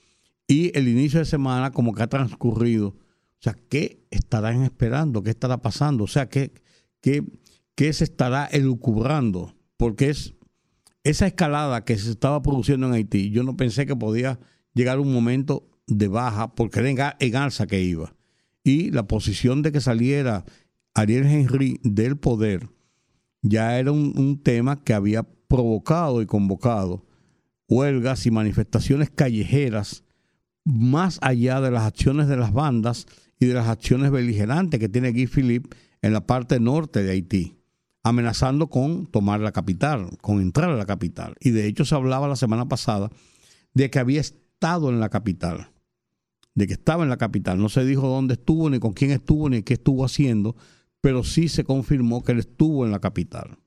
Y 0.47 0.77
el 0.77 0.89
inicio 0.89 1.19
de 1.19 1.25
semana 1.25 1.73
como 1.73 1.95
que 1.95 2.03
ha 2.03 2.09
transcurrido. 2.09 2.89
O 2.89 3.43
sea, 3.43 3.57
¿qué 3.69 4.07
estarán 4.11 4.63
esperando? 4.63 5.23
¿Qué 5.23 5.31
estará 5.31 5.59
pasando? 5.63 6.05
O 6.05 6.09
sea, 6.09 6.29
¿qué, 6.29 6.53
qué, 7.01 7.25
qué 7.75 7.93
se 7.93 8.05
estará 8.05 8.47
elucubrando? 8.47 9.55
Porque 9.77 10.11
es 10.11 10.35
esa 11.03 11.27
escalada 11.27 11.85
que 11.85 11.97
se 11.97 12.11
estaba 12.11 12.43
produciendo 12.43 12.87
en 12.87 12.93
Haití. 12.93 13.31
Yo 13.31 13.43
no 13.43 13.57
pensé 13.57 13.87
que 13.87 13.97
podía 13.97 14.39
llegar 14.75 15.01
un 15.01 15.13
momento 15.13 15.70
de 15.91 16.09
baja 16.09 16.55
porque 16.55 16.81
era 16.81 17.17
en 17.19 17.37
alza 17.37 17.67
que 17.67 17.83
iba. 17.83 18.15
Y 18.65 18.91
la 18.91 19.07
posición 19.07 19.63
de 19.63 19.73
que 19.73 19.81
saliera 19.81 20.45
Ariel 20.95 21.27
Henry 21.27 21.81
del 21.83 22.17
poder 22.17 22.69
ya 23.43 23.79
era 23.79 23.93
un, 23.93 24.41
tema 24.43 24.83
que 24.83 24.95
había 24.95 25.23
provocado 25.49 26.23
y 26.23 26.27
convocado 26.27 27.07
huelgas 27.69 28.27
y 28.27 28.31
manifestaciones 28.31 29.11
callejeras 29.11 30.05
más 30.65 31.19
allá 31.23 31.61
de 31.61 31.71
las 31.71 31.85
acciones 31.85 32.29
de 32.29 32.37
las 32.37 32.53
bandas 32.53 33.07
y 33.39 33.47
de 33.47 33.55
las 33.55 33.69
acciones 33.69 34.11
beligerantes 34.11 34.79
que 34.81 34.89
tiene 34.89 35.13
Guy 35.13 35.27
Philippe 35.27 35.77
en 36.03 36.13
la 36.13 36.27
parte 36.27 36.61
norte 36.61 37.03
de 37.03 37.13
Haití, 37.13 37.57
amenazando 38.03 38.69
con 38.69 39.07
tomar 39.07 39.41
la 39.41 39.53
capital, 39.53 40.19
con 40.21 40.41
entrar 40.41 40.71
a 40.71 40.77
la 40.77 40.85
capital. 40.85 41.35
Y 41.41 41.51
de 41.51 41.67
hecho 41.67 41.85
se 41.85 41.95
hablaba 41.95 42.29
la 42.29 42.37
semana 42.37 42.69
pasada 42.69 43.11
de 43.73 43.89
que 43.89 43.99
había 43.99 44.21
estado 44.21 44.91
en 44.91 45.01
la 45.01 45.09
capital, 45.09 45.71
de 46.61 46.67
que 46.67 46.75
estaba 46.75 47.03
en 47.03 47.09
la 47.09 47.17
capital. 47.17 47.59
No 47.59 47.71
se 47.71 47.87
dijo 47.87 48.07
dónde 48.07 48.35
estuvo, 48.35 48.69
ni 48.69 48.79
con 48.79 48.93
quién 48.93 49.11
estuvo, 49.13 49.49
ni 49.49 49.63
qué 49.63 49.75
estuvo 49.75 50.05
haciendo, 50.05 50.57
pero 51.01 51.25
sí 51.25 51.49
se 51.49 51.65
confirmó 51.65 52.23
que 52.23 52.33
él 52.33 52.39
estuvo 52.39 52.85
en 52.85 52.93
la 52.93 53.01
capital. 53.01 53.59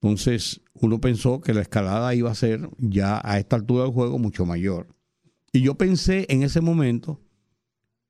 Entonces, 0.00 0.62
uno 0.72 1.02
pensó 1.02 1.42
que 1.42 1.52
la 1.52 1.60
escalada 1.60 2.14
iba 2.14 2.30
a 2.30 2.34
ser 2.34 2.70
ya 2.78 3.20
a 3.22 3.38
esta 3.38 3.56
altura 3.56 3.84
del 3.84 3.92
juego 3.92 4.18
mucho 4.18 4.46
mayor. 4.46 4.88
Y 5.52 5.60
yo 5.60 5.74
pensé 5.74 6.24
en 6.30 6.42
ese 6.42 6.62
momento, 6.62 7.20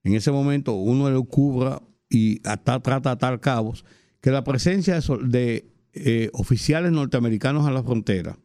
en 0.05 0.15
ese 0.15 0.31
momento 0.31 0.75
uno 0.75 1.11
le 1.11 1.21
cubra 1.27 1.83
y 2.09 2.41
hasta 2.47 2.79
trata 2.81 3.11
de 3.11 3.15
atar 3.15 3.41
cabos, 3.41 3.85
que 4.21 4.31
la 4.31 4.45
presencia 4.45 5.01
de, 5.25 5.73
eh, 5.93 6.31
oficiales 6.35 6.93
norteamericanos 6.93 7.67
a 7.67 7.73
la 7.73 7.83
frontera, 7.83 8.39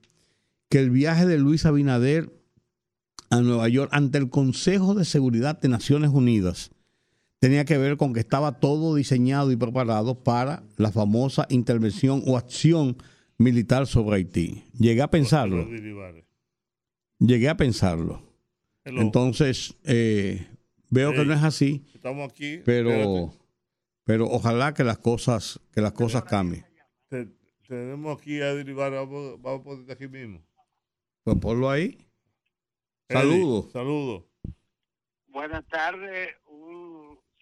que 0.68 0.80
el 0.80 0.90
viaje 0.90 1.28
de 1.28 1.38
Luis 1.38 1.68
Abinader 1.68 2.37
a 3.30 3.42
Nueva 3.42 3.68
York 3.68 3.90
ante 3.94 4.18
el 4.18 4.30
Consejo 4.30 4.96
de 4.96 5.06
Seguridad 5.06 5.60
de 5.60 5.70
Naciones 5.70 6.12
Unidas, 6.12 6.72
tenía 7.40 7.66
que 7.66 7.78
ver 7.78 7.98
con 7.98 8.14
que 8.14 8.20
estaba 8.20 8.60
todo 8.60 8.96
diseñado 8.96 9.52
y 9.52 9.56
preparado 9.56 10.24
para 10.24 10.64
la 10.78 10.92
famosa 10.92 11.46
intervención 11.50 12.24
o 12.26 12.38
acción 12.38 12.98
militar 13.38 13.88
sobre 13.88 14.18
Haití. 14.18 14.64
Llegué 14.78 15.02
a 15.02 15.10
pensarlo. 15.10 15.68
Llegué 17.20 17.50
a 17.50 17.58
pensarlo. 17.58 18.22
Entonces, 18.86 19.76
eh, 19.84 20.48
veo 20.90 21.12
que 21.14 21.26
no 21.26 21.34
es 21.34 21.44
así. 21.44 21.86
Estamos 21.94 22.32
aquí. 22.32 22.62
Pero, 22.64 23.34
pero 24.06 24.28
ojalá 24.30 24.74
que 24.74 24.84
las 24.84 24.98
cosas, 24.98 25.60
que 25.74 25.82
las 25.82 25.92
cosas 25.92 26.24
cambien. 26.24 26.66
tenemos 27.68 28.18
aquí 28.18 28.40
a 28.40 28.54
derivar, 28.54 28.92
vamos, 28.92 29.42
vamos 29.42 29.90
a 29.90 29.94
aquí 29.94 30.08
mismo. 30.08 30.42
Pues 31.24 31.38
ponlo 31.40 31.70
ahí. 31.70 32.07
Saludos. 33.10 33.72
Saludos. 33.72 34.24
Buenas 35.28 35.66
tardes, 35.68 36.30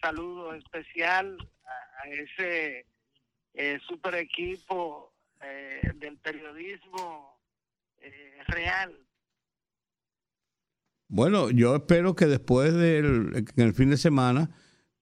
saludo 0.00 0.54
especial 0.54 1.36
a, 1.64 2.08
ese 2.08 2.86
eh, 3.54 3.78
super 3.88 4.14
equipo 4.14 5.12
eh, 5.40 5.92
del 5.96 6.16
periodismo 6.18 7.40
eh, 7.98 8.38
real. 8.46 8.94
Bueno, 11.08 11.50
yo 11.50 11.74
espero 11.74 12.14
que 12.14 12.26
después 12.26 12.74
del 12.74 13.44
el 13.56 13.74
fin 13.74 13.90
de 13.90 13.96
semana, 13.96 14.50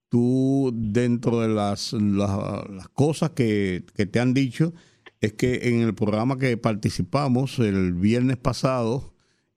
tú 0.09 0.70
dentro 0.74 1.41
de 1.41 1.49
las, 1.49 1.93
las, 1.93 2.89
cosas 2.91 3.31
que, 3.31 3.85
que 3.95 4.07
te 4.07 4.20
han 4.20 4.35
dicho, 4.35 4.73
es 5.20 5.32
que 5.32 5.69
en 5.69 5.82
el 5.82 5.95
programa 5.95 6.39
que 6.39 6.57
participamos 6.57 7.59
el 7.59 7.93
viernes 7.95 8.36
pasado 8.36 9.14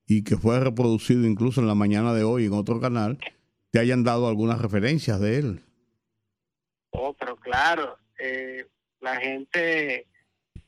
y 0.07 0.23
que 0.23 0.37
fue 0.37 0.59
reproducido 0.59 1.27
incluso 1.27 1.59
en 1.59 1.67
la 1.67 1.75
mañana 1.75 2.13
de 2.13 2.23
hoy 2.23 2.45
en 2.45 2.53
otro 2.53 2.79
canal, 2.79 3.17
te 3.71 3.79
hayan 3.79 4.03
dado 4.03 4.29
algunas 4.29 4.61
referencias 4.61 5.19
de 5.19 5.37
él. 5.37 5.63
Oh, 6.91 7.13
pero 7.13 7.35
claro, 7.35 7.97
eh, 8.17 8.65
la 9.01 9.17
gente 9.17 10.07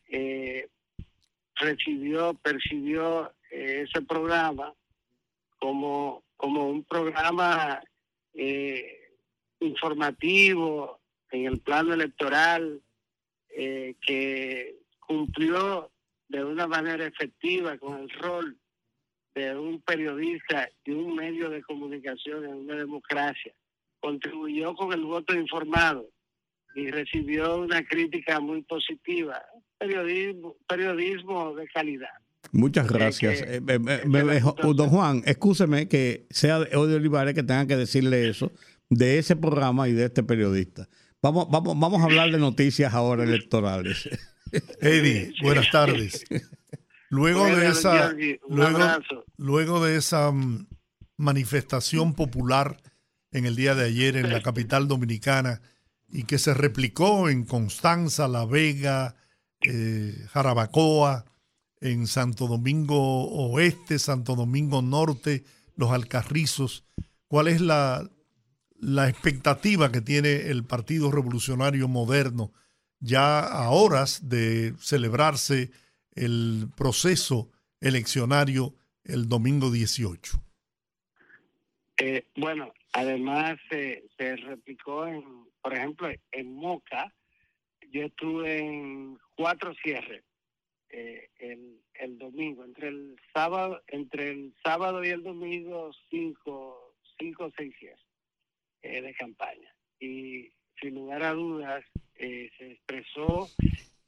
eh, 0.09 0.67
recibió, 1.55 2.33
percibió 2.33 3.31
eh, 3.49 3.85
ese 3.87 4.01
programa 4.01 4.73
como, 5.57 6.23
como 6.35 6.69
un 6.69 6.83
programa 6.83 7.81
informativo 9.59 10.99
en 11.31 11.45
el 11.45 11.59
plano 11.59 11.93
electoral 11.93 12.81
que 13.49 14.79
cumplió 14.99 15.91
de 16.29 16.45
una 16.45 16.67
manera 16.67 17.05
efectiva 17.05 17.77
con 17.77 17.97
el 17.99 18.09
rol 18.11 18.57
de 19.39 19.57
un 19.57 19.81
periodista 19.81 20.69
y 20.85 20.91
un 20.91 21.15
medio 21.15 21.49
de 21.49 21.61
comunicación 21.61 22.45
en 22.45 22.53
una 22.53 22.75
democracia. 22.75 23.53
Contribuyó 23.99 24.75
con 24.75 24.93
el 24.93 25.01
voto 25.01 25.33
informado 25.33 26.07
y 26.75 26.89
recibió 26.89 27.61
una 27.61 27.83
crítica 27.85 28.39
muy 28.39 28.61
positiva. 28.63 29.41
Periodismo, 29.77 30.55
periodismo 30.67 31.55
de 31.55 31.67
calidad. 31.67 32.09
Muchas 32.51 32.87
gracias. 32.87 33.41
Eh, 33.41 33.61
don 33.61 34.89
Juan, 34.89 35.21
escúcheme 35.25 35.87
que 35.87 36.25
sea 36.29 36.59
de 36.59 36.75
Olivares 36.75 37.33
que 37.33 37.43
tenga 37.43 37.67
que 37.67 37.75
decirle 37.75 38.29
eso 38.29 38.51
de 38.89 39.19
ese 39.19 39.35
programa 39.35 39.87
y 39.87 39.93
de 39.93 40.05
este 40.05 40.23
periodista. 40.23 40.87
Vamos, 41.21 41.47
vamos, 41.49 41.79
vamos 41.79 42.01
a 42.01 42.05
hablar 42.05 42.31
de 42.31 42.39
noticias 42.39 42.93
ahora 42.93 43.23
electorales. 43.23 44.09
Eddie, 44.81 45.33
buenas 45.41 45.69
tardes. 45.69 46.25
Luego 47.09 47.45
de 47.45 47.67
esa, 47.67 48.13
luego, 49.37 49.83
de 49.83 49.97
esa 49.97 50.31
manifestación 51.17 52.13
popular 52.13 52.77
en 53.31 53.45
el 53.45 53.55
día 53.55 53.75
de 53.75 53.85
ayer 53.85 54.15
en 54.15 54.31
la 54.31 54.41
capital 54.41 54.87
dominicana 54.87 55.61
y 56.07 56.23
que 56.23 56.37
se 56.37 56.53
replicó 56.53 57.29
en 57.29 57.45
Constanza, 57.45 58.27
La 58.27 58.45
Vega, 58.45 59.15
eh, 59.61 60.15
Jarabacoa, 60.31 61.25
en 61.81 62.07
Santo 62.07 62.47
Domingo 62.47 63.27
Oeste, 63.29 63.99
Santo 63.99 64.35
Domingo 64.35 64.81
Norte, 64.81 65.43
Los 65.75 65.91
Alcarrizos. 65.91 66.85
¿Cuál 67.27 67.47
es 67.47 67.61
la, 67.61 68.09
la 68.79 69.09
expectativa 69.09 69.91
que 69.91 70.01
tiene 70.01 70.49
el 70.49 70.63
Partido 70.63 71.11
Revolucionario 71.11 71.87
Moderno 71.87 72.51
ya 72.99 73.39
a 73.39 73.69
horas 73.69 74.29
de 74.29 74.73
celebrarse 74.79 75.71
el 76.19 76.67
proceso 76.75 77.49
eleccionario 77.79 78.75
el 79.05 79.29
domingo 79.29 79.71
18? 79.71 80.37
Eh, 81.97 82.25
bueno, 82.35 82.73
además 82.93 83.57
se 83.69 84.35
replicó, 84.37 85.07
en, 85.07 85.23
por 85.61 85.73
ejemplo, 85.73 86.09
en 86.31 86.53
Moca, 86.53 87.13
yo 87.91 88.03
estuve 88.03 88.59
en 88.59 89.17
cuatro 89.35 89.73
cierres 89.81 90.23
eh, 90.89 91.29
el, 91.39 91.81
el, 91.93 92.17
domingo, 92.17 92.65
entre 92.65 92.89
el 92.89 93.19
sábado, 93.33 93.81
entre 93.87 94.31
el 94.31 94.53
sábado 94.63 95.03
y 95.03 95.09
el 95.09 95.23
domingo, 95.23 95.91
cinco, 96.09 96.95
cinco 97.17 97.45
o 97.45 97.51
seis 97.55 97.73
cierres 97.79 98.05
eh, 98.81 99.01
de 99.01 99.13
campaña. 99.15 99.73
Y 99.99 100.51
sin 100.81 100.95
lugar 100.95 101.23
a 101.23 101.33
dudas, 101.33 101.83
se 102.17 102.71
expresó 102.71 103.49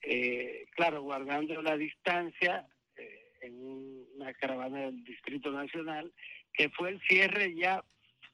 eh, 0.01 0.65
claro, 0.75 1.03
guardando 1.03 1.61
la 1.61 1.77
distancia 1.77 2.67
eh, 2.95 3.31
en 3.41 4.05
una 4.15 4.33
caravana 4.33 4.81
del 4.81 5.03
Distrito 5.03 5.51
Nacional, 5.51 6.11
que 6.53 6.69
fue 6.69 6.89
el 6.89 7.01
cierre 7.01 7.55
ya 7.55 7.83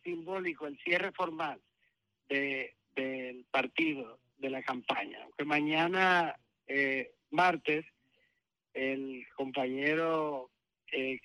simbólico, 0.03 0.67
el 0.67 0.77
cierre 0.79 1.11
formal 1.11 1.59
de, 2.29 2.75
del 2.95 3.45
partido, 3.51 4.19
de 4.37 4.49
la 4.49 4.63
campaña. 4.63 5.19
Aunque 5.23 5.43
mañana, 5.43 6.39
eh, 6.67 7.11
martes, 7.31 7.85
el 8.73 9.25
compañero 9.35 10.51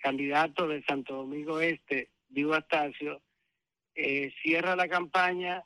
candidato 0.02 0.66
de 0.66 0.82
Santo 0.82 1.14
Domingo 1.14 1.60
Este, 1.60 2.08
Diego 2.28 2.54
Astacio, 2.54 3.22
cierra 4.42 4.74
la 4.74 4.88
campaña 4.88 5.62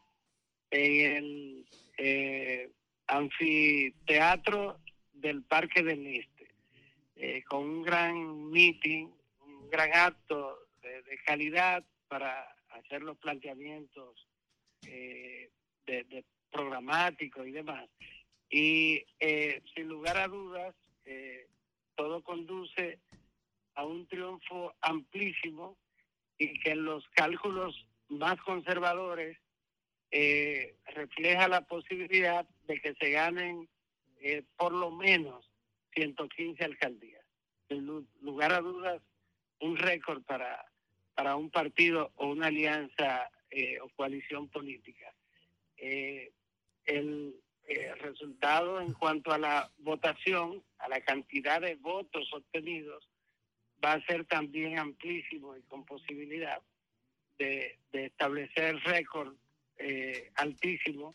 en 0.70 1.65
el 1.97 2.73
anfiteatro 3.07 4.81
del 5.12 5.43
Parque 5.43 5.83
del 5.83 6.07
Este. 6.07 6.49
eh, 7.16 7.43
con 7.45 7.62
un 7.62 7.83
gran 7.83 8.51
meeting, 8.51 9.09
un 9.41 9.70
gran 9.70 9.91
acto 9.95 10.59
de, 10.83 11.19
calidad 11.24 11.85
para 12.09 12.47
hacer 12.70 13.03
los 13.03 13.16
planteamientos 13.19 14.27
eh, 14.87 15.51
de, 15.87 16.05
de 16.05 16.24
programáticos 16.51 17.47
y 17.47 17.53
demás. 17.53 17.89
Y 18.51 19.05
eh, 19.19 19.62
sin 19.74 19.89
lugar 19.89 20.16
a 20.19 20.28
dudas, 20.28 20.74
todo 21.95 22.23
conduce 22.23 22.99
a 23.74 23.85
un 23.85 24.07
triunfo 24.09 24.74
amplísimo 24.81 25.78
y 26.37 26.59
que 26.61 26.73
en 26.73 26.85
los 26.85 27.09
cálculos 27.11 27.87
más 28.09 28.41
conservadores 28.43 29.39
refleja 30.11 31.49
la 31.49 31.62
posibilidad 31.62 32.47
de 32.66 32.80
que 32.80 32.94
se 32.94 33.10
ganen 33.10 33.68
eh, 34.20 34.43
por 34.56 34.72
lo 34.72 34.90
menos 34.90 35.51
115 35.94 36.64
alcaldías. 36.64 37.24
Sin 37.68 37.86
lu- 37.86 38.06
lugar 38.20 38.52
a 38.52 38.60
dudas, 38.60 39.02
un 39.60 39.76
récord 39.76 40.22
para, 40.24 40.64
para 41.14 41.36
un 41.36 41.51
partido 41.51 42.12
o 42.16 42.28
una 42.28 42.47
alianza 42.48 43.30
eh, 43.51 43.78
o 43.80 43.88
coalición 43.90 44.48
política. 44.48 45.12
Eh, 45.76 46.32
el 46.84 47.34
eh, 47.68 47.94
resultado 47.97 48.80
en 48.80 48.93
cuanto 48.93 49.32
a 49.32 49.38
la 49.38 49.70
votación, 49.78 50.62
a 50.78 50.88
la 50.88 51.01
cantidad 51.01 51.60
de 51.60 51.74
votos 51.76 52.32
obtenidos, 52.32 53.09
va 53.84 53.94
a 53.94 54.06
ser 54.06 54.24
también 54.26 54.78
amplísimo 54.78 55.56
y 55.56 55.62
con 55.62 55.84
posibilidad 55.84 56.60
de, 57.38 57.78
de 57.93 58.06
establecer 58.06 58.76
récord 58.84 59.34
altísimo 60.36 61.14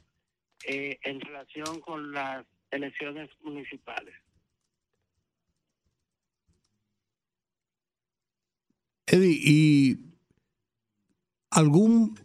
eh, 0.66 1.00
en 1.04 1.20
relación 1.20 1.82
con 1.82 2.12
las 2.12 2.46
elecciones 2.70 3.30
municipales. 3.44 4.16
Eddie, 9.08 9.40
y 9.44 10.00
algún 11.50 12.16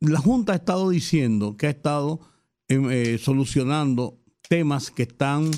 la 0.00 0.18
Junta 0.18 0.54
ha 0.54 0.56
estado 0.56 0.88
diciendo 0.90 1.56
que 1.56 1.66
ha 1.66 1.70
estado 1.70 2.20
em, 2.68 2.90
eh, 2.90 3.18
solucionando 3.18 4.18
temas 4.48 4.90
que 4.90 5.02
están 5.02 5.50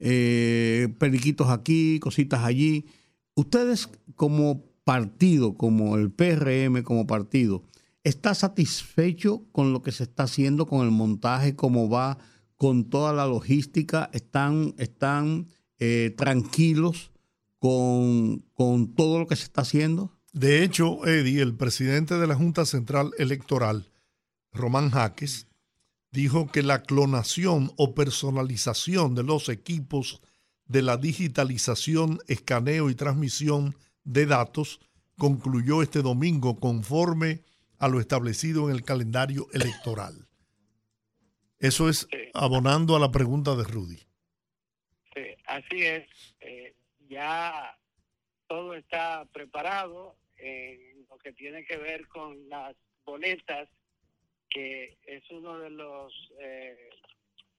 eh, 0.00 0.88
periquitos 0.98 1.48
aquí, 1.48 1.98
cositas 1.98 2.44
allí. 2.44 2.84
Ustedes 3.34 3.88
como 4.16 4.66
partido, 4.84 5.56
como 5.56 5.96
el 5.96 6.12
PRM 6.12 6.82
como 6.82 7.06
partido, 7.06 7.64
¿está 8.04 8.34
satisfecho 8.34 9.44
con 9.50 9.72
lo 9.72 9.82
que 9.82 9.90
se 9.90 10.04
está 10.04 10.24
haciendo, 10.24 10.66
con 10.66 10.84
el 10.84 10.92
montaje, 10.92 11.56
cómo 11.56 11.88
va, 11.88 12.18
con 12.56 12.88
toda 12.88 13.12
la 13.12 13.26
logística? 13.26 14.10
¿Están, 14.12 14.74
están 14.78 15.48
eh, 15.78 16.14
tranquilos 16.16 17.10
con, 17.58 18.40
con 18.52 18.94
todo 18.94 19.18
lo 19.18 19.26
que 19.26 19.36
se 19.36 19.44
está 19.44 19.62
haciendo? 19.62 20.12
De 20.32 20.62
hecho, 20.62 21.06
Eddie, 21.06 21.42
el 21.42 21.56
presidente 21.56 22.18
de 22.18 22.26
la 22.26 22.34
Junta 22.34 22.64
Central 22.66 23.10
Electoral, 23.18 23.90
Román 24.52 24.90
Jaques, 24.90 25.48
dijo 26.12 26.46
que 26.46 26.62
la 26.62 26.82
clonación 26.82 27.72
o 27.76 27.94
personalización 27.94 29.14
de 29.14 29.24
los 29.24 29.48
equipos 29.48 30.20
de 30.66 30.82
la 30.82 30.96
digitalización, 30.96 32.20
escaneo 32.26 32.90
y 32.90 32.94
transmisión 32.94 33.76
de 34.04 34.26
datos 34.26 34.80
concluyó 35.18 35.82
este 35.82 36.02
domingo 36.02 36.58
conforme 36.58 37.42
a 37.78 37.88
lo 37.88 38.00
establecido 38.00 38.68
en 38.68 38.76
el 38.76 38.82
calendario 38.84 39.46
electoral. 39.52 40.26
Eso 41.58 41.88
es 41.88 42.06
Sí. 42.10 42.18
abonando 42.34 42.96
a 42.96 43.00
la 43.00 43.10
pregunta 43.10 43.54
de 43.56 43.64
Rudy. 43.64 43.98
Sí, 45.14 45.22
así 45.46 45.82
es. 45.82 46.08
Eh, 46.40 46.74
ya 47.08 47.76
todo 48.48 48.74
está 48.74 49.24
preparado 49.32 50.16
en 50.36 51.06
lo 51.08 51.16
que 51.18 51.32
tiene 51.32 51.64
que 51.64 51.76
ver 51.76 52.06
con 52.08 52.48
las 52.48 52.74
boletas, 53.04 53.68
que 54.50 54.98
es 55.06 55.22
uno 55.30 55.58
de 55.58 55.70
los 55.70 56.12
eh, 56.40 56.90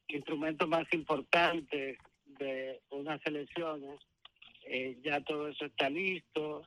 instrumentos 0.08 0.68
más 0.68 0.86
importantes 0.94 1.98
de 2.26 2.82
unas 2.90 3.20
elecciones. 3.26 4.00
Eh, 4.68 4.98
ya 5.04 5.22
todo 5.22 5.48
eso 5.48 5.66
está 5.66 5.90
listo. 5.90 6.64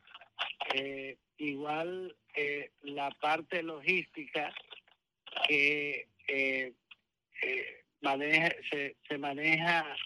Eh, 0.74 1.16
igual 1.38 2.14
eh, 2.34 2.70
la 2.82 3.10
parte 3.20 3.62
logística 3.62 4.52
que 5.46 6.08
eh, 6.26 6.72
eh, 7.42 7.84
maneja, 8.00 8.50
se, 8.70 9.18
maneja 9.18 9.96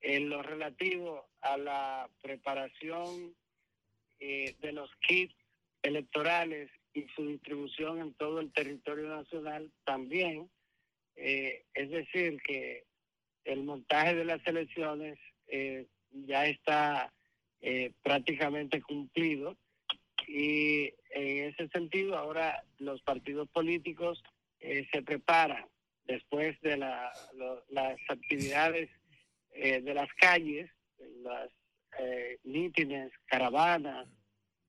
en 0.00 0.28
lo 0.28 0.42
relativo 0.42 1.28
a 1.40 1.56
la 1.56 2.10
preparación 2.22 3.34
eh, 4.20 4.54
de 4.60 4.72
los 4.72 4.90
kits 5.06 5.34
electorales 5.82 6.70
y 6.94 7.06
su 7.14 7.26
distribución 7.26 8.00
en 8.00 8.14
todo 8.14 8.40
el 8.40 8.52
territorio 8.52 9.08
nacional 9.08 9.70
también. 9.84 10.50
Es 11.14 11.90
decir, 11.90 12.40
que 12.42 12.84
el 13.44 13.64
montaje 13.64 14.14
de 14.14 14.24
las 14.24 14.44
elecciones 14.46 15.18
eh, 15.46 15.86
ya 16.10 16.46
está 16.46 17.12
prácticamente 18.02 18.80
cumplido 18.82 19.56
y 20.34 20.94
en 21.10 21.50
ese 21.50 21.68
sentido 21.68 22.16
ahora 22.16 22.64
los 22.78 23.02
partidos 23.02 23.48
políticos 23.50 24.22
eh, 24.60 24.86
se 24.90 25.02
preparan 25.02 25.66
después 26.06 26.58
de 26.62 26.78
la- 26.78 27.12
las 27.68 27.98
actividades 28.08 28.88
eh, 29.54 29.82
de 29.82 29.92
las 29.92 30.08
calles, 30.14 30.70
las 31.22 31.50
eh, 31.98 32.38
mítines, 32.44 33.12
caravanas, 33.26 34.08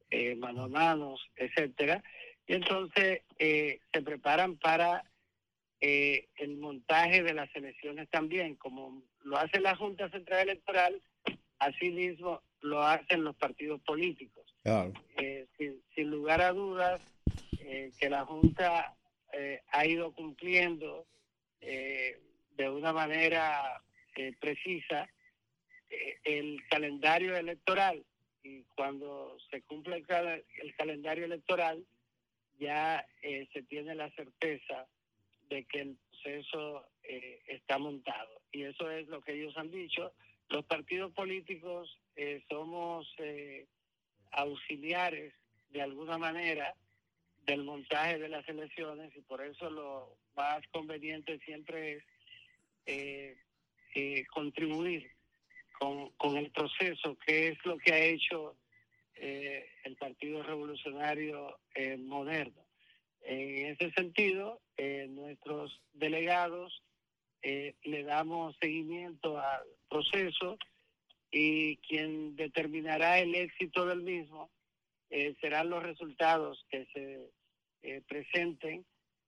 eh, 0.10 0.36
mano 0.36 0.64
a 0.64 0.68
manos, 0.68 1.22
etcétera, 1.38 2.04
y 2.46 2.56
entonces 2.56 3.22
eh, 3.40 3.80
se 3.94 4.02
preparan 4.02 4.58
para 4.58 5.04
el 5.80 6.58
montaje 6.58 7.24
de 7.24 7.34
las 7.34 7.54
elecciones 7.56 8.10
también, 8.10 8.56
como 8.56 9.04
lo 9.24 9.38
hace 9.38 9.60
la 9.60 9.76
Junta 9.76 10.10
Central 10.10 10.48
Electoral, 10.50 11.02
asimismo 11.60 12.42
lo 12.62 12.82
hacen 12.84 13.24
los 13.26 13.36
partidos 13.36 13.82
políticos. 13.82 14.43
Eh, 15.18 15.46
sin, 15.58 16.10
lugar 16.10 16.42
a 16.42 16.54
dudas 16.54 17.02
eh, 17.60 17.92
que 18.00 18.10
la 18.10 18.26
Junta 18.26 18.96
eh, 19.34 19.62
ha 19.72 19.86
ido 19.86 20.12
cumpliendo 20.14 21.06
de 21.62 22.70
una 22.70 22.92
manera 22.92 23.82
precisa 24.42 25.08
el 26.26 26.62
calendario 26.70 27.38
electoral. 27.38 28.04
Y 28.44 28.64
cuando 28.76 29.38
se 29.50 29.62
cumple 29.62 29.96
el, 29.96 30.06
cal- 30.06 30.44
el 30.62 30.76
calendario 30.76 31.24
electoral 31.24 31.86
ya 32.60 33.06
se 33.22 33.64
tiene 33.64 33.96
la 33.96 34.10
certeza 34.12 34.86
de 35.50 35.64
que 35.64 35.80
el 35.82 35.98
proceso 36.12 36.86
está 37.48 37.78
montado. 37.78 38.42
Y 38.52 38.64
eso 38.64 38.92
es 38.92 39.08
lo 39.08 39.22
que 39.22 39.34
ellos 39.34 39.56
han 39.58 39.72
dicho. 39.72 40.12
Los 40.50 40.66
partidos 40.66 41.14
políticos 41.14 41.98
somos 42.50 43.08
auxiliares 44.34 45.34
de 45.70 45.82
alguna 45.82 46.18
manera 46.18 46.76
del 47.46 47.64
montaje 47.64 48.20
de 48.20 48.30
las 48.30 48.48
elecciones 48.48 49.16
y 49.16 49.22
por 49.22 49.42
eso 49.42 49.70
lo 49.70 50.16
más 50.36 50.62
conveniente 50.72 51.40
siempre 51.40 51.98
es 51.98 52.04
eh, 52.86 53.38
eh, 53.96 54.26
contribuir 54.34 55.12
con, 55.80 56.10
con 56.12 56.38
el 56.38 56.52
proceso, 56.52 57.18
que 57.26 57.50
es 57.50 57.66
lo 57.66 57.78
que 57.78 57.94
ha 57.94 58.00
hecho 58.00 58.56
eh, 59.16 59.66
el 59.84 59.96
Partido 59.96 60.44
Revolucionario 60.44 61.58
eh, 61.76 61.98
Moderno. 61.98 62.62
En 63.22 63.68
ese 63.68 63.92
sentido, 63.92 64.60
eh, 64.76 65.08
nuestros 65.10 65.82
delegados 65.94 66.82
le 67.42 68.04
damos 68.04 68.56
seguimiento 68.62 69.38
al 69.38 69.64
proceso 69.90 70.58
y 71.34 71.78
quien 71.78 72.36
determinará 72.36 73.20
el 73.20 73.34
éxito 73.34 73.88
del 73.88 74.04
mismo 74.04 74.52
eh, 75.10 75.34
serán 75.42 75.72
los 75.72 75.82
resultados 75.82 76.64
que 76.70 76.86
se 76.94 77.32
eh, 77.82 78.02
presenten 78.08 78.86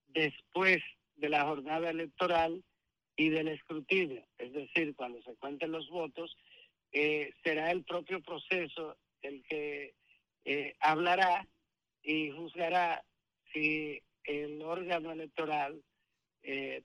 después 0.09 0.77
de 1.15 1.29
la 1.29 1.45
jornada 1.45 1.89
electoral 1.89 2.63
y 3.17 3.29
del 3.29 3.47
escrutinio, 3.47 4.23
es 4.37 4.53
decir, 4.53 4.95
cuando 4.95 5.21
se 5.23 5.35
cuenten 5.35 5.71
los 5.71 5.89
votos, 5.89 6.37
eh, 6.91 7.33
será 7.43 7.71
el 7.71 7.83
propio 7.83 8.21
proceso 8.21 8.97
el 9.23 9.43
que 9.45 9.95
eh, 10.43 10.75
hablará 10.81 11.47
y 12.03 12.29
juzgará 12.29 13.03
si 13.51 13.99
el 14.25 14.61
órgano 14.61 15.11
electoral 15.11 15.81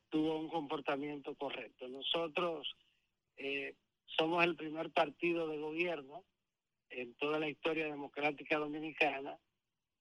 tuvo 0.09 0.39
un 0.39 0.49
comportamiento 0.49 1.35
correcto. 1.35 1.87
Nosotros 1.87 2.75
somos 4.17 4.45
el 4.45 4.57
primer 4.57 4.91
partido 4.91 5.49
de 5.49 5.59
gobierno 5.59 6.25
en 6.91 7.15
toda 7.15 7.39
la 7.39 7.49
historia 7.49 7.87
democrática 7.87 8.59
dominicana 8.59 9.39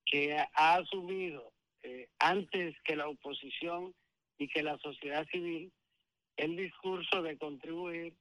que 0.06 0.36
ha, 0.36 0.76
asumido 0.76 1.54
eh, 1.84 2.10
antes 2.20 2.76
que 2.84 2.96
la 2.96 3.08
oposición 3.08 3.94
y 4.38 4.48
que 4.48 4.64
la 4.64 4.78
sociedad 4.80 5.26
civil 5.32 5.72
el 6.38 6.56
discurso 6.56 7.22
de 7.22 7.38
contribuir 7.38 8.16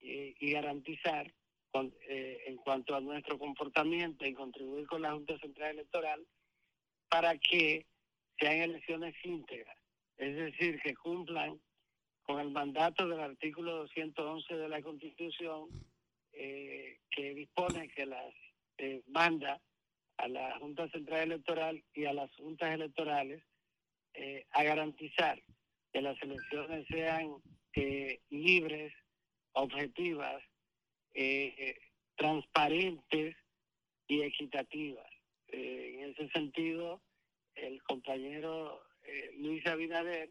eh, 0.00 0.34
y 0.38 0.52
garantizar 0.52 1.32
con- 1.70 1.94
eh, 2.08 2.44
en 2.46 2.56
cuanto 2.56 2.94
a 2.94 3.00
nuestro 3.00 3.38
comportamiento 3.38 4.24
y 4.24 4.32
contribuir 4.32 4.86
con 4.86 5.02
la 5.02 5.12
Junta 5.12 5.38
Central 5.38 5.72
Electoral 5.72 6.24
para 7.08 7.36
que 7.38 7.86
sean 8.38 8.58
elecciones 8.58 9.14
íntegras, 9.24 9.76
es 10.16 10.36
decir, 10.36 10.80
que 10.82 10.94
cumplan 10.94 11.60
con 12.28 12.40
el 12.40 12.50
mandato 12.50 13.08
del 13.08 13.20
artículo 13.20 13.78
211 13.78 14.54
de 14.54 14.68
la 14.68 14.82
Constitución 14.82 15.70
eh, 16.34 16.98
que 17.10 17.32
dispone 17.32 17.88
que 17.88 18.04
las 18.04 18.34
eh, 18.76 19.02
manda 19.06 19.58
a 20.18 20.28
la 20.28 20.58
Junta 20.58 20.90
Central 20.90 21.32
Electoral 21.32 21.82
y 21.94 22.04
a 22.04 22.12
las 22.12 22.30
juntas 22.36 22.74
electorales 22.74 23.42
eh, 24.12 24.44
a 24.50 24.62
garantizar 24.62 25.42
que 25.90 26.02
las 26.02 26.20
elecciones 26.22 26.86
sean 26.88 27.36
libres, 28.28 28.92
objetivas, 29.52 30.42
transparentes 32.16 33.36
y 34.08 34.22
equitativas. 34.22 35.06
En 35.46 36.10
ese 36.10 36.28
sentido, 36.30 37.00
el 37.54 37.80
compañero 37.84 38.82
Luis 39.36 39.64
Abinader 39.66 40.30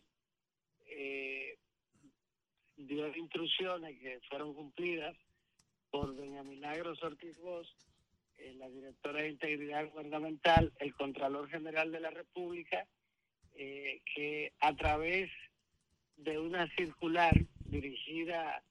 dio 2.77 3.07
instrucciones 3.15 3.99
que 3.99 4.19
fueron 4.29 4.53
cumplidas 4.53 5.15
por 5.89 6.15
doña 6.15 6.43
Milagros 6.43 7.01
Ortiz 7.03 7.37
Bosch, 7.39 7.67
eh, 8.37 8.53
la 8.57 8.69
directora 8.69 9.21
de 9.21 9.29
Integridad 9.29 9.89
Gubernamental, 9.89 10.71
el 10.79 10.93
Contralor 10.93 11.49
General 11.49 11.91
de 11.91 11.99
la 11.99 12.11
República, 12.11 12.87
eh, 13.55 14.01
que 14.13 14.53
a 14.59 14.75
través 14.75 15.31
de 16.17 16.37
una 16.37 16.67
circular 16.75 17.33
dirigida 17.65 18.63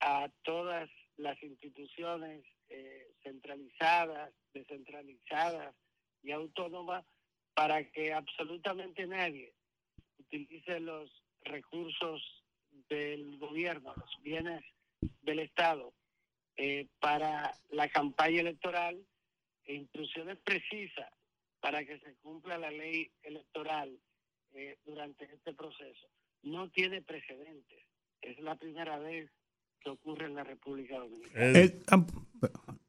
a 0.00 0.28
todas 0.42 0.88
las 1.16 1.40
instituciones 1.42 2.44
eh, 2.68 3.12
centralizadas, 3.22 4.32
descentralizadas 4.52 5.74
y 6.22 6.32
autónomas 6.32 7.04
para 7.54 7.84
que 7.90 8.12
absolutamente 8.12 9.06
nadie 9.06 9.52
utilice 10.18 10.80
los 10.80 11.10
recursos 11.42 12.43
del 12.88 13.38
gobierno, 13.38 13.92
los 13.96 14.22
bienes 14.22 14.62
del 15.22 15.40
Estado 15.40 15.92
eh, 16.56 16.86
para 17.00 17.52
la 17.70 17.88
campaña 17.88 18.40
electoral 18.40 19.04
e 19.64 19.74
instrucciones 19.74 20.38
precisas 20.44 21.10
para 21.60 21.84
que 21.84 21.98
se 21.98 22.14
cumpla 22.22 22.58
la 22.58 22.70
ley 22.70 23.10
electoral 23.22 23.98
eh, 24.52 24.78
durante 24.84 25.24
este 25.24 25.52
proceso. 25.54 26.06
No 26.42 26.70
tiene 26.70 27.02
precedentes. 27.02 27.80
Es 28.20 28.38
la 28.40 28.54
primera 28.56 28.98
vez 28.98 29.30
que 29.80 29.90
ocurre 29.90 30.26
en 30.26 30.34
la 30.34 30.44
República 30.44 30.98
Dominicana. 30.98 31.50
Eddie, 31.50 31.64
Eh, 31.64 31.82
ah, 31.90 32.06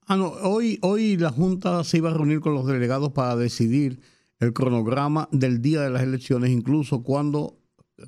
ah, 0.08 0.16
no, 0.18 0.28
hoy, 0.28 0.78
hoy 0.82 1.18
la 1.18 1.30
Junta 1.30 1.84
se 1.84 1.98
iba 1.98 2.12
a 2.12 2.14
reunir 2.14 2.40
con 2.40 2.54
los 2.54 2.68
delegados 2.68 3.12
para 3.14 3.36
decidir 3.36 4.00
el 4.40 4.54
cronograma 4.54 5.28
del 5.32 5.62
día 5.62 5.82
de 5.82 5.90
las 5.90 6.04
elecciones, 6.04 6.52
incluso 6.52 7.04
cuando, 7.04 7.58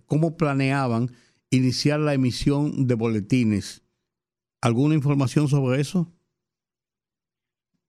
cómo 0.06 0.38
planeaban 0.38 1.10
iniciar 1.50 2.00
la 2.00 2.14
emisión 2.14 2.88
de 2.88 2.96
boletines. 2.96 3.84
¿Alguna 4.62 4.96
información 4.96 5.48
sobre 5.48 5.80
eso? 5.82 6.12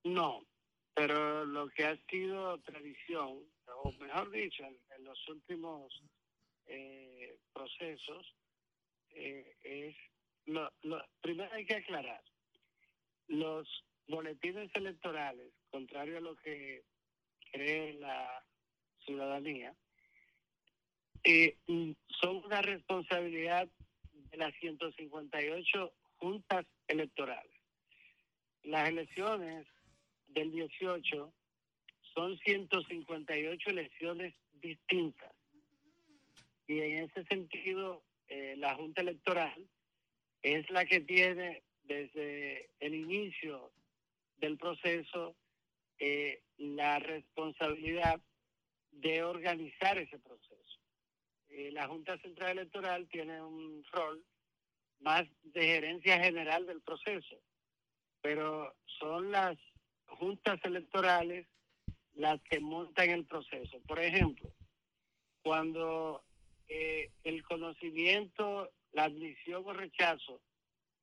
No, 0.05 0.45
pero 0.95 1.45
lo 1.45 1.69
que 1.71 1.85
ha 1.85 1.97
sido 2.09 2.59
tradición, 2.61 3.41
o 3.83 3.93
mejor 4.01 4.31
dicho, 4.31 4.65
en, 4.65 5.05
los 5.05 5.29
últimos 5.29 5.93
eh, 6.67 7.39
procesos, 7.53 8.35
eh, 9.11 9.57
es, 9.63 9.97
lo, 10.47 10.71
lo- 10.83 11.05
primero 11.21 11.53
hay 11.53 11.65
que 11.67 11.77
aclarar, 11.77 12.23
los 13.29 13.67
boletines 14.07 14.71
electorales, 14.75 15.53
contrario 15.71 16.19
a 16.19 16.21
lo 16.21 16.37
que 16.37 16.85
cree 17.53 17.95
la 17.95 18.45
ciudadanía, 19.05 19.75
mm, 21.67 21.91
son 22.21 22.45
una 22.45 22.63
responsabilidad 22.63 23.69
de 24.31 24.37
las 24.37 24.55
158 24.61 25.93
juntas 26.17 26.67
electorales. 26.87 27.53
Las 28.65 28.89
elecciones 28.89 29.67
del 30.29 30.51
18 30.53 31.33
son 32.15 32.39
158 32.39 33.71
elecciones 33.71 34.35
distintas. 34.61 35.33
Y 36.67 36.81
en 36.81 37.05
ese 37.05 37.25
sentido, 37.25 38.03
eh, 38.29 38.55
la 38.59 38.75
Junta 38.75 39.01
Electoral 39.01 39.67
es 40.43 40.69
la 40.71 40.85
que 40.85 41.01
tiene 41.01 41.63
desde 41.85 42.69
el 42.81 42.95
inicio 42.95 43.71
del 44.39 44.59
proceso 44.59 45.35
eh, 45.99 46.43
la 46.59 46.99
responsabilidad 46.99 48.21
de 48.93 49.23
organizar 49.23 49.99
ese 49.99 50.19
proceso. 50.19 50.68
Eh, 51.51 51.71
la 51.73 51.89
Junta 51.89 52.19
Central 52.19 52.59
Electoral 52.59 53.09
tiene 53.09 53.43
un 53.43 53.83
rol 53.93 54.25
más 55.01 55.27
de 55.43 55.63
gerencia 55.63 56.23
general 56.23 56.67
del 56.67 56.83
proceso, 56.83 57.41
pero 58.21 58.75
son 58.99 59.31
las 59.31 59.57
juntas 60.07 60.61
electorales 60.65 61.47
las 62.15 62.41
que 62.43 62.61
montan 62.61 63.11
el 63.11 63.25
proceso. 63.25 63.81
Por 63.87 64.01
ejemplo, 64.01 64.53
cuando 65.43 66.25
eh, 66.69 67.11
el 67.25 67.43
conocimiento, 67.45 68.71
la 68.93 69.05
admisión 69.05 69.63
o 69.65 69.73
rechazo 69.73 70.43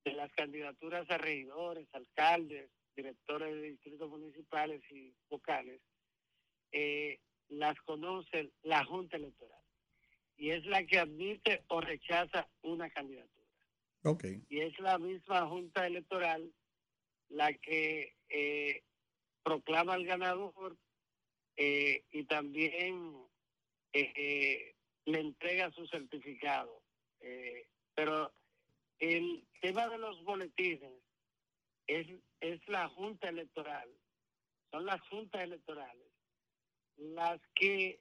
de 0.03 0.13
las 0.13 0.31
candidaturas 0.34 1.09
a 1.09 1.17
regidores, 1.17 1.88
alcaldes, 1.93 2.69
directores 2.95 3.53
de 3.55 3.61
distritos 3.72 4.09
municipales 4.09 4.81
y 4.91 5.13
vocales, 5.30 5.81
eh, 6.72 7.19
las 7.49 7.80
conoce 7.81 8.51
la 8.63 8.84
Junta 8.84 9.17
Electoral 9.17 9.64
y 10.38 10.52
es 10.52 10.66
la 10.66 10.86
que 10.86 10.99
admite 10.99 11.64
o 11.68 11.82
rechaza 11.82 12.48
una 12.62 12.90
candidatura 12.90 13.48
Ok. 14.03 14.26
y 14.49 14.60
es 14.60 14.78
la 14.80 14.98
misma 14.98 15.48
Junta 15.48 15.88
Electoral 15.88 16.52
la 17.30 17.53
que 17.53 18.16
eh, 18.30 18.84
proclama 19.44 19.94
al 19.94 20.06
ganador 20.06 20.78
eh, 21.57 22.03
y 22.12 22.24
también 22.26 23.18
eh, 23.94 24.76
le 25.06 25.20
entrega 25.20 25.72
su 25.72 25.88
certificado. 25.88 26.82
Pero 27.95 28.32
el 28.99 29.48
tema 29.62 29.88
de 29.88 29.98
los 29.98 30.24
boletines 30.24 30.94
es, 31.88 32.07
es 32.41 32.68
la 32.68 32.88
Junta 32.90 33.30
Electoral, 33.30 33.90
son 34.70 34.86
las 34.86 35.02
juntas 35.10 35.41
electorales 35.41 36.06
las 36.98 37.40
que 37.56 37.99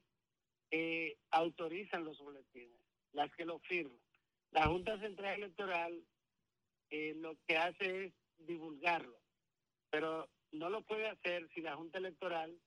eh, 0.77 1.17
autorizan 1.31 2.05
los 2.05 2.19
boletines, 2.19 2.81
las 3.13 3.31
que 3.37 3.45
lo 3.45 3.61
firman. 3.61 3.97
La 4.51 4.67
Junta 4.67 4.99
Central 4.99 5.37
Electoral 5.37 6.03
eh, 6.91 7.15
lo 7.17 7.37
que 7.47 7.57
hace 7.57 8.07
es 8.07 8.13
divulgarlo, 8.39 9.17
pero 9.89 10.29
no 10.51 10.71
lo 10.71 10.83
puede 10.83 11.07
hacer 11.07 11.49
si 11.55 11.61
la 11.61 11.77
Junta 11.77 11.99
Electoral 11.99 12.59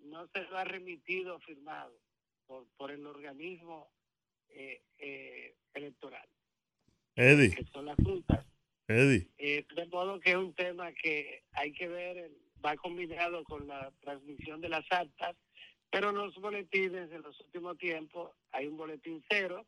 no 0.00 0.28
se 0.34 0.42
lo 0.42 0.58
ha 0.58 0.64
remitido 0.64 1.40
firmado 1.40 1.98
por, 2.46 2.66
por 2.76 2.90
el 2.90 3.06
organismo 3.06 3.90
eh, 4.50 4.82
eh, 4.98 5.56
electoral, 5.72 6.28
Eddie, 7.16 7.54
que 7.54 7.64
son 7.72 7.86
las 7.86 7.96
juntas. 7.96 8.44
Eddie, 8.86 9.30
Eh, 9.38 9.64
de 9.74 9.86
modo 9.86 10.20
que 10.20 10.32
es 10.32 10.36
un 10.36 10.52
tema 10.52 10.92
que 10.92 11.44
hay 11.52 11.72
que 11.72 11.88
ver, 11.88 12.30
va 12.62 12.76
combinado 12.76 13.44
con 13.44 13.66
la 13.66 13.90
transmisión 14.00 14.60
de 14.60 14.68
las 14.68 14.84
actas, 14.90 15.36
pero 15.90 16.12
los 16.12 16.34
boletines 16.36 17.10
en 17.10 17.22
los 17.22 17.38
últimos 17.40 17.76
tiempos 17.78 18.32
hay 18.52 18.66
un 18.66 18.76
boletín 18.76 19.22
cero, 19.28 19.66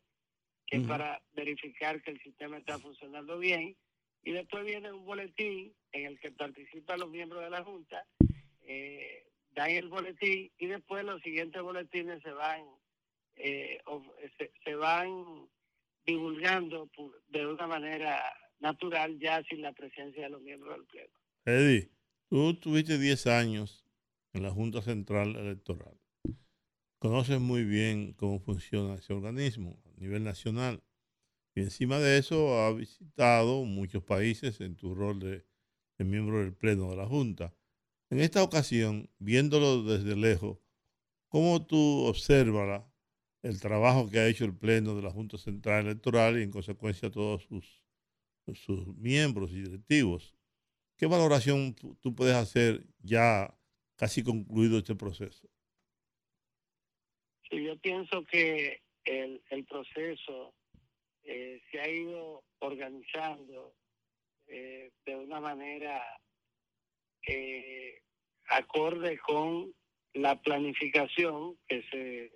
que 0.65 0.77
es 0.77 0.87
para 0.87 1.21
verificar 1.33 2.01
que 2.01 2.11
el 2.11 2.21
sistema 2.21 2.57
está 2.57 2.79
funcionando 2.79 3.37
bien, 3.37 3.75
y 4.23 4.31
después 4.31 4.65
viene 4.65 4.91
un 4.91 5.05
boletín 5.05 5.73
en 5.91 6.05
el 6.05 6.19
que 6.19 6.31
participan 6.31 6.99
los 6.99 7.09
miembros 7.09 7.43
de 7.43 7.49
la 7.49 7.63
Junta, 7.63 8.05
eh, 8.61 9.27
dan 9.51 9.71
el 9.71 9.89
boletín 9.89 10.51
y 10.57 10.67
después 10.67 11.03
los 11.03 11.21
siguientes 11.21 11.61
boletines 11.61 12.21
se 12.23 12.31
van 12.31 12.61
eh, 13.35 13.79
se, 14.37 14.51
se 14.63 14.75
van 14.75 15.47
divulgando 16.05 16.89
de 17.29 17.47
una 17.47 17.67
manera 17.67 18.21
natural 18.59 19.19
ya 19.19 19.43
sin 19.43 19.61
la 19.61 19.73
presencia 19.73 20.23
de 20.23 20.29
los 20.29 20.41
miembros 20.41 20.77
del 20.77 20.85
pleno. 20.85 21.13
Eddie, 21.45 21.89
tú 22.29 22.53
tuviste 22.55 22.97
10 22.97 23.27
años 23.27 23.85
en 24.33 24.43
la 24.43 24.51
Junta 24.51 24.81
Central 24.81 25.35
Electoral. 25.35 25.99
Conoces 27.03 27.41
muy 27.41 27.65
bien 27.65 28.13
cómo 28.13 28.39
funciona 28.39 28.95
ese 28.95 29.11
organismo 29.11 29.77
a 29.83 29.99
nivel 29.99 30.23
nacional. 30.23 30.81
Y 31.53 31.59
encima 31.59 31.99
de 31.99 32.17
eso, 32.17 32.57
has 32.65 32.77
visitado 32.77 33.65
muchos 33.65 34.01
países 34.05 34.61
en 34.61 34.77
tu 34.77 34.95
rol 34.95 35.19
de, 35.19 35.45
miembro 35.97 36.39
del 36.39 36.53
Pleno 36.53 36.91
de 36.91 36.95
la 36.95 37.05
Junta. 37.05 37.53
En 38.09 38.21
esta 38.21 38.41
ocasión, 38.41 39.09
viéndolo 39.19 39.83
desde 39.83 40.15
lejos, 40.15 40.59
¿cómo 41.27 41.65
tú 41.65 42.05
observas 42.05 42.85
el 43.41 43.59
trabajo 43.59 44.09
que 44.09 44.19
ha 44.19 44.27
hecho 44.29 44.45
el 44.45 44.55
Pleno 44.55 44.95
de 44.95 45.01
la 45.01 45.11
Junta 45.11 45.37
Central 45.37 45.87
Electoral 45.87 46.39
y 46.39 46.43
en 46.43 46.51
consecuencia 46.51 47.11
todos 47.11 47.43
sus, 47.43 47.83
sus 48.53 48.87
miembros 48.95 49.51
y 49.51 49.61
directivos? 49.61 50.33
¿qué 50.95 51.05
valoración 51.05 51.75
tú 51.99 52.15
puedes 52.15 52.35
hacer 52.35 52.87
ya 53.01 53.53
casi 53.97 54.23
concluido 54.23 54.77
este 54.77 54.95
proceso? 54.95 55.52
Sí, 57.53 57.63
yo 57.63 57.77
pienso 57.77 58.23
que 58.25 58.81
el, 59.05 59.43
el 59.51 59.63
proceso 59.65 60.55
eh, 61.23 61.61
se 61.69 61.79
ha 61.79 61.87
ido 61.87 62.43
organizando 62.57 63.75
eh, 64.47 64.91
de 65.05 65.15
una 65.15 65.39
manera 65.39 66.01
eh, 67.27 68.01
acorde 68.47 69.19
con 69.19 69.71
la 70.15 70.41
planificación 70.41 71.55
que 71.67 71.83
se, 71.91 72.31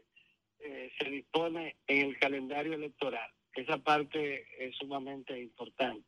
se 0.99 1.09
dispone 1.09 1.77
en 1.87 2.09
el 2.09 2.19
calendario 2.19 2.73
electoral. 2.73 3.31
Esa 3.55 3.79
parte 3.79 4.45
es 4.59 4.75
sumamente 4.75 5.39
importante. 5.39 6.05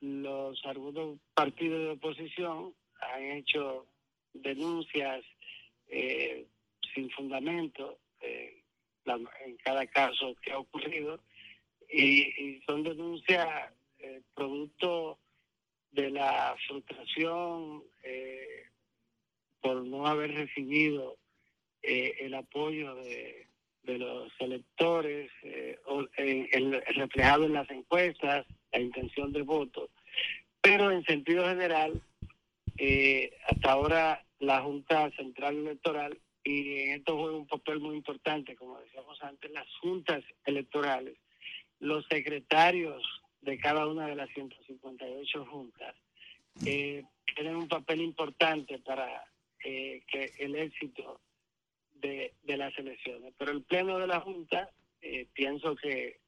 Los 0.00 0.62
algunos 0.66 1.18
partidos 1.32 1.80
de 1.84 1.90
oposición 1.92 2.74
han 3.00 3.22
hecho 3.22 3.86
denuncias 4.34 5.24
eh, 5.88 6.46
sin 6.96 7.10
fundamento 7.10 7.98
eh, 8.20 8.62
en 9.44 9.56
cada 9.58 9.86
caso 9.86 10.34
que 10.42 10.50
ha 10.50 10.58
ocurrido 10.58 11.20
y, 11.88 12.60
son 12.66 12.82
denuncias 12.82 13.72
eh, 13.98 14.22
producto 14.34 15.18
de 15.92 16.10
la 16.10 16.56
frustración 16.66 17.84
eh, 18.02 18.64
por 19.60 19.84
no 19.84 20.06
haber 20.06 20.32
recibido 20.34 21.16
eh, 21.82 22.14
el 22.20 22.34
apoyo 22.34 22.96
de, 22.96 23.46
de 23.84 23.98
los 23.98 24.32
electores 24.40 25.30
o, 25.86 26.04
reflejado 26.96 27.44
en 27.44 27.52
las 27.52 27.70
encuestas, 27.70 28.46
la 28.72 28.80
intención 28.80 29.32
de 29.32 29.42
voto. 29.42 29.90
Pero 30.60 30.90
en 30.90 31.04
sentido 31.04 31.46
general, 31.48 32.02
hasta 33.48 33.72
ahora 33.72 34.24
la 34.40 34.60
Junta 34.62 35.10
Central 35.12 35.56
Electoral, 35.56 36.18
y 36.46 36.80
en 36.82 36.98
esto 36.98 37.16
juega 37.18 37.36
un 37.36 37.46
papel 37.46 37.80
muy 37.80 37.96
importante, 37.96 38.54
como 38.54 38.78
decíamos 38.78 39.20
antes, 39.22 39.50
las 39.50 39.66
juntas 39.80 40.22
electorales, 40.44 41.16
los 41.80 42.06
secretarios 42.06 43.02
de 43.40 43.58
cada 43.58 43.86
una 43.86 44.06
de 44.06 44.14
las 44.14 44.30
158 44.30 45.44
juntas, 45.46 45.96
eh, 46.64 47.02
tienen 47.34 47.56
un 47.56 47.66
papel 47.66 48.00
importante 48.00 48.78
para 48.78 49.24
eh, 49.64 50.02
que 50.06 50.32
el 50.38 50.54
éxito 50.54 51.20
de, 51.94 52.32
las 52.44 52.78
elecciones. 52.78 53.34
Pero 53.36 53.50
el 53.50 53.62
Pleno 53.64 53.98
de 53.98 54.06
la 54.06 54.20
Junta, 54.20 54.70
eh, 55.02 55.26
pienso 55.34 55.74
que 55.74 56.20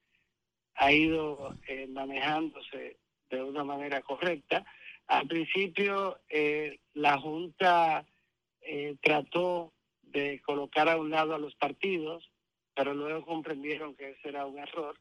ha 0.74 0.93
ido 0.93 1.57
eh, 1.69 1.86
manejándose 1.86 2.97
de 3.31 3.43
una 3.43 3.62
manera 3.62 4.01
correcta. 4.03 4.65
Al 5.07 5.28
principio, 5.28 6.19
eh, 6.28 6.81
la 6.95 7.19
Junta 7.19 8.05
eh, 8.61 8.97
trató 9.01 9.73
de 10.13 10.41
colocar 10.41 10.89
a 10.89 10.97
un 10.97 11.11
lado 11.11 11.35
a 11.35 11.39
los 11.39 11.55
partidos, 11.57 12.31
pero 12.75 12.95
luego 12.95 13.25
comprendieron 13.25 13.95
que 13.95 14.11
ese 14.11 14.29
era 14.29 14.47
un 14.47 14.59
error 14.59 14.99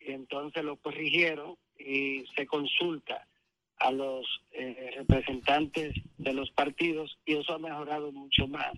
y 0.00 0.12
entonces 0.12 0.64
lo 0.64 0.76
corrigieron 0.76 1.56
y 1.78 2.24
se 2.36 2.46
consulta 2.46 3.26
a 3.78 3.90
los 3.90 4.26
eh, 4.52 4.92
representantes 4.96 5.94
de 6.18 6.32
los 6.32 6.50
partidos 6.52 7.18
y 7.24 7.34
eso 7.36 7.54
ha 7.54 7.58
mejorado 7.58 8.12
mucho 8.12 8.46
más. 8.46 8.72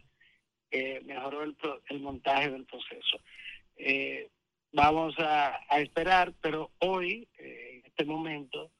Eh, 0.70 1.00
mejoró 1.04 1.42
el, 1.42 1.54
pro- 1.54 1.82
el 1.88 2.00
montaje 2.00 2.50
del 2.50 2.64
proceso. 2.64 3.18
Eh, 3.76 4.30
vamos 4.72 5.18
a, 5.18 5.60
a 5.68 5.80
esperar, 5.80 6.32
pero 6.40 6.70
hoy, 6.80 7.28
eh, 7.38 7.80
en 7.80 7.86
este 7.86 8.04
momento, 8.04 8.70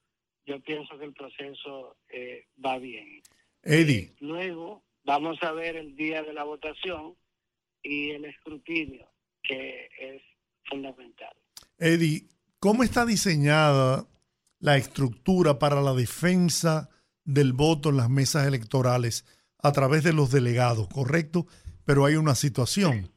yo 0.47 0.61
pienso 0.61 0.99
que 0.99 1.05
el 1.05 1.13
proceso 1.13 1.97
eh, 2.09 2.47
va 2.65 2.79
bien. 2.79 3.23
Eddie, 3.63 4.15
Luego 4.21 4.83
vamos 5.07 5.39
a 5.43 5.53
ver 5.53 5.77
el 5.77 5.97
día 5.97 6.23
de 6.23 6.35
la 6.35 6.45
votación 6.45 7.15
y 7.83 8.11
el 8.11 8.25
escrutinio, 8.25 9.09
que 9.43 9.89
es 9.99 10.23
fundamental. 10.69 11.35
Eddie, 11.79 12.27
¿cómo 12.59 12.83
está 12.83 13.07
diseñada 13.07 14.09
la 14.59 14.77
estructura 14.77 15.59
para 15.59 15.81
la 15.81 15.95
defensa 15.95 16.91
del 17.25 17.53
voto 17.53 17.91
en 17.91 17.99
las 17.99 18.11
mesas 18.11 18.47
electorales 18.47 19.25
a 19.59 19.73
través 19.73 20.03
de 20.03 20.13
los 20.13 20.33
delegados, 20.33 20.89
correcto? 20.89 21.47
Pero 21.85 22.05
hay 22.05 22.17
una 22.17 22.35
situación. 22.35 23.13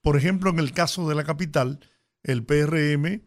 Por 0.00 0.16
ejemplo, 0.16 0.50
en 0.50 0.58
el 0.58 0.72
caso 0.72 1.08
de 1.08 1.14
la 1.14 1.24
capital, 1.24 1.80
el 2.22 2.44
PRM 2.44 3.22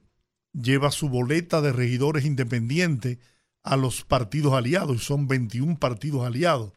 lleva 0.53 0.89
su 0.89 1.09
boleta 1.09 1.61
de 1.61 1.71
regidores 1.71 2.25
independientes 2.25 3.19
a 3.61 3.77
los 3.77 4.03
partidos 4.03 4.53
aliados, 4.53 4.95
y 4.95 4.99
son 4.99 5.27
21 5.27 5.77
partidos 5.77 6.25
aliados. 6.25 6.71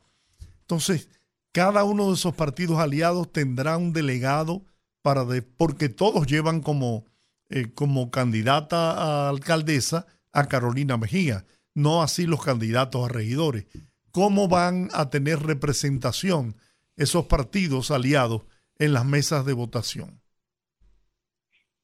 Entonces, 0.63 1.09
cada 1.53 1.85
uno 1.85 2.09
de 2.09 2.15
esos 2.15 2.35
partidos 2.35 2.79
aliados 2.79 3.33
tendrá 3.33 3.77
un 3.77 3.93
delegado 3.93 4.65
para 5.03 5.25
de, 5.25 5.43
porque 5.43 5.89
todos 5.89 6.27
llevan 6.27 6.61
como, 6.61 7.05
eh, 7.49 7.73
como 7.75 8.11
candidata 8.11 8.93
a 8.93 9.29
alcaldesa 9.29 10.07
a 10.33 10.47
Carolina 10.47 10.97
Mejía, 10.97 11.45
no 11.75 12.03
así 12.03 12.27
los 12.27 12.45
candidatos 12.45 13.05
a 13.05 13.13
regidores. 13.13 13.67
¿Cómo 14.13 14.49
van 14.49 14.89
a 14.93 15.11
tener 15.11 15.41
representación 15.41 16.57
esos 16.97 17.27
partidos 17.27 17.91
aliados 17.91 18.43
en 18.79 18.93
las 18.93 19.05
mesas 19.05 19.45
de 19.47 19.53
votación? 19.53 20.21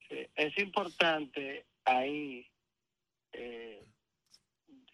Sí, 0.09 0.17
es 0.35 0.59
importante 0.59 1.67
ahí 1.85 2.47
eh, 3.33 3.85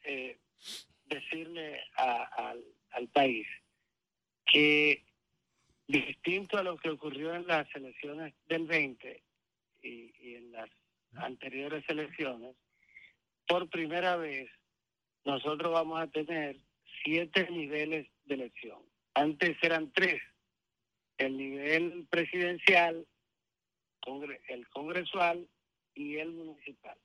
eh, 0.04 0.38
decirle 1.06 1.80
a- 1.96 2.54
al 2.92 3.08
país 3.08 3.46
que 4.52 5.02
distinto 5.88 6.58
a 6.58 6.62
lo 6.62 6.76
que 6.76 6.90
ocurrió 6.90 7.34
en 7.34 7.46
las 7.46 7.66
elecciones 7.74 8.34
del 8.48 8.66
20 8.66 9.22
y, 9.82 10.34
en 10.34 10.52
las 10.52 10.68
anteriores 11.14 11.84
elecciones, 11.88 12.54
por 13.48 13.68
primera 13.70 14.16
vez 14.16 14.50
nosotros 15.24 15.72
vamos 15.72 16.00
a 16.00 16.06
tener 16.06 16.56
siete 17.02 17.48
niveles 17.50 18.06
de 18.26 18.34
elección. 18.34 18.78
Antes 19.14 19.56
eran 19.62 19.90
tres. 19.92 20.20
El 21.16 21.36
nivel 21.36 22.06
presidencial, 22.10 23.06
el 24.48 24.68
congresual 24.68 25.48
y 25.94 26.16
el 26.16 26.32
municipal. 26.32 26.96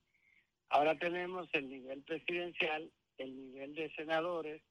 Ahora 0.69 0.97
tenemos 0.97 1.47
el 1.53 1.69
nivel 1.69 2.01
presidencial, 2.03 2.91
el 3.17 3.35
nivel 3.35 3.75
de 3.75 3.89
senadores 3.91 4.61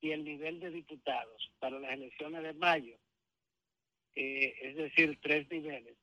y 0.00 0.10
el 0.12 0.24
nivel 0.24 0.60
de 0.60 0.70
diputados 0.70 1.50
para 1.58 1.78
las 1.78 1.92
elecciones 1.92 2.42
de 2.42 2.52
mayo. 2.54 2.96
Es 4.14 4.76
decir, 4.76 5.18
tres 5.20 5.50
niveles. 5.50 5.96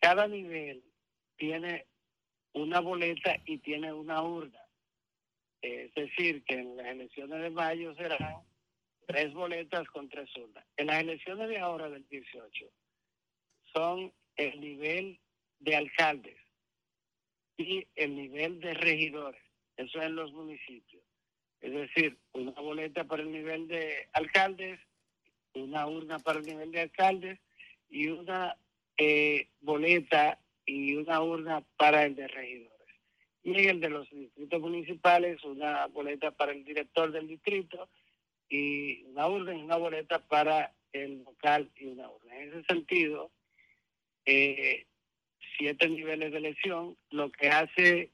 Cada 0.00 0.28
nivel 0.28 0.84
tiene 1.36 1.86
una 2.52 2.80
boleta 2.80 3.36
y 3.46 3.58
tiene 3.58 3.92
una 3.92 4.22
urna. 4.22 4.60
Es 5.62 5.94
decir, 5.94 6.44
que 6.44 6.56
en 6.56 6.76
las 6.76 6.86
elecciones 6.86 7.40
de 7.40 7.50
mayo 7.50 7.94
serán 7.94 8.42
tres 9.06 9.32
boletas 9.32 9.88
con 9.88 10.08
tres 10.08 10.28
urnas. 10.36 10.64
En 10.76 10.88
las 10.88 11.00
elecciones 11.00 11.48
de 11.48 11.58
ahora, 11.58 11.88
del 11.88 12.06
18, 12.08 12.66
son 13.72 14.12
el 14.36 14.60
nivel 14.60 15.18
de 15.60 15.76
alcaldes 15.76 16.36
y 17.56 17.86
el 17.94 18.14
nivel 18.14 18.60
de 18.60 18.74
regidores. 18.74 19.42
Eso 19.76 20.02
en 20.02 20.16
los 20.16 20.32
municipios. 20.32 21.03
Es 21.64 21.72
decir, 21.72 22.18
una 22.34 22.52
boleta 22.60 23.04
para 23.04 23.22
el 23.22 23.32
nivel 23.32 23.66
de 23.68 24.06
alcaldes, 24.12 24.78
una 25.54 25.86
urna 25.86 26.18
para 26.18 26.40
el 26.40 26.44
nivel 26.44 26.70
de 26.70 26.82
alcaldes 26.82 27.40
y 27.88 28.08
una 28.08 28.54
eh, 28.98 29.48
boleta 29.62 30.38
y 30.66 30.94
una 30.94 31.22
urna 31.22 31.64
para 31.78 32.04
el 32.04 32.16
de 32.16 32.28
regidores. 32.28 32.70
Y 33.44 33.66
el 33.66 33.80
de 33.80 33.88
los 33.88 34.10
distritos 34.10 34.60
municipales, 34.60 35.42
una 35.42 35.86
boleta 35.86 36.32
para 36.32 36.52
el 36.52 36.64
director 36.64 37.10
del 37.10 37.28
distrito 37.28 37.88
y 38.50 39.02
una 39.04 39.26
urna 39.26 39.54
y 39.54 39.62
una 39.62 39.78
boleta 39.78 40.18
para 40.18 40.74
el 40.92 41.24
local 41.24 41.70
y 41.76 41.86
una 41.86 42.10
urna. 42.10 42.36
En 42.36 42.50
ese 42.50 42.64
sentido, 42.64 43.30
eh, 44.26 44.84
siete 45.56 45.88
niveles 45.88 46.30
de 46.30 46.38
elección, 46.38 46.98
lo 47.08 47.32
que 47.32 47.48
hace 47.48 48.10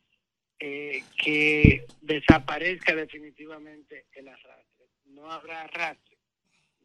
eh, 0.62 1.03
que 1.16 1.87
desaparezca 2.03 2.95
definitivamente 2.95 4.05
el 4.12 4.28
arrastre. 4.28 4.89
No 5.07 5.32
habrá 5.32 5.62
arrastre. 5.62 6.19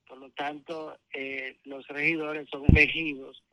Por 0.07 0.17
lo 0.17 0.29
tanto, 0.29 0.97
eh, 1.13 1.57
los 1.65 1.85
regidores 1.89 2.47
son 2.49 2.63
elegidos 2.69 3.43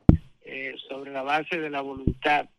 eh, 0.45 0.75
sobre 0.87 1.11
la 1.11 1.23
base 1.23 1.59
de 1.59 1.69
la 1.69 1.81
voluntad 1.81 2.49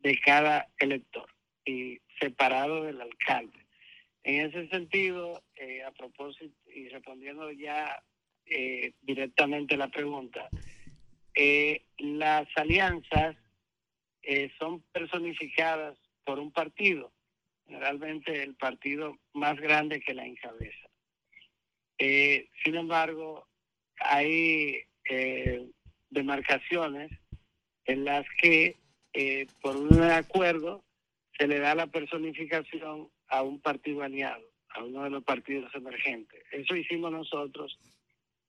de 0.00 0.18
cada 0.18 0.66
elector 0.80 1.28
y 1.64 2.00
separado 2.18 2.82
del 2.82 3.00
alcalde. 3.00 3.60
En 4.24 4.46
ese 4.46 4.68
sentido, 4.68 5.40
a 5.86 5.90
propósito 5.92 6.52
y 6.74 6.88
respondiendo 6.88 7.52
ya 7.52 8.02
directamente 9.02 9.76
a 9.76 9.78
la 9.78 9.88
pregunta, 9.88 10.48
las 11.98 12.48
alianzas 12.56 13.36
son 14.58 14.82
personificadas 14.92 15.96
por 16.24 16.38
un 16.38 16.50
partido 16.52 17.12
generalmente 17.66 18.42
el 18.42 18.54
partido 18.54 19.18
más 19.32 19.58
grande 19.60 20.00
que 20.00 20.14
la 20.14 20.26
encabeza. 20.26 20.88
Eh, 21.98 22.48
sin 22.64 22.74
embargo, 22.74 23.46
hay 23.98 24.82
eh, 25.08 25.66
demarcaciones 26.10 27.10
en 27.86 28.04
las 28.04 28.26
que 28.40 28.76
eh, 29.12 29.46
por 29.60 29.76
un 29.76 30.02
acuerdo 30.02 30.84
se 31.38 31.46
le 31.46 31.58
da 31.58 31.74
la 31.74 31.86
personificación 31.86 33.08
a 33.28 33.42
un 33.42 33.60
partido 33.60 34.02
aliado, 34.02 34.44
a 34.70 34.82
uno 34.82 35.04
de 35.04 35.10
los 35.10 35.24
partidos 35.24 35.74
emergentes. 35.74 36.42
Eso 36.52 36.76
hicimos 36.76 37.12
nosotros 37.12 37.78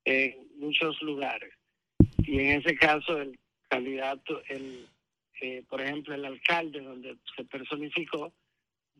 en 0.05 0.47
muchos 0.57 1.01
lugares. 1.01 1.53
Y 2.19 2.39
en 2.39 2.61
ese 2.61 2.75
caso 2.75 3.21
el 3.21 3.39
candidato, 3.69 4.41
el, 4.47 4.87
eh, 5.41 5.63
por 5.69 5.81
ejemplo, 5.81 6.13
el 6.13 6.25
alcalde 6.25 6.81
donde 6.81 7.17
se 7.35 7.45
personificó, 7.45 8.33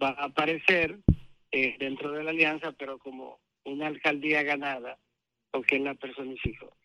va 0.02 0.10
a 0.10 0.26
aparecer 0.26 1.00
eh, 1.52 1.76
dentro 1.80 2.12
de 2.12 2.24
la 2.24 2.32
alianza, 2.32 2.72
pero 2.74 2.98
como 3.00 3.40
una 3.64 3.88
alcaldía 3.88 4.44
ganada, 4.44 4.98
porque 5.52 5.80
la 5.80 5.96
personificó. 5.96 6.76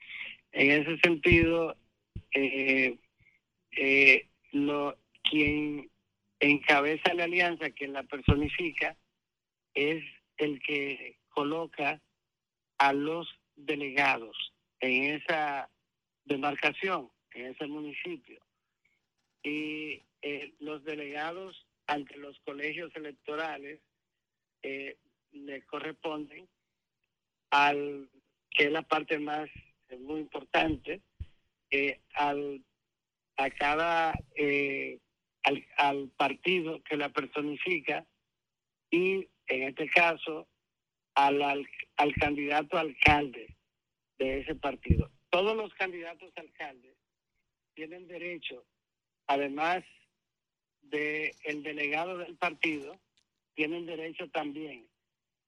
En 0.53 0.83
ese 0.83 0.99
sentido, 0.99 1.77
eh, 2.33 2.97
eh, 3.73 4.29
lo, 4.53 4.97
quien 5.23 5.91
encabeza 6.41 7.15
la 7.15 7.25
alianza, 7.25 7.71
quien 7.71 7.93
la 7.93 8.03
personifica, 8.05 8.97
es 9.75 10.03
el 10.37 10.61
que 10.63 11.19
coloca 11.29 12.01
a 12.79 12.93
los 12.93 13.29
delegados 13.57 14.37
en 14.81 15.17
esa 15.17 15.69
demarcación, 16.25 17.11
en 17.35 17.47
ese 17.47 17.67
municipio. 17.67 18.41
Y 19.43 20.03
eh, 20.23 20.55
los 20.59 20.85
delegados 20.85 21.67
ante 21.87 22.17
los 22.17 22.39
colegios 22.41 22.95
electorales 22.95 23.81
eh, 24.63 24.97
le 25.33 25.63
corresponden 25.63 26.49
al 27.51 28.09
que 28.51 28.65
es 28.65 28.73
la 28.73 28.83
parte 28.83 29.19
más 29.19 29.49
muy 30.01 30.21
importante 30.21 31.01
eh, 31.71 32.01
al 32.15 32.63
a 33.37 33.51
cada 33.51 34.13
al, 35.43 35.67
al 35.77 36.09
partido 36.11 36.83
que 36.83 36.97
la 36.97 37.09
personifica 37.09 38.07
y 38.91 39.29
en 39.47 39.63
este 39.69 39.89
caso 39.89 40.47
al, 41.15 41.43
al, 41.43 41.69
al 41.97 42.15
candidato 42.15 42.79
alcalde 42.79 43.57
de 44.19 44.41
ese 44.41 44.55
partido. 44.55 45.11
Todos 45.31 45.57
los 45.57 45.73
candidatos 45.75 46.33
alcaldes 46.37 46.97
tienen 47.75 48.07
derecho, 48.07 48.65
además 49.31 49.85
de 50.83 51.37
el 51.45 51.63
delegado 51.63 52.19
del 52.19 52.35
partido, 52.35 52.99
tienen 53.55 53.87
derecho 53.87 54.29
también 54.31 54.89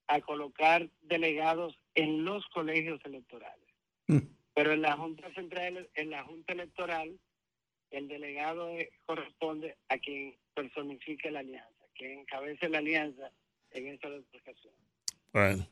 a 0.06 0.20
colocar 0.20 0.88
delegados 1.02 1.76
en 1.96 2.24
los 2.24 2.46
colegios 2.54 3.00
electorales. 3.04 3.68
Mm. 4.06 4.18
Pero 4.54 4.72
en 4.72 4.82
la 4.82 4.96
Junta 4.96 5.34
Central, 5.34 5.88
en 5.94 6.10
la 6.10 6.22
Junta 6.22 6.52
Electoral, 6.52 7.18
el 7.90 8.06
delegado 8.06 8.68
eh, 8.70 8.92
corresponde 9.04 9.76
a 9.88 9.98
quien 9.98 10.36
personifique 10.54 11.32
la 11.32 11.40
alianza, 11.40 11.84
quien 11.96 12.20
encabece 12.20 12.68
la 12.68 12.78
alianza 12.78 13.32
en 13.72 13.88
esa 13.88 14.10
demarcación. 14.10 14.74
Bueno, 15.32 15.66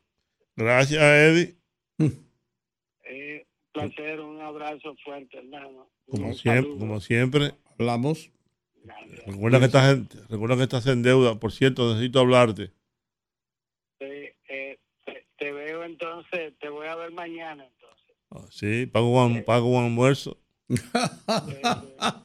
gracias, 0.56 1.00
Eddie. 1.00 1.54
Eh, 3.04 3.46
un 3.46 3.72
placer, 3.72 4.20
un 4.20 4.40
abrazo 4.40 4.96
fuerte, 5.04 5.38
hermano. 5.38 5.88
Como 6.06 6.32
siempre, 6.32 6.76
como 6.76 7.00
siempre. 7.00 7.52
Hablamos. 7.80 8.30
Recuerda 9.26 9.58
que, 9.58 9.64
estás 9.64 9.90
en, 9.94 10.08
recuerda 10.28 10.56
que 10.58 10.62
estás 10.64 10.86
en 10.86 11.02
deuda. 11.02 11.40
Por 11.40 11.50
cierto, 11.50 11.88
necesito 11.94 12.20
hablarte. 12.20 12.72
Te, 13.98 14.36
eh, 14.50 14.78
te- 15.06 15.26
te 15.38 15.50
veo 15.52 15.84
entonces, 15.84 16.52
te 16.60 16.68
voy 16.68 16.86
a 16.88 16.94
ver 16.96 17.10
mañana 17.12 17.64
entonces. 17.64 18.16
Ah, 18.32 18.46
Sí, 18.50 18.84
pago 18.84 19.24
un, 19.24 19.42
pago 19.44 19.66
un 19.70 19.84
almuerzo. 19.84 20.38
Eh, 20.68 20.74
eh, 20.76 21.62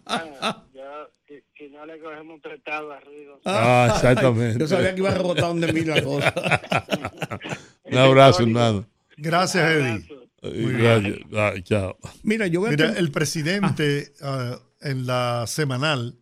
bueno, 0.05 0.65
yo, 0.73 1.09
si, 1.25 1.35
si 1.57 1.69
no 1.69 1.85
le 1.85 1.99
cogemos 1.99 2.41
prestado 2.41 2.91
a. 2.91 2.99
Ah, 3.45 3.87
exactamente. 3.95 4.59
Yo 4.59 4.67
sabía 4.67 4.93
que 4.93 4.99
iba 4.99 5.09
a 5.09 5.15
rebotar 5.15 5.45
donde 5.45 5.71
mí 5.71 5.81
la 5.81 6.03
cosa. 6.03 6.33
Un 7.85 7.97
abrazo, 7.97 8.43
hermano. 8.43 8.85
Gracias, 9.15 9.71
Eddie. 9.71 10.05
Gracias. 10.41 11.17
Ah, 11.33 11.53
chao. 11.63 11.97
Mira, 12.23 12.47
yo 12.47 12.59
voy 12.59 12.69
a 12.69 12.71
Mira, 12.71 12.91
el 12.97 13.09
presidente 13.11 14.11
ah, 14.21 14.59
en 14.81 15.05
la 15.05 15.45
semanal 15.47 16.19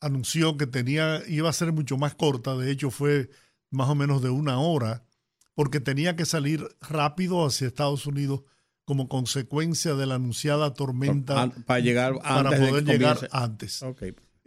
anunció 0.00 0.56
que 0.56 0.66
tenía 0.66 1.22
iba 1.28 1.48
a 1.50 1.52
ser 1.52 1.72
mucho 1.72 1.96
más 1.98 2.14
corta, 2.14 2.56
de 2.56 2.70
hecho 2.70 2.90
fue 2.90 3.30
más 3.70 3.88
o 3.88 3.94
menos 3.94 4.22
de 4.22 4.30
una 4.30 4.58
hora, 4.58 5.04
porque 5.54 5.80
tenía 5.80 6.16
que 6.16 6.24
salir 6.24 6.66
rápido 6.80 7.44
hacia 7.46 7.66
Estados 7.66 8.06
Unidos 8.06 8.42
como 8.84 9.08
consecuencia 9.08 9.94
de 9.94 10.06
la 10.06 10.14
anunciada 10.16 10.74
tormenta 10.74 11.42
an- 11.42 11.62
para 11.64 11.80
llegar 11.80 12.14
para 12.20 12.50
poder 12.50 12.84
llegar 12.84 13.28
antes. 13.30 13.82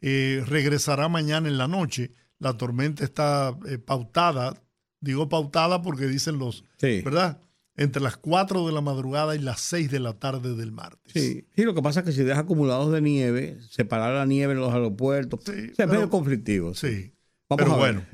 Eh, 0.02 0.44
regresará 0.46 1.08
mañana 1.08 1.48
en 1.48 1.58
la 1.58 1.68
noche. 1.68 2.12
La 2.40 2.58
tormenta 2.58 3.06
está 3.06 3.58
eh, 3.70 3.78
pautada, 3.78 4.62
digo 5.00 5.30
pautada 5.30 5.82
porque 5.82 6.08
dicen 6.08 6.40
los, 6.40 6.66
Sí. 6.78 7.02
¿verdad? 7.02 7.40
Entre 7.76 8.02
las 8.02 8.18
4 8.18 8.68
de 8.68 8.72
la 8.74 8.82
madrugada 8.82 9.36
y 9.36 9.40
las 9.40 9.60
6 9.62 9.90
de 9.90 10.00
la 10.00 10.14
tarde 10.14 10.56
del 10.56 10.72
martes. 10.72 11.12
Sí. 11.12 11.48
sí, 11.56 11.64
lo 11.64 11.74
que 11.74 11.82
pasa 11.82 12.02
es 12.02 12.06
que 12.06 12.12
si 12.12 12.22
deja 12.24 12.42
acumulados 12.42 12.92
de 12.92 13.02
nieve, 13.02 13.58
separar 13.70 14.14
la 14.14 14.26
nieve 14.28 14.54
en 14.54 14.60
los 14.60 14.72
aeropuertos, 14.72 15.40
Sí, 15.46 15.70
o 15.72 15.76
sea, 15.76 15.86
es 15.86 15.92
medio 15.92 16.10
conflictivo. 16.10 16.74
Sí. 16.76 17.14
Vamos 17.50 17.64
Pero 17.66 17.74
a 17.74 17.84
ver. 17.86 17.96
bueno, 17.96 18.06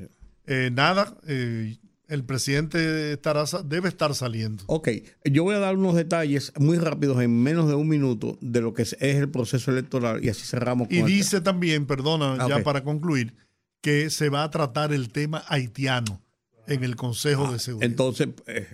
eh, 0.46 0.70
nada, 0.72 1.14
eh, 1.26 1.76
el 2.08 2.24
presidente 2.24 3.12
estará, 3.12 3.44
debe 3.64 3.88
estar 3.88 4.14
saliendo. 4.14 4.64
Ok, 4.66 4.88
yo 5.24 5.44
voy 5.44 5.54
a 5.54 5.58
dar 5.58 5.76
unos 5.76 5.94
detalles 5.94 6.52
muy 6.58 6.78
rápidos 6.78 7.22
en 7.22 7.40
menos 7.42 7.68
de 7.68 7.74
un 7.74 7.86
minuto 7.88 8.36
de 8.40 8.60
lo 8.62 8.72
que 8.74 8.82
es, 8.82 8.96
el 9.00 9.28
proceso 9.28 9.70
electoral 9.70 10.24
y 10.24 10.28
así 10.30 10.44
cerramos 10.46 10.88
con 10.88 10.96
Y 10.96 11.02
dice 11.02 11.40
también, 11.40 11.86
perdona, 11.86 12.36
Ah, 12.40 12.48
ya 12.48 12.62
para 12.64 12.82
concluir, 12.82 13.34
que 13.82 14.10
se 14.10 14.28
va 14.28 14.42
a 14.42 14.50
tratar 14.50 14.92
el 14.92 15.10
tema 15.10 15.44
haitiano 15.48 16.20
en 16.66 16.82
el 16.82 16.96
Consejo 16.96 17.52
de 17.52 17.58
Seguridad. 17.58 17.86
Ah, 17.86 17.90
Entonces, 17.90 18.28
eh, 18.46 18.66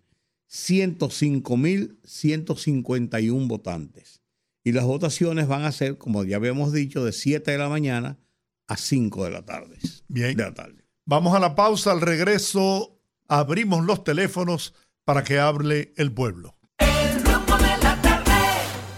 105 0.46 1.56
mil 1.56 1.98
151 2.04 3.48
votantes. 3.48 4.22
Y 4.62 4.72
las 4.72 4.84
votaciones 4.84 5.46
van 5.48 5.64
a 5.64 5.72
ser, 5.72 5.98
como 5.98 6.24
ya 6.24 6.36
habíamos 6.36 6.72
dicho, 6.72 7.04
de 7.04 7.12
7 7.12 7.50
de 7.50 7.58
la 7.58 7.68
mañana 7.68 8.18
a 8.66 8.76
5 8.76 9.24
de 9.24 9.30
la 9.30 9.44
tarde. 9.44 9.76
Bien. 10.08 10.36
De 10.36 10.44
la 10.44 10.54
tarde. 10.54 10.84
Vamos 11.04 11.34
a 11.34 11.40
la 11.40 11.54
pausa. 11.54 11.92
Al 11.92 12.00
regreso, 12.00 12.98
abrimos 13.28 13.84
los 13.84 14.04
teléfonos 14.04 14.74
para 15.04 15.22
que 15.24 15.38
hable 15.38 15.92
el 15.96 16.12
pueblo. 16.12 16.56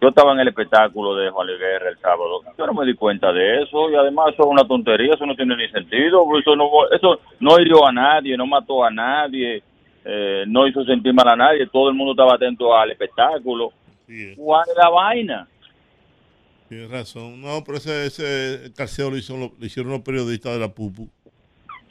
Yo 0.00 0.08
estaba 0.08 0.32
en 0.32 0.40
el 0.40 0.48
espectáculo 0.48 1.14
de 1.14 1.30
Juan 1.30 1.46
Luis 1.46 1.58
Guerra 1.60 1.90
el 1.90 1.98
sábado. 1.98 2.40
Yo 2.56 2.66
no 2.66 2.72
me 2.72 2.86
di 2.86 2.94
cuenta 2.94 3.32
de 3.32 3.62
eso 3.62 3.90
y 3.90 3.94
además 3.94 4.28
eso 4.32 4.44
es 4.44 4.48
una 4.48 4.66
tontería, 4.66 5.14
eso 5.14 5.26
no 5.26 5.36
tiene 5.36 5.56
ni 5.56 5.68
sentido. 5.68 6.24
Eso 6.38 6.56
no, 6.56 6.70
eso 6.90 7.20
no 7.38 7.60
hirió 7.60 7.86
a 7.86 7.92
nadie, 7.92 8.36
no 8.36 8.46
mató 8.46 8.82
a 8.82 8.90
nadie, 8.90 9.62
eh, 10.04 10.44
no 10.48 10.66
hizo 10.66 10.84
sentir 10.84 11.12
mal 11.12 11.28
a 11.28 11.36
nadie. 11.36 11.66
Todo 11.66 11.90
el 11.90 11.94
mundo 11.94 12.12
estaba 12.12 12.34
atento 12.34 12.74
al 12.74 12.90
espectáculo. 12.90 13.72
Sí, 14.06 14.34
¿Cuál 14.36 14.64
es 14.68 14.76
la 14.76 14.88
vaina? 14.88 15.48
tienes 16.70 16.90
razón. 16.90 17.42
No, 17.42 17.62
pero 17.64 17.78
ese, 17.78 18.06
ese 18.06 18.72
carceo 18.74 19.10
lo 19.10 19.16
hicieron 19.16 19.92
los 19.92 20.00
periodistas 20.00 20.54
de 20.54 20.60
la 20.60 20.72
PUPU. 20.72 21.10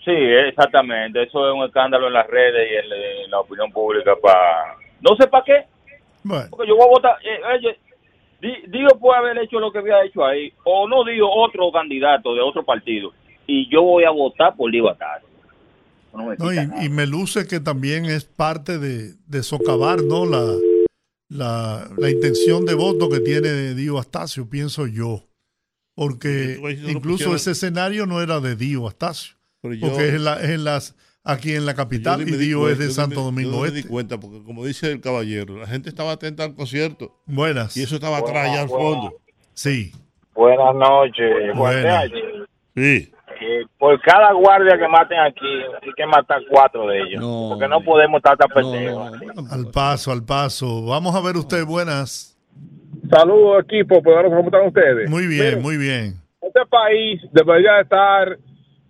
Sí, 0.10 0.16
exactamente. 0.48 1.24
Eso 1.24 1.48
es 1.48 1.56
un 1.56 1.66
escándalo 1.66 2.08
en 2.08 2.14
las 2.14 2.26
redes 2.28 2.68
y 2.72 2.76
en, 2.76 3.24
en 3.26 3.32
la 3.32 3.40
opinión 3.42 3.72
pública 3.72 4.16
para... 4.22 4.76
No 5.02 5.16
sé 5.16 5.28
para 5.28 5.44
qué. 5.44 5.66
Bueno, 6.24 6.48
Porque 6.50 6.68
yo 6.68 6.76
voy 6.76 6.86
a 6.86 6.90
votar... 6.90 7.18
eh, 7.24 7.78
Dios 8.70 8.94
puede 9.00 9.20
haber 9.20 9.38
hecho 9.40 9.60
lo 9.60 9.72
que 9.72 9.80
había 9.80 10.04
hecho 10.04 10.26
ahí, 10.26 10.52
o 10.64 10.88
no 10.88 11.04
Dios, 11.04 11.30
otro 11.30 11.72
candidato 11.72 12.34
de 12.34 12.42
otro 12.42 12.64
partido, 12.64 13.12
y 13.46 13.70
yo 13.70 13.84
voy 13.84 14.06
a 14.06 14.12
votar 14.12 14.56
por 14.56 14.72
Atar. 14.90 15.22
No 16.14 16.26
me 16.26 16.38
no, 16.38 16.54
y, 16.54 16.86
y 16.86 16.90
me 16.90 17.06
luce 17.06 17.48
que 17.48 17.60
también 17.60 18.06
es 18.06 18.24
parte 18.24 18.80
de, 18.80 19.14
de 19.28 19.44
socavar, 19.44 20.02
¿no? 20.04 20.26
La, 20.26 20.56
la, 21.30 21.90
la 21.98 22.10
intención 22.10 22.66
de 22.66 22.74
voto 22.76 23.10
que 23.10 23.20
tiene 23.20 23.76
Dio 23.76 24.00
Astacio, 24.00 24.50
pienso 24.50 24.88
yo. 24.88 25.26
Porque 25.94 26.58
incluso 26.88 27.36
ese 27.36 27.52
escenario 27.52 28.06
no 28.06 28.22
era 28.22 28.40
de 28.40 28.56
Dio 28.56 28.88
Astacio. 28.88 29.36
Pero 29.62 29.74
yo- 29.74 29.88
Porque 29.88 30.08
es, 30.10 30.14
en 30.16 30.24
la- 30.24 30.40
es 30.42 30.50
en 30.50 30.64
las, 30.64 30.96
aquí 31.24 31.54
en 31.54 31.66
la 31.66 31.74
capital 31.74 32.22
Yo 32.22 32.28
y 32.28 32.32
me 32.32 32.38
Dio 32.38 32.70
es 32.70 32.78
de 32.80 32.86
yo 32.86 32.92
Santo 32.92 33.20
me- 33.20 33.26
Domingo 33.26 33.52
yo 33.52 33.58
no 33.58 33.64
me 33.64 33.72
di 33.72 33.80
Este. 33.80 33.90
cuenta, 33.90 34.20
porque 34.20 34.44
como 34.44 34.66
dice 34.66 34.92
el 34.92 35.02
caballero, 35.02 35.58
la 35.58 35.68
gente 35.68 35.90
estaba 35.90 36.14
atenta 36.14 36.44
al 36.44 36.56
concierto 36.56 37.18
Buenas. 37.26 37.76
y 37.78 37.84
eso 37.84 37.96
estaba 37.96 38.18
atrás 38.20 38.50
allá 38.50 38.62
al 38.64 38.70
fondo. 38.70 39.14
Sí. 39.54 39.92
Buenas 40.34 40.74
noches, 40.76 41.56
Buenas. 41.56 42.06
Sí. 42.76 43.12
Eh, 43.42 43.64
por 43.78 44.00
cada 44.02 44.34
guardia 44.34 44.78
que 44.78 44.88
maten 44.90 45.18
aquí, 45.20 45.46
hay 45.82 45.94
que 45.96 46.06
matar 46.06 46.42
cuatro 46.50 46.88
de 46.88 47.00
ellos. 47.02 47.22
No, 47.22 47.50
porque 47.52 47.68
no 47.70 47.82
podemos 47.84 48.18
estar 48.18 48.36
tan 48.38 48.50
No, 48.50 48.56
pendejos. 48.56 49.12
no, 49.36 49.42
no. 49.44 49.52
Al 49.54 49.68
paso, 49.72 50.12
al 50.12 50.24
paso. 50.26 50.86
Vamos 50.86 51.16
a 51.16 51.22
ver 51.22 51.38
usted, 51.38 51.66
buenas. 51.66 52.38
Saludos, 53.10 53.64
equipo. 53.64 54.02
¿cómo 54.04 54.42
están 54.46 54.68
ustedes? 54.68 55.10
Muy 55.10 55.26
bien, 55.28 55.62
muy 55.62 55.78
bien. 55.78 56.16
Este 56.42 56.66
país 56.70 57.22
debería 57.32 57.80
estar, 57.82 58.38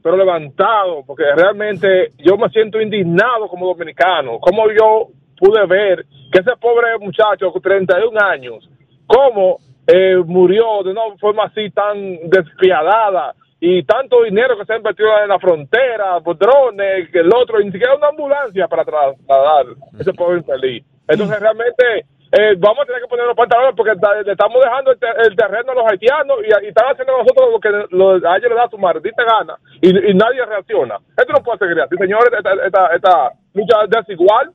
pero 0.02 0.18
levantado, 0.18 1.04
porque 1.06 1.24
realmente 1.36 2.12
yo 2.18 2.38
me 2.38 2.50
siento 2.50 2.80
indignado 2.82 3.48
como 3.48 3.68
dominicano. 3.68 4.40
Como 4.40 4.70
yo 4.72 5.08
pude 5.38 5.66
ver 5.66 6.06
que 6.32 6.40
ese 6.40 6.56
pobre 6.60 6.98
muchacho 7.00 7.52
con 7.52 7.62
31 7.62 8.20
años, 8.20 8.70
cómo 9.08 9.58
eh, 9.88 10.18
murió 10.26 10.84
de 10.84 10.92
una 10.92 11.02
forma 11.20 11.46
así 11.46 11.70
tan 11.72 12.30
despiadada 12.30 13.34
y 13.60 13.84
tanto 13.84 14.24
dinero 14.24 14.58
que 14.58 14.66
se 14.66 14.74
ha 14.74 14.78
invertido 14.78 15.10
en 15.22 15.30
la 15.30 15.40
frontera, 15.40 16.22
por 16.22 16.38
drones, 16.38 17.10
que 17.12 17.20
el 17.20 17.34
otro, 17.34 17.60
ni 17.60 17.72
siquiera 17.72 17.96
una 17.96 18.08
ambulancia 18.08 18.68
para 18.68 18.86
trasladar 18.86 19.66
ese 20.00 20.14
pobre 20.14 20.38
infeliz. 20.38 20.86
Entonces 21.08 21.40
realmente 21.40 22.06
eh, 22.32 22.56
vamos 22.60 22.80
a 22.82 22.86
tener 22.86 23.02
que 23.02 23.08
poner 23.08 23.26
los 23.26 23.36
pantalones 23.36 23.74
porque 23.76 23.94
le 24.26 24.32
estamos 24.32 24.62
dejando 24.64 24.92
el, 24.92 25.00
te- 25.00 25.22
el 25.28 25.36
terreno 25.36 25.72
a 25.72 25.76
los 25.76 25.86
haitianos 25.92 26.38
y, 26.44 26.66
y 26.66 26.68
están 26.70 26.86
haciendo 26.92 27.16
a 27.16 27.24
nosotros 27.24 27.50
lo 27.52 27.60
que 27.60 27.70
lo- 27.96 28.30
a 28.30 28.38
ellos 28.38 28.50
les 28.50 28.58
da 28.58 28.70
su 28.70 28.78
maldita 28.78 29.24
gana 29.24 29.58
y, 29.82 29.90
y 29.90 30.14
nadie 30.14 30.46
reacciona. 30.46 30.98
Esto 31.18 31.34
no 31.34 31.44
puede 31.44 31.58
seguir 31.60 31.82
así, 31.82 31.96
señores, 31.98 32.30
esta, 32.38 32.54
esta, 32.66 32.88
esta 32.96 33.32
lucha 33.54 33.76
desigual. 34.02 34.52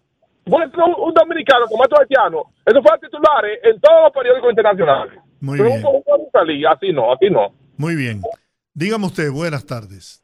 Bueno, 0.47 0.71
un, 0.87 1.09
un 1.09 1.15
dominicano 1.15 1.67
como 1.67 1.85
estos 1.85 2.01
haitianos, 2.01 2.43
eso 2.67 2.83
fue 2.83 2.93
a 2.95 2.99
titulares 2.99 3.59
en 3.65 3.81
todos 3.81 4.03
los 4.05 4.13
periódicos 4.13 4.51
internacionales. 4.51 5.19
Muy 5.41 5.59
Pero 5.59 5.71
bien. 5.71 5.85
un, 5.87 6.03
un 6.07 6.21
infeliz, 6.21 6.67
así 6.69 6.93
no, 6.93 7.13
así 7.13 7.31
no. 7.31 7.49
Muy 7.79 7.97
bien. 7.97 8.21
Dígame 8.75 9.07
usted, 9.07 9.31
buenas 9.33 9.65
tardes. 9.67 10.21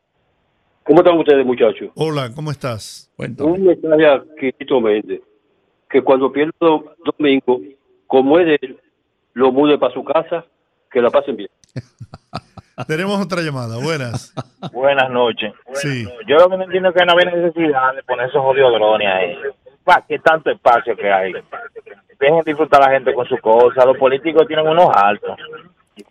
¿Cómo 0.84 1.00
están 1.00 1.18
ustedes, 1.18 1.44
muchachos? 1.46 1.90
Hola, 1.94 2.30
¿cómo 2.34 2.50
estás? 2.50 3.10
Cuéntame. 3.16 3.50
Un 3.50 3.64
mensaje 3.64 4.06
a 4.06 4.22
Quito 4.58 4.80
Méndez, 4.80 5.20
que 5.90 6.02
cuando 6.02 6.32
pierda 6.32 6.52
do- 6.60 6.94
domingo, 7.04 7.60
como 8.06 8.38
es 8.38 8.46
de 8.46 8.58
él, 8.62 8.78
lo 9.34 9.52
mude 9.52 9.76
para 9.78 9.92
su 9.92 10.04
casa, 10.04 10.44
que 10.90 11.00
la 11.02 11.10
pasen 11.10 11.36
bien. 11.36 11.50
Tenemos 12.86 13.20
otra 13.20 13.42
llamada. 13.42 13.76
Buenas. 13.76 14.32
Buenas 14.72 15.10
noches. 15.10 15.52
Sí. 15.74 16.06
Yo 16.26 16.36
lo 16.38 16.48
que 16.48 16.56
no 16.56 16.64
entiendo 16.64 16.88
es 16.88 16.94
que 16.94 17.04
no 17.04 17.12
había 17.12 17.30
necesidad 17.30 17.94
de 17.94 18.02
poner 18.04 18.28
esos 18.28 18.40
jodidos 18.42 18.72
drones 18.72 19.08
ahí. 19.08 19.36
¿Para 19.84 20.04
qué 20.06 20.18
tanto 20.18 20.50
espacio 20.50 20.96
que 20.96 21.10
hay? 21.12 21.32
Dejen 22.18 22.42
disfrutar 22.44 22.82
a 22.82 22.86
la 22.86 22.92
gente 22.92 23.12
con 23.12 23.26
sus 23.26 23.38
cosas. 23.40 23.84
Los 23.84 23.98
políticos 23.98 24.46
tienen 24.46 24.66
unos 24.66 24.88
altos. 24.94 25.36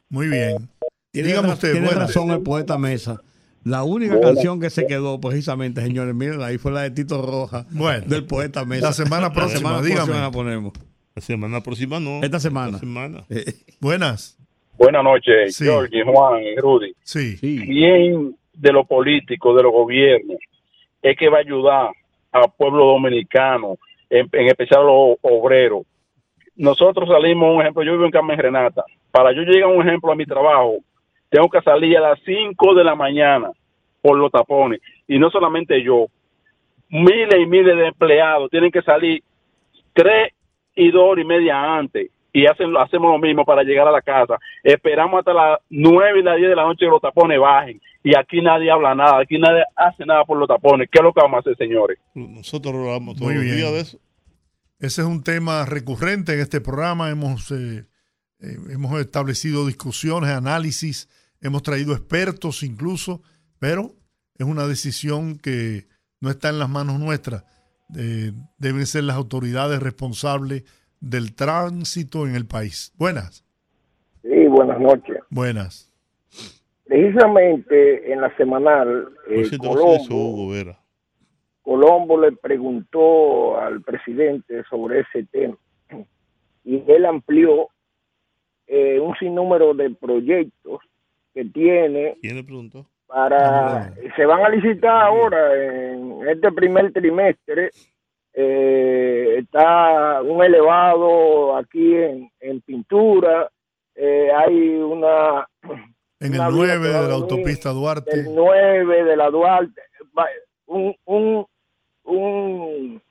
Muy 0.09 0.27
bien. 0.27 0.69
Tiene, 1.11 1.29
Dígame 1.29 1.49
usted, 1.53 1.71
tiene 1.71 1.87
buenas. 1.87 2.07
razón 2.07 2.29
el 2.31 2.43
poeta 2.43 2.77
Mesa. 2.77 3.19
La 3.63 3.83
única 3.83 4.19
canción 4.21 4.59
que 4.59 4.69
se 4.69 4.87
quedó, 4.87 5.19
precisamente, 5.19 5.81
señores, 5.81 6.15
miren, 6.15 6.41
ahí 6.41 6.57
fue 6.57 6.71
la 6.71 6.81
de 6.83 6.91
Tito 6.91 7.21
Roja, 7.21 7.65
Bueno. 7.71 8.05
del 8.07 8.25
poeta 8.25 8.63
Mesa. 8.65 8.87
La 8.87 8.93
semana 8.93 9.31
próxima, 9.33 9.59
semana 9.59 9.81
dígame. 9.81 10.05
próxima 10.05 10.21
la 10.21 10.31
ponemos. 10.31 10.73
La 11.15 11.21
semana 11.21 11.61
próxima 11.61 11.99
no. 11.99 12.23
Esta 12.23 12.39
semana. 12.39 12.67
Esta 12.69 12.79
semana. 12.79 13.25
Eh, 13.29 13.53
Buenas. 13.81 14.37
Buenas 14.77 15.03
noches, 15.03 15.55
Sí. 15.57 15.65
Georgie, 15.65 16.03
Juan, 16.03 16.41
Rudy. 16.57 16.93
Sí. 17.03 17.35
Bien 17.41 18.33
de 18.53 18.71
los 18.71 18.87
políticos, 18.87 19.55
de 19.57 19.63
los 19.63 19.71
gobiernos, 19.73 20.37
es 21.01 21.17
que 21.17 21.27
va 21.29 21.37
a 21.37 21.41
ayudar 21.41 21.89
al 22.31 22.45
pueblo 22.57 22.85
dominicano, 22.85 23.77
en, 24.09 24.29
en 24.31 24.47
especial 24.47 24.81
a 24.81 24.83
los 24.85 25.17
obreros. 25.21 25.83
Nosotros 26.55 27.07
salimos, 27.09 27.55
un 27.55 27.61
ejemplo, 27.61 27.83
yo 27.83 27.93
vivo 27.93 28.05
en 28.05 28.11
Carmen 28.11 28.37
Renata. 28.37 28.83
Para 29.11 29.31
yo 29.33 29.41
llegar, 29.41 29.69
un 29.69 29.85
ejemplo, 29.87 30.11
a 30.11 30.15
mi 30.15 30.25
trabajo, 30.25 30.77
tengo 31.29 31.49
que 31.49 31.61
salir 31.61 31.97
a 31.97 32.01
las 32.01 32.19
5 32.25 32.73
de 32.75 32.83
la 32.83 32.95
mañana 32.95 33.51
por 34.01 34.17
los 34.17 34.31
tapones. 34.31 34.81
Y 35.07 35.19
no 35.19 35.29
solamente 35.29 35.81
yo, 35.83 36.07
miles 36.89 37.39
y 37.39 37.45
miles 37.45 37.75
de 37.75 37.87
empleados 37.87 38.49
tienen 38.49 38.71
que 38.71 38.81
salir 38.81 39.23
tres 39.93 40.33
y 40.75 40.91
dos 40.91 41.03
horas 41.03 41.23
y 41.23 41.27
media 41.27 41.77
antes 41.77 42.09
y 42.31 42.45
hacen, 42.45 42.75
hacemos 42.77 43.11
lo 43.11 43.19
mismo 43.19 43.43
para 43.45 43.63
llegar 43.63 43.87
a 43.87 43.91
la 43.91 44.01
casa. 44.01 44.37
Esperamos 44.63 45.19
hasta 45.19 45.33
las 45.33 45.59
nueve 45.69 46.19
y 46.19 46.23
las 46.23 46.37
diez 46.37 46.49
de 46.49 46.55
la 46.55 46.63
noche 46.63 46.85
que 46.85 46.91
los 46.91 47.01
tapones 47.01 47.39
bajen 47.39 47.81
y 48.03 48.15
aquí 48.17 48.41
nadie 48.41 48.71
habla 48.71 48.95
nada, 48.95 49.19
aquí 49.19 49.37
nadie 49.37 49.63
hace 49.75 50.05
nada 50.05 50.23
por 50.25 50.37
los 50.37 50.47
tapones. 50.47 50.87
¿Qué 50.91 50.99
es 50.99 51.03
lo 51.03 51.13
que 51.13 51.21
vamos 51.21 51.37
a 51.37 51.39
hacer, 51.41 51.57
señores? 51.57 51.99
Nosotros 52.13 52.73
hablamos 52.75 53.15
todos 53.15 53.27
Muy 53.27 53.35
los 53.35 53.43
bien. 53.43 53.57
días 53.57 53.71
de 53.71 53.79
eso. 53.81 53.99
Ese 54.79 55.01
es 55.01 55.07
un 55.07 55.23
tema 55.23 55.65
recurrente 55.65 56.33
en 56.33 56.39
este 56.39 56.61
programa. 56.61 57.09
Hemos, 57.09 57.51
eh, 57.51 57.85
eh, 58.39 58.55
hemos 58.71 58.97
establecido 59.01 59.67
discusiones, 59.67 60.29
análisis, 60.29 61.09
hemos 61.41 61.63
traído 61.63 61.93
expertos 61.93 62.63
incluso, 62.63 63.21
pero 63.59 63.91
es 64.37 64.45
una 64.45 64.67
decisión 64.67 65.37
que 65.37 65.87
no 66.21 66.29
está 66.29 66.49
en 66.49 66.59
las 66.59 66.69
manos 66.69 66.99
nuestras. 66.99 67.43
Eh, 67.97 68.31
deben 68.57 68.85
ser 68.85 69.03
las 69.05 69.15
autoridades 69.15 69.81
responsables 69.81 70.63
del 70.99 71.33
tránsito 71.35 72.27
en 72.27 72.35
el 72.35 72.45
país. 72.45 72.93
Buenas, 72.97 73.45
Sí, 74.21 74.47
buenas 74.47 74.79
noches. 74.79 75.17
buenas. 75.29 75.85
Precisamente 76.85 78.11
en 78.11 78.21
la 78.21 78.35
semanal, 78.35 79.09
eh, 79.29 79.37
no 79.37 79.45
sé 79.45 79.55
eso, 79.55 79.63
Colombo, 79.63 80.15
Hugo 80.15 80.49
Vera. 80.49 80.79
Colombo 81.61 82.19
le 82.19 82.31
preguntó 82.33 83.59
al 83.59 83.81
presidente 83.81 84.63
sobre 84.69 85.01
ese 85.01 85.23
tema 85.25 85.57
y 86.63 86.83
él 86.91 87.05
amplió 87.05 87.69
eh, 88.67 88.99
un 88.99 89.15
sinnúmero 89.17 89.73
de 89.73 89.91
proyectos 89.91 90.79
que 91.43 91.49
tiene 91.51 92.17
¿Quién 92.21 92.35
le 92.37 92.43
preguntó? 92.43 92.85
para 93.07 93.91
se 94.15 94.25
van 94.25 94.43
a 94.45 94.49
licitar 94.49 95.01
ahora 95.03 95.55
en 95.55 96.27
este 96.29 96.51
primer 96.51 96.91
trimestre 96.93 97.71
eh, 98.33 99.37
está 99.39 100.21
un 100.21 100.43
elevado 100.43 101.55
aquí 101.57 101.95
en, 101.95 102.29
en 102.39 102.61
pintura 102.61 103.49
eh, 103.95 104.29
hay 104.35 104.69
una 104.77 105.47
En 106.19 106.33
el 106.33 106.39
una 106.39 106.49
vía 106.49 106.75
9 106.77 106.81
que 106.87 106.93
va 106.93 106.99
a 106.99 107.01
de 107.03 107.07
la 107.07 107.13
autopista 107.15 107.69
Duarte. 107.71 108.15
del 108.15 108.35
9 108.35 109.03
de 109.05 109.15
la 109.17 109.29
Duarte 109.29 109.81
un 110.67 110.95
un 111.05 111.45
un 112.03 113.01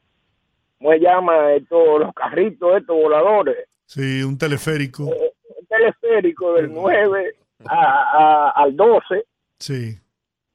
¿cómo 0.79 0.93
se 0.93 1.01
llama 1.01 1.53
esto 1.55 1.99
los 1.99 2.15
carritos 2.15 2.77
estos 2.79 2.95
voladores 2.97 3.57
Sí, 3.87 4.23
un 4.23 4.37
teleférico. 4.39 5.05
un 5.05 5.67
teleférico 5.69 6.53
del 6.53 6.71
9 6.73 7.35
a- 7.67 8.51
a- 8.51 8.51
al 8.63 8.77
12 8.77 9.25
Sí. 9.59 9.99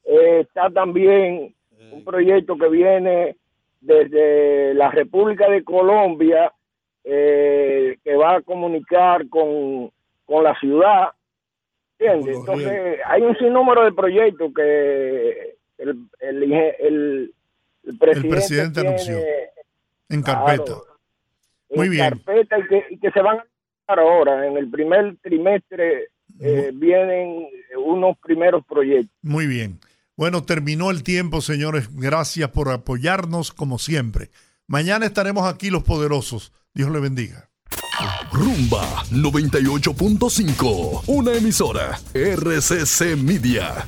Eh, 0.05 0.39
está 0.41 0.69
también 0.69 1.53
un 1.91 2.03
proyecto 2.03 2.57
que 2.57 2.69
viene 2.69 3.35
desde 3.81 4.73
la 4.73 4.89
República 4.91 5.49
de 5.49 5.63
Colombia 5.63 6.51
eh, 7.05 7.97
que 8.03 8.15
va 8.15 8.37
a 8.37 8.41
comunicar 8.41 9.27
con, 9.27 9.91
con 10.25 10.43
la 10.45 10.57
ciudad. 10.59 11.09
¿Entiendes? 11.99 12.37
Entonces, 12.37 12.99
hay 13.05 13.21
un 13.21 13.35
sinnúmero 13.37 13.83
de 13.83 13.91
proyectos 13.91 14.53
que 14.55 15.55
el, 15.77 15.97
el, 16.21 16.43
el, 16.53 17.33
el 17.83 17.97
presidente, 17.99 18.29
presidente 18.29 18.73
tiene 18.81 18.87
anunció. 18.89 19.17
En 20.09 20.21
Claro. 20.21 20.45
carpeta. 20.45 20.73
Muy 21.71 21.87
en 21.87 21.91
bien. 21.91 22.09
carpeta 22.09 22.59
y 22.59 22.67
que, 22.67 22.85
y 22.91 22.97
que 22.99 23.11
se 23.11 23.21
van 23.21 23.39
a 23.87 23.93
ahora. 23.93 24.47
En 24.47 24.55
el 24.57 24.69
primer 24.71 25.17
trimestre 25.21 26.07
eh, 26.39 26.71
vienen 26.73 27.47
unos 27.77 28.17
primeros 28.19 28.65
proyectos. 28.65 29.11
Muy 29.21 29.47
bien. 29.47 29.79
Bueno, 30.15 30.43
terminó 30.43 30.91
el 30.91 31.03
tiempo, 31.03 31.41
señores. 31.41 31.89
Gracias 31.93 32.49
por 32.51 32.69
apoyarnos 32.69 33.51
como 33.51 33.79
siempre. 33.79 34.29
Mañana 34.67 35.05
estaremos 35.05 35.51
aquí 35.51 35.69
los 35.69 35.83
poderosos. 35.83 36.53
Dios 36.73 36.89
le 36.91 36.99
bendiga. 36.99 37.49
Rumba 38.31 39.03
98.5, 39.11 41.03
una 41.07 41.33
emisora 41.33 41.99
RCC 42.13 43.15
Media. 43.17 43.85